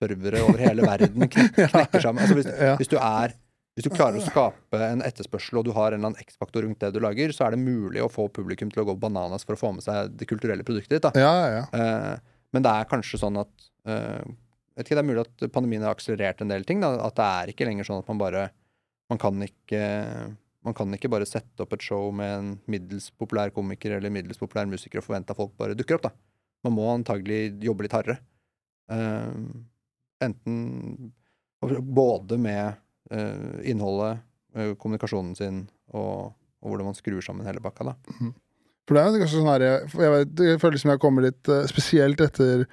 servere 0.00 0.42
over 0.44 0.60
hele 0.60 0.84
verden 0.90 1.24
knek, 1.28 1.54
knekker 1.56 2.04
sammen. 2.04 2.20
Altså, 2.24 2.36
hvis, 2.36 2.50
hvis 2.80 2.92
du 2.92 2.98
er 3.00 3.32
hvis 3.76 3.86
du 3.86 3.94
klarer 3.94 4.18
å 4.18 4.24
skape 4.24 4.80
en 4.82 5.02
etterspørsel, 5.06 5.60
og 5.60 5.68
du 5.68 5.72
har 5.76 5.92
en 5.94 6.00
eller 6.00 6.10
annen 6.10 6.24
X-faktor 6.26 6.66
rundt 6.66 6.82
det 6.82 6.90
du 6.92 7.00
lager, 7.02 7.32
så 7.32 7.46
er 7.46 7.54
det 7.54 7.62
mulig 7.62 8.02
å 8.02 8.10
få 8.10 8.26
publikum 8.34 8.72
til 8.72 8.82
å 8.82 8.88
gå 8.90 8.96
bananas 9.00 9.46
for 9.46 9.56
å 9.56 9.60
få 9.60 9.70
med 9.76 9.86
seg 9.86 10.10
det 10.18 10.28
kulturelle 10.28 10.66
produktet 10.66 10.98
ditt. 10.98 11.20
Ja, 11.20 11.34
ja. 11.54 11.62
Eh, 11.72 12.40
men 12.50 12.66
det 12.66 12.72
er 12.74 12.88
kanskje 12.90 13.20
sånn 13.22 13.38
at 13.40 13.68
eh, 13.86 14.26
vet 14.74 14.88
ikke, 14.88 14.98
Det 14.98 15.04
er 15.04 15.08
mulig 15.12 15.22
at 15.22 15.46
pandemien 15.54 15.86
har 15.86 15.94
akselerert 15.94 16.42
en 16.42 16.50
del 16.50 16.66
ting. 16.66 16.82
Da, 16.82 16.96
at 17.06 17.16
det 17.16 17.28
er 17.38 17.52
ikke 17.54 17.68
lenger 17.68 17.86
sånn 17.86 18.02
at 18.02 18.10
man 18.10 18.20
bare 18.22 18.48
Man 19.10 19.18
kan 19.18 19.42
ikke 19.42 19.80
man 20.60 20.76
kan 20.76 20.92
ikke 20.92 21.08
bare 21.10 21.26
sette 21.28 21.64
opp 21.64 21.72
et 21.72 21.82
show 21.82 22.10
med 22.12 22.30
en 22.34 22.50
middels 22.68 23.08
populær 23.16 23.48
komiker 23.54 23.94
eller 23.96 24.12
middels 24.12 24.38
populær 24.38 24.68
musiker 24.68 25.00
og 25.00 25.06
forvente 25.06 25.32
at 25.32 25.38
folk 25.38 25.54
bare 25.58 25.76
dukker 25.78 25.96
opp. 25.96 26.10
da. 26.10 26.12
Man 26.66 26.76
må 26.76 26.84
antagelig 26.92 27.56
jobbe 27.64 27.86
litt 27.86 27.96
hardere. 27.96 28.18
Eh, 28.92 29.32
enten 30.26 30.58
både 31.96 32.36
med 32.40 32.76
innholdet, 33.66 34.22
eh, 34.54 34.74
kommunikasjonen 34.78 35.34
sin 35.38 35.64
og, 35.92 36.32
og 36.62 36.72
hvordan 36.72 36.90
man 36.90 36.98
skrur 36.98 37.22
sammen 37.24 37.48
hele 37.48 37.62
bakka. 37.64 37.90
da. 37.90 37.96
For 38.88 38.98
det 38.98 39.04
er 39.04 39.22
kanskje 39.22 39.38
sånn 39.38 39.52
her 39.52 39.62
Jeg, 39.62 39.90
jeg, 39.94 40.10
vet, 40.16 40.40
jeg 40.48 40.58
føler 40.58 40.82
som 40.82 40.90
jeg 40.90 41.00
kommer 41.02 41.22
litt 41.22 41.48
eh, 41.52 41.66
Spesielt 41.70 42.22
etter 42.24 42.64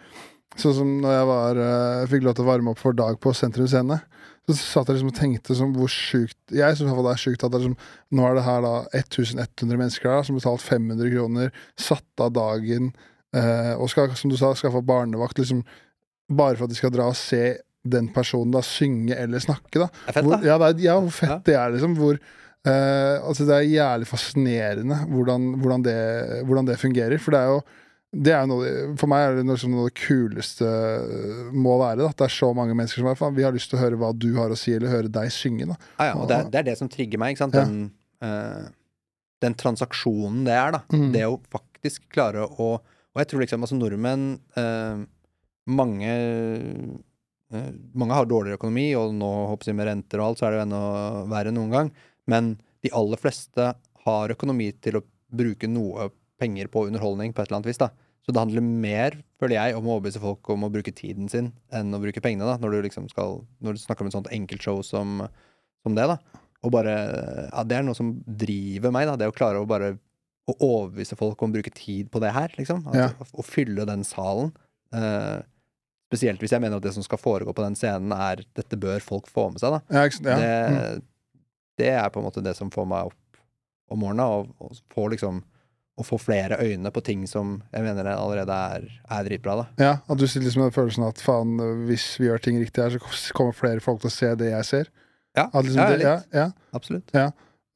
Sånn 0.58 0.74
som 0.74 0.94
når 1.04 1.14
jeg 1.14 1.28
var 1.30 1.60
eh, 1.62 2.06
fikk 2.10 2.24
lov 2.26 2.38
til 2.38 2.48
å 2.48 2.48
varme 2.48 2.72
opp 2.72 2.80
for 2.82 2.96
Dag 2.98 3.20
på 3.22 3.34
Sentrum 3.38 3.68
Scene. 3.70 4.00
Så 4.48 4.56
satt 4.58 4.90
jeg 4.90 4.98
liksom 4.98 5.12
og 5.12 5.18
tenkte 5.20 5.58
som 5.60 5.74
hvor 5.76 5.92
sjukt 5.92 6.56
Jeg 6.56 6.80
syns 6.80 6.96
det 6.96 7.12
er 7.12 7.22
sjukt 7.22 7.44
at 7.46 7.54
det 7.54 7.60
liksom, 7.62 7.76
nå 8.16 8.26
er 8.26 8.40
det 8.40 8.46
her 8.48 8.64
da 8.64 8.72
1100 8.96 9.76
mennesker 9.76 10.10
da, 10.10 10.24
som 10.26 10.40
betalt 10.40 10.64
500 10.66 11.12
kroner, 11.14 11.52
satt 11.78 12.24
av 12.24 12.32
dagen 12.34 12.90
eh, 13.36 13.74
og 13.76 13.92
skal, 13.92 14.16
som 14.18 14.32
du 14.32 14.38
sa, 14.40 14.54
skaffa 14.58 14.82
barnevakt 14.88 15.38
liksom 15.44 15.62
bare 16.32 16.56
for 16.56 16.66
at 16.66 16.74
de 16.74 16.80
skal 16.80 16.96
dra 16.96 17.12
og 17.12 17.20
se 17.20 17.44
den 17.94 18.10
personen 18.16 18.54
da 18.56 18.62
synge 18.66 19.16
eller 19.18 19.40
snakke. 19.44 19.80
da 19.80 19.88
Det 19.88 20.12
er 20.12 20.18
fett, 20.20 20.28
hvor, 20.28 20.38
da. 20.38 20.46
ja, 20.48 20.58
det 20.62 20.70
er, 20.70 20.84
ja, 20.90 21.00
hvor 21.00 21.16
fett 21.16 21.34
Ja. 21.34 21.40
det 21.46 21.58
er, 21.58 21.74
liksom. 21.76 21.98
Hvor, 21.98 22.20
eh, 22.68 23.18
altså 23.24 23.48
det 23.48 23.58
er 23.58 23.68
jævlig 23.74 24.08
fascinerende 24.10 25.02
hvordan, 25.12 25.52
hvordan, 25.62 25.84
det, 25.88 26.00
hvordan 26.48 26.70
det 26.72 26.80
fungerer. 26.82 27.20
For 27.24 27.36
det 27.36 27.42
er 27.44 27.54
jo 27.56 27.62
det 28.18 28.32
er 28.32 28.46
noe, 28.48 28.70
For 28.98 29.12
meg 29.12 29.20
er 29.26 29.34
det 29.36 29.42
noe, 29.46 29.60
noe 29.68 29.82
av 29.84 29.90
det 29.90 29.98
kuleste 30.00 30.66
eh, 30.66 31.42
må 31.52 31.74
være. 31.82 32.06
Da. 32.06 32.12
At 32.14 32.22
det 32.22 32.28
er 32.30 32.36
så 32.38 32.54
mange 32.56 32.74
mennesker 32.78 33.04
som 33.04 33.10
er 33.12 33.18
faen, 33.20 33.36
vi 33.36 33.44
har 33.44 33.52
lyst 33.54 33.70
til 33.70 33.78
å 33.78 33.82
høre 33.84 34.00
hva 34.00 34.14
du 34.16 34.30
har 34.38 34.50
å 34.54 34.58
si, 34.58 34.72
eller 34.74 34.94
høre 34.94 35.12
deg 35.12 35.32
synge. 35.36 35.68
Da. 35.68 35.76
Ah, 36.00 36.06
ja, 36.08 36.14
og 36.16 36.30
det 36.32 36.38
er, 36.40 36.48
det 36.54 36.62
er 36.62 36.68
det 36.70 36.78
som 36.80 36.90
trigger 36.90 37.20
meg. 37.22 37.36
ikke 37.36 37.44
sant? 37.44 37.58
Den, 37.60 37.92
eh, 38.24 38.64
den 39.44 39.54
transaksjonen 39.60 40.46
det 40.48 40.56
er, 40.56 40.72
da. 40.78 40.82
Mm. 40.96 41.12
Det 41.14 41.26
å 41.28 41.36
faktisk 41.54 42.08
klare 42.16 42.48
å 42.48 42.78
Og 42.80 43.22
jeg 43.22 43.28
tror 43.32 43.42
liksom 43.44 43.64
altså 43.66 43.76
nordmenn 43.78 44.24
uh, 44.58 45.04
Mange 45.68 46.12
Mange 47.52 48.16
har 48.18 48.28
dårligere 48.28 48.60
økonomi, 48.60 48.90
og 49.00 49.14
nå 49.16 49.28
håper 49.54 49.70
jeg 49.72 49.78
med 49.80 49.88
renter 49.88 50.22
og 50.22 50.30
alt, 50.32 50.40
så 50.42 50.48
er 50.48 50.54
det 50.54 50.60
jo 50.60 50.66
enda 50.66 50.82
verre 51.32 51.54
enn 51.54 51.60
noen 51.60 51.76
gang. 51.76 51.92
Men 52.28 52.56
de 52.84 52.92
aller 52.96 53.20
fleste 53.22 53.70
har 54.08 54.34
økonomi 54.34 54.72
til 54.84 55.00
å 55.00 55.06
bruke 55.38 55.70
noe 55.72 56.10
penger 56.42 56.70
på 56.72 56.86
underholdning 56.88 57.34
på 57.34 57.42
et 57.42 57.50
eller 57.50 57.62
annet 57.62 57.72
vis, 57.72 57.80
da. 57.82 57.90
Så 58.28 58.34
det 58.36 58.42
handler 58.42 58.66
mer, 58.66 59.16
føler 59.40 59.56
jeg, 59.56 59.76
om 59.78 59.88
å 59.88 59.94
overbevise 59.96 60.20
folk 60.20 60.50
om 60.52 60.66
å 60.68 60.72
bruke 60.74 60.92
tiden 60.92 61.30
sin 61.32 61.54
enn 61.72 61.96
å 61.96 62.02
bruke 62.04 62.20
pengene, 62.24 62.50
da, 62.50 62.58
når 62.60 62.76
du 62.76 62.88
liksom 62.90 63.08
skal 63.08 63.40
Når 63.64 63.78
du 63.78 63.80
snakker 63.80 64.04
om 64.04 64.10
et 64.12 64.18
sånt 64.18 64.28
enkeltshow 64.36 64.82
som, 64.84 65.22
som 65.86 65.96
det, 65.96 66.10
da. 66.12 66.18
Og 66.68 66.74
bare 66.76 66.98
Ja, 67.54 67.64
det 67.64 67.78
er 67.78 67.88
noe 67.88 67.96
som 67.98 68.18
driver 68.28 68.92
meg, 68.92 69.08
da. 69.08 69.16
Det 69.16 69.32
å 69.32 69.36
klare 69.36 69.64
å 69.64 69.70
bare 69.70 69.96
å 70.48 70.56
overbevise 70.64 71.18
folk 71.20 71.42
om 71.44 71.52
å 71.52 71.58
bruke 71.58 71.72
tid 71.76 72.12
på 72.12 72.22
det 72.24 72.34
her, 72.36 72.52
liksom. 72.60 72.84
Ja. 72.96 73.10
Altså, 73.16 73.36
Å 73.40 73.44
fylle 73.48 73.88
den 73.88 74.04
salen. 74.08 74.54
Eh, 74.96 75.40
spesielt 76.08 76.42
hvis 76.42 76.56
jeg 76.56 76.64
mener 76.64 76.80
at 76.80 76.88
det 76.88 76.96
som 76.96 77.06
skal 77.06 77.20
foregå 77.22 77.54
på 77.56 77.66
den 77.66 77.76
scenen, 77.78 78.14
er 78.16 78.44
Dette 78.58 78.80
bør 78.80 79.04
folk 79.04 79.30
få 79.32 79.50
med 79.54 79.64
seg, 79.64 79.76
da. 79.76 79.84
Ja? 79.92 80.08
Ja. 80.08 80.38
Mm. 80.38 80.82
Det, 80.98 81.84
det 81.84 81.94
er 82.00 82.10
på 82.14 82.22
en 82.22 82.28
måte 82.30 82.44
det 82.46 82.56
som 82.58 82.72
får 82.74 82.88
meg 82.90 83.12
opp 83.12 83.42
om 83.94 84.02
morgenen, 84.04 84.26
og, 84.26 84.52
og 84.60 84.80
får 84.92 85.14
liksom 85.16 85.44
å 85.98 86.06
få 86.06 86.20
flere 86.22 86.60
øyne 86.62 86.92
på 86.94 87.02
ting 87.02 87.24
som 87.30 87.56
jeg 87.74 87.82
mener 87.82 88.06
allerede 88.12 88.54
er, 88.54 88.84
er 89.10 89.26
dritbra, 89.26 89.56
da. 89.64 89.66
ja, 89.82 89.94
at 90.06 90.20
du 90.20 90.28
sitter 90.28 90.46
liksom 90.46 90.62
med 90.62 90.70
den 90.70 90.76
følelsen 90.76 91.08
at 91.08 91.24
faen, 91.26 91.56
hvis 91.88 92.06
vi 92.22 92.28
gjør 92.28 92.44
ting 92.44 92.60
riktig 92.62 92.84
her, 92.84 92.94
så 92.94 93.34
kommer 93.34 93.58
flere 93.58 93.82
folk 93.82 94.04
til 94.04 94.12
å 94.12 94.14
se 94.14 94.30
det 94.38 94.52
jeg 94.52 94.68
ser. 94.68 94.92
Ja, 95.38 95.48
liksom 95.54 95.82
ja, 95.82 95.88
det, 95.90 95.98
litt. 95.98 96.06
ja, 96.06 96.44
ja. 96.44 96.76
Absolutt. 96.78 97.14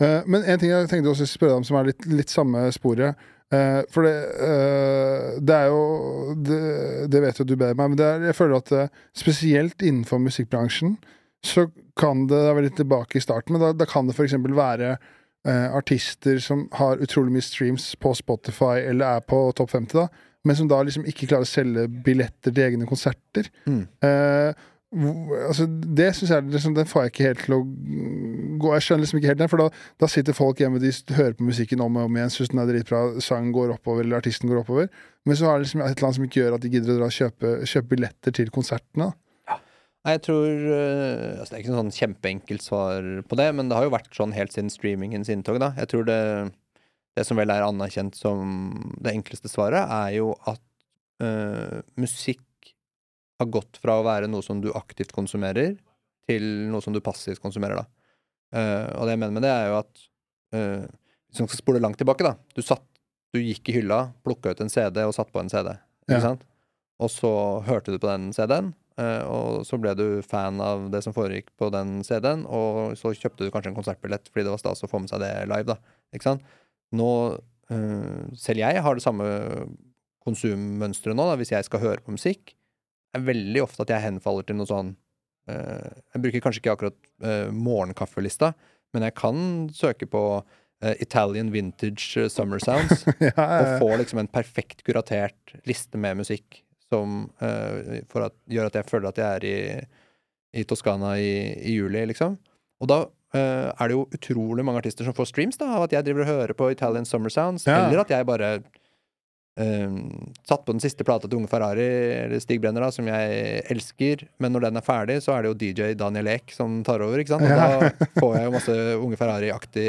Uh, 0.01 0.21
Men 0.29 0.45
en 0.45 0.61
ting 0.61 0.69
jeg 0.69 0.89
tenkte 0.89 1.13
også 1.13 1.25
å 1.25 1.31
spørre 1.31 1.55
deg 1.55 1.63
om, 1.63 1.65
som 1.65 1.79
er 1.81 1.89
litt, 1.91 2.05
litt 2.09 2.33
samme 2.33 2.63
sporet. 2.73 3.27
Eh, 3.51 3.81
for 3.91 4.07
det, 4.07 4.15
eh, 4.47 5.39
det 5.43 5.55
er 5.55 5.71
jo 5.71 6.35
det, 6.39 6.59
det 7.11 7.23
vet 7.25 7.41
jo 7.41 7.45
du 7.47 7.57
bedre 7.57 7.73
enn 7.73 7.81
meg, 7.81 7.93
men 7.93 7.99
det 7.99 8.07
er, 8.07 8.27
jeg 8.29 8.37
føler 8.37 8.61
at 8.61 8.71
eh, 8.77 9.01
spesielt 9.17 9.83
innenfor 9.83 10.21
musikkbransjen 10.23 10.95
så 11.43 11.65
kan 11.97 12.27
det 12.29 12.37
Da 12.37 12.51
er 12.51 12.55
vi 12.59 12.63
litt 12.67 12.77
tilbake 12.77 13.17
i 13.17 13.23
starten, 13.23 13.55
men 13.55 13.63
da, 13.63 13.71
da 13.73 13.85
kan 13.89 14.07
det 14.07 14.13
f.eks. 14.13 14.35
være 14.55 14.91
eh, 14.93 15.67
artister 15.73 16.37
som 16.39 16.67
har 16.77 17.01
utrolig 17.01 17.33
mye 17.33 17.45
streams 17.45 17.89
på 17.99 18.13
Spotify 18.17 18.85
eller 18.85 19.17
er 19.17 19.25
på 19.25 19.39
topp 19.57 19.73
50, 19.73 19.97
da, 19.97 20.05
men 20.47 20.57
som 20.57 20.69
da 20.69 20.79
liksom 20.85 21.03
ikke 21.09 21.27
klarer 21.27 21.45
å 21.45 21.49
selge 21.49 21.87
billetter 22.05 22.53
til 22.53 22.67
egne 22.69 22.87
konserter. 22.89 23.49
Mm. 23.65 23.83
Altså, 24.91 25.69
det 25.71 26.09
synes 26.17 26.31
jeg 26.33 26.43
liksom, 26.51 26.73
Den 26.75 26.87
får 26.87 27.05
jeg 27.05 27.11
ikke 27.13 27.27
helt 27.29 27.43
til 27.45 27.53
å 27.55 27.59
gå 28.59 28.73
Jeg 28.73 28.83
skjønner 28.83 29.05
liksom 29.05 29.19
ikke 29.21 29.29
helt 29.31 29.39
den, 29.39 29.51
for 29.51 29.63
da, 29.63 29.67
da 30.03 30.09
sitter 30.11 30.35
folk 30.35 30.59
hjemme 30.59 30.81
de 30.83 30.91
hører 31.15 31.37
på 31.37 31.47
musikken 31.47 31.83
om 31.85 31.95
og 31.95 32.09
om 32.09 32.17
igjen, 32.19 32.33
syns 32.33 32.51
den 32.51 32.59
er 32.59 32.67
dritbra, 32.67 32.99
sangen 33.23 33.53
går 33.55 33.71
oppover, 33.77 34.03
eller 34.03 34.19
artisten 34.19 34.51
går 34.51 34.59
oppover. 34.65 34.91
Men 35.25 35.39
så 35.39 35.47
er 35.47 35.55
det 35.55 35.69
liksom 35.69 35.85
et 35.85 35.95
eller 35.95 36.09
annet 36.09 36.19
som 36.19 36.27
ikke 36.27 36.41
gjør 36.41 36.57
at 36.57 36.65
de 36.65 36.73
gidder 36.75 36.91
å 36.91 36.97
dra 36.99 37.07
og 37.07 37.15
kjøpe, 37.15 37.53
kjøpe 37.71 37.91
billetter 37.93 38.35
til 38.35 38.51
konsertene. 38.53 39.07
Ja. 39.47 39.57
Jeg 40.11 40.23
tror 40.27 40.67
eh, 40.75 41.39
altså 41.39 41.47
Det 41.47 41.55
er 41.55 41.63
ikke 41.63 41.73
noe 41.73 41.81
sånn 41.85 41.97
kjempeenkelt 42.01 42.67
svar 42.67 43.09
på 43.31 43.39
det, 43.39 43.47
men 43.55 43.71
det 43.71 43.79
har 43.79 43.87
jo 43.87 43.95
vært 43.95 44.11
sånn 44.17 44.35
helt 44.35 44.53
siden 44.53 44.73
streamingens 44.75 45.31
inntog, 45.31 45.61
da. 45.63 45.71
Jeg 45.79 45.93
tror 45.93 46.05
det, 46.11 46.21
det 47.15 47.25
som 47.31 47.39
vel 47.39 47.55
er 47.55 47.63
anerkjent 47.65 48.19
som 48.19 48.75
det 48.99 49.15
enkleste 49.15 49.49
svaret, 49.49 49.87
er 49.87 50.19
jo 50.19 50.33
at 50.51 50.61
eh, 51.23 51.79
musikk 51.95 52.43
har 53.41 53.49
gått 53.53 53.79
fra 53.81 53.97
å 53.99 54.05
være 54.05 54.29
noe 54.31 54.45
som 54.45 54.61
du 54.63 54.69
aktivt 54.77 55.11
konsumerer, 55.15 55.75
til 56.29 56.45
noe 56.71 56.81
som 56.85 56.93
du 56.95 57.01
passivt 57.03 57.41
konsumerer, 57.43 57.81
da. 57.81 57.85
Uh, 58.51 58.87
og 58.99 59.07
det 59.07 59.15
jeg 59.15 59.21
mener 59.23 59.35
med 59.37 59.45
det, 59.47 59.51
er 59.51 59.69
jo 59.71 59.77
at 59.79 60.01
uh, 60.55 60.83
Hvis 61.31 61.39
man 61.39 61.47
skal 61.47 61.61
spole 61.61 61.79
langt 61.83 61.95
tilbake, 62.01 62.25
da. 62.27 62.33
Du 62.55 62.59
satt 62.65 62.83
Du 63.31 63.39
gikk 63.39 63.69
i 63.71 63.77
hylla, 63.77 64.09
plukka 64.27 64.51
ut 64.51 64.59
en 64.59 64.71
CD 64.71 64.97
og 65.07 65.13
satt 65.15 65.31
på 65.31 65.39
en 65.39 65.49
CD, 65.51 65.71
ikke 66.03 66.17
Ja. 66.17 66.23
sant? 66.25 66.41
Og 67.01 67.09
så 67.09 67.29
hørte 67.65 67.93
du 67.93 67.97
på 67.97 68.09
den 68.11 68.27
CD-en, 68.35 68.73
uh, 68.99 69.21
og 69.31 69.61
så 69.65 69.79
ble 69.81 69.93
du 69.97 70.03
fan 70.27 70.59
av 70.61 70.89
det 70.93 70.99
som 71.05 71.15
foregikk 71.15 71.47
på 71.57 71.71
den 71.73 72.01
CD-en, 72.05 72.43
og 72.45 72.97
så 72.99 73.13
kjøpte 73.15 73.47
du 73.47 73.53
kanskje 73.55 73.71
en 73.71 73.77
konsertbillett 73.79 74.27
fordi 74.29 74.43
det 74.45 74.51
var 74.53 74.61
stas 74.61 74.83
å 74.83 74.89
få 74.91 74.99
med 75.01 75.09
seg 75.09 75.23
det 75.23 75.31
live, 75.49 75.71
da. 75.71 75.79
Ikke 76.13 76.27
sant? 76.27 76.43
Nå 76.91 77.07
eh, 77.71 78.35
Selv 78.35 78.59
jeg 78.61 78.83
har 78.83 78.99
det 78.99 79.05
samme 79.05 79.25
konsummønsteret 80.25 81.17
nå, 81.17 81.25
da, 81.31 81.37
hvis 81.39 81.53
jeg 81.55 81.65
skal 81.65 81.81
høre 81.81 82.03
på 82.03 82.13
musikk. 82.13 82.53
Er 83.15 83.23
veldig 83.27 83.63
ofte 83.65 83.83
at 83.85 83.91
jeg 83.91 84.05
henfaller 84.05 84.45
til 84.47 84.57
noe 84.59 84.69
sånn 84.69 84.93
uh, 85.51 85.91
Jeg 86.13 86.23
bruker 86.23 86.43
kanskje 86.45 86.63
ikke 86.63 86.75
akkurat 86.77 86.97
uh, 87.25 87.51
morgenkaffelista, 87.51 88.53
men 88.95 89.05
jeg 89.07 89.15
kan 89.19 89.41
søke 89.75 90.07
på 90.11 90.23
uh, 90.39 90.93
Italian 91.03 91.51
vintage 91.53 92.27
summer 92.31 92.61
sounds 92.63 93.05
ja, 93.19 93.31
ja, 93.35 93.47
og 93.61 93.83
få 93.83 93.89
liksom 94.01 94.23
en 94.23 94.31
perfekt 94.31 94.85
kuratert 94.87 95.55
liste 95.67 95.99
med 95.99 96.21
musikk 96.23 96.61
som 96.91 97.29
at, 97.39 98.33
gjør 98.51 98.65
at 98.67 98.75
jeg 98.75 98.87
føler 98.89 99.07
at 99.13 99.19
jeg 99.21 99.37
er 99.37 99.43
i, 99.47 99.59
i 100.59 100.63
Toskana 100.67 101.13
i, 101.23 101.29
i 101.63 101.77
juli, 101.77 102.01
liksom. 102.09 102.33
Og 102.83 102.89
da 102.91 102.97
er 103.31 103.87
det 103.87 103.95
jo 103.95 104.01
utrolig 104.11 104.65
mange 104.67 104.81
artister 104.81 105.07
som 105.07 105.15
får 105.15 105.29
streams 105.29 105.55
da, 105.61 105.69
av 105.77 105.85
at 105.85 105.95
jeg 105.95 106.03
driver 106.03 106.25
og 106.25 106.31
hører 106.33 106.53
på 106.59 106.67
Italian 106.73 107.07
Summer 107.07 107.31
Sounds, 107.31 107.63
Ja. 107.63 107.85
eller 107.85 108.03
at 108.03 108.11
jeg 108.11 108.27
bare 108.27 108.49
eh, 109.61 109.95
satt 110.49 110.65
på 110.65 110.73
den 110.75 110.81
siste 110.83 111.05
plata 111.07 111.29
til 111.29 111.37
Unge 111.39 111.49
Ferrari, 111.51 111.85
eller 112.25 112.41
Stig 112.43 112.59
Brenner, 112.63 112.83
da, 112.87 112.91
som 112.95 113.07
jeg 113.09 113.61
elsker, 113.71 114.25
men 114.41 114.55
når 114.55 114.65
den 114.67 114.79
er 114.81 114.85
ferdig, 114.85 115.19
så 115.23 115.35
er 115.37 115.43
det 115.45 115.51
jo 115.53 115.59
DJ 115.61 115.93
Daniel 115.99 116.27
Ek 116.33 116.51
som 116.55 116.79
tar 116.87 117.03
over, 117.05 117.21
ikke 117.21 117.35
sant? 117.35 117.45
Og 117.45 117.53
Ja. 117.53 117.89
da 117.91 118.07
får 118.19 118.35
jeg 118.39 118.47
jo 118.49 118.55
masse 118.57 118.77
Unge 119.01 119.19
Ferrari-aktig 119.21 119.87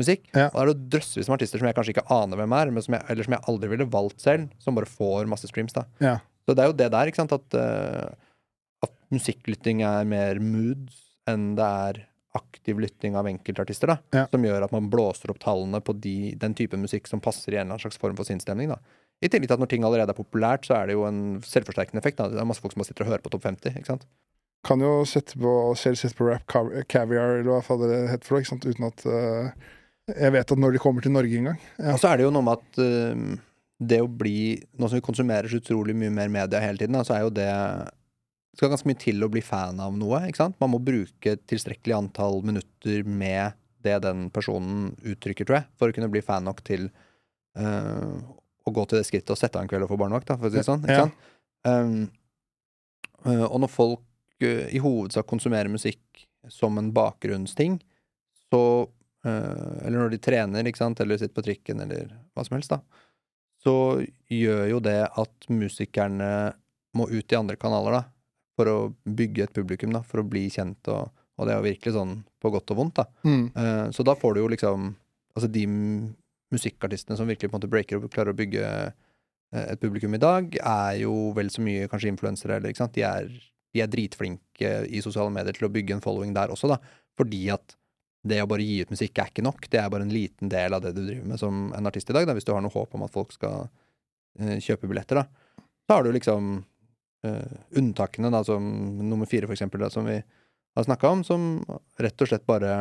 musikk. 0.00 0.28
Ja. 0.34 0.46
Og 0.48 0.56
da 0.56 0.62
er 0.64 0.70
det 0.72 0.88
drøssevis 0.94 1.28
med 1.28 1.36
artister 1.36 1.60
som 1.60 1.68
jeg 1.68 1.76
kanskje 1.76 1.92
ikke 1.96 2.06
aner 2.16 2.40
hvem 2.40 2.54
er, 2.56 2.70
men 2.72 2.82
som 2.84 2.94
jeg, 2.96 3.04
eller 3.12 3.26
som 3.28 3.34
jeg 3.36 3.44
aldri 3.50 3.68
ville 3.74 3.88
valgt 3.92 4.20
selv, 4.24 4.48
som 4.62 4.74
bare 4.78 4.88
får 4.88 5.28
masse 5.28 5.48
streams, 5.50 5.74
da. 5.76 5.84
Ja. 6.00 6.14
Så 6.48 6.56
det 6.56 6.64
er 6.64 6.70
jo 6.72 6.78
det 6.78 6.88
der, 6.94 7.06
ikke 7.10 7.20
sant, 7.20 7.34
at, 7.36 7.54
uh, 7.54 8.08
at 8.82 8.94
musikklytting 9.14 9.82
er 9.86 10.08
mer 10.08 10.40
moods 10.42 10.96
enn 11.30 11.52
det 11.58 11.68
er 11.68 12.00
aktiv 12.38 12.80
lytting 12.80 13.16
av 13.18 13.28
enkeltartister, 13.28 13.92
da. 13.92 13.98
Ja. 14.14 14.24
Som 14.32 14.44
gjør 14.46 14.66
at 14.66 14.72
man 14.74 14.88
blåser 14.92 15.32
opp 15.32 15.40
tallene 15.42 15.82
på 15.84 15.94
de, 16.00 16.32
den 16.40 16.56
type 16.56 16.78
musikk 16.80 17.10
som 17.10 17.20
passer 17.20 17.52
i 17.52 17.58
en 17.58 17.66
eller 17.66 17.76
annen 17.76 17.84
slags 17.84 18.00
form 18.00 18.16
for 18.18 18.28
sinnsstemning. 18.28 18.72
I 19.22 19.30
tillegg 19.30 19.50
til 19.50 19.58
at 19.58 19.62
når 19.62 19.70
ting 19.70 19.86
allerede 19.86 20.14
er 20.14 20.18
populært, 20.18 20.66
så 20.66 20.78
er 20.78 20.88
det 20.88 20.96
jo 20.96 21.04
en 21.06 21.22
selvforsterkende 21.46 22.00
effekt. 22.02 22.18
Da. 22.18 22.30
Det 22.32 22.40
er 22.40 22.48
masse 22.48 22.64
folk 22.64 22.74
som 22.74 22.82
bare 22.82 22.90
sitter 22.90 23.06
og 23.06 23.12
hører 23.12 23.24
på 23.24 23.34
Topp 23.34 23.46
50, 23.50 23.76
ikke 23.78 23.92
sant. 23.92 24.08
Kan 24.66 24.82
jo 24.82 25.02
sette 25.08 25.38
på, 25.42 25.52
selv 25.78 25.98
sette 25.98 26.18
på 26.18 26.28
rap 26.30 26.44
caviar, 26.90 27.40
eller 27.40 27.50
hva 27.50 27.62
faen 27.66 27.82
det 27.84 28.02
heter 28.12 28.28
for 28.28 28.38
noe, 28.38 28.44
ikke 28.44 28.52
sant? 28.52 28.66
uten 28.66 28.88
at 28.88 29.06
uh, 29.10 29.70
jeg 30.12 30.34
vet 30.34 30.54
at 30.54 30.60
når 30.64 30.74
de 30.74 30.82
kommer 30.82 31.04
til 31.04 31.14
Norge 31.14 31.38
engang. 31.38 31.58
Ja. 31.78 31.94
Og 31.94 32.02
så 32.02 32.10
er 32.10 32.20
det 32.20 32.26
jo 32.28 32.34
noe 32.34 32.46
med 32.46 32.62
at 32.62 32.82
uh, 32.82 33.40
det 33.82 33.98
å 34.02 34.10
bli 34.10 34.36
Nå 34.78 34.88
som 34.88 34.98
vi 34.98 35.04
konsumerer 35.04 35.50
så 35.50 35.58
utrolig 35.58 35.96
mye 35.98 36.12
mer 36.14 36.30
media 36.32 36.62
hele 36.62 36.80
tiden, 36.80 36.96
da, 36.96 37.04
så 37.06 37.18
er 37.18 37.26
jo 37.26 37.34
det 37.34 37.50
Det 38.52 38.60
skal 38.60 38.72
ganske 38.74 38.88
mye 38.90 39.00
til 39.00 39.24
å 39.24 39.30
bli 39.32 39.40
fan 39.44 39.78
av 39.80 39.94
noe, 39.96 40.18
ikke 40.28 40.42
sant? 40.42 40.58
Man 40.60 40.74
må 40.74 40.80
bruke 40.84 41.38
tilstrekkelig 41.48 41.94
antall 41.96 42.42
minutter 42.44 43.06
med 43.08 43.56
det 43.82 43.96
den 44.04 44.26
personen 44.34 44.92
uttrykker, 45.08 45.48
tror 45.48 45.62
jeg, 45.62 45.68
for 45.80 45.90
å 45.90 45.96
kunne 45.96 46.10
bli 46.12 46.20
fan 46.22 46.44
nok 46.46 46.60
til 46.66 46.90
uh, 47.58 48.12
å 48.62 48.74
gå 48.76 48.84
til 48.86 49.00
det 49.00 49.06
skrittet 49.08 49.32
og 49.34 49.40
sette 49.40 49.58
av 49.58 49.64
en 49.64 49.70
kveld 49.72 49.86
og 49.86 49.90
få 49.94 49.98
barnevakt, 50.04 50.28
da, 50.28 50.36
for 50.38 50.50
å 50.50 50.52
si 50.52 50.60
det 50.60 50.66
sånn. 50.68 50.84
Ikke 50.84 50.98
Ja. 51.00 51.06
sant? 51.08 51.30
Um, 51.62 52.10
øh, 53.24 53.46
og 53.46 53.58
når 53.64 53.70
folk 53.70 54.44
uh, 54.44 54.66
i 54.68 54.82
hovedsak 54.82 55.26
konsumerer 55.30 55.72
musikk 55.72 56.26
som 56.50 56.78
en 56.78 56.92
bakgrunnsting, 56.94 57.80
så 58.52 58.62
uh, 59.24 59.74
Eller 59.86 59.96
når 59.96 60.10
de 60.12 60.18
trener, 60.18 60.66
ikke 60.66 60.82
sant, 60.82 61.00
eller 61.00 61.16
sitter 61.16 61.38
på 61.38 61.46
trikken, 61.46 61.80
eller 61.80 62.10
hva 62.34 62.44
som 62.44 62.56
helst, 62.58 62.74
da, 62.74 62.80
så 63.62 63.74
gjør 64.28 64.64
jo 64.72 64.80
det 64.82 64.98
at 65.06 65.46
musikerne 65.48 66.52
må 66.98 67.06
ut 67.08 67.32
i 67.32 67.38
andre 67.38 67.56
kanaler, 67.56 67.94
da, 67.94 68.02
for 68.58 68.68
å 68.68 68.78
bygge 69.04 69.46
et 69.46 69.54
publikum, 69.56 69.92
da, 69.94 70.02
for 70.06 70.22
å 70.22 70.28
bli 70.28 70.46
kjent, 70.52 70.90
og, 70.92 71.12
og 71.38 71.48
det 71.48 71.54
er 71.54 71.60
jo 71.60 71.68
virkelig 71.68 71.94
sånn 71.96 72.16
på 72.42 72.52
godt 72.52 72.74
og 72.74 72.80
vondt, 72.80 73.00
da. 73.00 73.06
Mm. 73.24 73.46
Uh, 73.56 73.86
så 73.94 74.04
da 74.06 74.16
får 74.18 74.36
du 74.36 74.44
jo 74.44 74.50
liksom 74.52 74.92
Altså 75.32 75.48
de 75.48 75.62
musikkartistene 76.52 77.16
som 77.16 77.24
virkelig 77.24 77.48
på 77.48 77.56
en 77.56 77.60
måte 77.62 77.70
breaker 77.72 77.96
og 77.96 78.10
klarer 78.12 78.34
å 78.34 78.36
bygge 78.36 78.64
eh, 78.68 79.62
et 79.62 79.80
publikum 79.80 80.12
i 80.12 80.20
dag, 80.20 80.58
er 80.60 80.98
jo 81.00 81.30
vel 81.32 81.48
så 81.48 81.64
mye 81.64 81.86
kanskje 81.88 82.10
influensere, 82.12 82.58
eller 82.58 82.68
ikke 82.72 82.82
sant. 82.82 82.92
De 82.92 83.04
er, 83.08 83.30
de 83.72 83.80
er 83.80 83.88
dritflinke 83.88 84.72
i 84.92 85.00
sosiale 85.00 85.32
medier 85.32 85.56
til 85.56 85.70
å 85.70 85.72
bygge 85.72 85.96
en 85.96 86.04
following 86.04 86.34
der 86.36 86.52
også, 86.52 86.68
da. 86.74 86.76
Fordi 87.16 87.46
at 87.54 87.76
det 88.28 88.38
å 88.42 88.48
bare 88.50 88.64
gi 88.64 88.82
ut 88.84 88.92
musikk 88.92 89.18
er 89.18 89.30
ikke 89.32 89.44
nok. 89.44 89.66
Det 89.70 89.80
er 89.80 89.88
bare 89.90 90.06
en 90.06 90.14
liten 90.14 90.50
del 90.52 90.76
av 90.76 90.84
det 90.84 90.92
du 90.96 91.00
driver 91.02 91.24
med 91.32 91.40
som 91.40 91.64
en 91.74 91.88
artist 91.90 92.12
i 92.12 92.16
dag, 92.16 92.28
da, 92.28 92.36
hvis 92.36 92.46
du 92.46 92.52
har 92.54 92.62
noe 92.62 92.74
håp 92.74 92.94
om 92.94 93.06
at 93.06 93.14
folk 93.14 93.32
skal 93.34 93.66
uh, 93.66 94.58
kjøpe 94.62 94.90
billetter, 94.90 95.22
da. 95.22 95.64
Så 95.82 95.96
har 95.96 96.06
du 96.06 96.12
liksom 96.14 96.52
eh, 97.26 97.54
unntakene, 97.78 98.32
da, 98.34 98.42
som 98.46 98.64
nummer 99.00 99.28
fire, 99.30 99.48
for 99.48 99.56
eksempel, 99.56 99.82
da, 99.84 99.90
som 99.92 100.08
vi 100.08 100.18
har 100.18 100.86
snakka 100.88 101.14
om, 101.14 101.24
som 101.26 101.48
rett 102.00 102.24
og 102.24 102.30
slett 102.30 102.48
bare 102.48 102.76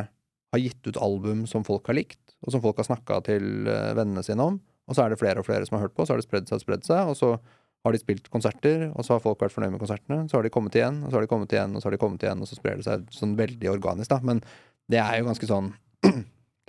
har 0.51 0.59
gitt 0.59 0.87
ut 0.87 0.99
album 0.99 1.45
som 1.47 1.63
folk 1.67 1.87
har 1.87 1.97
likt, 1.97 2.19
og 2.43 2.53
som 2.53 2.63
folk 2.63 2.79
har 2.81 2.87
snakka 2.89 3.21
til 3.27 3.69
eh, 3.69 3.93
vennene 3.97 4.23
sine 4.25 4.51
om. 4.51 4.59
Og 4.89 4.97
så 4.97 5.05
er 5.05 5.13
det 5.13 5.21
flere 5.21 5.39
og 5.39 5.47
flere 5.47 5.67
som 5.67 5.77
har 5.77 5.85
hørt 5.85 5.95
på, 5.95 6.05
så 6.05 6.15
har 6.15 6.21
det 6.21 6.27
spredd 6.27 6.49
seg 6.49 6.59
og 6.59 6.65
spredd 6.65 6.87
seg, 6.87 7.11
og 7.11 7.17
så 7.19 7.35
har 7.81 7.95
de 7.95 8.01
spilt 8.01 8.27
konserter, 8.33 8.89
og 8.91 9.05
så 9.05 9.15
har 9.15 9.23
folk 9.23 9.39
vært 9.41 9.53
fornøyd 9.55 9.73
med 9.73 9.81
konsertene. 9.81 10.25
Så 10.29 10.37
har 10.37 10.45
de 10.45 10.51
kommet 10.53 10.75
igjen, 10.77 10.99
og 11.01 11.09
så 11.09 11.17
har 11.17 11.25
de 11.25 11.31
kommet 11.31 11.53
igjen, 11.55 11.73
og 11.73 11.81
så 11.81 11.89
har 11.89 11.95
de 11.95 12.01
kommet 12.01 12.25
igjen, 12.25 12.43
og 12.43 12.49
så 12.49 12.57
sprer 12.57 12.77
det 12.77 12.85
seg 12.85 13.07
sånn 13.15 13.33
veldig 13.39 13.71
organisk, 13.71 14.11
da. 14.11 14.19
Men 14.27 14.43
det 14.91 14.99
er 15.01 15.17
jo 15.17 15.29
ganske 15.29 15.49
sånn 15.49 15.71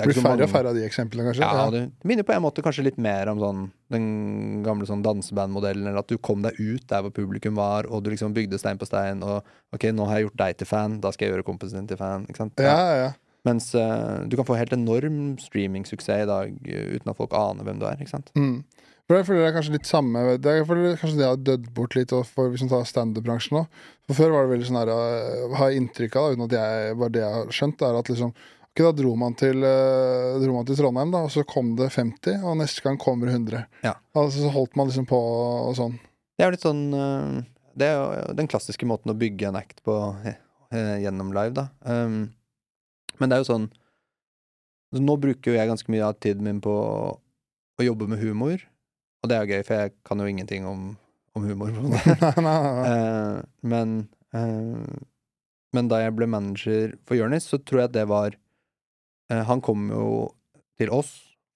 det 0.00 0.08
blir 0.08 0.24
færre 0.24 0.46
og 0.46 0.50
færre 0.50 0.70
av 0.72 0.76
de 0.78 0.84
eksemplene, 0.86 1.26
kanskje. 1.28 1.44
Ja, 1.44 1.66
det 1.72 1.82
minner 2.08 2.24
på 2.24 2.32
en 2.32 2.44
måte 2.44 2.64
kanskje 2.64 2.86
litt 2.86 3.00
mer 3.02 3.28
om 3.28 3.40
sånn 3.42 3.64
den 3.92 4.06
gamle 4.64 4.88
sånn 4.88 5.02
dansebandmodellen, 5.04 5.84
eller 5.90 6.00
at 6.00 6.08
du 6.08 6.16
kom 6.16 6.40
deg 6.44 6.56
ut 6.56 6.86
der 6.88 7.04
hvor 7.04 7.12
publikum 7.12 7.58
var, 7.60 7.88
og 7.92 8.00
du 8.04 8.08
liksom 8.12 8.32
bygde 8.36 8.60
stein 8.60 8.80
på 8.80 8.88
stein, 8.88 9.20
og 9.20 9.44
ok, 9.76 9.90
nå 9.92 10.08
har 10.08 10.18
jeg 10.18 10.30
gjort 10.30 10.40
deg 10.40 10.62
til 10.62 10.70
fan, 10.70 10.96
da 11.04 11.12
skal 11.12 11.28
jeg 11.28 11.36
gjøre 11.36 11.46
kompisen 11.50 11.82
din 11.82 11.90
til 11.92 12.00
fan. 12.00 12.24
Ikke 12.24 12.40
sant? 12.40 12.64
ja, 12.64 12.78
ja, 12.78 12.96
ja. 13.06 13.12
Mens 13.46 13.72
uh, 13.74 14.22
du 14.30 14.36
kan 14.38 14.46
få 14.46 14.54
helt 14.54 14.72
enorm 14.76 15.34
streamingsuksess 15.42 16.24
i 16.24 16.28
dag 16.30 16.52
eh, 16.62 16.92
uten 16.94 17.10
at 17.10 17.18
folk 17.18 17.32
aner 17.34 17.66
hvem 17.66 17.80
du 17.80 17.88
er. 17.88 17.98
ikke 17.98 18.14
sant? 18.14 18.30
Mm. 18.38 18.62
For 19.10 19.18
jeg 19.18 19.26
føler 19.26 19.42
det 19.42 19.48
er 19.48 19.56
kanskje 19.56 19.74
litt 19.74 19.88
samme 19.90 20.20
Det 20.38 20.52
er 20.52 20.62
kanskje 20.64 21.18
det 21.18 21.26
har 21.26 21.40
dødd 21.48 21.64
bort 21.74 21.96
litt, 21.98 22.14
for, 22.30 22.52
hvis 22.52 22.62
man 22.62 22.70
tar 22.70 22.86
standup-bransjen 22.86 23.58
nå. 23.58 23.64
For 24.06 24.20
Før 24.20 24.36
var 24.36 24.46
det 24.46 24.54
veldig 24.54 24.68
sånn 24.68 24.78
her 24.78 24.92
øh, 24.94 25.56
Har 25.58 25.72
jeg 25.72 25.82
inntrykk 25.82 26.18
av, 26.20 26.36
uten 26.36 26.46
at 26.46 26.56
jeg 26.56 26.98
var 27.02 27.14
det 27.14 27.24
jeg 27.24 27.38
har 27.38 27.54
skjønt, 27.58 27.82
er 27.82 27.98
at 27.98 28.12
liksom 28.12 28.34
da 28.80 28.92
dro 28.96 29.12
man 29.20 29.34
til, 29.36 29.60
øh, 29.68 30.38
dro 30.40 30.54
man 30.54 30.68
til 30.68 30.78
Trondheim, 30.78 31.10
da, 31.12 31.20
og 31.26 31.32
så 31.34 31.44
kom 31.44 31.74
det 31.76 31.90
50, 31.92 32.40
og 32.40 32.56
neste 32.56 32.84
gang 32.84 32.96
kommer 33.00 33.28
100. 33.28 33.66
Ja. 33.84 33.96
Altså 34.16 34.46
så 34.46 34.52
holdt 34.54 34.76
man 34.80 34.88
liksom 34.88 35.04
på 35.10 35.18
og 35.18 35.74
sånn. 35.76 35.98
Det 36.32 36.44
er 36.44 36.48
jo 36.48 36.54
litt 36.54 36.64
sånn 36.64 36.86
eh, 36.96 37.42
Det 37.76 37.86
er 37.86 37.98
jo 37.98 38.36
den 38.38 38.48
klassiske 38.48 38.88
måten 38.88 39.12
å 39.12 39.18
bygge 39.18 39.50
en 39.50 39.58
act 39.60 39.82
på 39.84 39.94
eh, 40.24 40.96
gjennom 41.04 41.34
live, 41.36 41.52
da. 41.58 41.68
Um, 41.84 42.32
men 43.20 43.28
det 43.28 43.36
er 43.36 43.44
jo 43.44 43.50
sånn 43.52 43.68
Nå 44.96 45.16
bruker 45.20 45.52
jo 45.52 45.56
jeg 45.56 45.68
ganske 45.70 45.92
mye 45.92 46.08
av 46.08 46.18
tiden 46.20 46.44
min 46.44 46.58
på 46.64 46.72
å 46.72 47.84
jobbe 47.84 48.08
med 48.10 48.20
humor, 48.20 48.60
og 49.22 49.30
det 49.30 49.36
er 49.36 49.46
jo 49.46 49.54
gøy, 49.54 49.62
for 49.64 49.80
jeg 49.80 49.94
kan 50.04 50.20
jo 50.20 50.26
ingenting 50.28 50.66
om, 50.68 50.90
om 51.32 51.46
humor. 51.48 51.72
på 51.72 51.80
det. 51.80 51.88
måte. 51.94 52.42
nei, 52.44 52.56
nei, 52.60 52.72
nei. 52.76 52.90
Eh, 52.90 53.38
men 53.72 53.94
uh, 54.36 55.00
Men 55.72 55.88
da 55.88 56.02
jeg 56.02 56.12
ble 56.12 56.28
manager 56.28 56.92
for 57.08 57.16
Jonis, 57.16 57.46
så 57.48 57.56
tror 57.56 57.86
jeg 57.86 57.94
det 57.94 58.04
var 58.10 58.34
eh, 58.36 58.41
Han 59.48 59.62
kom 59.64 59.86
jo 59.92 60.06
til 60.80 60.90
oss 60.92 61.12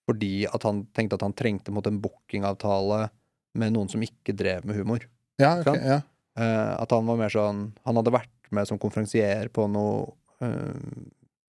fordi 0.07 0.47
at 0.47 0.63
han 0.63 0.85
tenkte 0.95 1.19
at 1.19 1.25
han 1.27 1.35
trengte 1.35 1.73
mot 1.75 1.87
en 1.89 1.99
bookingavtale 1.99 3.09
med 3.59 3.75
noen 3.75 3.91
som 3.91 4.05
ikke 4.05 4.37
drev 4.39 4.67
med 4.69 4.79
humor. 4.79 5.03
Ja, 5.41 5.57
ok, 5.59 5.67
sant? 5.67 5.83
ja. 5.83 5.99
Eh, 6.39 6.73
at 6.77 6.93
han 6.93 7.09
var 7.09 7.17
mer 7.17 7.33
sånn 7.33 7.61
Han 7.89 7.97
hadde 7.97 8.13
vært 8.13 8.51
med 8.53 8.69
som 8.69 8.79
konferansier 8.81 9.49
på 9.53 9.65
noe 9.73 10.11
eh, 10.45 11.07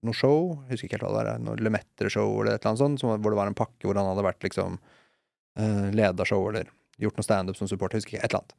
noe 0.07 0.15
show, 0.15 0.53
jeg 0.67 0.75
husker 0.75 0.87
ikke 0.87 0.97
helt 0.97 1.05
hva 1.07 1.11
det 1.11 1.33
var, 1.33 1.41
noe 1.43 1.59
Lemetre-show 1.59 2.29
eller 2.39 2.53
et 2.55 2.61
eller 2.61 2.71
annet 2.71 2.83
sånt, 2.83 3.01
som, 3.01 3.13
hvor 3.17 3.33
det 3.33 3.39
var 3.39 3.49
en 3.49 3.57
pakke 3.57 3.87
hvor 3.87 3.97
han 3.97 4.07
hadde 4.11 4.25
vært 4.27 4.45
liksom 4.45 4.77
uh, 4.77 5.87
leda 5.97 6.25
show 6.27 6.45
eller 6.51 6.69
gjort 7.01 7.17
noe 7.17 7.25
standup 7.25 7.57
som 7.57 7.69
supporter, 7.69 7.97
husker 7.99 8.15
ikke, 8.15 8.21
et 8.21 8.35
eller 8.35 8.43
annet. 8.43 8.53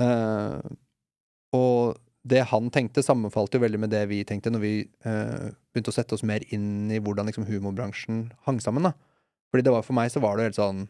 Uh, 0.00 1.58
og 1.60 2.00
det 2.28 2.42
han 2.50 2.68
tenkte, 2.72 3.02
sammenfalt 3.04 3.54
jo 3.56 3.62
veldig 3.62 3.80
med 3.80 3.92
det 3.94 4.02
vi 4.10 4.20
tenkte 4.28 4.52
når 4.52 4.62
vi 4.62 4.74
eh, 5.08 5.50
begynte 5.72 5.92
å 5.92 5.96
sette 5.96 6.16
oss 6.16 6.24
mer 6.26 6.44
inn 6.52 6.90
i 6.92 7.00
hvordan 7.00 7.30
liksom 7.30 7.46
humorbransjen 7.48 8.26
hang 8.46 8.58
sammen. 8.60 8.90
da. 8.90 8.92
Fordi 9.50 9.64
det 9.64 9.72
var 9.72 9.86
for 9.86 9.96
meg 9.96 10.12
så 10.12 10.22
var 10.22 10.36
det 10.36 10.50
helt 10.50 10.58
sånn 10.60 10.84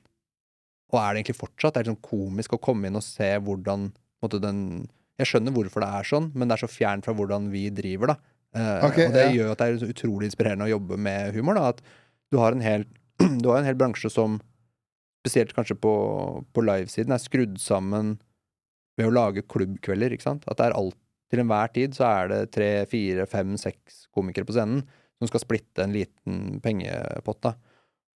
Og 0.90 0.96
er 0.98 1.14
det 1.14 1.20
egentlig 1.22 1.38
fortsatt? 1.38 1.74
Det 1.74 1.80
er 1.80 1.86
liksom 1.86 2.02
komisk 2.02 2.56
å 2.56 2.60
komme 2.62 2.90
inn 2.90 2.98
og 2.98 3.06
se 3.06 3.30
hvordan 3.46 3.92
måtte, 4.20 4.40
den 4.42 4.88
Jeg 5.20 5.30
skjønner 5.30 5.54
hvorfor 5.54 5.84
det 5.84 5.90
er 6.00 6.08
sånn, 6.10 6.30
men 6.34 6.50
det 6.50 6.56
er 6.56 6.64
så 6.64 6.70
fjernt 6.70 7.06
fra 7.06 7.14
hvordan 7.14 7.50
vi 7.52 7.68
driver, 7.74 8.14
da. 8.14 8.18
Eh, 8.56 8.86
okay, 8.88 9.06
og 9.06 9.14
det 9.14 9.26
ja. 9.28 9.34
gjør 9.36 9.52
at 9.52 9.60
det 9.60 9.66
er 9.68 9.92
utrolig 9.92 10.30
inspirerende 10.30 10.66
å 10.66 10.72
jobbe 10.72 10.98
med 10.98 11.36
humor. 11.36 11.58
da, 11.58 11.70
At 11.70 11.82
du 12.32 12.40
har 12.40 12.56
en 12.56 12.64
hel, 12.64 12.86
du 13.42 13.50
har 13.52 13.60
en 13.60 13.68
hel 13.68 13.78
bransje 13.78 14.10
som, 14.10 14.40
spesielt 15.22 15.54
kanskje 15.54 15.76
på, 15.78 15.92
på 16.56 16.64
livesiden, 16.64 17.14
er 17.14 17.22
skrudd 17.22 17.60
sammen 17.62 18.16
ved 18.98 19.10
å 19.10 19.14
lage 19.14 19.46
klubbkvelder. 19.46 20.16
ikke 20.16 20.26
sant? 20.26 20.48
At 20.48 20.58
det 20.58 20.70
er 20.70 20.78
alt, 20.78 20.98
til 21.30 21.42
enhver 21.42 21.70
tid 21.74 21.94
så 21.96 22.08
er 22.08 22.32
det 22.32 22.40
tre, 22.54 22.70
fire, 22.90 23.26
fem, 23.30 23.54
seks 23.60 24.04
komikere 24.14 24.48
på 24.48 24.56
scenen 24.56 24.82
som 25.20 25.28
skal 25.28 25.42
splitte 25.42 25.84
en 25.84 25.94
liten 25.94 26.60
pengepott. 26.64 27.42
da. 27.44 27.54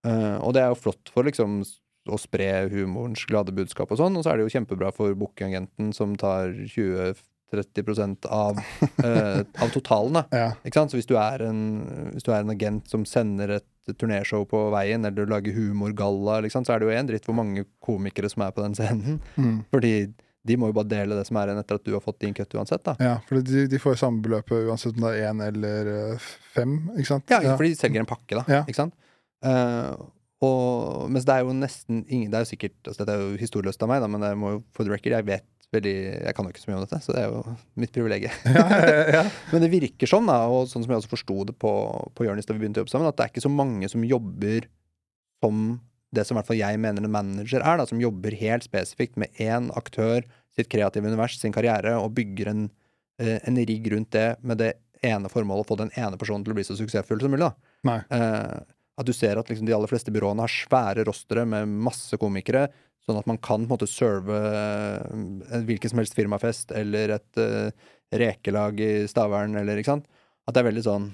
Uh, 0.04 0.38
og 0.44 0.54
det 0.56 0.64
er 0.64 0.72
jo 0.72 0.80
flott 0.80 1.12
for 1.12 1.26
liksom 1.26 1.62
å 2.12 2.18
spre 2.20 2.66
humorens 2.72 3.22
glade 3.28 3.52
budskap 3.56 3.92
og 3.92 4.00
sånn, 4.00 4.16
og 4.18 4.24
så 4.24 4.32
er 4.32 4.40
det 4.40 4.48
jo 4.48 4.56
kjempebra 4.58 4.90
for 4.92 5.14
bookingagenten 5.16 5.92
som 5.96 6.12
tar 6.20 6.52
20-30% 6.52 8.28
av, 8.28 8.60
uh, 9.00 9.40
av 9.64 9.72
totalen, 9.72 10.18
da. 10.20 10.24
ja. 10.32 10.50
Ikke 10.64 10.80
sant? 10.80 10.92
Så 10.92 11.00
hvis 11.00 11.08
du, 11.08 11.16
er 11.20 11.46
en, 11.46 11.62
hvis 12.12 12.26
du 12.26 12.32
er 12.32 12.44
en 12.44 12.52
agent 12.52 12.90
som 12.92 13.06
sender 13.08 13.56
et 13.60 13.96
turnéshow 14.00 14.44
på 14.48 14.66
veien, 14.72 15.04
eller 15.04 15.24
du 15.24 15.32
lager 15.32 15.56
humorgalla, 15.56 16.42
liksom, 16.44 16.64
så 16.64 16.74
er 16.74 16.80
det 16.80 16.88
jo 16.88 16.96
en 16.96 17.08
dritt 17.12 17.28
hvor 17.28 17.36
mange 17.40 17.66
komikere 17.84 18.32
som 18.32 18.44
er 18.44 18.52
på 18.56 18.64
den 18.64 18.76
scenen. 18.76 19.20
Mm. 19.36 19.58
Fordi 19.72 19.94
de 20.44 20.56
må 20.60 20.68
jo 20.68 20.76
bare 20.76 20.90
dele 20.90 21.16
det 21.16 21.24
som 21.28 21.38
er 21.40 21.50
igjen 21.50 21.62
etter 21.62 21.78
at 21.80 21.86
du 21.86 21.94
har 21.96 22.02
fått 22.04 22.18
din 22.20 22.34
cut 22.36 22.52
uansett, 22.58 22.82
da. 22.84 22.96
ja. 23.00 23.14
For 23.28 23.40
de, 23.40 23.64
de 23.70 23.80
får 23.80 23.96
jo 23.96 24.00
samme 24.02 24.24
beløpet 24.24 24.68
uansett 24.68 24.98
om 24.98 25.06
det 25.06 25.14
er 25.16 25.30
én 25.30 25.40
eller 25.46 25.88
øh, 25.94 26.26
fem, 26.52 26.76
ikke 26.98 27.10
sant? 27.14 27.32
Ja, 27.32 27.40
for 27.54 27.64
de 27.64 27.72
selger 27.78 28.04
en 28.04 28.10
pakke, 28.10 28.36
da. 28.36 28.44
Ja. 28.50 28.60
Ikke 28.68 28.82
sant? 28.82 28.96
Uh, 29.44 29.96
og, 30.44 31.08
mens 31.12 31.26
det 31.28 31.34
er 31.34 31.44
jo 31.44 31.52
nesten 31.56 32.02
ingen 32.08 32.30
Det 32.32 32.38
er 32.38 32.44
jo 32.46 32.48
sikkert 32.48 32.88
altså 32.88 33.02
Dette 33.02 33.12
er 33.14 33.20
jo 33.22 33.40
historieløst 33.40 33.82
av 33.84 33.90
meg, 33.90 34.00
da, 34.00 34.08
men 34.08 34.24
jeg 34.24 34.38
må 34.40 34.54
jo 34.54 34.62
for 34.72 34.86
the 34.86 34.92
record 34.92 35.12
Jeg 35.12 35.26
vet 35.28 35.68
veldig 35.74 35.94
Jeg 35.94 36.36
kan 36.36 36.46
jo 36.46 36.54
ikke 36.54 36.62
så 36.62 36.70
mye 36.70 36.78
om 36.78 36.84
dette, 36.84 37.00
så 37.04 37.14
det 37.14 37.22
er 37.22 37.32
jo 37.32 37.54
mitt 37.82 37.92
privilegium. 37.94 38.34
ja, 38.56 38.64
ja, 38.70 39.04
ja. 39.18 39.22
Men 39.52 39.64
det 39.64 39.72
virker 39.72 40.10
sånn, 40.10 40.28
da, 40.30 40.44
og 40.46 40.68
sånn 40.70 40.84
som 40.84 40.92
jeg 40.94 41.02
også 41.02 41.12
forsto 41.12 41.38
det 41.50 41.56
på, 41.60 41.72
på 42.14 42.28
Jonis 42.28 42.48
da 42.48 42.54
vi 42.54 42.62
begynte 42.62 42.80
å 42.80 42.84
jobbe 42.84 42.94
sammen, 42.94 43.10
at 43.10 43.18
det 43.18 43.26
er 43.26 43.32
ikke 43.32 43.44
så 43.44 43.52
mange 43.52 43.90
som 43.90 44.04
jobber 44.06 44.68
som 45.42 45.64
det 46.14 46.24
som 46.26 46.36
i 46.36 46.40
hvert 46.40 46.50
fall 46.50 46.60
jeg 46.60 46.80
mener 46.80 47.04
en 47.04 47.12
manager 47.12 47.62
er, 47.62 47.78
da, 47.80 47.86
som 47.88 48.00
jobber 48.02 48.36
helt 48.40 48.66
spesifikt 48.66 49.18
med 49.20 49.34
én 49.42 49.70
aktør, 49.78 50.24
sitt 50.54 50.70
kreative 50.70 51.08
univers, 51.10 51.36
sin 51.40 51.54
karriere, 51.54 51.96
og 51.98 52.14
bygger 52.16 52.52
en, 52.52 52.64
eh, 53.18 53.40
en 53.42 53.58
rigg 53.58 53.90
rundt 53.92 54.12
det 54.14 54.28
med 54.42 54.62
det 54.62 54.74
ene 55.04 55.30
formålet 55.30 55.66
å 55.66 55.70
få 55.72 55.78
den 55.80 55.92
ene 55.98 56.18
personen 56.20 56.44
til 56.46 56.54
å 56.54 56.58
bli 56.58 56.66
så 56.66 56.76
suksessfull 56.78 57.20
som 57.20 57.34
mulig. 57.34 57.50
da. 57.50 57.52
Eh, 58.10 58.74
at 58.94 59.08
du 59.08 59.12
ser 59.16 59.38
at 59.38 59.50
liksom 59.50 59.66
de 59.66 59.74
aller 59.74 59.90
fleste 59.90 60.12
byråene 60.14 60.44
har 60.44 60.52
svære 60.52 61.04
rostere 61.08 61.44
med 61.48 61.68
masse 61.68 62.14
komikere, 62.20 62.68
sånn 63.04 63.18
at 63.18 63.26
man 63.28 63.40
kan 63.42 63.64
på 63.64 63.66
en 63.66 63.72
måte 63.74 63.90
serve 63.90 64.38
eh, 64.38 65.02
en 65.10 65.66
hvilken 65.66 65.90
som 65.90 66.00
helst 66.00 66.14
firmafest 66.16 66.72
eller 66.72 67.16
et 67.18 67.40
uh, 67.40 67.68
rekelag 68.14 68.80
i 68.80 68.92
Stavern, 69.10 69.58
eller 69.60 69.80
ikke 69.80 69.96
sant. 69.96 70.06
At 70.46 70.54
det 70.54 70.62
er 70.62 70.68
veldig 70.70 70.84
sånn 70.84 71.04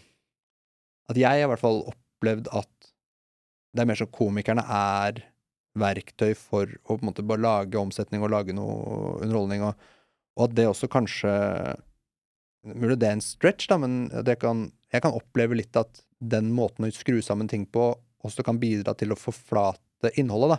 At 1.11 1.18
jeg 1.18 1.42
har 1.42 1.46
i 1.46 1.51
hvert 1.51 1.62
fall 1.62 1.84
opplevd 1.86 2.51
at 2.55 2.89
det 3.73 3.83
er 3.83 3.89
mer 3.91 3.99
sånn 3.99 4.12
komikerne 4.14 4.64
er 4.64 5.23
verktøy 5.79 6.33
for 6.39 6.66
å 6.66 6.97
på 6.97 6.99
en 6.99 7.11
måte 7.11 7.25
bare 7.27 7.45
lage 7.45 7.79
omsetning 7.79 8.25
og 8.25 8.33
lage 8.35 8.55
noe 8.57 9.21
underholdning, 9.21 9.62
og, 9.68 9.87
og 10.39 10.49
at 10.49 10.57
det 10.59 10.68
også 10.71 10.91
kanskje 10.91 11.37
Mulig 12.61 12.99
det 13.01 13.07
er 13.09 13.14
en 13.16 13.23
stretch, 13.25 13.71
da, 13.71 13.79
men 13.81 14.11
kan, 14.37 14.66
jeg 14.93 15.01
kan 15.01 15.14
oppleve 15.16 15.57
litt 15.57 15.73
at 15.81 16.03
den 16.21 16.51
måten 16.53 16.85
å 16.85 16.91
skru 16.93 17.23
sammen 17.25 17.49
ting 17.49 17.62
på 17.64 17.87
også 18.27 18.45
kan 18.45 18.59
bidra 18.61 18.93
til 19.01 19.14
å 19.14 19.16
forflate 19.16 20.12
innholdet, 20.21 20.59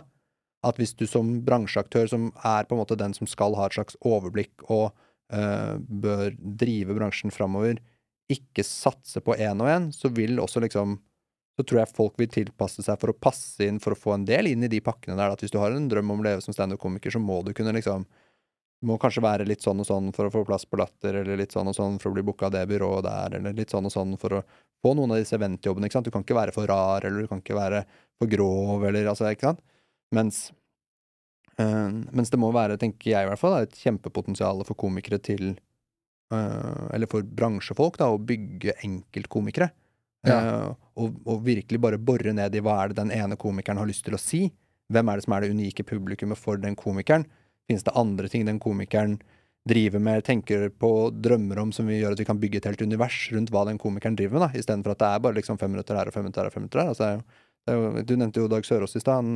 At 0.66 0.78
hvis 0.78 0.96
du 0.98 1.04
som 1.10 1.30
bransjeaktør, 1.46 2.08
som 2.10 2.28
er 2.42 2.66
på 2.66 2.74
en 2.74 2.82
måte 2.82 2.98
den 2.98 3.14
som 3.14 3.30
skal 3.30 3.54
ha 3.58 3.68
et 3.68 3.76
slags 3.76 3.94
overblikk 4.06 4.66
og 4.66 4.92
øh, 5.34 5.78
bør 5.78 6.34
drive 6.38 6.98
bransjen 6.98 7.34
framover, 7.34 7.78
ikke 8.30 8.64
satse 8.66 9.22
på 9.22 9.34
én 9.38 9.62
og 9.62 9.70
én, 9.70 9.88
så 9.94 10.10
vil 10.14 10.42
også 10.42 10.62
liksom 10.62 10.98
så 11.56 11.64
tror 11.66 11.82
jeg 11.82 11.92
folk 11.92 12.20
vil 12.20 12.30
tilpasse 12.32 12.84
seg 12.84 13.00
for 13.00 13.12
å 13.12 13.18
passe 13.18 13.66
inn 13.66 13.80
for 13.82 13.92
å 13.92 13.98
få 13.98 14.14
en 14.16 14.24
del 14.28 14.48
inn 14.48 14.64
i 14.64 14.70
de 14.72 14.80
pakkene 14.84 15.18
der. 15.18 15.34
At 15.34 15.42
hvis 15.44 15.52
du 15.52 15.58
har 15.60 15.74
en 15.74 15.88
drøm 15.90 16.14
om 16.14 16.22
å 16.22 16.26
leve 16.26 16.44
som 16.44 16.54
standup-komiker, 16.56 17.12
så 17.12 17.20
må 17.20 17.42
du 17.44 17.52
kunne 17.56 17.74
liksom 17.76 18.06
Du 18.82 18.88
må 18.90 18.96
kanskje 18.98 19.22
være 19.22 19.44
litt 19.46 19.62
sånn 19.62 19.78
og 19.78 19.86
sånn 19.86 20.08
for 20.10 20.26
å 20.26 20.30
få 20.34 20.40
plass 20.42 20.64
på 20.66 20.74
Latter, 20.80 21.14
eller 21.20 21.36
litt 21.38 21.52
sånn 21.54 21.68
og 21.70 21.76
sånn 21.76 22.00
for 22.02 22.10
å 22.10 22.16
bli 22.16 22.24
booka 22.26 22.48
av 22.48 22.56
det 22.56 22.64
byrået 22.66 23.04
der, 23.06 23.36
eller 23.38 23.54
litt 23.54 23.70
sånn 23.70 23.86
og 23.86 23.92
sånn 23.94 24.16
for 24.18 24.34
å 24.34 24.40
få 24.82 24.94
noen 24.98 25.12
av 25.14 25.20
disse 25.20 25.36
eventjobbene, 25.38 25.86
ikke 25.86 26.00
sant. 26.00 26.08
Du 26.08 26.10
kan 26.10 26.24
ikke 26.24 26.34
være 26.34 26.54
for 26.56 26.66
rar, 26.66 27.06
eller 27.06 27.22
du 27.22 27.28
kan 27.30 27.38
ikke 27.38 27.54
være 27.54 27.84
for 28.18 28.32
grov, 28.32 28.82
eller 28.88 29.06
altså, 29.12 29.28
ikke 29.30 29.52
sant. 29.52 29.62
Mens 30.18 30.40
øh, 31.62 31.94
mens 32.10 32.34
det 32.34 32.40
må 32.42 32.50
være, 32.50 32.80
tenker 32.82 33.12
jeg 33.12 33.22
i 33.22 33.30
hvert 33.30 33.42
fall, 33.44 33.54
et 33.60 33.78
kjempepotensial 33.84 34.64
for 34.66 34.74
komikere 34.82 35.20
til 35.22 35.52
øh, 36.34 36.82
Eller 36.90 37.06
for 37.06 37.22
bransjefolk, 37.22 38.02
da, 38.02 38.10
å 38.10 38.18
bygge 38.18 38.80
enkeltkomikere. 38.82 39.70
Ja. 40.26 40.38
Uh, 40.38 40.72
og, 41.02 41.20
og 41.26 41.44
virkelig 41.46 41.80
bare 41.82 41.98
bore 41.98 42.34
ned 42.36 42.54
i 42.54 42.62
hva 42.62 42.76
er 42.82 42.92
det 42.92 43.00
den 43.00 43.12
ene 43.14 43.38
komikeren 43.40 43.80
har 43.80 43.88
lyst 43.88 44.04
til 44.06 44.16
å 44.16 44.20
si. 44.20 44.46
Hvem 44.92 45.08
er 45.08 45.18
det 45.18 45.26
som 45.26 45.36
er 45.36 45.44
det 45.44 45.54
unike 45.54 45.86
publikummet 45.88 46.38
for 46.38 46.60
den 46.60 46.76
komikeren? 46.78 47.24
Finnes 47.70 47.86
det 47.86 47.94
andre 47.96 48.28
ting 48.28 48.44
den 48.46 48.60
komikeren 48.62 49.18
driver 49.68 50.02
med, 50.02 50.24
tenker 50.26 50.68
på, 50.74 50.90
drømmer 51.22 51.60
om, 51.62 51.72
som 51.74 51.86
vil 51.86 52.00
gjøre 52.00 52.16
at 52.16 52.22
vi 52.22 52.26
kan 52.26 52.40
bygge 52.42 52.58
et 52.58 52.66
helt 52.66 52.82
univers 52.82 53.18
rundt 53.32 53.52
hva 53.54 53.62
den 53.68 53.78
komikeren 53.78 54.16
driver 54.18 54.38
med, 54.38 54.48
da, 54.48 54.58
istedenfor 54.58 54.96
at 54.96 55.02
det 55.02 55.10
er 55.10 55.22
bare 55.22 55.38
liksom 55.38 55.60
fem 55.60 55.70
minutter 55.70 55.98
her 55.98 56.10
og 56.10 56.16
fem 56.16 56.26
minutter 56.26 56.42
her 56.42 56.50
og 56.50 56.56
fem 56.56 56.64
minutter 56.64 56.82
her. 56.82 56.90
Altså, 56.90 57.10
det 57.62 57.74
er 57.74 57.78
jo, 57.78 57.84
det 57.92 57.92
er 57.94 58.00
jo, 58.02 58.06
du 58.08 58.16
nevnte 58.18 58.42
jo 58.42 58.50
Dag 58.50 58.66
Sørås 58.66 58.98
i 58.98 59.04
stad. 59.04 59.30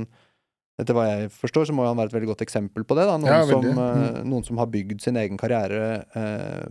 Etter 0.83 0.97
hva 0.99 1.07
jeg 1.09 1.31
forstår, 1.33 1.71
så 1.71 1.77
må 1.77 1.87
han 1.87 1.97
være 1.97 2.11
et 2.11 2.19
veldig 2.19 2.33
godt 2.35 2.43
eksempel 2.45 2.85
på 2.85 2.99
det. 2.99 3.07
da, 3.09 3.17
Noen, 3.17 3.31
Ja, 3.33 3.47
som, 3.49 3.65
eh, 3.71 4.19
noen 4.29 4.45
som 4.45 4.59
har 4.61 4.69
bygd 4.69 5.01
sin 5.01 5.17
egen 5.17 5.39
karriere, 5.41 6.05
eh, 6.19 6.67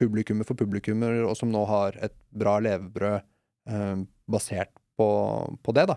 publikummer 0.00 0.48
for 0.48 0.58
publikummer, 0.58 1.20
og 1.28 1.36
som 1.38 1.52
nå 1.52 1.62
har 1.68 2.00
et 2.02 2.16
bra 2.32 2.56
levebrød 2.64 3.22
basert 4.30 4.70
på, 4.96 5.06
på 5.62 5.72
det, 5.74 5.86
da. 5.90 5.96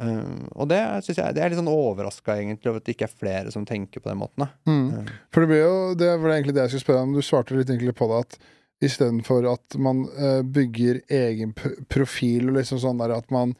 Eh, 0.00 0.46
og 0.56 0.70
det 0.70 0.80
syns 1.04 1.20
jeg 1.20 1.36
Det 1.36 1.42
er 1.42 1.52
litt 1.52 1.60
sånn 1.60 1.70
overraska, 1.70 2.38
egentlig, 2.38 2.70
over 2.70 2.80
at 2.80 2.88
det 2.88 2.96
ikke 2.96 3.08
er 3.08 3.20
flere 3.20 3.52
som 3.54 3.66
tenker 3.68 4.02
på 4.02 4.10
den 4.10 4.20
måten. 4.22 4.48
Mm. 4.68 4.88
Eh, 4.88 5.12
For 5.34 5.44
det 5.44 5.52
blir 5.52 5.62
jo 5.62 5.76
Det 5.98 6.10
var 6.16 6.34
egentlig 6.34 6.56
det 6.56 6.66
jeg 6.66 6.74
skulle 6.74 6.86
spørre 6.86 7.06
om. 7.06 7.14
Du 7.14 7.22
svarte 7.22 7.56
litt 7.56 7.70
egentlig 7.70 7.96
på 7.98 8.10
det 8.10 8.24
at 8.26 8.42
istedenfor 8.82 9.46
at 9.46 9.76
man 9.78 10.00
uh, 10.18 10.40
bygger 10.42 11.04
egen 11.06 11.52
profil 11.86 12.48
og 12.48 12.56
liksom 12.56 12.80
sånn 12.82 12.98
der 12.98 13.12
at 13.14 13.28
man 13.30 13.52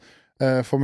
uh, 0.43 0.59
får, 0.67 0.83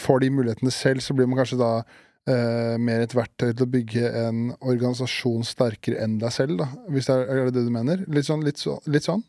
får 0.00 0.22
de 0.22 0.30
mulighetene 0.32 0.72
selv, 0.72 1.04
så 1.04 1.12
blir 1.12 1.28
man 1.28 1.42
kanskje 1.42 1.58
da 1.60 1.68
uh, 1.82 2.78
mer 2.80 3.04
et 3.04 3.12
verktøy 3.12 3.50
til 3.50 3.66
å 3.66 3.68
bygge 3.74 4.14
en 4.22 4.46
organisasjon 4.62 5.44
sterkere 5.44 6.00
enn 6.00 6.16
deg 6.22 6.32
selv, 6.32 6.56
da. 6.62 6.70
Hvis 6.88 7.10
det 7.10 7.18
er, 7.18 7.28
er 7.28 7.50
det 7.50 7.58
det 7.58 7.66
du 7.66 7.74
mener? 7.74 8.00
Litt 8.08 8.30
sånn, 8.30 8.46
litt, 8.48 8.64
så, 8.64 8.78
litt 8.88 9.04
sånn? 9.04 9.20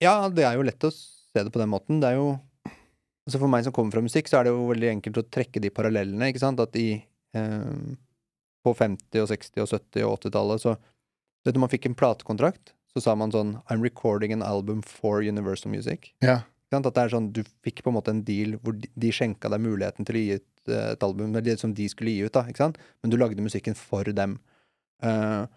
Ja, 0.00 0.16
det 0.32 0.48
er 0.48 0.56
jo 0.56 0.64
lett 0.64 0.88
å 0.88 0.94
se 1.32 1.44
det 1.44 1.52
på 1.52 1.60
den 1.62 1.72
måten. 1.72 2.00
Det 2.02 2.12
er 2.12 2.20
jo 2.20 2.32
Altså 3.22 3.38
For 3.38 3.46
meg 3.46 3.62
som 3.62 3.74
kommer 3.74 3.94
fra 3.94 4.02
musikk, 4.02 4.26
så 4.26 4.40
er 4.40 4.48
det 4.48 4.52
jo 4.52 4.64
veldig 4.66 4.88
enkelt 4.96 5.20
å 5.20 5.28
trekke 5.30 5.60
de 5.62 5.70
parallellene, 5.70 6.32
ikke 6.32 6.42
sant. 6.42 6.58
At 6.58 6.74
i 6.74 6.88
eh, 7.38 7.82
På 8.66 8.72
50-, 8.74 9.22
og 9.22 9.28
60-, 9.30 9.62
og 9.62 9.68
70- 9.70 10.06
og 10.08 10.16
80-tallet 10.16 10.64
så 10.64 10.74
Vet 11.42 11.56
du, 11.56 11.58
man 11.58 11.70
fikk 11.70 11.88
en 11.88 11.96
platekontrakt, 11.98 12.70
så 12.94 13.00
sa 13.02 13.14
man 13.18 13.32
sånn 13.34 13.56
I'm 13.66 13.82
recording 13.82 14.34
an 14.34 14.44
album 14.46 14.82
for 14.86 15.24
Universal 15.26 15.72
Music. 15.72 16.12
Ja. 16.22 16.44
At 16.72 16.86
det 16.86 17.02
er 17.02 17.10
sånn, 17.12 17.32
Du 17.34 17.42
fikk 17.66 17.82
på 17.82 17.90
en 17.90 17.96
måte 17.96 18.12
en 18.14 18.22
deal 18.26 18.54
hvor 18.62 18.76
de, 18.78 18.86
de 18.94 19.10
skjenka 19.12 19.50
deg 19.50 19.64
muligheten 19.64 20.06
til 20.06 20.18
å 20.18 20.22
gi 20.22 20.36
ut 20.38 20.70
uh, 20.70 20.92
et 20.92 21.02
album 21.02 21.34
det 21.34 21.56
som 21.60 21.74
de 21.74 21.88
skulle 21.90 22.14
gi 22.14 22.22
ut, 22.22 22.32
da, 22.32 22.44
ikke 22.46 22.62
sant? 22.62 22.78
men 23.02 23.10
du 23.10 23.18
lagde 23.18 23.42
musikken 23.44 23.74
for 23.78 24.06
dem. 24.06 24.38
Uh, 25.02 25.50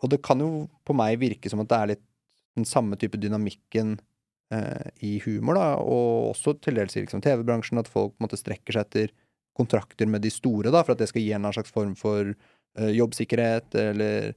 og 0.00 0.14
det 0.14 0.20
kan 0.24 0.40
jo 0.40 0.68
på 0.86 0.94
meg 0.96 1.18
virke 1.20 1.50
som 1.50 1.60
at 1.64 1.72
det 1.72 1.80
er 1.80 1.92
litt 1.94 2.06
den 2.54 2.68
samme 2.68 2.96
type 3.00 3.18
dynamikken 3.20 3.98
i 4.50 5.12
humor, 5.22 5.54
da, 5.54 5.66
og 5.78 6.32
også 6.32 6.56
til 6.58 6.74
dels 6.80 6.96
i 6.96 7.04
liksom, 7.04 7.20
TV-bransjen, 7.22 7.78
at 7.78 7.90
folk 7.90 8.16
måte 8.18 8.38
strekker 8.40 8.74
seg 8.74 8.88
etter 8.88 9.12
kontrakter 9.54 10.08
med 10.10 10.24
de 10.24 10.32
store, 10.34 10.72
da, 10.74 10.80
for 10.82 10.96
at 10.96 11.04
det 11.04 11.06
skal 11.06 11.22
gi 11.22 11.30
en 11.36 11.46
slags 11.54 11.70
form 11.70 11.92
for 11.98 12.32
jobbsikkerhet 12.74 13.76
eller 13.78 14.32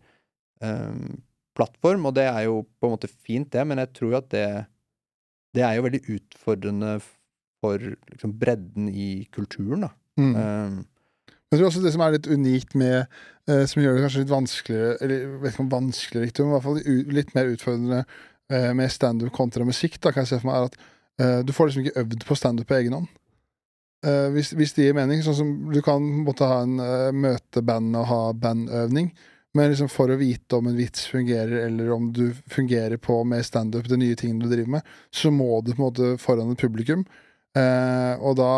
plattform, 1.57 2.05
og 2.09 2.14
det 2.20 2.28
er 2.30 2.45
jo 2.45 2.61
på 2.78 2.89
en 2.89 2.93
måte 2.93 3.09
fint, 3.09 3.49
det, 3.55 3.66
men 3.66 3.82
jeg 3.82 3.89
tror 3.97 4.14
jo 4.14 4.20
at 4.20 4.30
det 4.36 4.45
det 5.53 5.61
er 5.66 5.78
jo 5.78 5.86
veldig 5.86 6.01
utfordrende 6.16 6.95
for 7.64 7.78
liksom, 8.11 8.34
bredden 8.39 8.89
i 8.89 9.28
kulturen, 9.34 9.86
da. 9.88 9.93
Mm. 10.20 10.34
Um, 10.36 10.82
jeg 11.51 11.59
tror 11.59 11.70
også 11.70 11.84
det 11.84 11.93
som 11.93 12.01
er 12.05 12.16
litt 12.16 12.28
unikt 12.30 12.76
med 12.78 13.07
uh, 13.49 13.64
Som 13.70 13.82
gjør 13.82 13.95
det 13.95 14.03
kanskje 14.03 14.20
litt 14.22 14.30
vanskeligere 14.30 14.91
Eller 15.01 15.16
jeg 15.16 15.39
vet 15.41 15.55
ikke 15.55 15.64
om 15.64 15.72
vanskeligere 15.72 16.28
riktig, 16.28 16.43
men 16.43 16.51
i 16.51 16.53
hvert 16.53 16.66
fall 16.68 17.16
litt 17.18 17.32
mer 17.34 17.49
utfordrende 17.49 17.99
eh, 18.03 18.20
med 18.51 18.91
standup 18.91 19.31
kontra 19.33 19.65
musikk, 19.65 19.99
da 20.03 20.11
kan 20.11 20.25
jeg 20.25 20.33
se 20.33 20.39
for 20.41 20.49
meg, 20.49 20.57
er 20.57 20.71
at 20.71 20.79
eh, 21.23 21.43
du 21.47 21.53
får 21.55 21.69
liksom 21.69 21.85
ikke 21.85 22.01
øvd 22.03 22.25
på 22.27 22.37
standup 22.37 22.67
på 22.69 22.77
egen 22.79 22.97
hånd. 22.97 23.11
Eh, 24.05 24.29
hvis, 24.35 24.51
hvis, 24.57 24.73
det 24.75 24.89
gir 24.89 24.97
mening. 24.97 25.23
Sånn 25.23 25.37
som 25.37 25.53
du 25.71 25.79
kan 25.85 26.03
måtte 26.25 26.49
ha 26.49 26.63
en 26.65 26.75
møte 27.15 27.63
bandet 27.65 28.01
og 28.03 28.09
ha 28.11 28.21
bandøvning. 28.35 29.13
Men 29.53 29.69
liksom 29.69 29.89
for 29.91 30.09
å 30.09 30.17
vite 30.17 30.57
om 30.57 30.67
en 30.69 30.77
vits 30.77 31.05
fungerer, 31.11 31.67
eller 31.67 31.91
om 31.93 32.07
du 32.13 32.31
fungerer 32.49 32.97
på 32.97 33.19
med 33.29 33.45
standup, 33.45 33.85
de 33.89 33.99
nye 34.01 34.17
tingene 34.17 34.47
du 34.47 34.55
driver 34.55 34.79
med, 34.79 34.95
så 35.13 35.29
må 35.29 35.61
du 35.61 35.75
på 35.75 35.77
en 35.77 35.85
måte 35.85 36.09
foran 36.21 36.55
et 36.55 36.61
publikum. 36.61 37.05
Eh, 37.53 38.13
og 38.17 38.39
da 38.39 38.49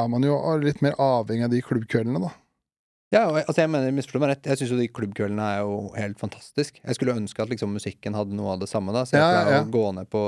er 0.00 0.08
man 0.08 0.24
jo 0.24 0.38
litt 0.62 0.80
mer 0.84 0.96
avhengig 1.02 1.44
av 1.44 1.52
de 1.52 1.60
klubbkveldene, 1.64 2.22
da. 2.24 2.32
Ja, 3.14 3.22
altså 3.30 3.62
jeg 3.62 3.70
mener, 3.70 3.92
misforstå 3.94 4.20
meg 4.22 4.32
rett, 4.32 4.46
jeg 4.50 4.58
syns 4.58 4.72
jo 4.74 4.78
de 4.80 4.88
klubbkveldene 4.90 5.50
er 5.56 5.60
jo 5.62 5.74
helt 5.94 6.18
fantastisk. 6.18 6.80
Jeg 6.82 6.98
skulle 6.98 7.14
ønske 7.14 7.44
at 7.44 7.52
liksom 7.52 7.76
musikken 7.76 8.16
hadde 8.18 8.34
noe 8.34 8.56
av 8.56 8.64
det 8.64 8.68
samme, 8.70 8.94
da. 8.94 9.04
Så 9.06 9.14
jeg 9.14 9.22
ja, 9.22 9.28
pleier 9.30 9.58
ja. 9.60 9.60
å 9.62 9.74
gå 9.76 9.84
ned 9.94 10.08
på 10.10 10.22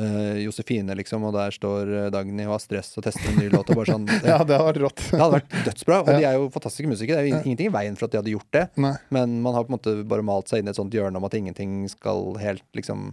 uh, 0.00 0.38
Josefine, 0.40 0.96
liksom, 0.96 1.26
og 1.28 1.34
der 1.36 1.52
står 1.52 1.92
eh, 1.98 2.08
Dagny 2.14 2.46
og 2.46 2.54
har 2.54 2.62
stress 2.64 2.94
og 2.96 3.04
tester 3.04 3.28
en 3.28 3.36
ny 3.42 3.50
låt. 3.52 3.68
Og 3.68 3.82
bare 3.82 3.92
sånn, 3.92 4.06
det, 4.08 4.20
ja, 4.32 4.38
det 4.40 4.56
hadde 4.56 4.70
vært 4.70 4.82
rått. 4.86 5.02
det 5.10 5.20
hadde 5.20 5.36
vært 5.36 5.58
dødsbra. 5.68 5.98
Og 6.06 6.10
de 6.14 6.28
er 6.30 6.38
jo 6.38 6.46
fantastiske 6.56 6.92
musikere. 6.94 7.20
Det 7.20 7.26
er 7.26 7.34
jo 7.34 7.42
ingenting 7.42 7.68
i 7.68 7.74
veien 7.76 7.98
for 8.00 8.08
at 8.08 8.14
de 8.14 8.20
hadde 8.22 8.32
gjort 8.32 8.52
det. 8.56 8.64
Nei. 8.80 8.94
Men 9.12 9.36
man 9.44 9.58
har 9.58 9.68
på 9.68 9.74
en 9.74 9.76
måte 9.76 9.96
bare 10.08 10.24
malt 10.26 10.48
seg 10.48 10.62
inn 10.62 10.70
i 10.70 10.72
et 10.72 10.80
sånt 10.80 10.96
hjørne 10.96 11.20
om 11.20 11.28
at 11.28 11.36
ingenting 11.36 11.82
skal 11.92 12.32
helt 12.40 12.64
liksom 12.76 13.10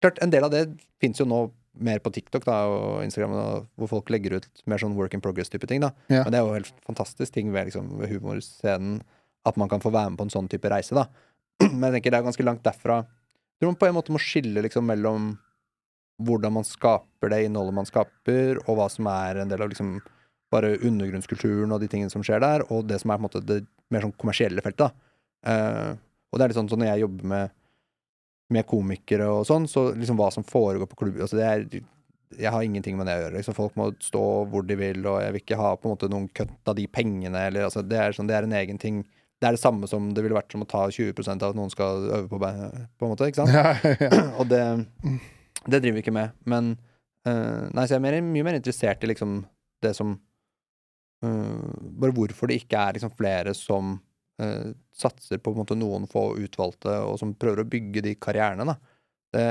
Klart, 0.00 0.16
en 0.24 0.30
del 0.32 0.46
av 0.46 0.48
det 0.48 0.62
fins 0.96 1.18
jo 1.20 1.26
nå 1.28 1.42
mer 1.80 2.00
på 2.04 2.12
TikTok 2.14 2.44
da, 2.46 2.58
og 2.68 3.04
Instagram, 3.04 3.36
da, 3.36 3.62
hvor 3.80 3.90
folk 3.90 4.12
legger 4.12 4.38
ut 4.38 4.48
mer 4.70 4.80
sånn 4.82 4.96
work 4.98 5.16
in 5.16 5.22
progress-type 5.24 5.68
ting. 5.70 5.82
da. 5.84 5.92
Ja. 6.12 6.24
Men 6.24 6.34
det 6.34 6.40
er 6.40 6.46
jo 6.46 6.56
helt 6.58 6.84
fantastisk 6.86 7.34
ting 7.34 7.52
ved, 7.54 7.70
liksom, 7.70 7.92
ved 8.00 8.12
humorscenen 8.12 9.00
at 9.48 9.56
man 9.56 9.70
kan 9.72 9.80
få 9.80 9.92
være 9.94 10.12
med 10.12 10.20
på 10.20 10.26
en 10.28 10.34
sånn 10.34 10.50
type 10.52 10.68
reise. 10.70 10.96
da. 10.96 11.06
Men 11.72 11.88
jeg 11.88 11.98
tenker 11.98 12.14
det 12.14 12.20
er 12.20 12.28
ganske 12.28 12.46
langt 12.46 12.64
derfra. 12.66 13.02
Jeg 13.04 13.64
tror 13.64 13.72
man 13.72 13.80
på 13.80 13.88
en 13.88 13.96
måte 13.96 14.14
må 14.14 14.20
skille 14.22 14.64
liksom 14.64 14.86
mellom 14.88 15.32
hvordan 16.20 16.52
man 16.52 16.66
skaper 16.68 17.32
det 17.32 17.44
innholdet 17.46 17.76
man 17.76 17.88
skaper, 17.88 18.60
og 18.66 18.76
hva 18.76 18.88
som 18.92 19.08
er 19.08 19.40
en 19.40 19.52
del 19.52 19.64
av 19.64 19.70
liksom 19.72 19.98
bare 20.52 20.74
undergrunnskulturen 20.84 21.72
og 21.72 21.80
de 21.80 21.88
tingene 21.88 22.12
som 22.12 22.24
skjer 22.26 22.42
der, 22.42 22.64
og 22.68 22.88
det 22.90 22.98
som 23.00 23.12
er 23.12 23.20
på 23.20 23.22
en 23.22 23.28
måte 23.28 23.42
det 23.46 23.60
mer 23.92 24.04
sånn 24.04 24.16
kommersielle 24.20 24.64
feltet. 24.64 24.96
Uh, 25.46 25.94
og 26.30 26.38
det 26.38 26.44
er 26.44 26.52
litt 26.52 26.58
sånn, 26.58 26.68
sånn 26.70 26.82
når 26.82 26.90
jeg 26.92 27.04
jobber 27.04 27.30
med, 27.32 27.54
med 28.50 28.66
komikere 28.68 29.28
og 29.30 29.44
sånn, 29.48 29.68
så 29.70 29.88
liksom 29.94 30.18
hva 30.18 30.28
som 30.34 30.46
foregår 30.46 30.90
på 30.90 30.98
klubb 31.04 31.20
altså 31.22 31.38
det 31.38 31.46
er, 31.46 31.64
Jeg 32.38 32.52
har 32.54 32.62
ingenting 32.62 32.98
med 32.98 33.08
det 33.10 33.16
å 33.18 33.22
gjøre. 33.24 33.36
Liksom 33.38 33.56
folk 33.56 33.78
må 33.78 33.88
stå 34.02 34.24
hvor 34.50 34.62
de 34.66 34.76
vil, 34.78 35.00
og 35.06 35.18
jeg 35.22 35.34
vil 35.34 35.42
ikke 35.42 35.58
ha 35.58 35.72
på 35.74 35.88
en 35.88 35.94
måte 35.96 36.10
noen 36.10 36.28
kutt 36.34 36.70
av 36.70 36.76
de 36.78 36.86
pengene, 36.86 37.46
eller 37.48 37.66
altså 37.66 37.82
det 37.82 37.98
er, 37.98 38.14
sånn, 38.14 38.30
det 38.30 38.36
er 38.38 38.46
en 38.46 38.54
egen 38.60 38.78
ting. 38.78 39.00
Det 39.40 39.48
er 39.48 39.56
det 39.56 39.62
samme 39.62 39.88
som 39.90 40.12
det 40.14 40.22
ville 40.22 40.36
vært 40.36 40.52
som 40.54 40.62
å 40.62 40.68
ta 40.68 40.84
20 40.92 41.26
av 41.32 41.48
at 41.48 41.58
noen 41.58 41.72
skal 41.72 42.06
øve 42.20 42.28
på, 42.30 42.38
på 42.38 43.06
en 43.06 43.12
måte, 43.12 43.30
ikke 43.30 43.42
sant? 43.42 43.54
Ja, 43.54 43.74
ja. 43.98 44.24
og 44.40 44.50
det 44.52 44.62
det 45.66 45.80
driver 45.80 45.98
vi 45.98 46.04
ikke 46.04 46.16
med. 46.16 46.36
Men 46.48 46.74
uh, 47.28 47.68
Nei, 47.74 47.84
så 47.84 47.94
jeg 47.94 47.98
er 47.98 48.06
mer, 48.06 48.18
mye 48.24 48.46
mer 48.46 48.58
interessert 48.60 49.04
i 49.04 49.10
liksom 49.10 49.40
det 49.84 49.94
som 49.96 50.14
uh, 51.24 51.72
Bare 52.00 52.14
hvorfor 52.16 52.50
det 52.50 52.62
ikke 52.62 52.80
er 52.80 52.96
liksom 52.96 53.14
flere 53.16 53.54
som 53.56 53.98
uh, 54.40 54.70
satser 54.96 55.40
på, 55.42 55.54
på 55.54 55.78
noen 55.78 56.08
få 56.10 56.32
utvalgte, 56.40 56.96
og 57.06 57.18
som 57.20 57.36
prøver 57.38 57.62
å 57.62 57.70
bygge 57.70 58.04
de 58.08 58.16
karrierene. 58.18 58.76
Det, 59.34 59.44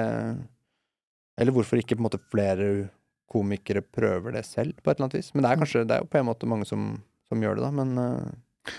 eller 1.40 1.56
hvorfor 1.56 1.80
ikke 1.80 1.96
på 1.96 2.04
en 2.04 2.10
måte 2.10 2.24
flere 2.32 2.90
komikere 3.30 3.86
prøver 3.86 4.34
det 4.36 4.44
selv, 4.48 4.76
på 4.82 4.90
et 4.90 4.98
eller 4.98 5.08
annet 5.08 5.20
vis. 5.22 5.32
Men 5.36 5.46
det 5.46 5.52
er 5.52 5.62
kanskje 5.62 5.88
det 5.88 5.98
er 5.98 6.04
jo 6.04 6.12
på 6.12 6.20
en 6.20 6.30
måte 6.32 6.50
mange 6.50 6.68
som, 6.68 6.92
som 7.30 7.44
gjør 7.44 7.60
det, 7.60 7.68
da. 7.68 7.74
Men 7.80 7.96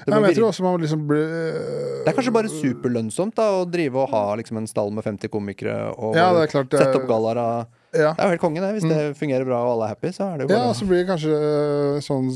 ja, 0.06 0.14
men 0.14 0.28
jeg 0.28 0.38
tror 0.38 0.50
også 0.50 0.64
man 0.64 0.80
liksom 0.82 1.04
blir 1.08 1.30
Det 2.04 2.10
er 2.10 2.16
kanskje 2.16 2.34
bare 2.34 2.50
superlønnsomt 2.52 3.36
da 3.38 3.46
å 3.60 3.66
drive 3.68 4.02
og 4.02 4.12
ha 4.12 4.22
liksom 4.38 4.60
en 4.60 4.68
stall 4.70 4.92
med 4.94 5.06
50 5.06 5.32
komikere 5.32 5.76
og 5.96 6.18
ja, 6.18 6.28
klart, 6.50 6.72
sette 6.74 7.00
opp 7.00 7.08
gallaer 7.08 7.40
ja. 7.90 8.12
Det 8.14 8.22
er 8.22 8.28
jo 8.28 8.34
helt 8.36 8.42
konge, 8.42 8.62
det. 8.62 8.70
Hvis 8.76 8.86
mm. 8.86 8.92
det 8.94 9.18
fungerer 9.18 9.46
bra 9.48 9.58
og 9.64 9.72
alle 9.72 9.88
er 9.88 9.94
happy, 9.96 10.12
så 10.14 10.28
er 10.28 10.38
det 10.38 10.46
jo 10.46 10.52
bare 10.52 10.62
Ja, 10.62 10.74
så 10.78 10.86
blir 10.86 11.00
det 11.00 11.08
kanskje 11.08 11.38
eh, 11.50 11.96
sånn 12.06 12.28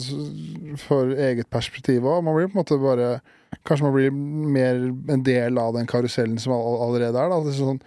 for 0.83 1.13
eget 1.15 1.51
perspektiv 1.55 2.09
òg. 2.11 2.25
Man 2.27 2.35
blir 2.35 2.51
på 2.51 2.57
en 2.57 2.63
måte 2.65 2.81
bare 2.83 3.15
Kanskje 3.63 3.87
man 3.87 3.95
blir 3.95 4.11
mer 4.11 4.81
en 5.15 5.23
del 5.23 5.59
av 5.63 5.77
den 5.77 5.87
karusellen 5.87 6.41
som 6.43 6.53
allerede 6.57 7.21
er. 7.21 7.31
Da. 7.31 7.55
Sånn, 7.55 7.79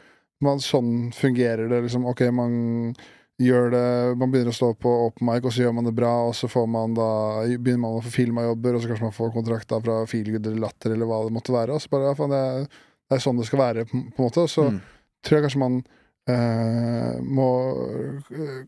man, 0.43 0.61
sånn 0.63 1.11
fungerer 1.11 1.67
det 1.67 1.81
liksom. 1.83 2.07
Ok, 2.07 2.23
man 2.31 2.95
gjør 3.37 3.67
det 3.73 3.83
Man 4.17 4.31
begynner 4.31 4.55
å 4.55 4.57
stå 4.57 4.71
på 4.79 4.93
open 5.09 5.27
mic, 5.27 5.43
og 5.43 5.53
så 5.53 5.65
gjør 5.65 5.75
man 5.75 5.89
det 5.89 5.93
bra, 5.97 6.13
og 6.29 6.33
så 6.39 6.47
får 6.49 6.71
man 6.71 6.95
da 6.97 7.09
begynner 7.51 7.83
man 7.83 7.99
å 7.99 8.05
få 8.05 8.15
filma 8.15 8.47
jobber, 8.47 8.77
og 8.77 8.81
så 8.81 8.93
kanskje 8.93 9.09
man 9.09 9.17
får 9.19 9.35
kontrakt 9.35 9.69
da 9.73 9.81
fra 9.83 9.99
Feelgood 10.09 10.47
eller 10.47 10.63
Latter 10.63 10.95
eller 10.95 11.09
hva 11.09 11.19
det 11.27 11.35
måtte 11.35 11.53
være. 11.53 11.75
Og 11.75 11.83
så 11.83 11.91
bare, 11.91 12.13
ja, 12.15 12.31
det, 12.31 12.41
er, 12.47 12.65
det, 12.71 13.19
er, 13.19 13.25
sånn 13.27 13.43
det 13.43 13.51
skal 13.51 13.61
være, 13.65 13.85
på, 13.91 14.01
på 14.07 14.23
en 14.23 14.29
måte. 14.31 14.47
Og 14.47 14.55
så 14.55 14.69
mm. 14.71 14.81
tror 15.27 15.37
jeg 15.37 15.49
kanskje 15.49 15.63
man 15.67 15.81
må 16.27 17.49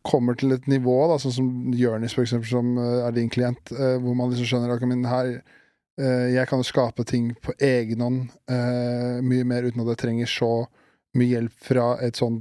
kommer 0.08 0.38
til 0.40 0.56
et 0.56 0.68
nivå, 0.72 0.96
da, 1.12 1.18
sånn 1.20 1.36
som 1.36 1.48
Jonis, 1.76 2.16
eksempel, 2.24 2.48
som 2.48 2.78
uh, 2.80 3.08
er 3.08 3.16
din 3.18 3.32
klient, 3.32 3.74
hvor 3.74 4.16
man 4.16 4.32
liksom 4.32 4.48
skjønner 4.48 4.72
at 4.76 5.12
her, 5.12 5.32
jeg 6.00 6.48
kan 6.48 6.62
jo 6.62 6.64
skape 6.64 7.04
ting 7.04 7.34
på 7.44 7.52
egen 7.60 8.00
hånd 8.00 8.20
mye 9.28 9.44
mer 9.44 9.66
uten 9.68 9.82
at 9.84 9.90
jeg 9.92 10.00
trenger 10.06 10.30
så 10.32 10.52
mye 11.18 11.34
hjelp 11.34 11.66
fra 11.68 11.90
et 12.06 12.16
sånn 12.16 12.38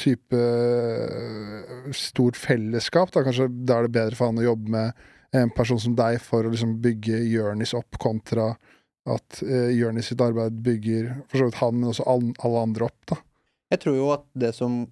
type 0.00 0.36
eh, 0.36 1.92
stort 1.92 2.38
fellesskap. 2.40 3.12
Da. 3.12 3.24
Kanskje 3.26 3.50
da 3.50 3.78
er 3.78 3.88
det 3.88 3.94
bedre 3.96 4.18
for 4.18 4.30
han 4.30 4.40
å 4.40 4.48
jobbe 4.50 4.74
med 4.76 5.08
en 5.36 5.52
person 5.54 5.78
som 5.80 5.94
deg 5.98 6.18
for 6.24 6.46
å 6.46 6.52
liksom 6.52 6.78
bygge 6.82 7.20
Jonis 7.30 7.74
opp, 7.78 7.98
kontra 8.02 8.50
at 9.10 9.42
uh, 9.46 9.70
Jonis 9.72 10.10
sitt 10.10 10.20
arbeid 10.20 10.58
bygger 10.64 11.12
for 11.30 11.38
så 11.38 11.46
vidt 11.46 11.60
han, 11.60 11.78
men 11.78 11.92
også 11.92 12.06
alle 12.10 12.64
andre 12.64 12.88
opp. 12.90 12.98
da. 13.12 13.20
Jeg 13.70 13.82
tror 13.84 13.96
jo 13.96 14.08
at 14.14 14.24
det 14.38 14.50
som 14.56 14.82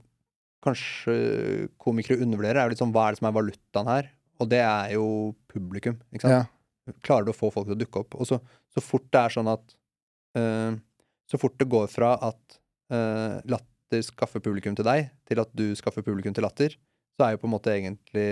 kanskje 0.65 1.69
komikere 1.81 2.23
undervurderer, 2.23 2.61
er 2.61 2.69
jo 2.69 2.75
liksom 2.75 2.93
hva 2.95 3.09
er 3.09 3.15
det 3.15 3.21
som 3.21 3.29
er 3.31 3.37
valutaen 3.37 3.91
her? 3.91 4.11
Og 4.39 4.51
det 4.51 4.61
er 4.63 4.95
jo 4.95 5.07
publikum. 5.51 5.99
ikke 6.13 6.27
sant? 6.27 6.49
Ja. 6.89 6.95
Klarer 7.05 7.27
du 7.27 7.33
å 7.35 7.37
få 7.37 7.51
folk 7.53 7.69
til 7.69 7.77
å 7.77 7.81
dukke 7.81 8.03
opp? 8.03 8.17
Og 8.19 8.29
så, 8.31 8.39
så 8.73 8.83
fort 8.83 9.07
det 9.13 9.21
er 9.21 9.35
sånn 9.35 9.51
at 9.51 9.75
uh, 10.39 10.73
Så 11.29 11.41
fort 11.41 11.59
det 11.61 11.69
går 11.69 11.89
fra 11.93 12.15
at 12.31 12.59
uh, 12.95 13.39
latter 13.45 14.05
skaffer 14.07 14.41
publikum 14.45 14.77
til 14.79 14.87
deg, 14.89 15.11
til 15.29 15.43
at 15.43 15.53
du 15.57 15.67
skaffer 15.77 16.05
publikum 16.05 16.37
til 16.37 16.47
latter, 16.47 16.77
så 17.17 17.27
er 17.27 17.35
jo 17.35 17.43
på 17.43 17.49
en 17.49 17.55
måte 17.57 17.75
egentlig 17.75 18.29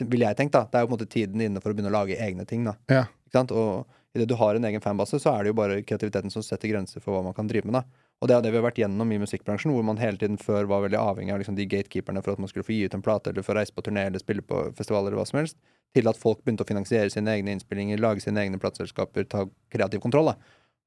Vil 0.00 0.24
jeg 0.24 0.38
tenke, 0.38 0.56
da. 0.56 0.64
Det 0.64 0.78
er 0.78 0.84
jo 0.84 0.88
på 0.88 0.94
en 0.94 0.98
måte 0.98 1.12
tiden 1.12 1.42
inne 1.44 1.60
for 1.60 1.72
å 1.72 1.76
begynne 1.76 1.92
å 1.92 1.98
lage 1.98 2.16
egne 2.16 2.46
ting, 2.48 2.64
da. 2.64 2.78
Ja. 2.88 3.04
Ikke 3.28 3.42
sant? 3.42 3.52
Og 3.52 4.16
idet 4.16 4.30
du 4.30 4.36
har 4.40 4.56
en 4.56 4.64
egen 4.64 4.82
fanbase, 4.82 5.20
så 5.20 5.34
er 5.34 5.44
det 5.44 5.52
jo 5.52 5.58
bare 5.58 5.82
kreativiteten 5.84 6.32
som 6.32 6.44
setter 6.44 6.72
grenser 6.72 7.04
for 7.04 7.14
hva 7.14 7.26
man 7.26 7.36
kan 7.36 7.50
drive 7.50 7.68
med, 7.68 7.76
da. 7.82 8.06
Og 8.20 8.28
det 8.28 8.36
er 8.36 8.44
det 8.44 8.50
vi 8.52 8.58
har 8.60 8.66
vært 8.66 8.78
gjennom 8.82 9.12
i 9.14 9.18
musikkbransjen, 9.22 9.72
hvor 9.72 9.84
man 9.86 10.00
hele 10.00 10.20
tiden 10.20 10.36
før 10.40 10.68
var 10.68 10.82
veldig 10.84 10.98
avhengig 11.00 11.32
av 11.32 11.40
liksom 11.40 11.56
de 11.56 11.64
gatekeeperne 11.70 12.20
for 12.24 12.34
at 12.34 12.42
man 12.42 12.50
skulle 12.52 12.66
få 12.66 12.74
gi 12.76 12.82
ut 12.84 12.96
en 12.96 13.04
plate, 13.04 13.32
eller 13.32 13.46
få 13.46 13.56
reise 13.56 13.72
på 13.72 13.84
turné 13.86 14.06
eller 14.10 14.20
spille 14.20 14.44
på 14.44 14.66
festivaler 14.76 15.08
eller 15.08 15.22
hva 15.22 15.28
som 15.30 15.40
helst, 15.40 15.56
til 15.96 16.10
at 16.10 16.20
folk 16.20 16.42
begynte 16.44 16.66
å 16.66 16.68
finansiere 16.68 17.10
sine 17.10 17.32
egne 17.32 17.54
innspillinger, 17.56 18.00
lage 18.02 18.20
sine 18.20 18.44
egne 18.44 18.60
plateselskaper, 18.60 19.24
ta 19.24 19.46
kreativ 19.72 20.04
kontroll. 20.04 20.34
da. 20.34 20.36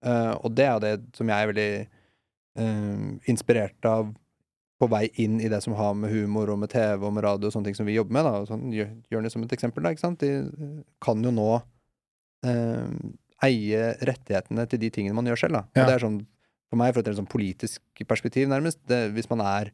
Uh, 0.04 0.34
og 0.44 0.54
det 0.54 0.68
er 0.68 0.84
det 0.84 0.94
som 1.18 1.30
jeg 1.32 1.42
er 1.42 1.50
veldig 1.50 1.70
uh, 2.60 3.10
inspirert 3.32 3.88
av 3.90 4.12
på 4.84 4.90
vei 4.92 5.08
inn 5.24 5.40
i 5.42 5.50
det 5.52 5.62
som 5.64 5.76
har 5.80 5.94
med 5.96 6.12
humor 6.12 6.52
og 6.52 6.60
med 6.60 6.72
TV 6.74 7.06
og 7.08 7.14
med 7.16 7.24
radio 7.26 7.48
og 7.50 7.56
sånne 7.56 7.70
ting 7.70 7.78
som 7.78 7.88
vi 7.88 7.96
jobber 7.96 8.18
med. 8.18 8.28
da, 8.28 8.34
og 8.44 8.50
sånn, 8.50 8.68
Jør- 8.76 8.96
Journey 9.14 9.32
som 9.32 9.46
et 9.46 9.56
eksempel, 9.56 9.86
da, 9.86 9.94
ikke 9.94 10.04
sant? 10.04 10.24
De 10.24 10.32
eh, 10.44 10.80
kan 11.04 11.24
jo 11.24 11.32
nå 11.34 11.50
uh, 11.56 12.90
eie 13.48 13.84
rettighetene 14.10 14.66
til 14.70 14.82
de 14.82 14.92
tingene 14.94 15.18
man 15.18 15.30
gjør 15.30 15.46
selv. 15.46 15.60
da. 15.60 15.64
Ja. 15.74 15.84
Og 15.84 15.92
det 15.92 15.96
er 15.96 16.06
sånn, 16.06 16.20
For 16.74 16.82
meg, 16.82 16.96
fra 16.96 17.04
et 17.06 17.20
sånn 17.20 17.30
politisk 17.30 18.04
perspektiv, 18.10 18.48
nærmest, 18.50 18.82
det, 18.90 19.06
hvis 19.14 19.30
man 19.30 19.44
er 19.46 19.70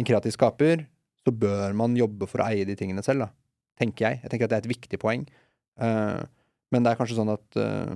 en 0.00 0.06
kreativ 0.08 0.32
skaper, 0.32 0.86
så 1.26 1.34
bør 1.34 1.76
man 1.76 1.98
jobbe 1.98 2.24
for 2.30 2.40
å 2.40 2.48
eie 2.48 2.64
de 2.64 2.76
tingene 2.78 3.04
selv, 3.04 3.26
da. 3.26 3.32
Tenker 3.78 4.08
jeg. 4.08 4.22
Jeg 4.24 4.32
tenker 4.32 4.48
at 4.48 4.54
det 4.54 4.56
er 4.56 4.64
et 4.64 4.72
viktig 4.72 4.98
poeng. 5.02 5.26
Uh, 5.78 6.24
men 6.72 6.82
det 6.82 6.90
er 6.90 6.98
kanskje 6.98 7.18
sånn 7.18 7.30
at 7.30 7.58
uh, 7.60 7.92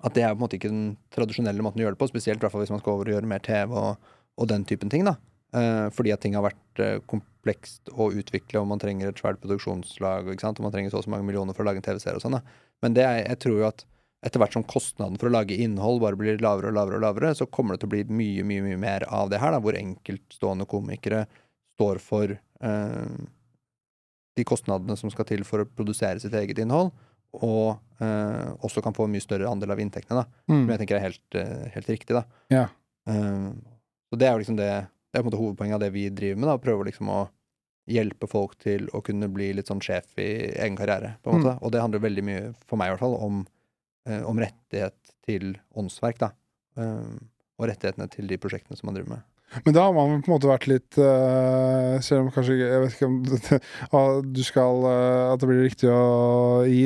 at 0.00 0.16
det 0.16 0.24
er 0.24 0.32
på 0.32 0.38
en 0.38 0.44
måte 0.44 0.56
ikke 0.56 0.70
den 0.70 0.84
tradisjonelle 1.12 1.64
måten 1.64 1.82
å 1.82 1.84
gjøre 1.84 1.96
det 1.96 2.00
på, 2.00 2.08
spesielt 2.08 2.44
hvis 2.44 2.72
man 2.72 2.80
skal 2.80 2.94
over 2.94 3.10
og 3.10 3.16
gjøre 3.16 3.28
mer 3.28 3.42
TV 3.44 3.74
og, 3.76 4.12
og 4.40 4.48
den 4.48 4.64
typen 4.68 4.92
ting. 4.92 5.04
da. 5.08 5.16
Eh, 5.50 5.86
fordi 5.92 6.12
at 6.14 6.22
ting 6.22 6.36
har 6.38 6.44
vært 6.46 6.82
eh, 6.82 6.98
komplekst 7.10 7.90
å 7.90 8.08
utvikle, 8.14 8.62
og 8.62 8.68
man 8.70 8.80
trenger 8.80 9.10
et 9.10 9.20
svært 9.20 9.40
produksjonslag, 9.42 10.30
og 10.30 10.62
man 10.62 10.74
trenger 10.74 10.92
så 10.92 11.00
og 11.00 11.06
så 11.08 11.12
mange 11.12 11.26
millioner 11.26 11.56
for 11.56 11.64
å 11.64 11.68
lage 11.68 11.82
en 11.82 11.88
TV-serie 11.88 12.20
og 12.20 12.24
sånn. 12.24 12.38
da. 12.38 12.60
Men 12.84 12.96
det 12.96 13.04
er, 13.04 13.18
jeg 13.24 13.40
tror 13.44 13.58
jo 13.58 13.68
at 13.68 13.84
etter 14.26 14.40
hvert 14.42 14.52
som 14.52 14.64
kostnaden 14.68 15.16
for 15.20 15.30
å 15.30 15.32
lage 15.32 15.56
innhold 15.56 16.00
bare 16.02 16.18
blir 16.20 16.40
lavere 16.44 16.68
og 16.68 16.76
lavere, 16.76 16.98
og 17.00 17.04
lavere, 17.06 17.34
så 17.38 17.46
kommer 17.48 17.74
det 17.74 17.80
til 17.84 17.88
å 17.88 17.94
bli 17.94 18.02
mye 18.04 18.44
mye, 18.44 18.64
mye 18.66 18.80
mer 18.80 19.06
av 19.08 19.30
det 19.32 19.40
her, 19.40 19.54
da, 19.54 19.60
hvor 19.64 19.78
enkeltstående 19.78 20.66
komikere 20.68 21.22
står 21.78 22.00
for 22.04 22.34
eh, 22.36 23.14
de 24.36 24.44
kostnadene 24.46 24.96
som 25.00 25.10
skal 25.12 25.24
til 25.28 25.44
for 25.48 25.64
å 25.64 25.68
produsere 25.68 26.20
sitt 26.20 26.34
eget 26.36 26.60
innhold, 26.60 26.92
og 27.40 27.78
eh, 28.02 28.46
også 28.66 28.82
kan 28.84 28.92
få 28.96 29.06
en 29.08 29.14
mye 29.14 29.24
større 29.24 29.48
andel 29.48 29.72
av 29.72 29.80
inntektene, 29.82 30.22
da, 30.24 30.44
Mm. 30.50 30.64
som 30.64 30.70
jeg 30.74 30.80
tenker 30.82 30.96
er 30.98 31.06
helt, 31.08 31.34
eh, 31.38 31.68
helt 31.76 31.88
riktig. 31.88 32.14
da. 32.16 32.24
Ja. 32.52 32.66
Eh, 33.08 33.50
så 34.10 34.18
det 34.18 34.26
er 34.28 34.32
jo 34.36 34.42
liksom 34.44 34.56
det 34.60 34.70
det 35.10 35.18
er 35.18 35.22
på 35.24 35.26
en 35.26 35.30
måte 35.32 35.40
hovedpoenget 35.42 35.74
av 35.74 35.80
det 35.82 35.88
vi 35.90 36.04
driver 36.14 36.36
med, 36.38 36.46
da, 36.46 36.54
å 36.54 36.62
prøve 36.62 36.84
liksom 36.86 37.08
å 37.10 37.28
hjelpe 37.90 38.28
folk 38.30 38.52
til 38.62 38.84
å 38.94 39.00
kunne 39.02 39.26
bli 39.32 39.48
litt 39.56 39.66
sånn 39.66 39.80
sjef 39.82 40.06
i 40.22 40.52
egen 40.54 40.76
karriere, 40.78 41.16
på 41.24 41.32
en 41.32 41.40
måte. 41.40 41.54
Og 41.66 41.72
det 41.72 41.80
handler 41.82 41.98
veldig 42.04 42.22
mye, 42.28 42.42
for 42.68 42.78
meg 42.78 42.86
i 42.86 42.92
hvert 42.94 43.02
fall, 43.02 43.16
om, 43.18 43.40
om 44.28 44.40
rettighet 44.42 44.96
til 45.26 45.54
åndsverk, 45.78 46.20
da. 46.22 46.32
Eh, 46.80 47.18
og 47.60 47.68
rettighetene 47.68 48.08
til 48.12 48.30
de 48.30 48.40
prosjektene 48.40 48.78
som 48.78 48.88
man 48.88 48.96
driver 48.96 49.16
med. 49.16 49.26
Men 49.64 49.74
da 49.74 49.82
har 49.82 49.94
man 49.94 50.20
på 50.22 50.30
en 50.30 50.34
måte 50.36 50.46
vært 50.46 50.68
litt 50.70 50.98
uh, 51.02 51.96
Selv 52.06 52.20
om 52.22 52.28
kanskje 52.30 52.54
Jeg 52.60 52.82
vet 52.84 52.92
ikke 52.94 53.08
om 53.08 53.16
det, 53.26 53.58
ah, 53.98 54.20
du 54.22 54.42
skal 54.46 54.84
uh, 54.86 55.32
At 55.32 55.42
det 55.42 55.48
blir 55.50 55.64
riktig 55.66 55.90
å 55.90 56.62
gi 56.70 56.84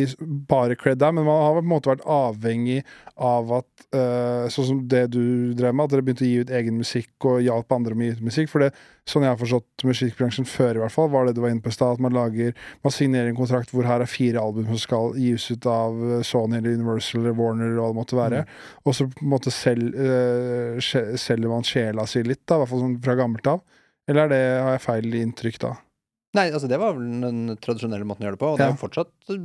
bare 0.49 0.79
cred 0.81 1.03
der, 1.03 1.13
men 1.13 1.27
man 1.29 1.43
har 1.43 1.59
på 1.59 1.65
en 1.65 1.69
måte 1.75 1.93
vært 1.93 2.07
avhengig 2.09 2.81
av 3.21 3.53
at 3.61 3.87
uh, 3.93 4.49
Sånn 4.53 4.71
som 4.71 4.81
det 4.89 5.07
du 5.13 5.53
drev 5.59 5.77
med, 5.77 5.85
at 5.85 5.93
dere 5.93 6.07
begynte 6.07 6.25
å 6.25 6.31
gi 6.31 6.41
ut 6.41 6.55
egen 6.57 6.81
musikk 6.81 7.29
og 7.29 7.45
hjalp 7.45 7.77
andre 7.77 7.99
med 7.99 8.07
å 8.07 8.09
gi 8.09 8.17
ut 8.17 8.27
musikk. 8.31 8.51
For 8.53 8.65
det, 8.65 8.73
sånn 9.09 9.27
jeg 9.27 9.35
har 9.35 9.41
forstått 9.41 9.85
musikkbransjen 9.85 10.47
før, 10.49 10.79
i 10.79 10.83
hvert 10.83 10.95
fall, 10.95 11.11
var 11.13 11.27
det 11.29 11.35
du 11.37 11.43
var 11.45 11.53
inne 11.53 11.65
på 11.65 11.73
i 11.73 11.77
stad, 11.77 11.99
at 11.99 12.03
man 12.03 12.15
lager 12.17 12.55
Man 12.85 12.95
signerer 12.95 13.29
en 13.29 13.37
kontrakt 13.37 13.73
hvor 13.75 13.85
her 13.89 14.01
er 14.01 14.09
fire 14.09 14.41
album 14.41 14.71
som 14.71 14.81
skal 14.81 15.19
gis 15.21 15.51
ut 15.53 15.69
av 15.69 16.01
eh, 16.09 16.25
Sony 16.25 16.59
eller 16.59 16.79
Universal 16.79 17.21
eller 17.21 17.37
Warner 17.37 17.69
eller 17.69 17.83
hva 17.83 17.93
det 17.93 18.01
måtte 18.01 18.19
være. 18.19 18.45
Og 18.85 18.97
så 18.97 19.09
på 19.11 19.27
en 19.27 19.33
måte 19.35 19.53
selv, 19.55 19.97
uh, 19.97 20.81
selger 20.81 21.51
man 21.53 21.67
sjela 21.69 22.07
si 22.09 22.25
litt, 22.25 22.43
da, 22.49 22.57
i 22.57 22.65
hvert 22.65 22.73
fall 22.73 22.85
sånn 22.87 23.01
fra 23.05 23.19
gammelt 23.19 23.51
av. 23.51 23.65
Eller 24.09 24.27
er 24.27 24.33
det, 24.33 24.43
har 24.65 24.77
jeg 24.77 24.85
feil 24.85 25.19
inntrykk 25.21 25.61
da? 25.63 25.75
Nei, 26.35 26.49
altså 26.51 26.69
det 26.71 26.81
var 26.83 26.97
vel 26.97 27.21
den 27.23 27.59
tradisjonelle 27.63 28.07
måten 28.09 28.25
å 28.25 28.29
gjøre 28.29 28.37
det 28.37 28.43
på, 28.43 28.53
og 28.53 28.59
det 28.59 28.67
er 28.67 28.73
jo 28.73 28.81
fortsatt 28.81 29.35
eh, 29.35 29.45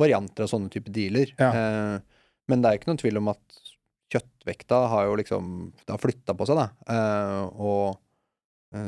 varianter 0.00 0.44
av 0.44 0.50
sånne 0.52 0.72
type 0.72 0.92
dealer. 0.92 1.32
Ja. 1.40 1.50
Eh, 1.56 2.26
men 2.50 2.62
det 2.62 2.70
er 2.70 2.78
ikke 2.78 2.90
noen 2.90 3.00
tvil 3.00 3.20
om 3.22 3.30
at 3.32 3.62
kjøttvekta 4.12 4.82
har 4.92 5.08
jo 5.08 5.16
liksom 5.18 5.46
Det 5.80 5.90
har 5.90 6.02
flytta 6.02 6.36
på 6.38 6.46
seg, 6.46 6.60
da. 6.60 6.66
Eh, 6.92 7.40
og 7.56 7.86
eh, 7.88 8.02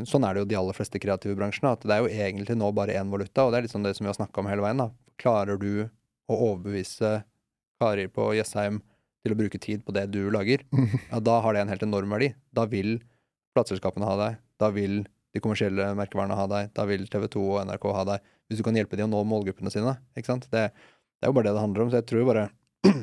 sånn 0.08 0.26
er 0.26 0.34
det 0.34 0.42
jo 0.42 0.50
de 0.50 0.58
aller 0.60 0.76
fleste 0.76 1.00
kreative 1.02 1.36
bransjene, 1.38 1.72
at 1.74 1.86
det 1.86 1.94
er 1.94 2.04
jo 2.04 2.12
egentlig 2.26 2.56
nå 2.58 2.70
bare 2.76 2.96
én 2.98 3.10
valuta, 3.12 3.44
og 3.44 3.52
det 3.52 3.60
er 3.60 3.66
litt 3.66 3.74
sånn 3.74 3.86
det 3.86 3.94
som 3.96 4.06
vi 4.06 4.12
har 4.12 4.18
snakka 4.18 4.42
om 4.42 4.50
hele 4.50 4.64
veien, 4.64 4.82
da. 4.82 4.90
Klarer 5.18 5.60
du 5.60 5.72
å 6.28 6.36
overbevise 6.36 7.22
Kari 7.80 8.08
på 8.12 8.32
Jessheim 8.36 8.80
til 9.24 9.34
å 9.34 9.38
bruke 9.38 9.60
tid 9.62 9.84
på 9.86 9.94
det 9.96 10.08
du 10.14 10.24
lager, 10.34 10.64
ja, 11.12 11.20
da 11.20 11.38
har 11.44 11.54
det 11.54 11.64
en 11.64 11.72
helt 11.72 11.86
enorm 11.86 12.12
verdi. 12.16 12.32
Da 12.54 12.66
vil 12.70 12.98
plateselskapene 13.56 14.08
ha 14.08 14.18
deg. 14.20 14.42
Da 14.60 14.70
vil 14.74 15.02
de 15.34 15.42
kommersielle 15.42 15.92
merkevarene 15.98 16.36
ha 16.38 16.46
deg. 16.50 16.70
Da 16.76 16.86
vil 16.88 17.06
TV 17.10 17.26
2 17.34 17.44
og 17.46 17.64
NRK 17.68 17.88
ha 17.94 18.04
deg. 18.12 18.30
Hvis 18.48 18.60
du 18.60 18.66
kan 18.66 18.78
hjelpe 18.78 18.98
dem 18.98 19.10
å 19.10 19.18
nå 19.18 19.24
målgruppene 19.28 19.72
sine. 19.72 19.96
Ikke 20.16 20.32
sant? 20.32 20.48
Det, 20.52 20.68
det 20.72 21.26
er 21.26 21.32
jo 21.32 21.36
bare 21.36 21.50
det 21.50 21.56
det 21.58 21.64
handler 21.64 21.84
om. 21.84 21.90
Så 21.92 22.00
jeg 22.00 22.08
tror 22.10 22.28
bare 22.30 22.46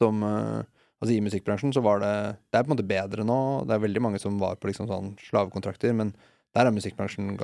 Som 0.00 0.22
eh, 0.24 0.60
Altså, 1.00 1.14
i 1.14 1.22
musikkbransjen 1.24 1.72
så 1.72 1.80
var 1.84 2.02
det 2.02 2.12
Det 2.52 2.58
er 2.58 2.64
på 2.64 2.70
en 2.70 2.76
måte 2.76 2.86
bedre 2.88 3.24
nå. 3.24 3.40
Det 3.68 3.74
er 3.76 3.84
veldig 3.86 4.02
mange 4.04 4.20
som 4.20 4.36
var 4.40 4.58
på 4.60 4.68
liksom 4.68 4.88
sånn 4.90 5.14
slavekontrakter, 5.24 5.94
men 5.96 6.12
der 6.56 6.68
er 6.68 6.74
musikkbransjen 6.74 7.38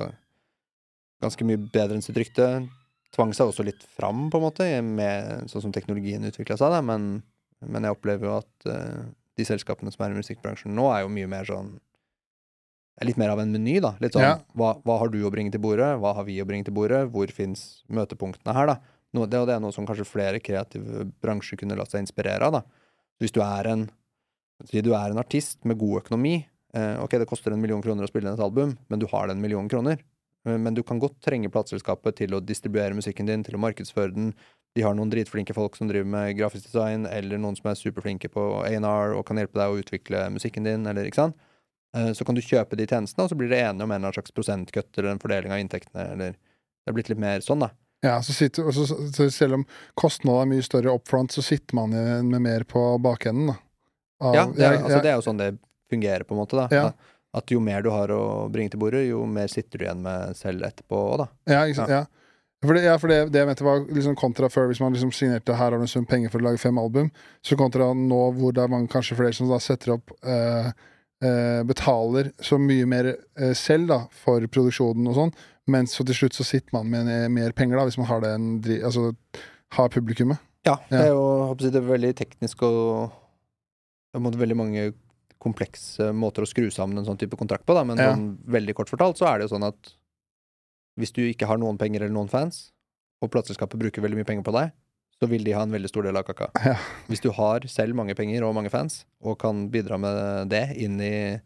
ganske 1.23 1.47
mye 1.47 1.57
bedre 1.57 1.97
enn 1.97 2.05
sitt 2.05 2.19
rykte. 2.19 2.67
Tvang 3.15 3.31
seg 3.33 3.49
også 3.49 3.65
litt 3.65 3.81
fram, 3.97 4.27
på 4.29 4.37
en 4.37 4.45
måte, 4.45 4.67
med 4.83 5.47
sånn 5.49 5.63
som 5.63 5.73
teknologien 5.73 6.27
utvikla 6.27 6.57
seg, 6.59 6.73
da, 6.75 6.81
men, 6.85 7.23
men 7.65 7.87
jeg 7.87 7.95
opplever 7.95 8.27
jo 8.27 8.33
at 8.35 8.67
uh, 8.69 9.07
de 9.39 9.45
selskapene 9.47 9.93
som 9.93 10.03
er 10.05 10.13
i 10.13 10.19
musikkbransjen 10.19 10.75
nå, 10.75 10.89
er 10.91 11.05
jo 11.05 11.13
mye 11.15 11.29
mer 11.31 11.47
sånn 11.47 11.71
litt 13.05 13.17
mer 13.21 13.29
av 13.29 13.39
en 13.41 13.53
meny, 13.53 13.77
da. 13.81 13.93
Litt 14.01 14.15
sånn 14.17 14.25
Ja. 14.25 14.35
hva, 14.57 14.73
hva 14.85 14.97
har 14.99 15.09
du 15.13 15.19
å 15.21 15.31
bringe 15.33 15.53
til 15.53 15.61
bordet? 15.61 15.89
Hva 16.01 16.15
har 16.17 16.25
vi 16.25 16.39
å 16.41 16.47
bringe 16.49 16.65
til 16.65 16.73
bordet? 16.73 17.03
Hvor 17.13 17.29
fins 17.33 17.83
møtepunktene 17.93 18.55
her, 18.57 18.71
da? 18.73 18.77
Noe, 19.13 19.29
det, 19.29 19.39
det 19.47 19.53
er 19.55 19.61
noe 19.63 19.73
som 19.73 19.85
kanskje 19.87 20.05
flere 20.09 20.41
kreative 20.43 21.05
bransjer 21.23 21.61
kunne 21.61 21.77
latt 21.77 21.93
seg 21.93 22.03
inspirere 22.03 22.49
av, 22.49 22.57
da. 22.57 22.76
Hvis 23.21 23.33
du 23.33 23.41
er 23.41 23.71
en 23.73 23.87
du 24.71 24.93
er 24.93 25.11
en 25.11 25.21
artist 25.21 25.63
med 25.65 25.77
god 25.77 26.01
økonomi. 26.01 26.47
Eh, 26.73 26.97
ok, 27.03 27.19
det 27.21 27.27
koster 27.29 27.53
en 27.53 27.61
million 27.61 27.81
kroner 27.81 28.03
å 28.05 28.09
spille 28.09 28.27
inn 28.27 28.33
et 28.37 28.43
album, 28.43 28.77
men 28.89 28.99
du 28.99 29.05
har 29.11 29.27
den 29.29 29.41
millionen 29.41 29.69
kroner. 29.69 29.99
Eh, 30.47 30.57
men 30.57 30.73
du 30.73 30.83
kan 30.83 30.99
godt 30.99 31.19
trenge 31.21 31.51
plateselskapet 31.53 32.17
til 32.23 32.33
å 32.33 32.41
distribuere 32.43 32.97
musikken 32.97 33.29
din, 33.29 33.43
til 33.45 33.55
å 33.55 33.61
markedsføre 33.61 34.15
den. 34.15 34.33
De 34.75 34.83
har 34.85 34.95
noen 34.97 35.09
dritflinke 35.09 35.55
folk 35.57 35.77
som 35.77 35.89
driver 35.89 36.09
med 36.09 36.35
grafisk 36.37 36.65
design, 36.71 37.05
eller 37.05 37.37
noen 37.37 37.57
som 37.57 37.69
er 37.69 37.79
superflinke 37.79 38.29
på 38.33 38.47
A&R 38.63 39.15
og 39.17 39.25
kan 39.29 39.37
hjelpe 39.37 39.57
deg 39.61 39.73
å 39.73 39.79
utvikle 39.81 40.27
musikken 40.33 40.67
din, 40.67 40.85
eller 40.89 41.07
ikke 41.07 41.23
sant. 41.23 41.37
Eh, 41.95 42.11
Så 42.13 42.25
kan 42.25 42.35
du 42.35 42.41
kjøpe 42.41 42.77
de 42.77 42.85
tjenestene, 42.89 43.25
og 43.25 43.31
så 43.31 43.37
blir 43.37 43.49
dere 43.49 43.71
enige 43.71 43.85
om 43.85 43.91
en 43.91 44.01
eller 44.01 44.09
annen 44.09 44.17
slags 44.17 44.33
prosentkutt 44.33 44.97
eller 44.97 45.13
en 45.13 45.21
fordeling 45.23 45.53
av 45.53 45.61
inntektene, 45.61 46.11
eller 46.13 46.31
Det 46.87 46.91
er 46.91 46.95
blitt 46.95 47.09
litt 47.09 47.19
mer 47.19 47.41
sånn, 47.43 47.59
da. 47.59 47.69
Ja, 48.05 48.19
så 48.21 48.33
sitter, 48.33 48.67
så, 48.71 48.85
så 49.13 49.25
selv 49.33 49.57
om 49.57 49.63
kostnadene 49.97 50.43
er 50.45 50.51
mye 50.55 50.65
større 50.65 50.93
up 50.93 51.07
front, 51.09 51.33
så 51.33 51.41
sitter 51.41 51.75
man 51.79 51.95
igjen 51.97 52.27
med 52.29 52.43
mer 52.45 52.63
på 52.69 52.83
bakenden. 53.01 53.55
Av- 54.21 54.35
Ja, 54.35 54.43
det 54.53 54.61
er, 54.65 54.73
ja, 54.77 54.81
altså, 54.83 54.99
det 55.01 55.11
er 55.11 55.15
jo 55.17 55.25
sånn 55.25 55.37
det 55.41 55.47
fungerer, 55.89 56.23
på 56.27 56.35
en 56.35 56.41
måte. 56.43 56.57
da 56.57 56.67
Ja. 56.71 56.91
At- 57.37 57.51
jo 57.51 57.59
mer 57.59 57.81
du 57.81 57.89
har 57.91 58.07
å 58.09 58.49
bringe 58.51 58.71
til 58.71 58.79
bordet, 58.79 59.07
jo 59.09 59.25
mer 59.25 59.47
sitter 59.47 59.77
du 59.79 59.85
igjen 59.85 60.01
med 60.01 60.35
selv 60.35 60.61
etterpå 60.65 60.95
òg, 60.97 61.17
da. 61.17 61.27
Ja, 61.53 61.65
ikke? 61.69 61.87
Ja. 61.89 62.05
For, 62.65 62.73
det, 62.73 62.83
ja, 62.87 62.95
for 62.97 63.07
det, 63.07 63.17
det 63.31 63.37
jeg 63.43 63.47
mente 63.51 63.63
var 63.65 63.83
liksom 63.85 64.15
kontra 64.17 64.47
før, 64.49 64.67
hvis 64.71 64.79
man 64.81 64.93
liksom 64.95 65.11
signerte 65.13 65.53
her 65.53 65.69
har 65.69 65.77
du 65.77 65.83
en 65.85 65.87
sum 65.91 66.05
penger 66.09 66.31
for 66.33 66.39
å 66.41 66.47
lage 66.47 66.57
fem 66.61 66.77
album, 66.81 67.11
så 67.45 67.57
kontra 67.59 67.91
nå 67.93 68.21
hvor 68.39 68.53
det 68.53 68.63
er 68.63 68.71
mange, 68.73 68.89
kanskje 68.89 69.17
flere 69.19 69.33
som 69.37 69.49
da 69.51 69.59
setter 69.61 69.93
opp 69.93 70.09
eh, 70.25 70.71
eh, 71.21 71.61
Betaler 71.69 72.31
så 72.41 72.57
mye 72.57 72.87
mer 72.89 73.11
eh, 73.37 73.53
selv 73.53 73.87
da, 73.91 73.99
for 74.23 74.41
produksjonen 74.49 75.05
og 75.11 75.15
sånn, 75.19 75.33
men 75.67 75.87
så 75.91 76.05
til 76.07 76.15
slutt 76.15 76.37
så 76.37 76.45
sitter 76.47 76.73
man 76.77 76.89
med 76.91 77.09
mer 77.33 77.51
penger, 77.57 77.77
da, 77.79 77.85
hvis 77.87 77.97
man 77.99 78.07
har 78.09 78.21
det 78.23 78.33
en 78.35 78.47
altså 78.87 79.09
har 79.77 79.89
publikummet. 79.91 80.39
Ja, 80.67 80.77
det 80.89 80.99
er 80.99 81.11
jo 81.13 81.53
det 81.59 81.75
er 81.75 81.85
veldig 81.87 82.13
teknisk 82.19 82.63
og 82.67 83.11
på 84.11 84.19
en 84.19 84.23
måte 84.25 84.39
veldig 84.39 84.57
mange 84.57 84.87
komplekse 85.43 86.09
måter 86.17 86.43
å 86.43 86.49
skru 86.49 86.65
sammen 86.73 86.97
en 86.97 87.05
sånn 87.05 87.19
type 87.19 87.37
kontrakt 87.39 87.65
på, 87.67 87.75
da, 87.77 87.83
men 87.85 87.99
Ja. 87.99 88.13
sånn 88.15 88.37
veldig 88.47 88.73
kort 88.75 88.89
fortalt 88.89 89.19
så 89.19 89.27
er 89.29 89.37
det 89.37 89.47
jo 89.47 89.55
sånn 89.55 89.67
at 89.67 89.93
hvis 90.97 91.13
du 91.13 91.21
ikke 91.21 91.45
har 91.47 91.59
noen 91.61 91.77
penger 91.77 92.01
eller 92.01 92.15
noen 92.15 92.29
fans, 92.31 92.71
og 93.21 93.29
plateselskapet 93.31 93.77
bruker 93.79 94.01
veldig 94.01 94.17
mye 94.17 94.25
penger 94.27 94.43
på 94.47 94.53
deg, 94.55 94.71
så 95.19 95.27
vil 95.29 95.43
de 95.45 95.53
ha 95.53 95.61
en 95.65 95.71
veldig 95.73 95.89
stor 95.89 96.05
del 96.05 96.17
av 96.17 96.25
kaka. 96.25 96.49
Ja. 96.65 96.75
Hvis 97.09 97.21
du 97.21 97.29
har 97.33 97.61
selv 97.69 97.95
mange 97.97 98.15
penger 98.17 98.43
og 98.45 98.55
mange 98.57 98.69
fans, 98.73 99.05
og 99.21 99.37
kan 99.41 99.67
bidra 99.73 99.97
med 100.01 100.49
det 100.49 100.63
inn 100.77 100.99
i, 101.01 101.39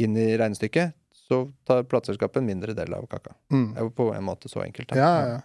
inn 0.00 0.16
i 0.16 0.36
regnestykket, 0.36 0.94
så 1.26 1.42
tar 1.66 1.86
plateselskapet 1.90 2.40
en 2.40 2.48
mindre 2.48 2.74
del 2.76 2.94
av 2.94 3.06
kaka. 3.10 3.34
Mm. 3.52 3.68
Det 3.74 3.82
er 3.82 3.88
jo 3.88 3.92
på 3.98 4.08
en 4.14 4.26
måte 4.26 4.50
så 4.50 4.62
enkelt. 4.62 4.88
da. 4.92 4.98
Ja, 5.00 5.12
ja. 5.34 5.40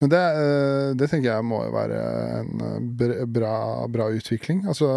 Men 0.00 0.12
det, 0.12 0.20
eh, 0.20 0.90
det 1.00 1.08
tenker 1.08 1.30
jeg 1.30 1.44
må 1.48 1.62
jo 1.64 1.72
være 1.72 2.00
en 2.42 2.64
eh, 2.66 3.22
bra, 3.32 3.56
bra 3.88 4.10
utvikling. 4.12 4.66
Altså 4.68 4.90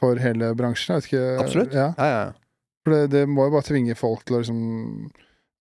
for 0.00 0.20
hele 0.20 0.52
bransjen. 0.56 0.96
Jeg 0.96 1.00
vet 1.00 1.10
ikke 1.10 1.44
Absolutt. 1.44 1.76
Ja. 1.76 1.90
Ja, 1.96 2.10
ja, 2.10 2.20
ja. 2.28 2.68
For 2.84 2.96
det, 2.96 3.00
det 3.12 3.24
må 3.28 3.46
jo 3.46 3.54
bare 3.56 3.68
tvinge 3.68 3.96
folk 3.98 4.24
til 4.24 4.38
å 4.38 4.40
liksom 4.40 4.60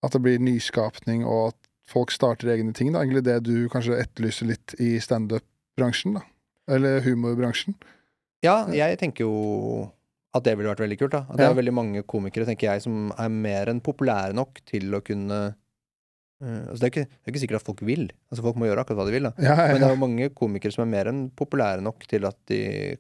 At 0.06 0.16
det 0.16 0.22
blir 0.24 0.40
nyskapning, 0.40 1.26
og 1.28 1.50
at 1.52 1.58
folk 1.90 2.14
starter 2.16 2.54
egne 2.54 2.72
ting. 2.76 2.94
da 2.94 3.02
Egentlig 3.04 3.26
det 3.28 3.40
du 3.44 3.68
kanskje 3.72 3.98
etterlyser 4.00 4.48
litt 4.48 4.76
i 4.80 4.94
standup-bransjen, 5.04 6.16
da. 6.16 6.22
Eller 6.72 7.02
humorbransjen. 7.04 7.76
Ja, 8.46 8.62
jeg 8.72 9.00
tenker 9.02 9.26
jo 9.26 9.90
at 10.36 10.46
det 10.46 10.54
ville 10.58 10.70
vært 10.70 10.84
veldig 10.84 11.00
kult. 11.00 11.16
da 11.16 11.24
At 11.26 11.40
Det 11.40 11.48
er 11.48 11.58
veldig 11.58 11.74
mange 11.74 12.04
komikere 12.06 12.46
tenker 12.46 12.70
jeg 12.70 12.86
som 12.86 13.10
er 13.18 13.32
mer 13.34 13.72
enn 13.72 13.82
populære 13.82 14.36
nok 14.38 14.62
til 14.70 14.94
å 14.94 15.04
kunne 15.06 15.42
Uh, 16.40 16.72
altså 16.72 16.80
det, 16.80 16.86
er 16.86 16.92
ikke, 16.94 17.08
det 17.12 17.28
er 17.28 17.34
ikke 17.34 17.40
sikkert 17.42 17.60
at 17.60 17.68
folk 17.68 17.82
vil. 17.84 18.06
Altså 18.32 18.44
Folk 18.46 18.60
må 18.62 18.68
gjøre 18.70 18.86
akkurat 18.86 19.02
hva 19.02 19.06
de 19.10 19.12
vil. 19.12 19.26
da 19.28 19.32
Ja, 19.44 19.56
ja, 19.60 19.74
Men 19.74 19.82
det 19.82 19.88
er 19.90 19.92
jo 19.92 20.04
mange 20.06 20.30
komikere 20.32 20.72
som 20.72 20.86
er 20.86 20.94
mer 20.94 21.10
enn 21.12 21.26
populære 21.36 21.84
nok 21.84 22.06
til 22.08 22.24
at 22.30 22.38
de 22.48 22.60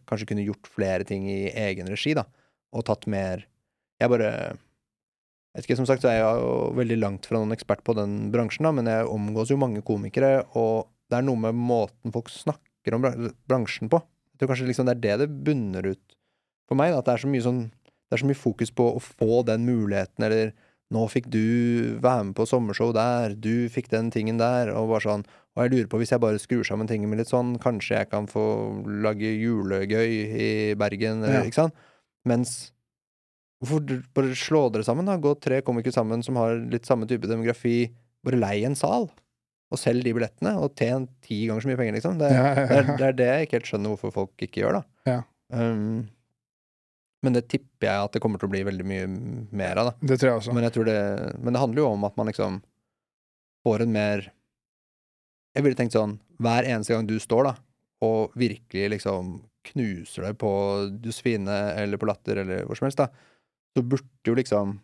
kanskje 0.10 0.28
kunne 0.28 0.44
gjort 0.44 0.68
flere 0.68 1.08
ting 1.08 1.24
i 1.32 1.46
egen 1.48 1.88
regi, 1.88 2.18
da. 2.20 2.26
Og 2.76 2.84
tatt 2.90 3.08
mer 3.08 3.46
Jeg 4.00 4.12
bare 4.12 4.34
jeg 5.50 5.64
vet 5.64 5.70
ikke, 5.70 5.80
Som 5.80 5.88
sagt 5.88 6.04
så 6.04 6.12
er 6.12 6.20
jeg 6.20 6.44
jo 6.44 6.52
veldig 6.78 7.00
langt 7.00 7.32
fra 7.32 7.40
noen 7.40 7.56
ekspert 7.56 7.82
på 7.88 7.96
den 7.98 8.28
bransjen, 8.34 8.68
da, 8.68 8.76
men 8.76 8.92
jeg 8.92 9.08
omgås 9.08 9.50
jo 9.50 9.58
mange 9.58 9.82
komikere, 9.88 10.44
og 10.60 10.92
det 11.10 11.18
er 11.18 11.26
noe 11.26 11.40
med 11.48 11.58
måten 11.58 12.14
folk 12.14 12.30
snakker 12.30 12.96
om 12.96 13.08
bransjen 13.50 13.90
på. 13.90 14.04
Jeg 14.36 14.44
tror 14.44 14.52
kanskje 14.52 14.68
liksom 14.70 14.92
det 14.92 14.98
er 14.98 15.02
det 15.08 15.16
det 15.24 15.30
bunner 15.48 15.90
ut 15.90 16.19
for 16.70 16.78
meg. 16.80 16.94
Da, 16.94 17.02
at 17.02 17.10
det 17.10 17.18
er 17.18 17.24
så 17.26 17.32
mye 17.34 17.46
sånn 17.46 17.62
Det 18.10 18.16
er 18.18 18.22
så 18.24 18.30
mye 18.30 18.40
fokus 18.42 18.72
på 18.74 18.86
å 18.96 19.02
få 19.04 19.42
den 19.46 19.66
muligheten, 19.68 20.24
eller 20.26 20.54
nå 20.90 21.04
fikk 21.14 21.28
du 21.30 21.98
være 22.02 22.24
med 22.32 22.36
på 22.40 22.48
sommershow 22.50 22.90
der, 22.96 23.36
du 23.38 23.68
fikk 23.70 23.92
den 23.92 24.08
tingen 24.10 24.40
der, 24.42 24.72
og 24.74 24.88
bare 24.90 25.04
sånn 25.06 25.26
Og 25.54 25.62
jeg 25.66 25.74
lurer 25.76 25.90
på, 25.92 26.00
hvis 26.02 26.14
jeg 26.16 26.22
bare 26.24 26.40
skrur 26.42 26.64
sammen 26.66 26.88
tingene 26.90 27.12
mine 27.12 27.22
litt 27.22 27.30
sånn, 27.30 27.58
kanskje 27.62 28.00
jeg 28.00 28.10
kan 28.10 28.26
få 28.32 28.42
lage 29.04 29.30
julegøy 29.30 30.10
i 30.40 30.50
Bergen, 30.80 31.22
eller, 31.26 31.42
Ja. 31.44 31.46
ikke 31.50 31.60
sant? 31.66 31.74
Mens 32.26 32.72
Hvorfor 33.60 33.84
bare 34.16 34.36
slå 34.40 34.62
dere 34.72 34.86
sammen, 34.88 35.04
da? 35.10 35.18
Gå 35.20 35.34
tre 35.44 35.58
komikere 35.68 35.92
sammen 35.92 36.22
som 36.24 36.38
har 36.40 36.54
litt 36.72 36.86
samme 36.88 37.04
type 37.10 37.28
demografi. 37.28 37.90
Bare 38.24 38.40
lei 38.40 38.62
en 38.64 38.74
sal, 38.80 39.10
og 39.70 39.78
selg 39.82 40.06
de 40.06 40.14
billettene, 40.16 40.54
og 40.64 40.78
tjen 40.80 41.10
ti 41.22 41.42
ganger 41.50 41.66
så 41.66 41.68
mye 41.68 41.80
penger, 41.82 41.98
liksom. 41.98 42.16
Det, 42.22 42.30
Ja, 42.32 42.46
ja, 42.56 42.64
det, 42.70 42.78
er, 42.78 42.88
det 42.96 43.08
er 43.10 43.18
det 43.20 43.28
jeg 43.28 43.48
ikke 43.50 43.58
helt 43.60 43.68
skjønner 43.74 43.92
hvorfor 43.94 44.14
folk 44.16 44.46
ikke 44.48 44.62
gjør, 44.64 44.80
da. 44.80 45.12
Ja. 45.12 45.18
Um, 45.52 46.08
men 47.26 47.36
det 47.36 47.48
tipper 47.52 47.90
jeg 47.90 48.08
at 48.08 48.16
det 48.16 48.22
kommer 48.24 48.40
til 48.42 48.48
å 48.48 48.54
bli 48.54 48.62
veldig 48.68 48.86
mye 48.88 49.08
mer 49.52 49.82
av, 49.82 49.92
da. 49.92 50.10
Det 50.12 50.20
tror 50.20 50.30
jeg 50.30 50.42
også. 50.42 50.54
Men, 50.56 50.68
jeg 50.68 50.76
tror 50.78 50.88
det, 50.88 51.00
men 51.44 51.56
det 51.56 51.64
handler 51.64 51.84
jo 51.84 51.88
om 51.94 52.06
at 52.08 52.20
man 52.20 52.30
liksom 52.32 52.60
får 53.68 53.84
en 53.84 53.96
mer 53.96 54.30
Jeg 55.58 55.66
ville 55.66 55.76
tenkt 55.76 55.98
sånn 55.98 56.20
Hver 56.40 56.64
eneste 56.64 56.94
gang 56.94 57.10
du 57.10 57.18
står 57.20 57.50
da 57.50 57.58
og 58.06 58.36
virkelig 58.40 58.94
liksom 58.94 59.34
knuser 59.74 60.30
deg 60.30 60.38
på 60.40 60.52
Josefine 61.04 61.58
eller 61.82 62.00
på 62.00 62.08
Latter 62.08 62.40
eller 62.46 62.64
hvor 62.64 62.80
som 62.80 62.88
helst, 62.88 63.02
da, 63.02 63.10
så 63.76 63.84
burde 63.84 64.32
jo 64.32 64.38
liksom 64.40 64.78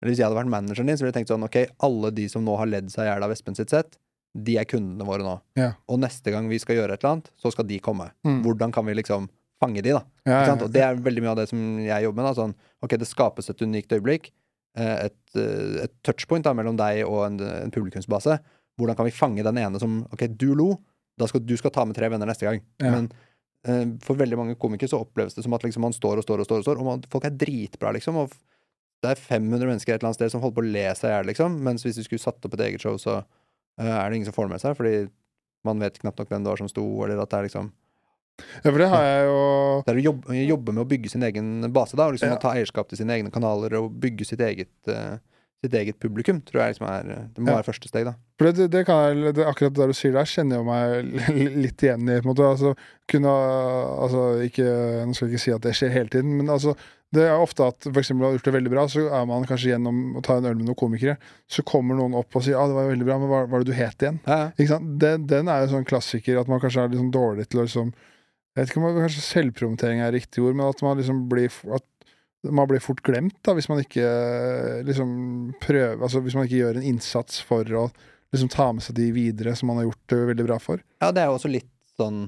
Eller 0.00 0.12
hvis 0.12 0.20
jeg 0.20 0.26
hadde 0.26 0.38
vært 0.40 0.50
manageren 0.52 0.90
din, 0.90 0.98
så 0.98 1.04
ville 1.04 1.12
jeg 1.12 1.20
tenkt 1.20 1.32
sånn 1.32 1.46
Ok, 1.46 1.60
alle 1.86 2.10
de 2.14 2.26
som 2.30 2.44
nå 2.46 2.56
har 2.58 2.70
ledd 2.70 2.90
seg 2.90 3.06
i 3.06 3.12
hjel 3.12 3.26
av 3.26 3.34
Espen 3.34 3.58
sitt 3.58 3.70
sett, 3.70 3.98
de 4.34 4.58
er 4.60 4.66
kundene 4.68 5.06
våre 5.06 5.24
nå. 5.24 5.38
Ja. 5.58 5.72
Og 5.90 5.98
neste 6.02 6.34
gang 6.34 6.50
vi 6.50 6.60
skal 6.62 6.78
gjøre 6.78 6.94
et 6.94 7.02
eller 7.02 7.16
annet, 7.16 7.30
så 7.40 7.50
skal 7.54 7.66
de 7.66 7.78
komme. 7.82 8.10
Mm. 8.26 8.42
Hvordan 8.44 8.74
kan 8.74 8.86
vi 8.86 8.94
liksom 8.98 9.26
fange 9.62 9.82
de, 9.82 9.94
da? 9.96 10.02
Ja, 10.28 10.42
sant? 10.46 10.62
Og 10.66 10.72
det 10.74 10.82
er 10.84 10.98
veldig 11.02 11.24
mye 11.24 11.32
av 11.32 11.40
det 11.40 11.48
som 11.50 11.62
jeg 11.82 12.04
jobber 12.04 12.22
med. 12.22 12.28
Da. 12.28 12.34
Sånn, 12.38 12.54
ok, 12.84 12.96
det 13.00 13.08
skapes 13.10 13.50
et 13.50 13.62
unikt 13.64 13.94
øyeblikk. 13.96 14.30
eh, 14.78 15.06
Et, 15.06 15.18
eh, 15.36 15.84
et 15.84 15.94
touchpoint 16.06 16.44
da, 16.44 16.52
mellom 16.54 16.76
deg 16.78 17.04
og 17.06 17.24
en, 17.26 17.40
en 17.40 17.74
publikumsbase. 17.74 18.38
Hvordan 18.78 18.96
kan 18.96 19.08
vi 19.08 19.14
fange 19.14 19.42
den 19.42 19.58
ene 19.58 19.80
som 19.82 20.04
Ok, 20.12 20.28
du 20.38 20.54
lo. 20.54 20.76
Da 21.18 21.26
skal 21.26 21.42
du 21.42 21.56
skal 21.58 21.72
ta 21.74 21.84
med 21.84 21.96
tre 21.98 22.08
venner 22.08 22.28
neste 22.30 22.46
gang. 22.46 22.60
Men 22.78 23.08
uh, 23.66 23.96
for 24.06 24.14
veldig 24.14 24.36
mange 24.38 24.54
komikere 24.54 24.88
så 24.92 25.00
oppleves 25.02 25.34
det 25.34 25.42
som 25.42 25.56
at 25.56 25.64
liksom, 25.66 25.82
man 25.82 25.92
står 25.96 26.20
og 26.20 26.22
står 26.22 26.44
og 26.44 26.46
står, 26.46 26.60
og 26.62 26.66
står, 26.68 26.78
og 26.78 26.86
man, 26.86 27.02
folk 27.10 27.24
er 27.26 27.34
dritbra, 27.34 27.90
liksom. 27.96 28.20
Og 28.22 28.30
det 29.02 29.10
er 29.10 29.18
500 29.18 29.66
mennesker 29.66 29.94
et 29.94 29.98
eller 29.98 30.12
annet 30.12 30.20
sted 30.20 30.30
som 30.30 30.40
holder 30.44 30.54
på 30.60 30.62
å 30.62 30.70
le 30.70 30.84
seg 30.94 31.10
i 31.10 31.16
hjel, 31.16 31.26
liksom. 31.32 31.58
Mens 31.66 31.82
hvis 31.82 31.98
du 31.98 32.04
skulle 32.06 32.22
satt 32.22 32.46
opp 32.46 32.54
et 32.54 32.62
eget 32.68 32.80
show, 32.86 32.94
så 33.02 33.16
uh, 33.24 33.82
er 33.82 34.06
det 34.06 34.20
ingen 34.20 34.30
som 34.30 34.36
får 34.38 34.46
det 34.46 34.54
med 34.54 34.62
seg. 34.62 34.78
Fordi 34.78 34.94
man 35.66 35.82
vet 35.82 35.98
knapt 35.98 36.22
nok 36.22 36.30
hvem 36.30 36.46
det 36.46 36.52
var 36.52 36.62
som 36.62 36.70
sto, 36.70 36.86
eller 37.02 37.18
at 37.18 37.34
det 37.34 37.40
er 37.40 37.48
liksom 37.48 37.72
ja, 38.38 38.70
for 38.70 38.78
det 38.78 38.88
har 38.92 39.02
jeg 39.06 39.24
jo 39.28 39.38
det 39.86 39.94
er 39.94 40.00
å 40.02 40.04
jobbe, 40.48 40.72
med 40.74 40.84
å 40.84 40.88
bygge 40.88 41.10
sin 41.14 41.22
egen 41.26 41.72
base, 41.72 41.96
da. 41.96 42.06
Og 42.08 42.14
liksom 42.16 42.30
Ja. 42.34 42.36
ta 42.42 42.54
eierskap 42.54 42.88
til 42.88 42.98
sine 43.00 43.16
egne 43.16 43.32
kanaler 43.34 43.74
og 43.80 43.92
bygge 44.00 44.26
sitt 44.26 44.40
eget, 44.40 44.70
uh, 44.88 45.18
sitt 45.64 45.74
eget 45.74 45.98
publikum, 45.98 46.40
tror 46.46 46.60
jeg 46.62 46.74
liksom 46.76 46.86
er 46.88 47.28
Det 47.34 47.42
må 47.42 47.48
Ja. 47.50 47.56
være 47.58 47.66
første 47.72 47.88
steg, 47.90 48.04
da. 48.06 48.14
For 48.38 48.52
det, 48.52 48.70
det 48.70 48.84
kan 48.86 49.00
jeg, 49.16 49.34
det, 49.34 49.46
akkurat 49.46 49.74
det 49.74 49.88
du 49.90 49.92
sier 49.98 50.12
der, 50.14 50.24
kjenner 50.24 50.60
jeg 50.60 50.66
meg 50.68 51.56
litt 51.64 51.82
igjen 51.82 52.06
i. 52.08 52.20
på 52.20 52.28
en 52.28 52.34
måte, 52.34 52.46
altså, 52.46 52.76
kunne, 53.10 53.32
altså, 53.98 54.22
ikke, 54.46 54.68
Nå 55.06 55.14
skal 55.16 55.28
jeg 55.28 55.34
ikke 55.34 55.42
si 55.46 55.50
at 55.56 55.64
det 55.66 55.74
skjer 55.74 55.90
hele 55.90 56.08
tiden, 56.12 56.36
men 56.38 56.48
altså, 56.54 56.76
det 57.10 57.24
er 57.24 57.40
ofte 57.40 57.64
at 57.64 57.86
for 57.88 57.98
eksempel 58.02 58.26
har 58.26 58.32
du 58.34 58.36
gjort 58.38 58.44
det 58.50 58.52
veldig 58.58 58.70
bra, 58.70 58.82
så 58.92 59.06
er 59.08 59.24
man 59.26 59.46
kanskje 59.48 59.70
gjennom 59.72 60.00
å 60.20 60.22
ta 60.22 60.36
en 60.36 60.44
øl 60.44 60.58
med 60.58 60.66
noen 60.68 60.76
komikere, 60.78 61.16
så 61.48 61.64
kommer 61.64 61.96
noen 61.96 62.14
opp 62.14 62.36
og 62.36 62.44
sier 62.44 62.52
ja, 62.58 62.66
det 62.68 62.76
var 62.76 62.84
jo 62.84 62.92
veldig 62.92 63.06
bra, 63.08 63.16
men 63.18 63.30
hva 63.32 63.38
var 63.48 63.64
det 63.64 63.70
du 63.72 63.78
het 63.78 64.04
igjen? 64.04 64.18
Ja? 64.28 64.52
Den, 64.78 65.24
den 65.26 65.48
er 65.48 65.64
jo 65.64 65.70
sånn 65.72 65.88
klassiker, 65.88 66.38
at 66.42 66.50
man 66.52 66.60
kanskje 66.60 66.84
er 66.84 66.92
litt 66.92 67.00
sånn 67.00 67.10
dårlig 67.14 67.48
til 67.48 67.62
å 67.62 67.64
liksom 67.64 67.94
Jeg 68.58 68.64
vet 68.64 68.72
ikke 68.72 68.80
om 68.82 68.96
kanskje 68.98 69.22
selvpromotering 69.22 70.00
er 70.02 70.10
riktig 70.10 70.42
ord, 70.42 70.56
men 70.58 70.66
at 70.66 70.80
man 70.82 70.98
liksom 70.98 71.28
blir 71.30 71.52
at 71.76 71.84
man 72.42 72.66
blir 72.70 72.82
fort 72.82 73.04
glemt 73.06 73.36
da, 73.46 73.52
hvis 73.54 73.68
man 73.70 73.78
ikke 73.82 74.02
eh, 74.02 74.80
liksom 74.86 75.10
prøver 75.62 76.02
Altså 76.02 76.22
hvis 76.22 76.34
man 76.38 76.46
ikke 76.46 76.60
gjør 76.60 76.78
en 76.78 76.86
innsats 76.86 77.40
for 77.42 77.66
å 77.74 77.84
liksom 78.34 78.50
ta 78.50 78.68
med 78.74 78.82
seg 78.82 78.98
de 78.98 79.08
videre 79.14 79.54
som 79.58 79.70
man 79.70 79.80
har 79.80 79.88
gjort 79.88 80.10
det 80.10 80.18
veldig 80.32 80.46
bra 80.46 80.58
for. 80.62 80.82
ja, 81.02 81.12
det 81.14 81.22
er 81.22 81.30
jo 81.30 81.38
også 81.38 81.50
litt 81.50 81.70
sånn 81.98 82.20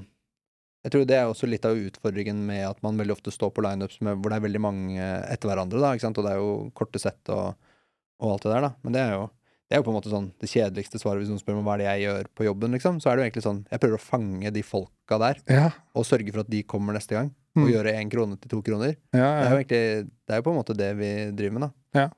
Jeg 0.85 0.93
tror 0.93 1.03
det 1.07 1.17
er 1.19 1.27
også 1.31 1.51
litt 1.51 1.67
av 1.67 1.79
utfordringen 1.79 2.39
med 2.47 2.63
at 2.69 2.79
man 2.83 2.99
veldig 2.99 3.17
ofte 3.17 3.35
står 3.35 3.51
på 3.55 3.63
lineups 3.67 3.99
hvor 3.99 4.31
det 4.31 4.39
er 4.39 4.47
veldig 4.47 4.63
mange 4.63 5.11
etter 5.27 5.51
hverandre, 5.51 5.83
da, 5.83 5.91
ikke 5.95 6.07
sant, 6.07 6.23
og 6.23 6.27
det 6.27 6.31
er 6.31 6.39
jo 6.39 6.55
korte 6.79 7.03
sett 7.03 7.35
og, 7.35 7.59
og 8.23 8.37
alt 8.37 8.47
det 8.47 8.55
der, 8.55 8.67
da. 8.69 8.71
Men 8.87 8.95
det 8.95 9.03
er 9.03 9.15
jo 9.17 9.27
det 9.71 9.77
er 9.77 9.79
jo 9.79 9.85
på 9.87 9.91
en 9.93 9.95
måte 9.95 10.11
sånn 10.11 10.25
det 10.43 10.49
kjedeligste 10.51 10.99
svaret 10.99 11.21
hvis 11.23 11.29
noen 11.31 11.39
spør 11.39 11.55
meg 11.55 11.63
hva 11.63 11.73
er 11.77 11.79
det 11.79 11.85
jeg 11.87 12.01
gjør 12.03 12.27
på 12.35 12.43
jobben, 12.43 12.73
liksom. 12.75 12.97
Så 12.99 13.07
er 13.07 13.15
det 13.15 13.21
jo 13.21 13.27
egentlig 13.29 13.43
sånn 13.45 13.61
Jeg 13.71 13.79
prøver 13.79 13.95
å 13.95 14.03
fange 14.03 14.51
de 14.51 14.63
folka 14.67 15.19
der, 15.21 15.39
Ja, 15.47 15.69
og 15.95 16.03
sørge 16.09 16.33
for 16.33 16.43
at 16.43 16.49
de 16.51 16.59
kommer 16.67 16.97
neste 16.97 17.15
gang. 17.15 17.29
Mm. 17.55 17.63
Og 17.63 17.71
gjøre 17.71 17.93
én 17.95 18.11
krone 18.11 18.35
til 18.35 18.51
to 18.51 18.59
kroner. 18.67 18.97
ja, 19.15 19.29
Det 19.39 19.45
er 19.45 19.53
jo 19.53 19.61
egentlig 19.61 19.83
Det 20.11 20.35
er 20.35 20.41
jo 20.41 20.45
på 20.49 20.51
en 20.51 20.59
måte 20.59 20.75
det 20.75 20.89
vi 20.99 21.11
driver 21.39 21.55
med, 21.55 21.63
da. 21.69 21.71
Ja. 22.01 22.09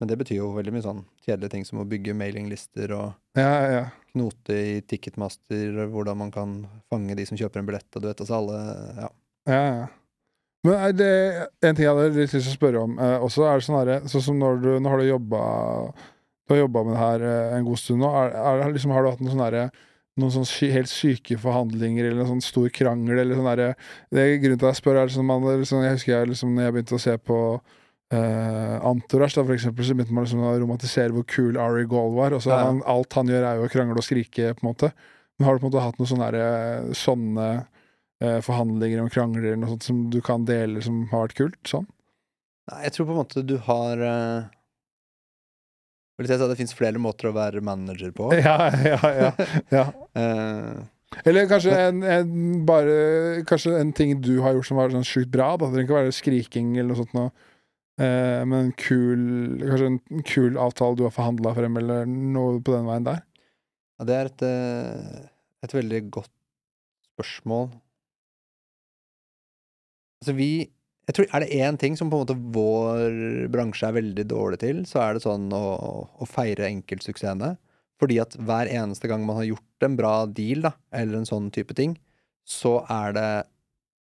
Men 0.00 0.08
det 0.08 0.18
betyr 0.18 0.40
jo 0.40 0.48
veldig 0.56 0.72
mye 0.72 0.82
sånn 0.88 1.04
kjedelige 1.26 1.52
ting 1.52 1.68
som 1.68 1.78
å 1.84 1.88
bygge 1.92 2.16
mailinglister 2.16 2.90
og 2.96 3.12
ja, 3.38 3.52
ja. 3.70 3.82
knote 4.16 4.56
i 4.56 4.80
Ticketmaster, 4.80 5.76
hvordan 5.92 6.18
man 6.24 6.32
kan 6.32 6.56
fange 6.90 7.14
de 7.20 7.26
som 7.28 7.36
kjøper 7.38 7.60
en 7.60 7.68
billett, 7.68 7.86
og 7.94 8.00
du 8.02 8.08
vet 8.08 8.24
altså 8.24 8.40
alle 8.40 8.62
Ja. 8.96 9.10
ja, 9.52 9.60
ja. 9.76 9.90
Men 10.64 10.74
er 10.78 10.92
det 10.94 11.12
en 11.66 11.74
ting 11.76 11.84
jeg 11.84 11.92
hadde 11.94 12.16
lyst 12.16 12.34
til 12.36 12.42
å 12.42 12.56
spørre 12.56 12.82
om 12.86 12.98
eh, 12.98 13.18
også, 13.28 13.44
er 13.46 13.58
det 13.60 13.66
sånn 13.66 13.78
herre 13.80 13.96
Sånn 14.10 14.22
som 14.22 14.36
når 14.38 14.60
du 14.62 14.68
Nå 14.78 14.92
har 14.92 15.00
du 15.02 15.08
jobba 15.08 15.40
Du 16.48 16.54
har 16.54 16.60
jobba 16.64 16.82
med 16.84 16.94
det 16.96 17.00
her 17.02 17.24
eh, 17.28 17.56
en 17.58 17.64
god 17.68 17.78
stund 17.78 18.02
nå. 18.02 18.10
Er, 18.22 18.36
er, 18.66 18.72
liksom, 18.74 18.90
har 18.94 19.02
du 19.04 19.10
hatt 19.12 19.20
noen 19.22 19.34
sånne 19.36 19.48
herre 19.50 19.64
noen 20.20 20.32
sånn 20.34 20.44
sy 20.44 20.68
helt 20.68 20.90
syke 20.92 21.38
forhandlinger 21.40 22.04
eller 22.10 22.26
en 22.26 22.34
sånn 22.34 22.42
stor 22.44 22.66
krangel 22.68 23.16
eller 23.22 23.38
sånn 23.38 23.46
derre 23.48 23.68
det 24.12 24.20
er 24.20 24.34
Grunnen 24.42 24.58
til 24.60 24.66
at 24.68 24.74
jeg 24.74 24.80
spør, 24.82 24.98
er 25.00 25.06
liksom, 25.08 25.24
man, 25.30 25.46
liksom 25.62 25.80
Jeg 25.86 25.94
husker 25.96 26.12
jeg 26.12 26.28
liksom 26.28 26.50
når 26.52 26.66
jeg 26.66 26.74
begynte 26.76 26.98
å 26.98 27.00
se 27.00 27.14
på 27.30 27.38
uh, 28.12 28.76
Antorash, 28.90 29.38
da, 29.38 29.44
for 29.46 29.54
eksempel, 29.56 29.86
så 29.88 29.96
begynte 29.96 30.12
man 30.12 30.26
liksom 30.26 30.42
å 30.44 30.52
romantisere 30.60 31.14
hvor 31.16 31.24
kul 31.24 31.56
Ari 31.56 31.86
Gold 31.88 32.12
var. 32.18 32.36
Og 32.36 32.42
så 32.44 32.52
Ja. 32.52 32.58
han, 32.66 32.82
alt 32.84 33.16
han 33.16 33.30
gjør, 33.32 33.46
er 33.48 33.56
jo 33.62 33.68
å 33.68 33.72
krangle 33.72 33.96
og 33.96 34.04
skrike, 34.04 34.52
på 34.58 34.66
en 34.66 34.68
måte. 34.74 34.92
Men 35.38 35.48
har 35.48 35.56
du 35.56 35.62
på 35.62 35.66
en 35.66 35.72
måte 35.72 35.84
hatt 35.86 35.96
noen 36.00 36.10
sånne, 36.12 36.28
derre- 36.28 36.94
sånne 36.98 37.46
eh, 38.20 38.40
forhandlinger 38.44 39.00
om 39.00 39.08
krangler 39.10 39.46
eller 39.54 39.62
noe 39.64 39.72
sånt 39.72 39.88
som 39.88 40.02
du 40.12 40.20
kan 40.20 40.44
dele, 40.44 40.82
som 40.84 41.06
har 41.10 41.24
vært 41.24 41.38
kult? 41.40 41.56
Sånn? 41.64 41.88
Nei, 42.70 42.82
jeg 42.84 42.92
tror 42.98 43.08
på 43.08 43.16
en 43.16 43.22
måte 43.24 43.46
du 43.48 43.56
har 43.64 44.04
uh, 44.04 44.44
Vil 46.20 46.28
si 46.28 46.34
at 46.36 46.42
det 46.50 46.58
fins 46.58 46.74
flere 46.76 47.00
måter 47.00 47.30
å 47.30 47.36
være 47.36 47.62
manager 47.64 48.12
på. 48.16 48.32
Ja, 48.46 48.68
ja, 48.84 48.98
ja. 49.18 49.30
ja. 49.72 49.86
uh, 50.18 50.82
Eller 51.28 51.48
kanskje 51.50 51.72
en, 51.76 52.02
en, 52.02 52.30
bare, 52.66 53.42
kanskje 53.48 53.74
en 53.78 53.92
ting 53.96 54.14
du 54.24 54.38
har 54.44 54.56
gjort 54.56 54.68
som 54.68 54.78
var 54.80 54.92
sånn 54.94 55.06
sjukt 55.06 55.32
bra. 55.32 55.52
Da. 55.60 55.68
Det 55.68 55.76
trenger 55.76 55.88
ikke 55.88 55.98
være 55.98 56.14
skriking 56.16 56.76
eller 56.76 56.92
noe 56.92 57.02
sånt. 57.02 57.16
Noe. 57.16 57.32
Eh, 58.00 58.42
men 58.48 58.58
en 58.58 58.72
kul, 58.80 59.22
kanskje 59.60 59.90
en 59.90 60.24
kul 60.28 60.56
avtale 60.60 60.96
du 60.96 61.04
har 61.04 61.14
forhandla 61.14 61.52
frem, 61.58 61.76
eller 61.82 62.08
noe 62.08 62.60
på 62.64 62.72
den 62.74 62.88
veien 62.88 63.08
der. 63.08 63.20
ja, 63.98 64.06
det 64.08 64.16
er 64.16 64.30
et, 64.30 64.44
eh, 64.48 65.26
et 65.66 65.74
veldig 65.76 66.00
godt 66.16 66.32
spørsmål. 67.12 67.68
Altså, 70.22 70.34
vi 70.38 70.52
jeg 71.08 71.16
tror, 71.16 71.26
Er 71.34 71.42
det 71.42 71.58
én 71.58 71.78
ting 71.78 71.96
som 71.98 72.10
på 72.10 72.18
en 72.18 72.22
måte 72.22 72.38
vår 72.54 73.48
bransje 73.50 73.88
er 73.88 73.96
veldig 73.96 74.24
dårlig 74.30 74.60
til, 74.62 74.84
så 74.86 75.02
er 75.02 75.14
det 75.16 75.24
sånn 75.24 75.48
å, 75.50 75.62
å 76.06 76.28
feire 76.30 76.68
enkeltsuksessene. 76.68 77.56
Fordi 78.02 78.18
at 78.22 78.34
hver 78.38 78.70
eneste 78.70 79.10
gang 79.10 79.24
man 79.26 79.40
har 79.40 79.48
gjort 79.50 79.86
en 79.86 79.96
bra 79.98 80.14
deal, 80.26 80.62
da, 80.66 80.72
eller 80.94 81.20
en 81.20 81.28
sånn 81.28 81.50
type 81.54 81.74
ting, 81.78 81.96
så 82.46 82.80
er 82.90 83.16
det 83.18 83.30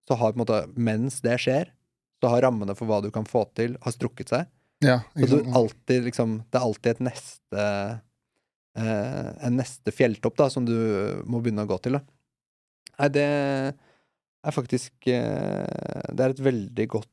Så 0.09 0.17
har 0.17 0.33
på 0.33 0.39
en 0.39 0.45
måte 0.45 0.59
Mens 0.77 1.21
det 1.25 1.39
skjer, 1.41 1.71
så 2.21 2.29
har 2.33 2.43
rammene 2.45 2.75
for 2.77 2.89
hva 2.89 3.01
du 3.05 3.11
kan 3.13 3.25
få 3.29 3.45
til, 3.57 3.77
har 3.81 3.93
strukket 3.93 4.29
seg. 4.33 4.49
Ja, 4.85 5.01
Så 5.17 5.41
alltid 5.57 6.05
liksom 6.05 6.43
Det 6.51 6.59
er 6.59 6.65
alltid 6.65 6.91
et 6.93 7.01
neste 7.09 7.65
eh, 8.79 9.31
En 9.49 9.57
neste 9.59 9.93
fjelltopp 9.93 10.37
da 10.39 10.49
som 10.53 10.69
du 10.69 10.77
må 11.27 11.41
begynne 11.41 11.65
å 11.65 11.71
gå 11.71 11.79
til. 11.83 11.99
Da. 11.99 12.05
Nei, 12.99 13.09
det 13.17 13.29
er 14.49 14.57
faktisk 14.57 15.09
eh, 15.13 16.09
Det 16.13 16.25
er 16.25 16.35
et 16.35 16.45
veldig 16.49 16.87
godt 16.97 17.11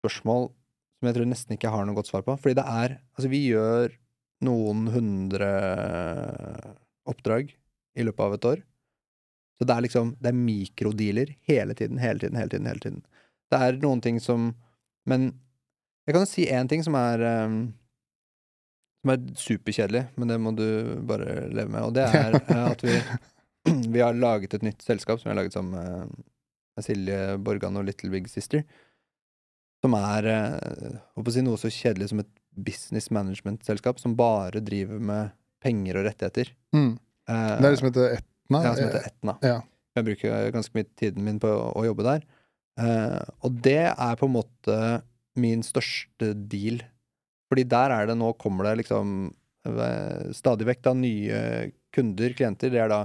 spørsmål 0.00 0.50
som 1.00 1.08
jeg 1.08 1.16
tror 1.16 1.28
nesten 1.30 1.56
ikke 1.56 1.72
har 1.72 1.86
noe 1.88 1.96
godt 1.96 2.10
svar 2.10 2.24
på. 2.26 2.36
Fordi 2.36 2.56
det 2.58 2.66
er 2.66 2.98
Altså, 3.16 3.30
vi 3.32 3.42
gjør 3.48 3.94
noen 4.44 4.86
hundre 4.92 5.48
oppdrag 7.08 7.52
i 7.96 8.04
løpet 8.06 8.24
av 8.24 8.36
et 8.36 8.48
år. 8.52 8.62
Så 9.60 9.66
det 9.68 9.76
er 9.76 9.84
liksom 9.84 10.14
Det 10.20 10.30
er 10.30 10.38
mikrodealer 10.38 11.34
hele 11.48 11.76
tiden, 11.76 12.00
hele 12.00 12.20
tiden, 12.20 12.36
hele 12.36 12.52
tiden. 12.52 12.66
hele 12.66 12.80
tiden. 12.80 13.02
Det 13.50 13.60
er 13.60 13.80
noen 13.82 14.00
ting 14.00 14.20
som 14.20 14.54
Men 15.06 15.32
jeg 16.06 16.14
kan 16.14 16.24
jo 16.24 16.30
si 16.30 16.46
én 16.48 16.68
ting 16.68 16.82
som 16.82 16.96
er 16.98 17.20
ehm, 17.22 17.72
som 19.00 19.12
er 19.14 19.20
superkjedelig, 19.38 20.02
men 20.16 20.28
det 20.28 20.38
må 20.42 20.52
du 20.56 20.66
bare 21.08 21.46
leve 21.48 21.70
med. 21.72 21.82
Og 21.86 21.94
det 21.96 22.04
er 22.04 22.36
eh, 22.40 22.64
at 22.66 22.82
vi, 22.84 22.96
vi 23.94 24.02
har 24.02 24.16
laget 24.16 24.54
et 24.54 24.66
nytt 24.66 24.82
selskap 24.84 25.20
som 25.20 25.28
vi 25.28 25.34
har 25.34 25.40
laget 25.40 25.56
sammen 25.56 25.76
med 25.76 26.24
med 26.80 26.86
Silje 26.86 27.20
Borgan 27.44 27.76
og 27.78 27.86
Little 27.86 28.10
Big 28.12 28.28
Sister. 28.32 28.64
Som 29.84 29.96
er 29.96 30.28
eh, 30.28 30.98
si, 31.32 31.44
noe 31.44 31.60
så 31.60 31.70
kjedelig 31.72 32.10
som 32.10 32.22
et 32.22 32.32
business 32.60 33.08
management-selskap 33.14 34.00
som 34.02 34.16
bare 34.18 34.60
driver 34.64 35.00
med 35.00 35.32
penger 35.62 36.00
og 36.00 36.08
rettigheter. 36.08 36.52
Mm. 36.76 36.92
Eh, 37.28 37.56
Det 37.56 37.64
er 37.64 37.70
det 37.70 37.80
som 37.80 37.90
heter 37.90 38.16
Etna. 38.18 38.62
ja, 38.64 38.74
som 38.74 38.84
heter 38.84 39.08
Etna. 39.08 39.36
Ja. 39.44 39.58
Jeg 39.96 40.06
bruker 40.06 40.52
ganske 40.54 40.76
mye 40.76 40.88
tiden 40.96 41.24
min 41.26 41.40
på 41.42 41.50
å, 41.50 41.84
jobbe 41.84 42.06
der. 42.06 42.26
Eh, 42.80 43.20
og 43.44 43.58
det 43.64 43.90
er 43.90 44.20
på 44.20 44.28
en 44.28 44.36
måte 44.36 44.78
min 45.40 45.64
største 45.66 46.32
deal. 46.34 46.80
Fordi 47.50 47.64
der 47.66 47.94
er 47.94 48.10
det 48.10 48.16
nå 48.18 48.32
kommer 48.38 48.68
det 48.68 48.84
liksom 48.84 49.32
stadig 50.32 50.64
vekk 50.64 50.84
da 50.86 50.92
nye 50.96 51.40
kunder, 51.92 52.32
klienter. 52.32 52.70
Det 52.72 52.80
er 52.80 52.88
da 52.88 53.00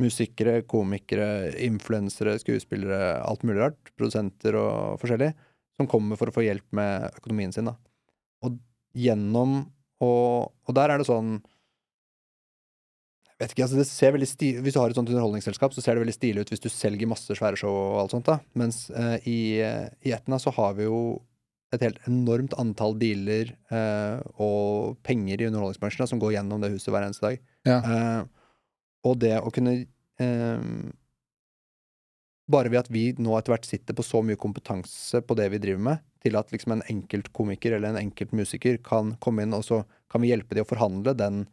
musikere, 0.00 0.60
komikere, 0.68 1.52
influensere, 1.66 2.38
skuespillere, 2.42 3.20
alt 3.22 3.44
mulig 3.46 3.60
rart. 3.62 3.92
Produsenter 3.96 4.58
og 4.58 4.98
forskjellig. 5.02 5.32
Som 5.80 5.88
kommer 5.90 6.18
for 6.20 6.30
å 6.30 6.34
få 6.34 6.44
hjelp 6.44 6.66
med 6.76 7.08
økonomien 7.20 7.54
sin, 7.54 7.70
da. 7.70 7.76
Og 8.44 8.58
gjennom 8.96 9.62
Og, 10.00 10.48
og 10.64 10.72
der 10.72 10.94
er 10.94 11.00
det 11.00 11.04
sånn 11.04 11.42
jeg 13.40 13.46
vet 13.46 13.52
ikke, 13.54 13.64
altså 13.64 13.78
det 13.78 13.86
ser 13.88 14.12
veldig 14.12 14.26
stil, 14.28 14.56
Hvis 14.60 14.74
du 14.76 14.78
har 14.82 14.92
et 14.92 14.98
sånt 14.98 15.08
underholdningsselskap, 15.08 15.72
så 15.72 15.80
ser 15.80 15.96
det 15.96 16.02
veldig 16.02 16.12
stilig 16.12 16.42
ut 16.42 16.50
hvis 16.52 16.60
du 16.60 16.68
selger 16.68 17.08
masse 17.08 17.32
svære 17.32 17.56
show 17.56 17.72
og 17.72 17.94
alt 18.02 18.12
sånt. 18.12 18.26
da. 18.28 18.36
Mens 18.52 18.82
eh, 18.92 19.16
i, 19.24 19.38
i 20.04 20.12
Etna 20.12 20.36
så 20.36 20.52
har 20.58 20.74
vi 20.76 20.84
jo 20.84 20.98
et 21.72 21.84
helt 21.86 22.00
enormt 22.10 22.52
antall 22.60 22.98
dealer 23.00 23.54
eh, 23.72 24.18
og 24.42 24.98
penger 25.06 25.40
i 25.40 25.48
underholdningsbransjen 25.48 26.04
da, 26.04 26.08
som 26.10 26.20
går 26.20 26.34
gjennom 26.34 26.60
det 26.60 26.72
huset 26.74 26.90
hver 26.92 27.06
eneste 27.06 27.30
dag. 27.30 27.40
Ja. 27.68 27.78
Eh, 27.80 28.20
og 29.06 29.20
det 29.22 29.36
å 29.40 29.52
kunne 29.54 29.76
eh, 30.20 30.64
Bare 32.50 32.66
ved 32.66 32.80
at 32.80 32.88
vi 32.90 33.04
nå 33.14 33.36
etter 33.38 33.54
hvert 33.54 33.66
sitter 33.68 33.94
på 33.94 34.02
så 34.02 34.24
mye 34.26 34.38
kompetanse 34.40 35.20
på 35.22 35.36
det 35.38 35.44
vi 35.52 35.60
driver 35.62 35.84
med, 35.86 36.00
til 36.18 36.34
at 36.34 36.50
liksom 36.50 36.72
en 36.74 36.80
enkelt 36.90 37.28
komiker 37.36 37.76
eller 37.76 37.92
en 37.92 38.00
enkelt 38.00 38.32
musiker 38.34 38.80
kan 38.82 39.12
komme 39.22 39.44
inn, 39.46 39.54
og 39.54 39.62
så 39.62 39.84
kan 40.10 40.24
vi 40.24 40.32
hjelpe 40.32 40.58
de 40.58 40.64
å 40.64 40.66
forhandle 40.66 41.14
den 41.14 41.44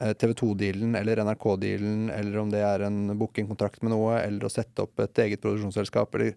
eh, 0.00 0.14
TV 0.16 0.32
2-dealen 0.40 0.96
eller 0.96 1.20
NRK-dealen, 1.20 2.08
eller 2.14 2.40
om 2.40 2.54
det 2.54 2.62
er 2.64 2.86
en 2.86 3.12
bookingkontrakt 3.20 3.84
med 3.84 3.92
noe, 3.92 4.22
eller 4.22 4.48
å 4.48 4.52
sette 4.54 4.86
opp 4.86 5.04
et 5.04 5.20
eget 5.26 5.44
produksjonsselskap, 5.44 6.16
eller 6.16 6.32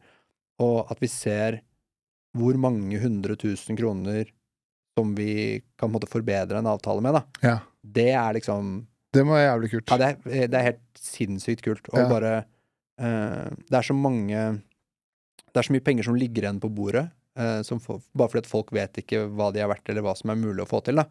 Og 0.60 0.92
at 0.92 1.00
vi 1.00 1.08
ser 1.08 1.62
hvor 2.38 2.60
mange 2.60 3.00
hundre 3.00 3.40
tusen 3.40 3.80
kroner 3.80 4.28
som 5.00 5.16
vi 5.16 5.62
kan 5.80 5.88
på 5.88 5.90
en 5.90 5.96
måte 5.96 6.12
forbedre 6.12 6.60
en 6.60 6.68
avtale 6.68 7.04
med, 7.04 7.16
da. 7.16 7.24
Ja. 7.48 7.58
Det 7.82 8.12
er 8.12 8.36
liksom 8.36 8.82
Det 9.14 9.24
må 9.28 9.36
være 9.36 9.48
jævlig 9.50 9.70
kult. 9.74 9.92
Ja, 9.92 9.98
det 9.98 10.10
er, 10.12 10.48
det 10.48 10.58
er 10.60 10.68
helt 10.70 10.84
sinnssykt 11.00 11.64
kult. 11.66 11.90
Og 11.92 12.00
Ja. 12.00 12.08
bare 12.10 12.34
uh, 13.02 13.50
Det 13.68 13.78
er 13.82 13.88
så 13.88 13.94
mange 13.98 14.62
Det 15.52 15.60
er 15.60 15.68
så 15.68 15.74
mye 15.76 15.84
penger 15.84 16.04
som 16.08 16.16
ligger 16.16 16.46
igjen 16.46 16.62
på 16.64 16.70
bordet, 16.74 17.10
uh, 17.38 17.62
som 17.68 17.80
fo- 17.84 18.02
bare 18.16 18.30
fordi 18.32 18.46
at 18.46 18.52
folk 18.52 18.72
vet 18.72 18.94
ikke 19.04 19.26
hva 19.36 19.50
de 19.52 19.60
er 19.60 19.68
verdt, 19.68 19.90
eller 19.92 20.02
hva 20.06 20.16
som 20.16 20.30
er 20.32 20.40
mulig 20.40 20.64
å 20.64 20.70
få 20.70 20.80
til. 20.86 20.96
da. 20.96 21.06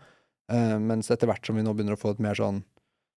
Uh, 0.51 0.79
mens 0.81 1.11
etter 1.13 1.29
hvert 1.29 1.45
som 1.47 1.55
vi 1.57 1.63
nå 1.63 1.75
begynner 1.77 1.93
å 1.95 2.01
få 2.01 2.11
et 2.17 2.21
mer 2.25 2.35
sånn 2.35 2.63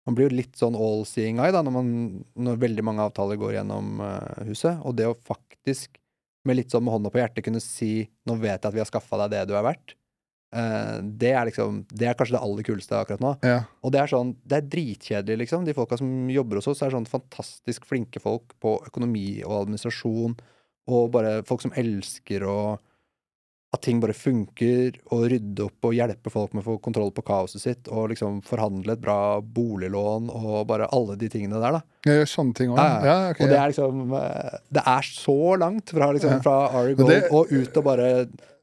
Man 0.08 0.16
blir 0.18 0.30
jo 0.32 0.36
litt 0.36 0.56
sånn 0.58 0.74
all 0.76 1.06
seeing 1.06 1.38
eye 1.38 1.52
da, 1.53 1.62
når, 1.62 1.72
man, 1.76 1.90
når 2.34 2.58
veldig 2.58 2.84
mange 2.84 3.03
avtaler 3.06 3.38
går 3.38 3.53
gjennom 3.60 3.99
eh, 4.02 4.40
huset. 4.48 4.80
Og 4.82 4.95
det 4.98 5.06
å 5.06 5.14
faktisk, 5.14 5.99
med 6.44 6.58
litt 6.58 6.72
sånn 6.74 6.82
med 6.84 6.95
hånda 6.95 7.12
på 7.14 7.20
hjertet, 7.22 7.44
kunne 7.45 7.62
si 7.62 8.10
'Nå 8.26 8.34
vet 8.41 8.64
jeg 8.64 8.66
at 8.66 8.74
vi 8.74 8.80
har 8.82 8.90
skaffa 8.90 9.20
deg 9.22 9.30
det 9.36 9.44
du 9.48 9.53
er 9.53 9.62
verdt', 9.62 9.94
eh, 9.94 10.01
det 10.52 11.30
er 11.32 11.45
liksom 11.48 11.86
Det 11.88 12.10
er 12.10 12.15
kanskje 12.19 12.36
det 12.36 12.41
aller 12.44 12.65
kuleste 12.68 12.98
akkurat 12.98 13.22
nå. 13.23 13.30
Ja. 13.48 13.61
Og 13.88 13.94
det 13.95 14.02
er 14.02 14.10
sånn, 14.11 14.34
det 14.44 14.57
er 14.57 14.65
dritkjedelig, 14.73 15.45
liksom. 15.45 15.64
De 15.64 15.76
folka 15.78 15.95
som 16.02 16.10
jobber 16.28 16.60
hos 16.60 16.68
oss, 16.68 16.82
er 16.84 16.91
sånn 16.91 17.07
fantastisk 17.07 17.86
flinke 17.88 18.19
folk 18.19 18.57
på 18.60 18.73
økonomi 18.90 19.41
og 19.45 19.61
administrasjon, 19.61 20.36
og 20.91 21.11
bare 21.14 21.38
folk 21.48 21.64
som 21.64 21.72
elsker 21.80 22.44
å 22.44 22.57
at 23.72 23.81
ting 23.85 24.02
bare 24.03 24.11
funker, 24.11 24.98
og 25.15 25.30
rydde 25.31 25.64
opp 25.64 25.88
og 25.88 25.93
hjelpe 25.95 26.27
folk 26.34 26.52
med 26.53 26.65
å 26.65 26.73
få 26.73 26.73
kontroll 26.84 27.14
på 27.15 27.23
kaoset 27.23 27.61
sitt, 27.64 27.88
og 27.88 28.10
liksom 28.11 28.41
forhandle 28.43 28.98
et 28.98 29.02
bra 29.03 29.39
boliglån, 29.39 30.26
og 30.27 30.65
bare 30.68 30.89
alle 30.91 31.15
de 31.22 31.30
tingene 31.31 31.61
der, 31.64 31.77
da. 31.77 31.81
Gjør 32.03 32.27
sånne 32.27 32.57
ting 32.57 32.73
òg. 32.73 32.81
Ja, 32.81 32.98
ja. 33.07 33.15
okay, 33.31 33.45
og 33.45 33.53
det 33.53 33.60
er 33.61 33.72
liksom 33.72 34.15
eh, 34.18 34.56
Det 34.76 34.84
er 34.91 35.07
så 35.07 35.38
langt 35.61 35.93
fra, 35.95 36.10
liksom, 36.18 36.34
Ja. 36.35 36.39
fra 36.43 36.56
Ari 36.81 36.95
Gold 36.99 37.10
det- 37.14 37.30
og 37.31 37.52
ut 37.53 37.77
og 37.77 37.84
bare 37.85 38.07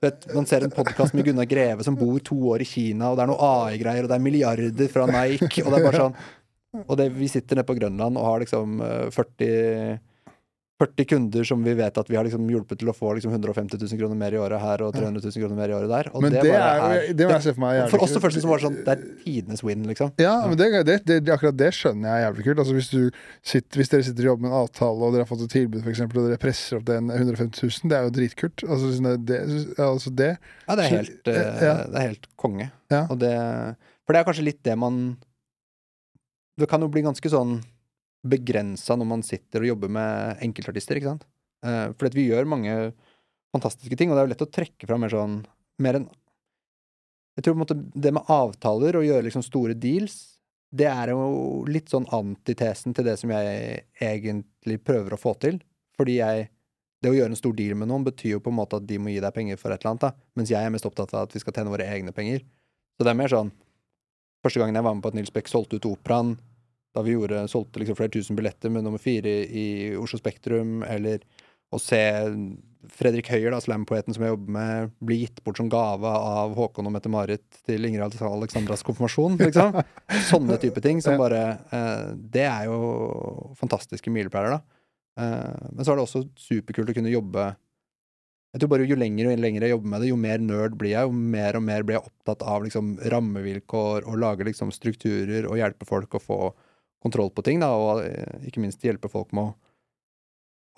vet, 0.03 0.27
Man 0.35 0.47
ser 0.47 0.65
en 0.67 0.71
podkast 0.75 1.15
med 1.15 1.25
Gunnar 1.25 1.47
Greve 1.49 1.85
som 1.87 1.97
bor 1.97 2.19
to 2.21 2.37
år 2.53 2.61
i 2.61 2.69
Kina, 2.69 3.09
og 3.11 3.17
det 3.17 3.25
er 3.25 3.31
noe 3.33 3.49
AI-greier, 3.65 4.03
og 4.05 4.11
det 4.13 4.19
er 4.19 4.27
milliarder 4.27 4.89
fra 4.93 5.07
Nike, 5.07 5.63
og 5.65 5.73
det 5.73 5.81
er 5.81 5.89
bare 5.89 6.03
sånn 6.05 6.85
Og 6.85 6.97
det, 7.01 7.09
vi 7.17 7.29
sitter 7.33 7.57
nede 7.57 7.67
på 7.67 7.79
Grønland 7.81 8.19
og 8.21 8.29
har 8.29 8.45
liksom 8.45 8.77
eh, 8.85 9.09
40 9.15 10.01
40 10.79 11.05
kunder 11.11 11.43
som 11.49 11.63
vi 11.67 11.73
vet 11.75 11.97
at 11.99 12.07
vi 12.11 12.15
har 12.15 12.23
liksom 12.23 12.45
hjulpet 12.53 12.79
til 12.79 12.87
å 12.91 12.93
få 12.95 13.11
liksom 13.17 13.33
150 13.35 13.81
000 13.83 13.99
kroner 13.99 14.15
mer 14.21 14.35
i 14.37 14.39
året 14.39 14.61
her 14.63 14.85
og 14.87 14.93
300 14.95 15.25
000 15.25 15.43
kroner 15.43 15.57
mer 15.59 15.73
i 15.73 15.75
året 15.75 15.91
der. 15.91 16.11
Men 16.15 16.31
det, 16.31 16.43
det, 16.47 16.53
er, 16.55 16.93
jo- 17.09 17.17
det 17.19 17.27
må 17.27 17.33
jeg 17.35 17.45
se 17.49 17.55
for 17.57 17.63
meg 17.65 17.73
er 17.73 17.79
jævlig 17.81 17.93
For 17.97 18.05
oss 18.07 18.13
så 18.15 18.21
første 18.23 18.39
det 18.39 18.45
som 18.45 18.53
var 18.53 18.63
sånn 18.63 18.77
Det 18.87 18.93
er 18.95 19.03
tidenes 19.25 19.65
win, 19.67 19.83
liksom. 19.91 20.13
Ja, 20.23 20.35
men 20.47 20.55
det, 20.61 20.69
det, 20.87 20.97
det, 21.09 21.17
det, 21.27 21.33
akkurat 21.35 21.57
det 21.59 21.73
skjønner 21.75 22.07
jeg 22.13 22.15
er 22.21 22.25
jævlig 22.29 22.47
kult. 22.47 22.63
Altså 22.63 22.77
hvis, 22.79 22.91
du 22.95 23.03
sitter, 23.53 23.81
hvis 23.83 23.91
dere 23.95 24.07
sitter 24.07 24.23
og 24.29 24.31
jobber 24.31 24.47
med 24.47 24.53
en 24.53 24.59
avtale, 24.61 25.09
og 25.09 25.17
dere 25.17 25.27
har 25.27 25.31
fått 25.33 25.43
et 25.49 25.55
tilbud, 25.57 25.81
for 25.83 25.95
eksempel, 25.95 26.21
og 26.23 26.29
dere 26.31 26.43
presser 26.47 26.79
opp 26.79 26.87
den 26.93 27.11
150 27.11 27.65
000, 27.67 27.91
det 27.91 27.99
er 27.99 28.07
jo 28.07 28.13
dritkult. 28.21 28.65
Altså, 28.69 28.93
det, 29.09 29.17
det, 29.33 29.41
altså 29.89 30.13
det 30.23 30.31
Ja, 30.37 30.77
det 30.79 30.85
er 30.87 30.95
helt, 30.95 31.17
så, 31.27 31.35
ja. 31.35 31.75
det 31.91 31.99
er 32.05 32.07
helt 32.13 32.31
konge. 32.39 32.69
Ja. 32.95 33.03
Det, 33.19 33.33
for 34.07 34.15
det 34.15 34.23
er 34.23 34.31
kanskje 34.31 34.47
litt 34.47 34.63
det 34.65 34.79
man 34.79 35.03
Det 36.59 36.71
kan 36.71 36.81
jo 36.83 36.89
bli 36.91 37.03
ganske 37.07 37.31
sånn 37.35 37.59
begrensa 38.31 38.97
når 38.99 39.09
man 39.11 39.25
sitter 39.27 39.65
og 39.65 39.73
jobber 39.73 39.93
med 39.99 40.43
enkeltartister, 40.45 40.99
ikke 40.99 41.13
sant? 41.13 41.27
Eh, 41.67 41.91
fordi 41.99 42.21
vi 42.21 42.29
gjør 42.31 42.51
mange 42.51 42.75
fantastiske 43.55 43.97
ting, 43.99 44.11
og 44.11 44.17
det 44.17 44.23
er 44.23 44.29
jo 44.29 44.33
lett 44.35 44.47
å 44.47 44.55
trekke 44.59 44.89
fram 44.89 45.07
mer 45.07 45.15
sånn 45.15 45.39
Mer 45.79 45.95
enn 45.95 46.09
Jeg 47.39 47.45
tror 47.47 47.55
på 47.55 47.59
en 47.59 47.63
måte 47.63 47.79
det 47.95 48.11
med 48.17 48.31
avtaler 48.35 48.99
og 48.99 49.07
gjøre 49.07 49.29
liksom 49.29 49.45
store 49.47 49.77
deals, 49.79 50.17
det 50.75 50.89
er 50.91 51.13
jo 51.15 51.63
litt 51.71 51.93
sånn 51.93 52.09
antitesen 52.13 52.97
til 52.97 53.07
det 53.07 53.15
som 53.21 53.31
jeg 53.31 53.85
egentlig 54.03 54.81
prøver 54.83 55.15
å 55.15 55.21
få 55.21 55.37
til. 55.41 55.61
Fordi 55.97 56.17
jeg 56.19 56.49
det 56.99 57.13
å 57.13 57.15
gjøre 57.15 57.31
en 57.31 57.39
stor 57.39 57.55
deal 57.55 57.77
med 57.79 57.91
noen 57.91 58.07
betyr 58.09 58.35
jo 58.35 58.43
på 58.43 58.51
en 58.51 58.59
måte 58.59 58.79
at 58.81 58.87
de 58.89 58.99
må 58.99 59.13
gi 59.13 59.23
deg 59.23 59.35
penger 59.35 59.59
for 59.61 59.71
et 59.71 59.79
eller 59.79 59.95
annet, 59.95 60.07
da. 60.09 60.29
Mens 60.39 60.51
jeg 60.51 60.59
er 60.67 60.73
mest 60.75 60.87
opptatt 60.89 61.15
av 61.15 61.29
at 61.29 61.35
vi 61.35 61.43
skal 61.43 61.55
tjene 61.55 61.71
våre 61.71 61.87
egne 61.87 62.15
penger. 62.15 62.43
Så 62.99 63.07
det 63.07 63.15
er 63.15 63.21
mer 63.23 63.33
sånn 63.33 63.55
Første 64.39 64.61
gangen 64.63 64.77
jeg 64.79 64.87
var 64.87 64.95
med 64.95 65.03
på 65.03 65.11
at 65.11 65.17
Nils 65.19 65.33
Beck 65.35 65.49
solgte 65.51 65.81
ut 65.81 65.87
Operaen, 65.89 66.37
da 66.99 67.05
vi 67.07 67.15
gjorde, 67.15 67.47
solgte 67.51 67.83
liksom 67.83 67.99
flere 67.99 68.13
tusen 68.15 68.39
billetter 68.39 68.73
med 68.75 68.87
nummer 68.87 68.99
fire 69.03 69.31
i 69.47 69.69
Oslo 69.99 70.19
Spektrum, 70.19 70.83
eller 70.83 71.23
å 71.71 71.79
se 71.83 72.03
Fredrik 72.95 73.29
Høyer, 73.33 73.51
da, 73.53 73.59
slampoeten 73.61 74.15
som 74.15 74.25
jeg 74.25 74.33
jobber 74.33 74.55
med, 74.55 74.93
bli 75.05 75.19
gitt 75.21 75.41
bort 75.45 75.59
som 75.59 75.69
gave 75.71 76.09
av 76.09 76.55
Håkon 76.57 76.89
og 76.89 76.95
Mette-Marit 76.95 77.61
til 77.67 77.85
Ingrid 77.89 78.19
Alexandras 78.25 78.85
konfirmasjon, 78.87 79.39
liksom. 79.43 79.81
Sånne 80.31 80.59
type 80.63 80.83
ting 80.85 81.03
som 81.05 81.19
bare 81.21 81.43
eh, 81.75 82.05
Det 82.17 82.47
er 82.49 82.69
jo 82.71 83.53
fantastiske 83.59 84.13
milepæler, 84.15 84.57
da. 84.57 84.79
Eh, 85.21 85.73
men 85.75 85.83
så 85.83 85.93
er 85.93 85.99
det 85.99 86.07
også 86.07 86.25
superkult 86.39 86.95
å 86.95 86.97
kunne 86.97 87.13
jobbe 87.13 87.49
Jeg 88.55 88.63
tror 88.63 88.71
bare 88.73 88.87
jo 88.89 88.97
lenger 88.99 89.33
og 89.33 89.43
lenger 89.43 89.67
jeg 89.67 89.75
jobber 89.75 89.93
med 89.93 90.05
det, 90.05 90.13
jo 90.13 90.21
mer 90.23 90.47
nerd 90.47 90.79
blir 90.79 90.95
jeg, 90.95 91.11
jo 91.11 91.35
mer 91.35 91.59
og 91.59 91.67
mer 91.67 91.85
blir 91.85 91.99
jeg 91.99 92.09
opptatt 92.09 92.47
av 92.47 92.65
liksom 92.65 92.95
rammevilkår 93.13 94.07
og 94.07 94.23
lage 94.23 94.49
liksom 94.49 94.73
strukturer 94.73 95.51
og 95.51 95.59
hjelpe 95.61 95.89
folk 95.89 96.17
å 96.17 96.23
få 96.23 96.41
kontroll 97.03 97.31
på 97.35 97.45
ting, 97.47 97.63
da, 97.63 97.71
og 97.75 98.05
eh, 98.05 98.49
ikke 98.49 98.63
minst 98.63 98.85
hjelpe 98.85 99.11
folk 99.13 99.33
med 99.37 99.51
å, 99.51 99.55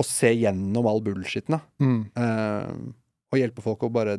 å 0.00 0.06
se 0.06 0.32
gjennom 0.34 0.88
all 0.90 1.02
bullshiten, 1.04 1.60
mm. 1.80 2.00
Eh, 2.18 2.72
og 3.30 3.38
hjelpe 3.38 3.62
folk 3.62 3.84
å 3.86 3.92
bare 3.94 4.18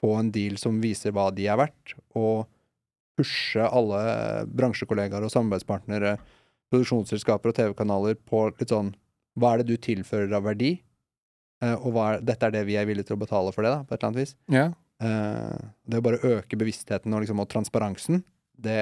få 0.00 0.14
en 0.16 0.30
deal 0.32 0.56
som 0.60 0.78
viser 0.80 1.12
hva 1.16 1.28
de 1.34 1.48
er 1.50 1.58
verdt, 1.60 1.96
og 2.16 2.46
pushe 3.18 3.64
alle 3.66 4.46
bransjekollegaer 4.48 5.26
og 5.26 5.32
samarbeidspartnere, 5.34 6.14
produksjonsselskaper 6.70 7.50
og 7.50 7.56
TV-kanaler 7.58 8.20
på 8.30 8.46
litt 8.54 8.70
sånn 8.70 8.92
Hva 9.38 9.54
er 9.54 9.60
det 9.60 9.72
du 9.72 9.82
tilfører 9.82 10.32
av 10.38 10.46
verdi? 10.46 10.76
Eh, 11.60 11.74
og 11.76 11.98
er, 12.02 12.22
dette 12.24 12.46
er 12.46 12.54
det 12.54 12.64
vi 12.68 12.78
er 12.78 12.86
villige 12.88 13.10
til 13.10 13.18
å 13.18 13.20
betale 13.20 13.52
for 13.54 13.66
det, 13.66 13.74
da, 13.74 13.84
på 13.84 13.94
et 13.94 13.98
eller 13.98 14.10
annet 14.10 14.22
vis. 14.22 14.36
Yeah. 14.52 14.72
Eh, 15.00 15.68
det 15.88 16.00
å 16.00 16.04
bare 16.04 16.22
øke 16.36 16.58
bevisstheten 16.60 17.12
og, 17.12 17.24
liksom, 17.24 17.42
og 17.42 17.50
transparensen, 17.52 18.22
det, 18.60 18.80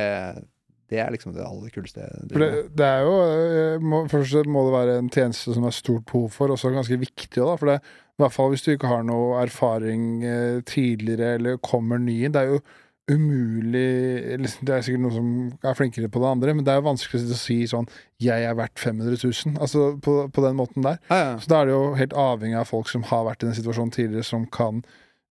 det 0.89 1.01
er 1.03 1.13
liksom 1.13 1.35
det 1.37 1.45
aller 1.45 1.73
kuleste. 1.73 2.07
For 2.33 2.41
det, 2.41 2.51
det 2.79 2.89
er 2.89 3.05
jo 3.05 3.15
eh, 3.21 3.85
må, 3.85 4.03
Først 4.09 4.49
må 4.49 4.65
det 4.67 4.75
være 4.75 4.99
en 5.03 5.11
tjeneste 5.13 5.53
som 5.53 5.67
det 5.67 5.73
er 5.73 5.79
stort 5.79 6.07
behov 6.09 6.29
for, 6.33 6.53
og 6.53 6.61
så 6.61 6.73
ganske 6.73 6.97
viktig. 7.01 7.37
Da, 7.37 7.55
for 7.61 7.73
det, 7.73 7.79
I 8.17 8.25
hvert 8.25 8.35
fall 8.35 8.53
hvis 8.55 8.65
du 8.65 8.73
ikke 8.73 8.91
har 8.91 9.05
noe 9.07 9.41
erfaring 9.43 10.05
eh, 10.25 10.61
tidligere, 10.69 11.35
eller 11.39 11.61
kommer 11.61 12.01
ny. 12.01 12.23
Det 12.33 12.41
er 12.41 12.55
jo 12.55 12.63
umulig 13.09 14.37
liksom, 14.37 14.67
Det 14.69 14.75
er 14.75 14.83
sikkert 14.85 15.01
noen 15.01 15.15
som 15.17 15.29
er 15.71 15.77
flinkere 15.79 16.11
på 16.13 16.21
det 16.21 16.29
andre, 16.29 16.55
men 16.57 16.65
det 16.65 16.73
er 16.73 16.81
jo 16.81 16.89
vanskelig 16.91 17.23
å 17.25 17.39
si 17.41 17.59
sånn 17.69 17.89
'Jeg 18.21 18.45
er 18.45 18.57
verdt 18.57 18.81
500 18.81 19.17
000'. 19.17 19.61
Altså 19.61 19.91
på, 19.97 20.17
på 20.29 20.45
den 20.45 20.57
måten 20.57 20.85
der. 20.85 20.99
Ja, 21.09 21.17
ja. 21.17 21.35
Så 21.41 21.49
da 21.49 21.61
er 21.61 21.69
det 21.69 21.77
jo 21.77 21.95
helt 21.97 22.17
avhengig 22.17 22.59
av 22.61 22.69
folk 22.69 22.89
som 22.89 23.05
har 23.09 23.25
vært 23.25 23.43
i 23.43 23.49
den 23.49 23.57
situasjonen 23.57 23.93
tidligere, 23.93 24.25
som 24.25 24.45
kan 24.47 24.83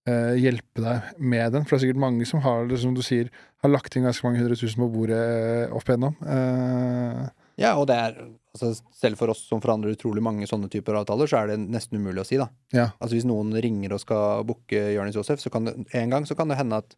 eh, 0.08 0.34
hjelpe 0.40 0.82
deg 0.84 1.12
med 1.20 1.52
den. 1.54 1.66
For 1.68 1.76
det 1.76 1.82
er 1.82 1.84
sikkert 1.86 2.02
mange 2.06 2.26
som 2.28 2.40
har 2.44 2.66
det, 2.70 2.80
som 2.82 2.94
du 2.96 3.02
sier, 3.04 3.28
har 3.62 3.72
lagt 3.72 3.96
inn 3.98 4.06
ganske 4.08 4.24
mange 4.26 4.40
hundre 4.40 4.56
tusen 4.58 4.82
på 4.84 4.88
bordet 4.94 5.18
eh, 5.20 5.74
opp 5.76 5.88
igjennom. 5.90 6.16
Eh, 6.24 7.28
Ja, 7.58 7.72
og 7.74 7.88
det 7.90 7.96
er 7.98 8.12
altså, 8.54 8.68
Selv 8.94 9.18
for 9.18 9.32
oss 9.32 9.40
som 9.48 9.58
forandrer 9.62 9.96
utrolig 9.96 10.22
mange 10.22 10.46
sånne 10.46 10.68
typer 10.70 10.94
avtaler, 11.00 11.26
så 11.26 11.40
er 11.40 11.48
det 11.50 11.56
nesten 11.64 11.98
umulig 11.98 12.22
å 12.22 12.26
si, 12.28 12.36
da. 12.38 12.46
ja. 12.74 12.84
Altså 13.00 13.16
Hvis 13.16 13.26
noen 13.26 13.50
ringer 13.58 13.96
og 13.96 14.02
skal 14.04 14.44
booke 14.46 14.78
Jonis 14.94 15.18
Josef, 15.18 15.42
så 15.42 15.50
kan 15.50 15.66
det 15.66 15.74
en 15.98 16.10
gang 16.14 16.26
så 16.28 16.36
kan 16.38 16.48
det 16.52 16.58
hende 16.60 16.78
at 16.84 16.94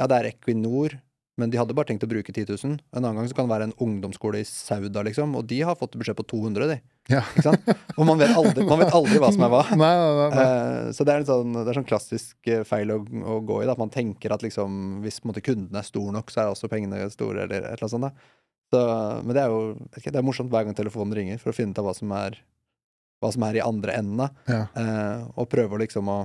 ja, 0.00 0.08
det 0.10 0.16
er 0.18 0.28
Equinor, 0.32 0.96
men 1.40 1.48
de 1.48 1.56
hadde 1.56 1.72
bare 1.72 1.88
tenkt 1.88 2.02
å 2.04 2.08
bruke 2.10 2.28
10 2.28 2.44
000. 2.50 2.74
En 2.92 2.98
annen 3.00 3.16
gang 3.16 3.28
så 3.30 3.36
kan 3.36 3.46
det 3.46 3.54
være 3.54 3.66
en 3.70 3.76
ungdomsskole 3.80 4.42
i 4.42 4.48
Sauda, 4.48 5.00
liksom, 5.06 5.32
og 5.38 5.46
de 5.48 5.62
har 5.64 5.78
fått 5.80 5.96
beskjed 5.96 6.18
på 6.18 6.26
200, 6.28 6.66
de. 6.68 6.76
Ja. 7.08 7.22
Og 7.96 8.04
man 8.06 8.20
vet 8.20 8.34
aldri, 8.36 8.66
man 8.68 8.82
vet 8.82 8.92
aldri 8.92 9.20
hva 9.22 9.30
som 9.32 9.46
er 9.46 9.52
hva. 9.54 9.62
Nei, 9.80 9.92
nei, 9.96 10.26
nei. 10.34 10.42
Eh, 10.44 10.90
så 10.92 11.06
det 11.08 11.14
er, 11.14 11.22
en 11.22 11.30
sånn, 11.30 11.56
det 11.56 11.64
er 11.72 11.78
sånn 11.80 11.88
klassisk 11.88 12.52
eh, 12.52 12.66
feil 12.68 12.92
å, 12.92 12.98
å 13.00 13.38
gå 13.48 13.62
i. 13.62 13.64
Da. 13.64 13.72
At 13.72 13.80
man 13.80 13.94
tenker 13.94 14.36
at 14.36 14.44
liksom, 14.44 15.00
hvis 15.06 15.22
måte, 15.24 15.44
kunden 15.44 15.80
er 15.80 15.88
stor 15.88 16.12
nok, 16.12 16.34
så 16.34 16.44
er 16.44 16.52
også 16.52 16.70
pengene 16.72 17.00
store, 17.14 17.46
eller 17.46 17.64
et 17.64 17.72
eller 17.72 17.88
annet 17.88 17.94
sånt. 17.96 18.10
Da. 18.10 18.28
Så, 18.72 18.84
men 19.24 19.36
det 19.36 19.46
er 19.46 19.56
jo 19.56 19.64
ikke, 19.96 20.12
det 20.12 20.20
er 20.20 20.28
morsomt 20.28 20.52
hver 20.52 20.68
gang 20.68 20.76
telefonen 20.76 21.16
ringer, 21.16 21.40
for 21.40 21.52
å 21.52 21.56
finne 21.56 21.72
ut 21.72 21.80
av 21.80 21.88
hva 21.88 21.96
som 21.96 22.12
er, 22.16 22.36
hva 23.24 23.32
som 23.32 23.48
er 23.48 23.56
i 23.56 23.64
andre 23.64 23.96
enden. 24.00 24.38
Ja. 24.52 24.62
Uh, 24.76 25.32
og 25.40 25.48
prøve 25.52 25.76
å 25.76 25.80
liksom 25.80 26.12
å 26.12 26.22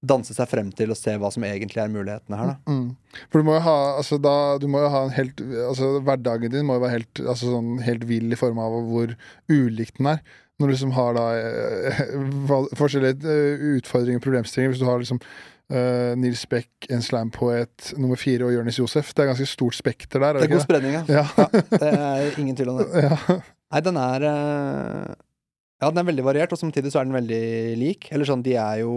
danse 0.00 0.32
seg 0.32 0.48
frem 0.48 0.70
til 0.76 0.92
og 0.94 0.98
se 0.98 1.12
hva 1.20 1.28
som 1.32 1.44
egentlig 1.44 1.82
er 1.82 1.92
mulighetene 1.92 2.38
her. 2.40 2.52
Da. 2.54 2.72
Mm. 2.72 3.20
For 3.28 3.40
du 3.40 3.48
må 3.48 3.58
jo 3.58 3.64
ha 3.66 3.76
altså 3.98 4.16
da, 4.22 4.34
du 4.60 4.66
må 4.72 4.80
jo 4.84 4.92
ha 4.92 5.04
en 5.06 5.12
helt 5.16 5.42
altså 5.66 5.92
Hverdagen 6.06 6.54
din 6.54 6.66
må 6.68 6.78
jo 6.78 6.84
være 6.86 7.00
helt, 7.00 7.20
altså 7.20 7.52
sånn, 7.52 7.74
helt 7.84 8.06
vill 8.08 8.32
i 8.32 8.40
form 8.40 8.60
av 8.62 8.78
hvor 8.88 9.14
ulik 9.52 9.92
den 9.98 10.14
er. 10.14 10.22
Når 10.60 10.68
du 10.68 10.74
liksom 10.74 10.92
har 10.96 11.14
da 11.16 11.26
eh, 11.36 12.02
forskjellige 12.80 13.28
eh, 13.32 13.64
utfordringer 13.78 14.20
og 14.20 14.26
problemstillinger. 14.26 14.74
Hvis 14.74 14.84
du 14.84 14.90
har 14.90 15.00
liksom 15.02 15.22
Uh, 15.70 16.16
Nils 16.18 16.40
Beck, 16.50 16.88
en 16.90 16.98
slampoet, 16.98 17.92
nummer 17.94 18.18
fire 18.18 18.42
og 18.42 18.56
Jonis 18.56 18.80
Josef. 18.80 19.12
Det 19.14 19.22
er 19.22 19.28
ganske 19.28 19.44
stort 19.46 19.76
spekter 19.78 20.18
der. 20.18 20.40
Det 20.40 20.48
er 20.48 20.50
god 20.50 20.64
spredning, 20.64 20.96
ja. 20.96 21.02
det? 21.06 21.14
ja. 21.14 21.60
Det 21.70 21.90
er 21.94 22.40
ingen 22.42 22.56
tvil 22.58 22.72
om 22.72 22.80
det. 22.80 22.88
Ja. 23.04 23.18
ja. 23.28 23.36
Nei, 23.70 23.82
den 23.86 24.00
er 24.02 24.26
Ja, 24.26 25.84
den 25.92 26.00
er 26.02 26.08
veldig 26.08 26.24
variert, 26.26 26.50
og 26.50 26.58
samtidig 26.58 26.90
så 26.90 26.98
er 26.98 27.06
den 27.06 27.14
veldig 27.14 27.44
lik. 27.78 28.10
Eller 28.10 28.26
sånn, 28.26 28.42
de 28.42 28.58
er 28.58 28.80
jo 28.82 28.96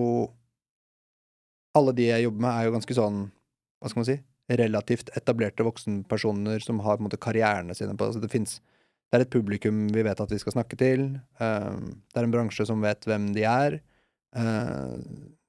Alle 1.78 1.94
de 1.98 2.06
jeg 2.10 2.26
jobber 2.28 2.44
med, 2.46 2.52
er 2.54 2.68
jo 2.68 2.76
ganske 2.76 2.96
sånn 2.98 3.20
Hva 3.82 3.90
skal 3.92 4.02
man 4.04 4.10
si? 4.10 4.18
Relativt 4.54 5.10
etablerte 5.18 5.66
voksenpersoner 5.66 6.60
som 6.64 6.82
har 6.84 6.98
på 6.98 7.04
en 7.04 7.08
måte 7.08 7.22
karrierene 7.22 7.76
sine 7.78 7.96
på 7.98 8.10
altså 8.10 8.22
Det 8.22 8.32
finnes 8.34 8.58
Det 8.60 9.18
er 9.20 9.26
et 9.26 9.34
publikum 9.34 9.88
vi 9.94 10.04
vet 10.06 10.20
at 10.20 10.32
vi 10.34 10.42
skal 10.42 10.56
snakke 10.58 10.78
til. 10.80 11.08
eh, 11.40 11.80
det 12.14 12.20
er 12.20 12.28
en 12.28 12.34
bransje 12.36 12.66
som 12.68 12.82
vet 12.84 13.06
hvem 13.08 13.32
de 13.36 13.46
er. 13.48 13.80
eh, 14.36 14.98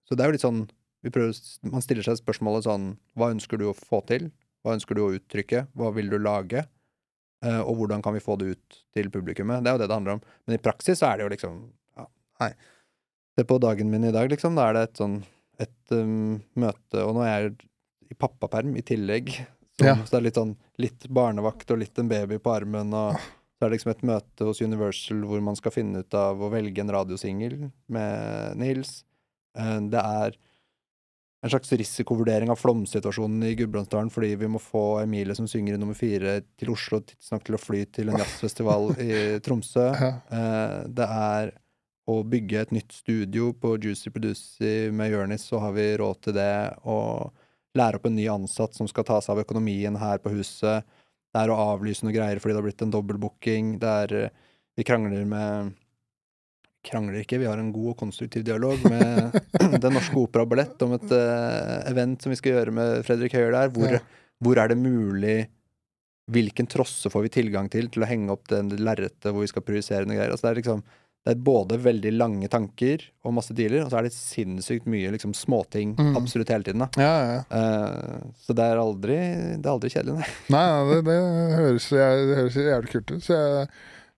så 0.05 0.15
det 0.17 0.25
er 0.25 0.31
jo 0.31 0.37
litt 0.37 0.45
sånn 0.47 0.65
prøver, 1.11 1.35
Man 1.63 1.83
stiller 1.85 2.07
seg 2.07 2.21
spørsmålet 2.21 2.69
sånn 2.69 2.97
Hva 3.17 3.33
ønsker 3.35 3.59
du 3.61 3.69
å 3.71 3.77
få 3.77 4.01
til? 4.07 4.31
Hva 4.65 4.77
ønsker 4.79 4.97
du 4.97 5.03
å 5.05 5.13
uttrykke? 5.19 5.67
Hva 5.77 5.91
vil 5.97 6.09
du 6.13 6.19
lage? 6.19 6.65
Eh, 7.45 7.61
og 7.61 7.77
hvordan 7.77 8.03
kan 8.05 8.15
vi 8.17 8.23
få 8.25 8.39
det 8.41 8.55
ut 8.55 8.79
til 8.97 9.11
publikummet? 9.13 9.65
Det 9.65 9.69
er 9.69 9.77
jo 9.77 9.83
det 9.83 9.89
det 9.91 9.97
handler 9.99 10.17
om. 10.17 10.23
Men 10.47 10.57
i 10.57 10.63
praksis 10.63 11.03
så 11.03 11.11
er 11.11 11.19
det 11.19 11.27
jo 11.27 11.33
liksom 11.35 11.59
ja, 11.99 12.07
Nei. 12.41 12.53
Se 13.37 13.45
på 13.45 13.59
dagen 13.61 13.91
min 13.91 14.07
i 14.09 14.13
dag, 14.15 14.31
liksom. 14.31 14.55
Da 14.57 14.69
er 14.71 14.77
det 14.79 14.83
et 14.89 15.01
sånn 15.03 15.19
et 15.61 15.93
um, 15.95 16.41
møte 16.57 17.05
Og 17.07 17.15
nå 17.17 17.23
er 17.27 17.35
jeg 17.49 17.55
i 18.11 18.15
pappaperm 18.19 18.75
i 18.77 18.83
tillegg. 18.83 19.31
Så, 19.79 19.85
Ja. 19.89 19.95
så 20.05 20.11
det 20.13 20.19
er 20.21 20.27
litt 20.29 20.39
sånn 20.39 20.57
litt 20.79 21.07
barnevakt 21.11 21.71
og 21.75 21.79
litt 21.81 21.99
en 21.99 22.09
baby 22.09 22.39
på 22.39 22.53
armen. 22.55 22.93
Og 22.95 23.15
så 23.19 23.65
er 23.65 23.71
det 23.71 23.77
liksom 23.79 23.91
et 23.95 24.03
møte 24.07 24.45
hos 24.47 24.61
Universal 24.63 25.23
hvor 25.27 25.41
man 25.43 25.57
skal 25.59 25.73
finne 25.75 26.03
ut 26.05 26.15
av 26.15 26.39
å 26.43 26.51
velge 26.53 26.81
en 26.85 26.91
radiosingel 26.95 27.71
med 27.89 28.57
Nils. 28.61 29.05
Eh, 29.59 29.81
Det 29.91 29.99
er 30.03 30.37
en 31.45 31.51
slags 31.51 31.73
risikovurdering 31.77 32.49
av 32.49 32.57
flomsituasjonen 32.57 33.43
i 33.45 33.55
Gudbrandsdalen 33.59 34.09
fordi 34.11 34.31
vi 34.41 34.47
må 34.49 34.61
få 34.63 35.03
Emilie 35.03 35.35
som 35.37 35.47
synger 35.51 35.75
i 35.75 35.81
nummer 35.83 35.95
fire 35.99 36.39
til 36.57 36.71
Oslo 36.73 37.01
tidsnok 37.05 37.45
til 37.45 37.55
å 37.59 37.61
fly 37.61 37.83
til 37.93 38.09
en 38.09 38.17
jazzfestival 38.23 38.95
i 39.03 39.11
Tromsø. 39.45 39.91
Eh, 40.31 40.79
Det 40.89 41.05
er 41.09 41.53
å 42.11 42.19
bygge 42.29 42.61
et 42.61 42.73
nytt 42.77 42.93
studio 42.93 43.53
på 43.57 43.77
Juicy 43.81 44.11
Producy 44.13 44.91
med 44.93 45.15
Jonis, 45.15 45.47
så 45.49 45.61
har 45.63 45.73
vi 45.77 45.87
råd 46.01 46.21
til 46.27 46.37
det. 46.37 46.55
Og 46.85 47.31
lære 47.79 47.99
opp 47.99 48.09
en 48.11 48.17
ny 48.19 48.27
ansatt 48.31 48.77
som 48.77 48.89
skal 48.91 49.07
ta 49.09 49.21
seg 49.25 49.35
av 49.35 49.45
økonomien 49.45 49.97
her 49.99 50.21
på 50.23 50.33
huset. 50.35 50.85
Det 51.35 51.41
er 51.41 51.51
å 51.51 51.57
avlyse 51.73 52.05
noe 52.07 52.15
greier 52.15 52.39
fordi 52.39 52.55
det 52.55 52.61
har 52.61 52.67
blitt 52.69 52.85
en 52.85 52.93
dobbeltbooking. 52.95 53.79
Det 53.83 53.95
er 54.05 54.29
Vi 54.77 54.85
krangler 54.87 55.25
med 55.25 55.73
Krangler 56.85 57.23
ikke, 57.23 57.39
vi 57.41 57.47
har 57.49 57.57
en 57.57 57.71
god 57.73 57.95
og 57.95 58.01
konstruktiv 58.03 58.43
dialog 58.45 58.83
med 58.85 59.39
Den 59.83 59.95
Norske 59.97 60.19
Opera 60.21 60.45
og 60.45 60.51
Ballett 60.51 60.83
om 60.85 60.93
et 60.99 61.07
uh, 61.17 61.81
event 61.89 62.21
som 62.21 62.29
vi 62.29 62.37
skal 62.37 62.59
gjøre 62.59 62.75
med 62.77 62.99
Fredrik 63.07 63.33
Høyer 63.33 63.55
der. 63.57 63.71
Hvor, 63.73 63.95
Ja. 63.95 64.03
hvor 64.45 64.61
er 64.61 64.69
det 64.69 64.77
mulig 64.83 65.47
Hvilken 66.35 66.69
trosse 66.69 67.11
får 67.13 67.27
vi 67.27 67.31
tilgang 67.33 67.67
til 67.73 67.89
til 67.93 68.05
å 68.05 68.09
henge 68.09 68.33
opp 68.33 68.47
det 68.49 68.63
lerretet 68.81 69.27
hvor 69.29 69.43
vi 69.45 69.49
skal 69.51 69.65
projisere 69.65 70.07
noe 70.09 70.17
greier? 70.17 70.33
Altså 70.33 70.47
det 70.47 70.53
er 70.53 70.61
liksom 70.63 70.85
det 71.25 71.33
er 71.33 71.41
både 71.41 71.79
veldig 71.81 72.11
lange 72.19 72.49
tanker 72.53 73.01
og 73.25 73.33
masse 73.33 73.55
dealer, 73.57 73.87
og 73.87 73.91
så 73.91 73.97
er 73.97 74.05
det 74.09 74.13
sinnssykt 74.13 74.85
mye 74.93 75.09
liksom 75.15 75.33
småting 75.35 75.95
Mm. 75.97 76.17
absolutt 76.21 76.51
hele 76.53 76.65
tiden. 76.67 76.85
Ja, 77.01 77.15
ja. 77.25 77.39
Eh, 77.49 78.19
så 78.45 78.53
det 78.59 78.67
er 78.67 78.77
aldri, 78.83 79.17
det 79.57 79.65
er 79.65 79.73
aldri 79.73 79.89
kjedelig, 79.95 80.19
nei. 80.21 80.29
Nei, 80.55 80.65
nei 80.69 80.85
det, 80.91 80.99
det, 81.09 81.17
høres, 81.57 81.87
jeg- 81.97 82.27
det 82.29 82.37
høres 82.43 82.59
jævlig 82.61 82.93
kult 82.93 83.15
ut. 83.15 83.23
Så 83.25 83.33
jeg, 83.41 83.69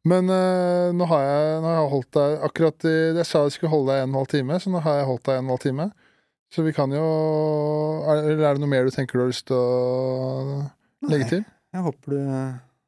men 0.06 0.28
uh, 0.30 0.90
nå, 0.94 1.06
har 1.10 1.22
jeg, 1.26 1.54
nå 1.62 1.66
har 1.70 1.78
jeg 1.80 1.90
holdt 1.94 2.10
deg 2.18 2.34
akkurat 2.46 2.84
i 2.86 2.92
Jeg 3.20 3.26
sa 3.26 3.40
jeg 3.46 3.54
skulle 3.56 3.72
holde 3.72 3.90
deg 3.94 4.02
en 4.02 4.10
og 4.10 4.12
en 4.12 4.18
halv 4.20 4.28
time, 4.34 4.58
så 4.62 4.70
nå 4.70 4.82
har 4.84 4.98
jeg 5.00 5.06
holdt 5.08 5.24
deg 5.26 5.34
en 5.34 5.38
og 5.38 5.46
en 5.46 5.54
halv 5.56 5.64
time. 5.64 5.86
Så 6.54 6.62
vi 6.62 6.72
kan 6.76 6.92
jo 6.94 7.06
er, 8.06 8.20
Eller 8.22 8.44
er 8.46 8.54
det 8.54 8.62
noe 8.62 8.70
mer 8.70 8.84
du 8.86 8.90
tenker 8.94 9.18
du 9.18 9.24
har 9.24 9.32
lyst 9.32 9.46
til 9.48 9.56
å 9.58 10.62
legge 11.10 11.26
til? 11.32 11.42
Nei, 11.42 11.74
Jeg 11.74 11.82
håper 11.88 12.14
du 12.14 12.20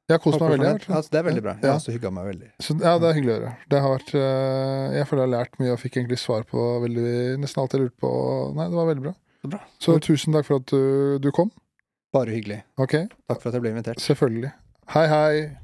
Jeg 0.08 0.16
har 0.16 0.22
kost 0.24 0.40
meg 0.40 0.50
veldig. 0.54 0.68
det. 0.78 0.88
Altså, 0.96 1.10
det 1.12 1.18
er 1.20 1.24
veldig 1.28 1.42
bra. 1.44 1.52
Jeg 1.58 1.64
Ja. 1.64 1.70
har 1.74 1.78
også 1.82 1.92
hygga 1.92 2.10
meg 2.16 2.24
veldig. 2.30 2.46
Så, 2.64 2.76
ja, 2.80 2.92
det 2.98 3.08
er 3.10 3.16
hyggelig 3.18 3.32
å 3.34 3.38
høre. 3.42 3.50
Det 3.68 3.80
har 3.84 3.90
vært 3.92 4.12
eh, 4.16 4.96
Jeg 4.96 5.06
føler 5.10 5.22
jeg 5.22 5.28
har 5.28 5.34
lært 5.44 5.58
mye 5.60 5.72
og 5.74 5.78
fikk 5.82 5.96
egentlig 6.00 6.18
svar 6.18 6.46
på 6.48 6.64
veldig, 6.86 7.38
nesten 7.42 7.60
alt 7.62 7.72
jeg 7.76 7.82
lurte 7.82 8.00
på. 8.00 8.12
Nei, 8.56 8.68
det 8.72 8.78
var 8.80 8.86
veldig 8.88 9.02
bra. 9.04 9.14
Så 9.44 9.50
bra. 9.52 9.60
Så 9.84 9.98
tusen 10.00 10.32
takk 10.32 10.46
for 10.48 10.56
at 10.62 10.66
du, 10.72 11.18
du 11.20 11.30
kom. 11.30 11.50
Bare 12.16 12.32
hyggelig. 12.32 12.62
Ok, 12.80 12.94
Takk 13.28 13.42
for 13.42 13.48
at 13.50 13.54
jeg 13.58 13.60
ble 13.66 13.70
invitert. 13.76 14.00
selvfølgelig. 14.00 14.52
Hei, 14.94 15.06
hei. 15.12 15.56